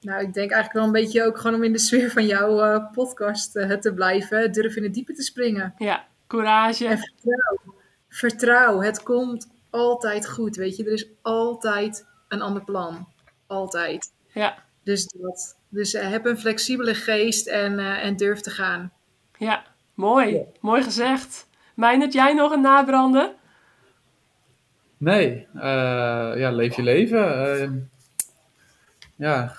Nou, 0.00 0.20
ik 0.20 0.34
denk 0.34 0.50
eigenlijk 0.50 0.72
wel 0.72 0.84
een 0.84 1.04
beetje 1.04 1.24
ook 1.24 1.38
gewoon 1.38 1.56
om 1.56 1.64
in 1.64 1.72
de 1.72 1.78
sfeer 1.78 2.10
van 2.10 2.26
jouw 2.26 2.60
eh, 2.60 2.92
podcast 2.92 3.56
eh, 3.56 3.70
te 3.70 3.94
blijven. 3.94 4.52
Durf 4.52 4.76
in 4.76 4.82
het 4.82 4.94
diepe 4.94 5.12
te 5.12 5.22
springen. 5.22 5.74
Ja, 5.78 6.06
courage. 6.26 6.86
En 6.86 6.98
vertrouw. 6.98 7.74
Vertrouw. 8.08 8.80
Het 8.80 9.02
komt 9.02 9.48
altijd 9.70 10.28
goed, 10.28 10.56
weet 10.56 10.76
je. 10.76 10.84
Er 10.84 10.92
is 10.92 11.08
altijd 11.22 12.06
een 12.28 12.42
ander 12.42 12.64
plan. 12.64 13.08
Altijd. 13.46 14.12
Ja, 14.32 14.64
Dus 14.82 15.06
dat. 15.06 15.56
Dus 15.68 15.94
eh, 15.94 16.10
heb 16.10 16.26
een 16.26 16.38
flexibele 16.38 16.94
geest 16.94 17.46
en, 17.46 17.78
en 17.78 18.16
durf 18.16 18.40
te 18.40 18.50
gaan. 18.50 18.92
Ja, 19.38 19.64
mooi. 19.94 20.40
Mooi 20.60 20.82
gezegd. 20.82 21.48
Meijnert, 21.74 22.12
jij 22.12 22.32
nog 22.34 22.52
een 22.52 22.60
nabrander? 22.60 23.32
Nee, 24.96 25.46
eh, 25.54 26.32
ja, 26.36 26.50
leef 26.50 26.76
je 26.76 26.82
leven. 26.82 27.60
Eh, 27.60 27.70
ja, 29.16 29.52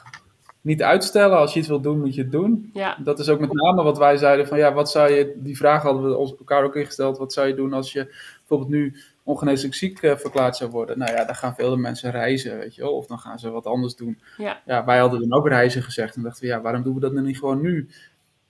niet 0.61 0.83
uitstellen. 0.83 1.37
Als 1.37 1.53
je 1.53 1.59
iets 1.59 1.67
wilt 1.67 1.83
doen, 1.83 1.99
moet 1.99 2.15
je 2.15 2.21
het 2.21 2.31
doen. 2.31 2.69
Ja, 2.73 2.97
Dat 3.03 3.19
is 3.19 3.29
ook 3.29 3.39
met 3.39 3.53
name 3.53 3.83
wat 3.83 3.97
wij 3.97 4.17
zeiden 4.17 4.47
van 4.47 4.57
ja, 4.57 4.73
wat 4.73 4.91
zou 4.91 5.11
je, 5.11 5.33
die 5.35 5.57
vraag 5.57 5.81
hadden 5.81 6.03
we 6.03 6.17
ons 6.17 6.35
elkaar 6.37 6.63
ook 6.63 6.75
ingesteld, 6.75 7.17
wat 7.17 7.33
zou 7.33 7.47
je 7.47 7.55
doen 7.55 7.73
als 7.73 7.91
je 7.91 8.05
bijvoorbeeld 8.37 8.69
nu 8.69 8.95
ongeneeslijk 9.23 9.73
ziek 9.73 10.01
eh, 10.01 10.15
verklaard 10.15 10.55
zou 10.55 10.71
worden? 10.71 10.97
Nou 10.99 11.11
ja, 11.11 11.25
dan 11.25 11.35
gaan 11.35 11.55
veel 11.55 11.77
mensen 11.77 12.11
reizen, 12.11 12.57
weet 12.57 12.75
je 12.75 12.81
wel, 12.81 12.95
of 12.95 13.05
dan 13.05 13.19
gaan 13.19 13.39
ze 13.39 13.49
wat 13.49 13.65
anders 13.65 13.95
doen. 13.95 14.19
ja, 14.37 14.61
Ja, 14.65 14.85
wij 14.85 14.97
hadden 14.99 15.29
dan 15.29 15.39
ook 15.39 15.47
reizen 15.47 15.83
gezegd 15.83 16.15
en 16.15 16.21
dachten 16.21 16.41
we 16.41 16.47
ja, 16.49 16.61
waarom 16.61 16.83
doen 16.83 16.93
we 16.93 16.99
dat 16.99 17.13
dan 17.13 17.23
niet 17.23 17.37
gewoon 17.39 17.61
nu? 17.61 17.89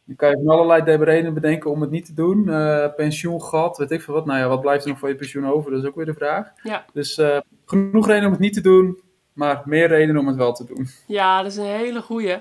Dan 0.07 0.15
kan 0.15 0.29
je 0.29 0.35
van 0.45 0.47
allerlei 0.55 1.03
redenen 1.03 1.33
bedenken 1.33 1.71
om 1.71 1.81
het 1.81 1.89
niet 1.89 2.05
te 2.05 2.13
doen. 2.13 2.49
Eh 2.49 2.85
pensioengat, 2.95 3.77
weet 3.77 3.91
ik 3.91 4.01
veel 4.01 4.13
wat. 4.13 4.25
Nou 4.25 4.39
ja, 4.39 4.47
wat 4.47 4.61
blijft 4.61 4.83
er 4.83 4.89
nog 4.89 4.99
voor 4.99 5.09
je 5.09 5.15
pensioen 5.15 5.47
over? 5.47 5.71
Dat 5.71 5.81
is 5.81 5.87
ook 5.87 5.95
weer 5.95 6.05
de 6.05 6.13
vraag. 6.13 6.51
ja. 6.63 6.85
Dus 6.93 7.17
eh, 7.17 7.37
genoeg 7.65 8.05
redenen 8.07 8.25
om 8.25 8.31
het 8.31 8.41
niet 8.41 8.53
te 8.53 8.61
doen, 8.61 9.01
maar 9.33 9.61
meer 9.65 9.87
redenen 9.87 10.21
om 10.21 10.27
het 10.27 10.35
wel 10.35 10.53
te 10.53 10.65
doen. 10.65 10.87
Ja, 11.07 11.41
dat 11.41 11.51
is 11.51 11.57
een 11.57 11.65
hele 11.65 12.01
goeie. 12.01 12.35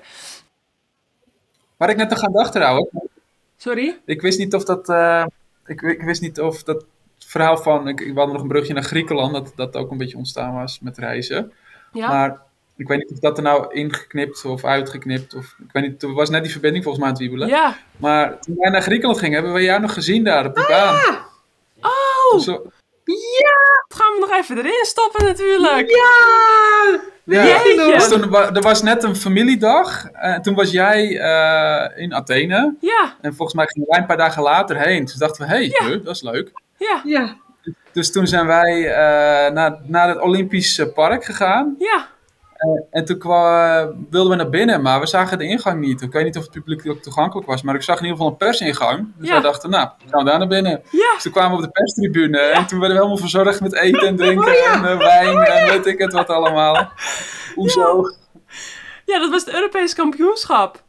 Waar 1.77 1.91
ik 1.91 1.97
net 1.97 2.11
nog 2.11 2.23
aan 2.23 2.33
dacht 2.33 2.53
trouwens, 2.53 2.89
Sorry? 3.57 3.99
Ik 4.05 4.21
wist 4.23 4.39
niet 4.39 4.55
of 4.55 4.65
dat. 4.65 4.89
eh, 4.89 5.27
ik, 5.67 5.83
ik 5.83 6.03
wist 6.03 6.21
niet 6.21 6.41
of 6.41 6.63
dat 6.63 6.85
verhaal 7.19 7.57
van. 7.57 7.89
Ik, 7.89 8.01
ik 8.01 8.17
had 8.17 8.33
nog 8.33 8.43
een 8.43 8.49
brugje 8.49 8.75
naar 8.75 8.83
Griekenland. 8.83 9.33
Dat 9.33 9.53
dat 9.57 9.77
ook 9.77 9.91
een 9.91 9.99
beetje 9.99 10.17
ontstaan 10.17 10.55
was 10.55 10.81
met 10.81 10.99
reizen. 10.99 11.53
Ja? 11.93 12.09
Maar 12.09 12.43
ik 12.77 12.89
weet 12.89 12.99
niet 12.99 13.13
of 13.13 13.19
dat 13.19 13.37
er 13.37 13.43
nou 13.43 13.75
ingeknipt 13.75 14.45
of 14.45 14.65
uitgeknipt. 14.65 15.35
Of, 15.35 15.45
ik 15.45 15.73
weet 15.73 15.83
niet. 15.83 16.03
Er 16.03 16.13
was 16.13 16.31
net 16.31 16.43
die 16.43 16.53
verbinding 16.53 16.85
volgens 16.85 17.05
mij 17.05 17.13
aan 17.13 17.19
het 17.21 17.29
wiebelen. 17.29 17.57
Ja. 17.57 17.77
Maar 17.97 18.39
toen 18.41 18.57
wij 18.59 18.71
naar 18.71 18.83
Griekenland 18.83 19.19
gingen, 19.19 19.35
hebben 19.35 19.53
we 19.53 19.63
jou 19.63 19.81
nog 19.81 19.93
gezien 19.93 20.25
daar 20.25 20.47
op 20.47 20.55
die 20.55 20.67
baan. 20.67 21.25
Oh, 21.81 22.41
Zo, 22.41 22.53
dat 23.07 23.99
gaan 23.99 24.13
we 24.13 24.19
nog 24.21 24.31
even 24.31 24.59
erin 24.59 24.85
stoppen 24.85 25.25
natuurlijk. 25.25 25.91
Ja! 25.91 27.01
ja, 27.25 27.63
dus 27.75 28.09
toen, 28.09 28.35
er 28.35 28.63
was 28.63 28.83
net 28.83 29.03
een 29.03 29.17
familiedag. 29.17 30.07
En 30.13 30.43
toen 30.43 30.55
was 30.55 30.71
jij 30.71 31.19
eh, 31.21 32.03
in 32.03 32.15
Athene. 32.15 32.75
Ja, 32.81 33.17
En 33.21 33.35
volgens 33.35 33.57
mij 33.57 33.67
gingen 33.67 33.89
wij 33.89 33.99
een 33.99 34.07
paar 34.07 34.17
dagen 34.17 34.43
later 34.43 34.77
heen. 34.79 35.05
Dus 35.05 35.15
dachten 35.15 35.47
we, 35.47 35.53
hé, 35.55 35.67
hey, 35.67 36.01
dat 36.03 36.15
is 36.15 36.23
leuk. 36.23 36.51
ja, 36.79 37.01
Ja. 37.05 37.37
Dus 37.93 38.13
toen 38.13 38.27
zijn 38.27 38.47
wij 38.47 38.91
eh, 38.91 39.53
naar, 39.53 39.79
naar 39.83 40.09
het 40.09 40.21
Olympisch 40.21 40.79
eh, 40.79 40.87
Park 40.95 41.25
gegaan. 41.25 41.75
ja. 41.79 42.15
En 42.91 43.05
toen 43.05 43.19
wilden 44.11 44.31
we 44.31 44.37
naar 44.37 44.49
binnen, 44.51 44.83
maar 44.83 45.01
we 45.01 45.07
zagen 45.07 45.39
de 45.39 45.45
ingang 45.45 45.81
niet. 45.81 46.03
Ik 46.03 46.13
weet 46.13 46.25
niet 46.25 46.37
of 46.37 46.43
het 46.43 46.53
publiek 46.53 46.89
ook 46.89 47.03
toegankelijk 47.03 47.47
was, 47.47 47.63
maar 47.63 47.75
ik 47.75 47.83
zag 47.83 47.97
in 47.97 48.03
ieder 48.03 48.17
geval 48.17 48.33
een 48.33 48.39
persingang. 48.39 49.13
Dus 49.17 49.27
Ja. 49.29 49.33
wij 49.33 49.43
dachten, 49.43 49.71
nou, 49.71 49.89
gaan 50.11 50.25
we 50.25 50.31
daar 50.31 50.39
naar 50.39 50.49
binnen. 50.49 50.83
Ja. 50.91 51.13
Dus 51.15 51.23
toen 51.23 51.33
kwamen 51.33 51.51
we 51.51 51.57
op 51.57 51.63
de 51.63 51.71
perstribune 51.71 52.39
en 52.39 52.67
toen 52.67 52.79
werden 52.79 52.97
we 52.97 53.03
helemaal 53.03 53.23
verzorgd 53.29 53.61
met 53.61 53.75
eten 53.75 54.07
en 54.07 54.17
drinken 54.17 54.53
Oh 54.53 54.75
en 54.75 54.85
eh, 54.85 54.99
wijn 54.99 55.39
en 55.39 55.69
weet 55.69 55.87
ik 55.87 55.99
het 55.99 56.13
wat 56.13 56.29
allemaal. 56.29 56.93
Hoezo? 57.55 58.03
Ja, 59.05 59.19
dat 59.19 59.31
was 59.31 59.45
het 59.45 59.55
Europees 59.55 59.95
kampioenschap. 59.95 60.83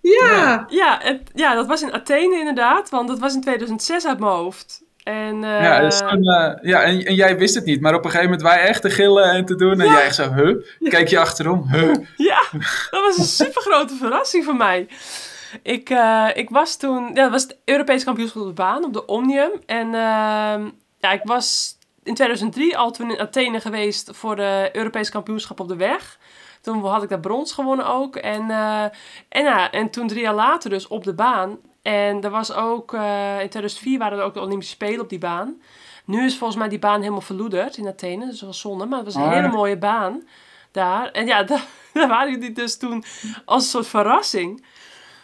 Ja. 0.00 0.64
Ja, 0.68 0.98
het, 1.02 1.20
ja, 1.34 1.54
dat 1.54 1.66
was 1.66 1.82
in 1.82 1.92
Athene 1.92 2.38
inderdaad, 2.38 2.90
want 2.90 3.08
dat 3.08 3.18
was 3.18 3.34
in 3.34 3.40
2006 3.40 4.06
uit 4.06 4.18
mijn 4.18 4.32
hoofd. 4.32 4.82
En, 5.06 5.44
eh, 5.44 5.62
Ja, 5.62 5.80
dus 5.80 5.98
toen, 5.98 6.28
eh, 6.28 6.52
ja 6.62 6.82
en, 6.82 7.04
en 7.04 7.14
jij 7.14 7.38
wist 7.38 7.54
het 7.54 7.64
niet, 7.64 7.80
maar 7.80 7.94
op 7.94 8.04
een 8.04 8.10
gegeven 8.10 8.30
moment 8.30 8.48
wij 8.48 8.60
echt 8.60 8.82
te 8.82 8.90
gillen 8.90 9.30
en 9.30 9.44
te 9.44 9.54
doen. 9.54 9.80
En 9.80 9.90
jij 9.90 10.04
echt 10.04 10.14
zo, 10.14 10.32
huh? 10.32 10.56
Keek 10.80 11.08
je 11.08 11.18
achterom, 11.18 11.68
huh? 11.72 11.94
Ja, 12.30 12.42
dat 12.90 13.00
was 13.02 13.18
een 13.18 13.24
super 13.24 13.62
grote 13.62 13.94
verrassing 13.94 14.44
voor 14.44 14.56
mij. 14.56 14.88
Ik, 15.62 15.90
eh, 15.90 16.28
ik 16.34 16.50
was 16.50 16.76
toen, 16.76 17.06
ja, 17.14 17.22
dat 17.22 17.30
was 17.30 17.42
het 17.42 17.56
Europees 17.64 18.04
kampioenschap 18.04 18.42
op 18.42 18.48
de 18.48 18.54
baan, 18.54 18.84
op 18.84 18.92
de 18.92 19.06
Omnium. 19.06 19.50
En 19.66 19.86
ehm, 19.86 20.68
ja, 20.98 21.12
ik 21.12 21.20
was 21.22 21.78
in 22.02 22.14
2003 22.14 22.78
al 22.78 22.90
toen 22.90 23.10
in 23.10 23.20
Athene 23.20 23.60
geweest 23.60 24.10
voor 24.12 24.36
de 24.36 24.68
Europese 24.72 25.10
kampioenschap 25.10 25.60
op 25.60 25.68
de 25.68 25.76
weg. 25.76 26.18
Toen 26.60 26.86
had 26.86 27.02
ik 27.02 27.08
daar 27.08 27.20
brons 27.20 27.52
gewonnen 27.52 27.86
ook. 27.86 28.16
En, 28.16 28.50
eh, 28.50 28.82
en, 29.28 29.42
ja, 29.44 29.70
en 29.70 29.90
toen 29.90 30.08
drie 30.08 30.22
jaar 30.22 30.34
later 30.34 30.70
dus 30.70 30.88
op 30.88 31.04
de 31.04 31.14
baan. 31.14 31.58
En 31.86 32.20
er 32.22 32.30
was 32.30 32.52
ook, 32.52 32.92
eh, 32.94 33.40
in 33.40 33.48
2004 33.48 33.98
waren 33.98 34.18
er 34.18 34.24
ook 34.24 34.34
de 34.34 34.40
Olympische 34.40 34.74
Spelen 34.74 35.00
op 35.00 35.08
die 35.08 35.18
baan. 35.18 35.60
Nu 36.04 36.24
is 36.24 36.36
volgens 36.38 36.58
mij 36.58 36.68
die 36.68 36.78
baan 36.78 36.98
helemaal 37.00 37.20
verloederd 37.20 37.76
in 37.76 37.86
Athene. 37.86 38.26
Dus 38.26 38.38
dat 38.38 38.48
was 38.48 38.60
zonde, 38.60 38.86
maar 38.86 38.96
het 38.98 39.06
was 39.06 39.14
een 39.14 39.22
Ah. 39.30 39.32
hele 39.32 39.48
mooie 39.48 39.76
baan 39.78 40.22
daar. 40.70 41.10
En 41.10 41.26
ja, 41.26 41.42
daar, 41.50 41.64
daar 41.92 42.08
waren 42.08 42.32
jullie 42.32 42.52
dus 42.52 42.76
toen 42.78 43.04
als 43.44 43.62
een 43.62 43.68
soort 43.68 43.86
verrassing. 43.86 44.64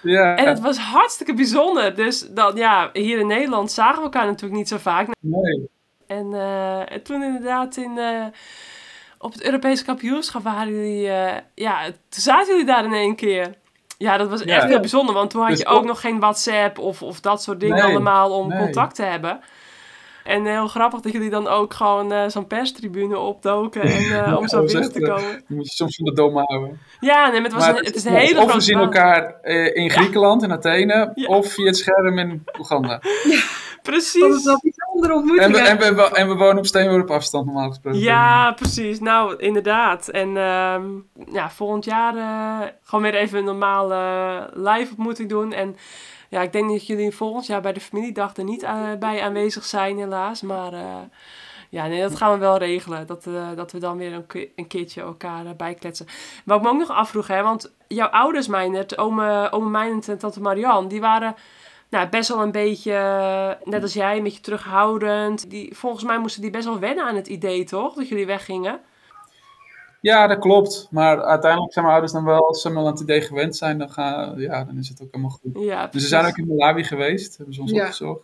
Ja, 0.02 0.36
En 0.36 0.48
het 0.48 0.60
was 0.60 0.78
hartstikke 0.78 1.34
bijzonder. 1.34 1.94
Dus 1.94 2.20
dan, 2.30 2.56
ja, 2.56 2.90
hier 2.93 3.18
in 3.18 3.26
Nederland 3.26 3.70
zagen 3.72 3.97
we 3.97 4.02
elkaar 4.02 4.26
natuurlijk 4.26 4.55
niet 4.59 4.68
zo 4.68 4.76
vaak. 4.78 5.09
nee. 5.20 5.68
En, 6.06 6.32
eh, 6.34 6.93
en 6.93 7.02
toen 7.02 7.22
inderdaad 7.22 7.76
in, 7.76 7.98
eh, 7.98 8.24
op 9.18 9.32
het 9.32 9.43
Europese 9.44 9.84
kampioenschap 9.84 10.43
waren 10.43 10.72
jullie... 10.72 11.10
ja, 11.55 11.84
toen 11.84 12.22
zaten 12.22 12.47
jullie 12.47 12.66
daar 12.66 12.84
in 12.84 12.93
één 12.93 13.16
keer. 13.16 13.60
Ja, 14.02 14.16
dat 14.16 14.28
was 14.28 14.42
Ja. 14.42 14.56
echt 14.56 14.68
heel 14.68 14.80
bijzonder. 14.80 15.14
Want 15.14 15.30
toen 15.30 15.40
had 15.40 15.50
Dus 15.50 15.58
je 15.58 15.66
ook 15.66 15.84
nog 15.84 16.00
geen 16.00 16.20
WhatsApp 16.20 16.78
of, 16.78 17.02
of 17.02 17.20
dat 17.20 17.42
soort 17.42 17.60
dingen 17.60 17.76
Nee, 17.76 17.84
allemaal 17.84 18.30
om 18.38 18.48
nee. 18.48 18.58
contact 18.58 18.94
te 18.94 19.02
hebben. 19.02 19.40
En 20.24 20.44
heel 20.46 20.68
grappig 20.68 21.00
dat 21.00 21.12
jullie 21.12 21.30
dan 21.30 21.48
ook 21.48 21.74
gewoon 21.74 22.12
eh, 22.12 22.28
zo'n 22.28 22.46
perstribune 22.46 23.18
opdoken 23.18 23.82
en, 23.82 24.24
eh, 24.24 24.36
om 24.38 24.48
zo 24.48 24.64
binnen 24.64 24.82
echt, 24.82 24.92
te 24.92 25.00
eh, 25.00 25.14
komen. 25.14 25.42
Die 25.48 25.56
moet 25.56 25.66
je 25.66 25.72
soms 25.74 25.96
van 25.96 26.04
de 26.04 26.12
dom 26.12 26.36
houden. 26.36 26.80
Ja, 27.00 27.22
nee, 27.30 27.32
maar 27.40 27.42
het, 27.50 27.52
was 27.52 27.66
Maar 27.66 27.78
een, 27.78 27.84
het 27.84 27.94
is 27.94 28.04
een 28.04 28.14
hele 28.14 28.40
of 28.40 28.52
we 28.54 28.60
zien 28.60 28.78
elkaar 28.78 29.34
eh, 29.42 29.76
in 29.76 29.90
Griekenland, 29.90 30.42
in 30.42 30.52
Athene, 30.52 31.10
Ja. 31.14 31.26
of 31.26 31.52
via 31.52 31.66
het 31.66 31.76
scherm 31.76 32.18
in 32.18 32.44
Oeganda. 32.58 33.00
Dat 33.82 33.94
is 33.94 34.10
Precies. 34.12 34.44
wel 34.44 34.60
bijzondere 34.62 35.12
En 35.12 35.18
ontmoetingen. 35.18 35.78
we, 35.78 35.84
en, 35.84 35.96
we, 35.96 36.02
en 36.02 36.28
we 36.28 36.34
wonen 36.34 36.59
op 36.59 36.66
steenworp 36.66 37.10
afstand 37.10 37.46
normaal 37.46 37.68
gesproken. 37.68 38.00
Ja, 38.00 38.52
precies. 38.52 39.00
Nou, 39.00 39.36
inderdaad. 39.36 40.09
En 40.09 40.36
ehm, 40.36 40.84
ja, 41.32 41.50
volgend 41.50 41.84
jaar 41.84 42.16
eh, 42.16 42.68
gewoon 42.82 43.02
weer 43.02 43.14
even 43.14 43.38
een 43.38 43.44
normale 43.44 43.96
live 44.54 44.90
ontmoeting 44.90 45.28
doen. 45.28 45.52
En 45.52 45.76
ja, 46.28 46.40
ik 46.40 46.52
denk 46.52 46.70
dat 46.70 46.86
jullie 46.86 47.10
volgend 47.16 47.46
jaar 47.46 47.60
bij 47.60 47.72
de 47.72 47.80
familiedag 47.80 48.36
er 48.36 48.44
niet 48.44 48.62
eh, 48.62 48.80
bij 48.98 49.22
aanwezig 49.22 49.64
zijn, 49.64 49.98
helaas. 49.98 50.42
Maar 50.42 50.72
eh, 50.72 50.96
ja, 51.68 51.86
nee, 51.86 52.00
dat 52.02 52.16
gaan 52.16 52.32
we 52.32 52.38
wel 52.38 52.59
regelen. 52.59 53.06
Dat, 53.06 53.26
eh, 53.26 53.48
dat 53.56 53.72
we 53.72 53.78
dan 53.78 53.96
weer 53.96 54.12
een, 54.12 54.26
ke- 54.26 54.48
een 54.56 54.66
keertje 54.66 55.00
elkaar 55.00 55.46
eh, 55.46 55.52
bijkletsen. 55.56 56.06
Wat 56.44 56.56
ik 56.56 56.62
me 56.62 56.68
ook 56.70 56.78
nog 56.78 56.90
afvroeg, 56.90 57.26
hè, 57.26 57.42
want 57.42 57.72
jouw 57.88 58.09
ouders, 58.09 58.46
Meijnert, 58.46 58.98
ome, 58.98 59.48
ome 59.50 59.68
Meijnert 59.70 60.09
en 60.09 60.18
tante 60.18 60.40
Marianne, 60.40 60.88
die 60.88 61.00
waren 61.00 61.34
nou, 61.93 62.09
best 62.09 62.28
wel 62.28 62.43
een 62.43 62.52
beetje, 62.52 62.93
eh, 62.93 63.51
net 63.64 63.82
als 63.82 63.93
jij, 63.93 64.16
een 64.16 64.23
beetje 64.23 64.40
terughoudend. 64.40 65.51
Die, 65.51 65.77
volgens 65.77 66.05
mij 66.05 66.19
moesten 66.19 66.43
die 66.43 66.51
best 66.51 66.64
wel 66.64 66.78
wennen 66.78 67.05
aan 67.05 67.16
het 67.16 67.27
idee, 67.27 67.64
toch? 67.64 67.94
Dat 67.94 68.09
jullie 68.09 68.27
weggingen. 68.27 68.81
Ja, 70.01 70.27
dat 70.27 70.39
klopt. 70.39 70.89
Maar 70.90 71.23
uiteindelijk 71.23 71.73
zijn 71.73 71.85
mijn 71.85 71.97
ouders 71.97 72.16
dan 72.16 72.24
wel, 72.24 72.47
als 72.48 72.62
ze 72.62 72.69
al 72.70 72.77
aan 72.86 72.93
het 72.93 73.01
idee 73.01 73.20
gewend 73.20 73.56
zijn, 73.56 73.78
dan, 73.78 73.90
gaan, 73.90 74.39
ja, 74.39 74.64
dan 74.64 74.78
is 74.78 74.89
het 74.89 75.02
ook 75.02 75.09
helemaal 75.10 75.39
goed. 75.43 75.64
Ja, 75.64 75.86
Dus 75.86 76.02
ze 76.02 76.09
zijn 76.09 76.27
ook 76.27 76.36
in 76.36 76.47
Malawi 76.47 76.85
geweest, 76.85 77.36
hebben 77.36 77.55
ze 77.55 77.60
ons 77.60 77.70
Ja. 77.70 77.81
opgezocht. 77.81 78.20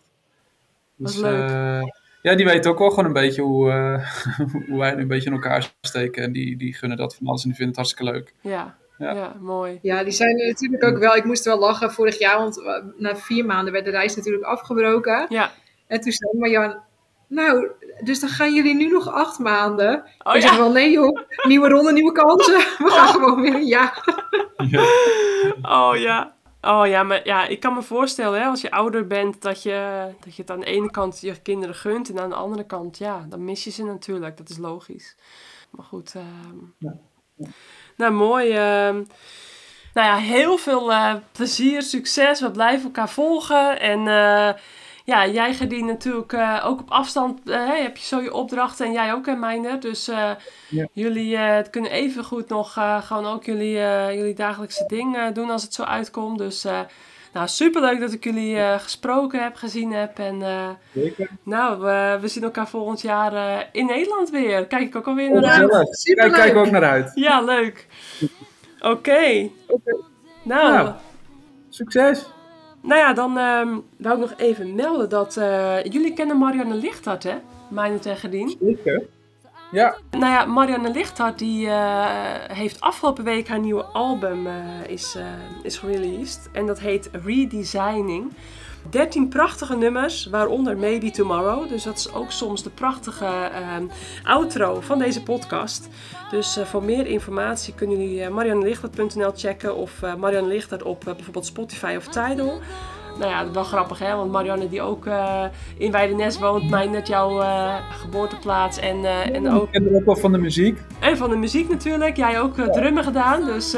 Dat 0.96 1.12
Dus, 1.12 1.20
leuk. 1.20 1.48
eh, 1.50 1.82
ja, 2.22 2.34
die 2.34 2.44
weten 2.46 2.70
ook 2.70 2.78
wel 2.78 2.90
gewoon 2.90 3.04
een 3.04 3.12
beetje 3.12 3.42
hoe, 3.42 3.70
eh, 3.70 4.10
hoe 4.68 4.78
wij 4.78 4.94
nu 4.94 5.02
een 5.02 5.08
beetje 5.08 5.28
in 5.28 5.34
elkaar 5.36 5.74
steken. 5.80 6.22
En 6.22 6.32
die, 6.32 6.56
die 6.56 6.74
gunnen 6.74 6.98
dat 6.98 7.14
van 7.16 7.26
alles 7.26 7.42
en 7.42 7.48
die 7.48 7.56
vinden 7.58 7.76
het 7.76 7.86
hartstikke 7.86 8.12
leuk. 8.12 8.34
Ja, 8.40 8.76
ja. 8.98 9.12
Ja. 9.12 9.36
mooi. 9.40 9.78
Ja, 9.82 10.04
die 10.04 10.12
zijn 10.12 10.36
natuurlijk 10.36 10.84
ook 10.84 10.98
wel. 10.98 11.16
Ik 11.16 11.24
moest 11.24 11.44
wel 11.44 11.58
lachen 11.58 11.92
vorig 11.92 12.18
jaar, 12.18 12.38
want 12.38 12.62
na 12.96 13.16
vier 13.16 13.44
maanden 13.46 13.72
werd 13.72 13.84
de 13.84 13.90
reis 13.90 14.16
natuurlijk 14.16 14.44
afgebroken. 14.44 15.26
Ja. 15.28 15.50
En 15.86 16.00
toen 16.00 16.12
zei 16.12 16.38
Marjan, 16.38 16.80
nou, 17.28 17.70
dus 18.04 18.20
dan 18.20 18.28
gaan 18.28 18.54
jullie 18.54 18.74
nu 18.74 18.90
nog 18.90 19.08
acht 19.08 19.38
maanden. 19.38 20.04
Oh 20.22 20.34
ik 20.34 20.40
zeg 20.40 20.50
ja, 20.50 20.56
wel, 20.56 20.72
nee 20.72 20.90
joh, 20.90 21.20
nieuwe 21.42 21.68
ronde, 21.68 21.92
nieuwe 21.92 22.12
kansen. 22.12 22.58
We 22.84 22.90
gaan 22.90 23.08
gewoon 23.08 23.40
weer, 23.40 23.62
ja. 23.62 23.94
oh 25.62 25.96
ja. 25.96 26.36
Oh 26.60 26.86
ja, 26.86 27.02
maar 27.02 27.26
ja, 27.26 27.46
ik 27.46 27.60
kan 27.60 27.74
me 27.74 27.82
voorstellen, 27.82 28.40
hè, 28.40 28.46
als 28.46 28.60
je 28.60 28.70
ouder 28.70 29.06
bent, 29.06 29.42
dat 29.42 29.62
je, 29.62 30.08
dat 30.20 30.36
je 30.36 30.42
het 30.42 30.50
aan 30.50 30.60
de 30.60 30.66
ene 30.66 30.90
kant 30.90 31.20
je 31.20 31.42
kinderen 31.42 31.74
gunt 31.74 32.10
en 32.10 32.18
aan 32.18 32.28
de 32.28 32.34
andere 32.34 32.66
kant, 32.66 32.98
ja, 32.98 33.26
dan 33.28 33.44
mis 33.44 33.64
je 33.64 33.70
ze 33.70 33.84
natuurlijk. 33.84 34.36
Dat 34.36 34.48
is 34.48 34.58
logisch. 34.58 35.16
Maar 35.70 35.84
goed. 35.84 36.14
ehm, 36.14 36.92
Nou, 37.98 38.12
mooi. 38.12 38.50
ehm. 38.50 38.94
nou 39.94 40.06
ja, 40.06 40.16
heel 40.16 40.56
veel 40.58 40.92
eh, 40.92 41.14
plezier, 41.32 41.82
succes. 41.82 42.40
We 42.40 42.50
blijven 42.50 42.84
elkaar 42.84 43.08
volgen. 43.08 43.80
En 43.80 43.98
eh, 43.98 44.50
ja, 45.04 45.26
jij 45.26 45.54
Gedien 45.54 45.86
natuurlijk 45.86 46.32
eh, 46.32 46.62
ook 46.64 46.80
op 46.80 46.90
afstand. 46.90 47.40
hè, 47.44 47.82
heb 47.82 47.96
je 47.96 48.04
zo 48.04 48.20
je 48.20 48.32
opdrachten 48.32 48.86
en 48.86 48.92
jij 48.92 49.12
ook, 49.12 49.26
hè, 49.26 49.34
Meijner. 49.34 49.80
Dus 49.80 50.06
Ja. 50.68 50.86
jullie 50.92 51.38
kunnen 51.70 51.90
even 51.90 52.24
goed 52.24 52.48
nog 52.48 52.72
gewoon 53.00 53.26
ook 53.26 53.44
jullie, 53.44 53.72
jullie 54.16 54.34
dagelijkse 54.34 54.84
ding 54.86 55.16
eh, 55.16 55.26
doen 55.32 55.50
als 55.50 55.62
het 55.62 55.74
zo 55.74 55.82
uitkomt. 55.82 56.38
Dus 56.38 56.64
uh, 56.64 56.80
nou, 57.32 57.48
superleuk 57.48 58.00
dat 58.00 58.12
ik 58.12 58.24
jullie 58.24 58.54
uh, 58.56 58.78
gesproken 58.78 59.42
heb, 59.42 59.56
gezien 59.56 59.92
heb. 59.92 60.18
En 60.18 60.40
uh, 60.40 60.68
Zeker. 60.94 61.30
nou, 61.42 61.80
we, 61.80 62.18
we 62.20 62.28
zien 62.28 62.42
elkaar 62.42 62.68
volgend 62.68 63.00
jaar 63.00 63.32
uh, 63.32 63.58
in 63.72 63.86
Nederland 63.86 64.30
weer. 64.30 64.66
Kijk 64.66 64.82
ik 64.82 64.96
ook 64.96 65.06
alweer 65.06 65.30
naar 65.30 65.44
uit. 65.44 65.60
Ja, 65.70 65.78
Kijk, 65.78 65.94
superleuk. 65.96 66.32
kijk 66.32 66.56
ook 66.56 66.70
naar 66.70 66.84
uit. 66.84 67.10
Ja, 67.14 67.40
leuk. 67.40 67.86
Oké. 68.80 68.88
Okay. 68.88 69.52
Nou, 70.42 70.72
Nou, 70.72 70.92
succes. 71.68 72.26
nou 72.82 73.00
ja, 73.00 73.12
dan 73.12 73.36
um, 73.38 73.84
wou 73.98 74.14
ik 74.14 74.20
nog 74.20 74.34
even 74.36 74.74
melden 74.74 75.08
dat 75.08 75.36
uh, 75.36 75.82
jullie 75.82 76.12
kennen 76.12 76.38
Marianne 76.38 76.74
Lichthart, 76.74 77.22
hè? 77.22 77.34
Mijn 77.68 78.00
Dien. 78.30 78.56
Zeker. 78.60 79.02
Ja. 79.70 79.96
Nou 80.10 80.32
ja, 80.32 80.44
Marianne 80.44 80.90
Lichthart 80.90 81.38
die 81.38 81.66
uh, 81.66 82.06
heeft 82.46 82.80
afgelopen 82.80 83.24
week 83.24 83.48
haar 83.48 83.58
nieuwe 83.58 83.84
album 83.84 84.46
uh, 84.46 84.54
is, 84.86 85.16
uh, 85.16 85.24
is 85.62 85.78
gereleased. 85.78 86.48
En 86.52 86.66
dat 86.66 86.80
heet 86.80 87.10
Redesigning. 87.24 88.32
13 88.90 89.28
prachtige 89.28 89.76
nummers, 89.76 90.26
waaronder 90.26 90.76
Maybe 90.76 91.10
Tomorrow. 91.10 91.68
Dus 91.68 91.82
dat 91.82 91.98
is 91.98 92.12
ook 92.12 92.30
soms 92.30 92.62
de 92.62 92.70
prachtige 92.70 93.50
outro 94.24 94.80
van 94.80 94.98
deze 94.98 95.22
podcast. 95.22 95.88
Dus 96.30 96.58
voor 96.64 96.82
meer 96.82 97.06
informatie 97.06 97.74
kunnen 97.74 97.98
jullie 98.00 98.28
mariannelichtert.nl 98.28 99.32
checken 99.34 99.76
of 99.76 100.00
Marianne 100.18 100.48
Lichtert 100.48 100.82
op 100.82 101.00
bijvoorbeeld 101.04 101.46
Spotify 101.46 101.94
of 101.96 102.06
Tidal. 102.06 102.60
Nou 103.18 103.30
ja, 103.30 103.38
dat 103.38 103.48
is 103.48 103.54
wel 103.54 103.64
grappig 103.64 103.98
hè, 103.98 104.14
want 104.14 104.30
Marianne 104.30 104.68
die 104.68 104.82
ook 104.82 105.06
uh, 105.06 105.44
in 105.78 105.90
Weidenes 105.90 106.38
woont, 106.38 106.70
mij 106.70 106.86
net 106.86 107.08
jouw 107.08 107.40
uh, 107.40 107.74
geboorteplaats 107.90 108.78
en, 108.78 108.96
uh, 108.96 109.34
en 109.34 109.50
ook... 109.50 109.70
Ken 109.70 109.94
ook 109.94 110.04
wel 110.04 110.16
van 110.16 110.32
de 110.32 110.38
muziek. 110.38 110.78
En 110.98 111.16
van 111.16 111.30
de 111.30 111.36
muziek 111.36 111.68
natuurlijk, 111.68 112.16
jij 112.16 112.40
ook 112.40 112.54
drummen 112.54 113.04
gedaan, 113.04 113.44
dus 113.44 113.70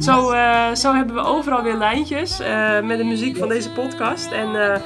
zo, 0.00 0.34
zo 0.74 0.94
hebben 0.94 1.14
we 1.14 1.20
overal 1.20 1.62
weer 1.62 1.76
lijntjes 1.76 2.38
met 2.82 2.98
de 2.98 3.04
muziek 3.04 3.36
van 3.36 3.48
deze 3.48 3.72
podcast. 3.72 4.32
En 4.32 4.80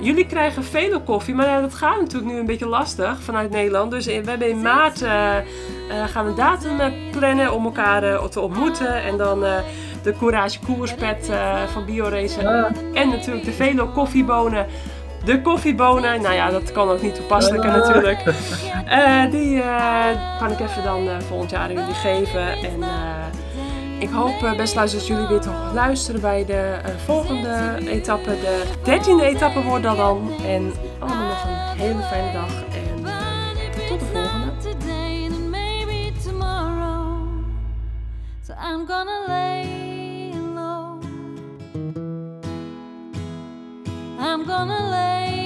jullie 0.00 0.26
krijgen 0.26 0.64
vele 0.64 1.00
koffie, 1.00 1.34
maar 1.34 1.60
dat 1.60 1.74
gaat 1.74 2.00
natuurlijk 2.00 2.32
nu 2.32 2.38
een 2.38 2.46
beetje 2.46 2.66
lastig 2.66 3.20
vanuit 3.20 3.50
Nederland. 3.50 3.90
Dus 3.90 4.06
we 4.06 4.22
hebben 4.24 4.48
in 4.48 4.62
maart 4.62 4.98
gaan 6.06 6.24
we 6.24 6.30
een 6.30 6.36
datum 6.36 6.92
plannen 7.10 7.52
om 7.52 7.64
elkaar 7.64 8.28
te 8.28 8.40
ontmoeten 8.40 9.02
en 9.02 9.16
dan 9.16 9.44
de 10.02 10.14
Courage 10.18 10.58
Koerspet 10.58 11.28
uh, 11.30 11.62
van 11.72 11.84
BioRace. 11.84 12.40
Ja. 12.40 12.70
En 12.94 13.08
natuurlijk 13.08 13.44
de 13.44 13.52
Velo 13.52 13.86
koffiebonen. 13.86 14.66
De 15.24 15.40
koffiebonen, 15.42 16.22
nou 16.22 16.34
ja, 16.34 16.50
dat 16.50 16.72
kan 16.72 16.88
ook 16.88 17.02
niet 17.02 17.14
toepasselijk 17.14 17.64
ja. 17.64 17.76
natuurlijk. 17.76 18.26
Uh, 18.86 19.30
die 19.40 19.56
uh, 19.56 20.38
kan 20.38 20.50
ik 20.50 20.60
even 20.60 20.82
dan 20.84 21.04
uh, 21.04 21.20
volgend 21.20 21.50
jaar 21.50 21.60
aan 21.60 21.72
jullie 21.72 21.94
geven. 21.94 22.48
En 22.48 22.84
ik 23.98 24.10
hoop, 24.10 24.54
best 24.56 24.74
luisteren, 24.74 25.06
dat 25.06 25.06
jullie 25.06 25.26
weer 25.26 25.40
toch 25.40 25.72
luisteren 25.74 26.20
bij 26.20 26.44
de 26.44 26.78
volgende 27.04 27.78
etappe. 27.86 28.30
De 28.30 28.62
dertiende 28.84 29.24
etappe 29.24 29.62
wordt 29.62 29.84
dat 29.84 29.96
dan. 29.96 30.30
En 30.46 30.72
allemaal 30.98 31.26
nog 31.26 31.44
een 31.44 31.78
hele 31.78 32.02
fijne 32.02 32.32
dag. 32.32 32.62
En 32.62 33.04
tot 33.88 34.00
de 34.00 34.06
volgende. 34.06 34.52
I'm 38.64 38.86
gonna 38.86 39.24
lay 39.26 39.81
I'm 44.24 44.44
gonna 44.44 44.88
lay 44.88 45.41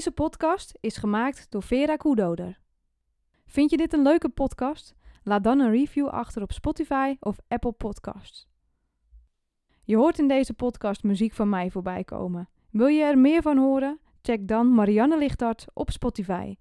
Deze 0.00 0.12
podcast 0.12 0.78
is 0.80 0.96
gemaakt 0.96 1.46
door 1.50 1.62
Vera 1.62 1.96
Koedoder. 1.96 2.60
Vind 3.46 3.70
je 3.70 3.76
dit 3.76 3.92
een 3.92 4.02
leuke 4.02 4.28
podcast? 4.28 4.94
Laat 5.22 5.44
dan 5.44 5.60
een 5.60 5.70
review 5.70 6.08
achter 6.08 6.42
op 6.42 6.52
Spotify 6.52 7.16
of 7.20 7.38
Apple 7.48 7.72
Podcasts. 7.72 8.48
Je 9.84 9.96
hoort 9.96 10.18
in 10.18 10.28
deze 10.28 10.54
podcast 10.54 11.02
muziek 11.02 11.32
van 11.32 11.48
mij 11.48 11.70
voorbij 11.70 12.04
komen. 12.04 12.48
Wil 12.70 12.86
je 12.86 13.02
er 13.02 13.18
meer 13.18 13.42
van 13.42 13.58
horen? 13.58 14.00
Check 14.22 14.48
dan 14.48 14.74
Marianne 14.74 15.18
Lichtart 15.18 15.66
op 15.72 15.90
Spotify. 15.90 16.56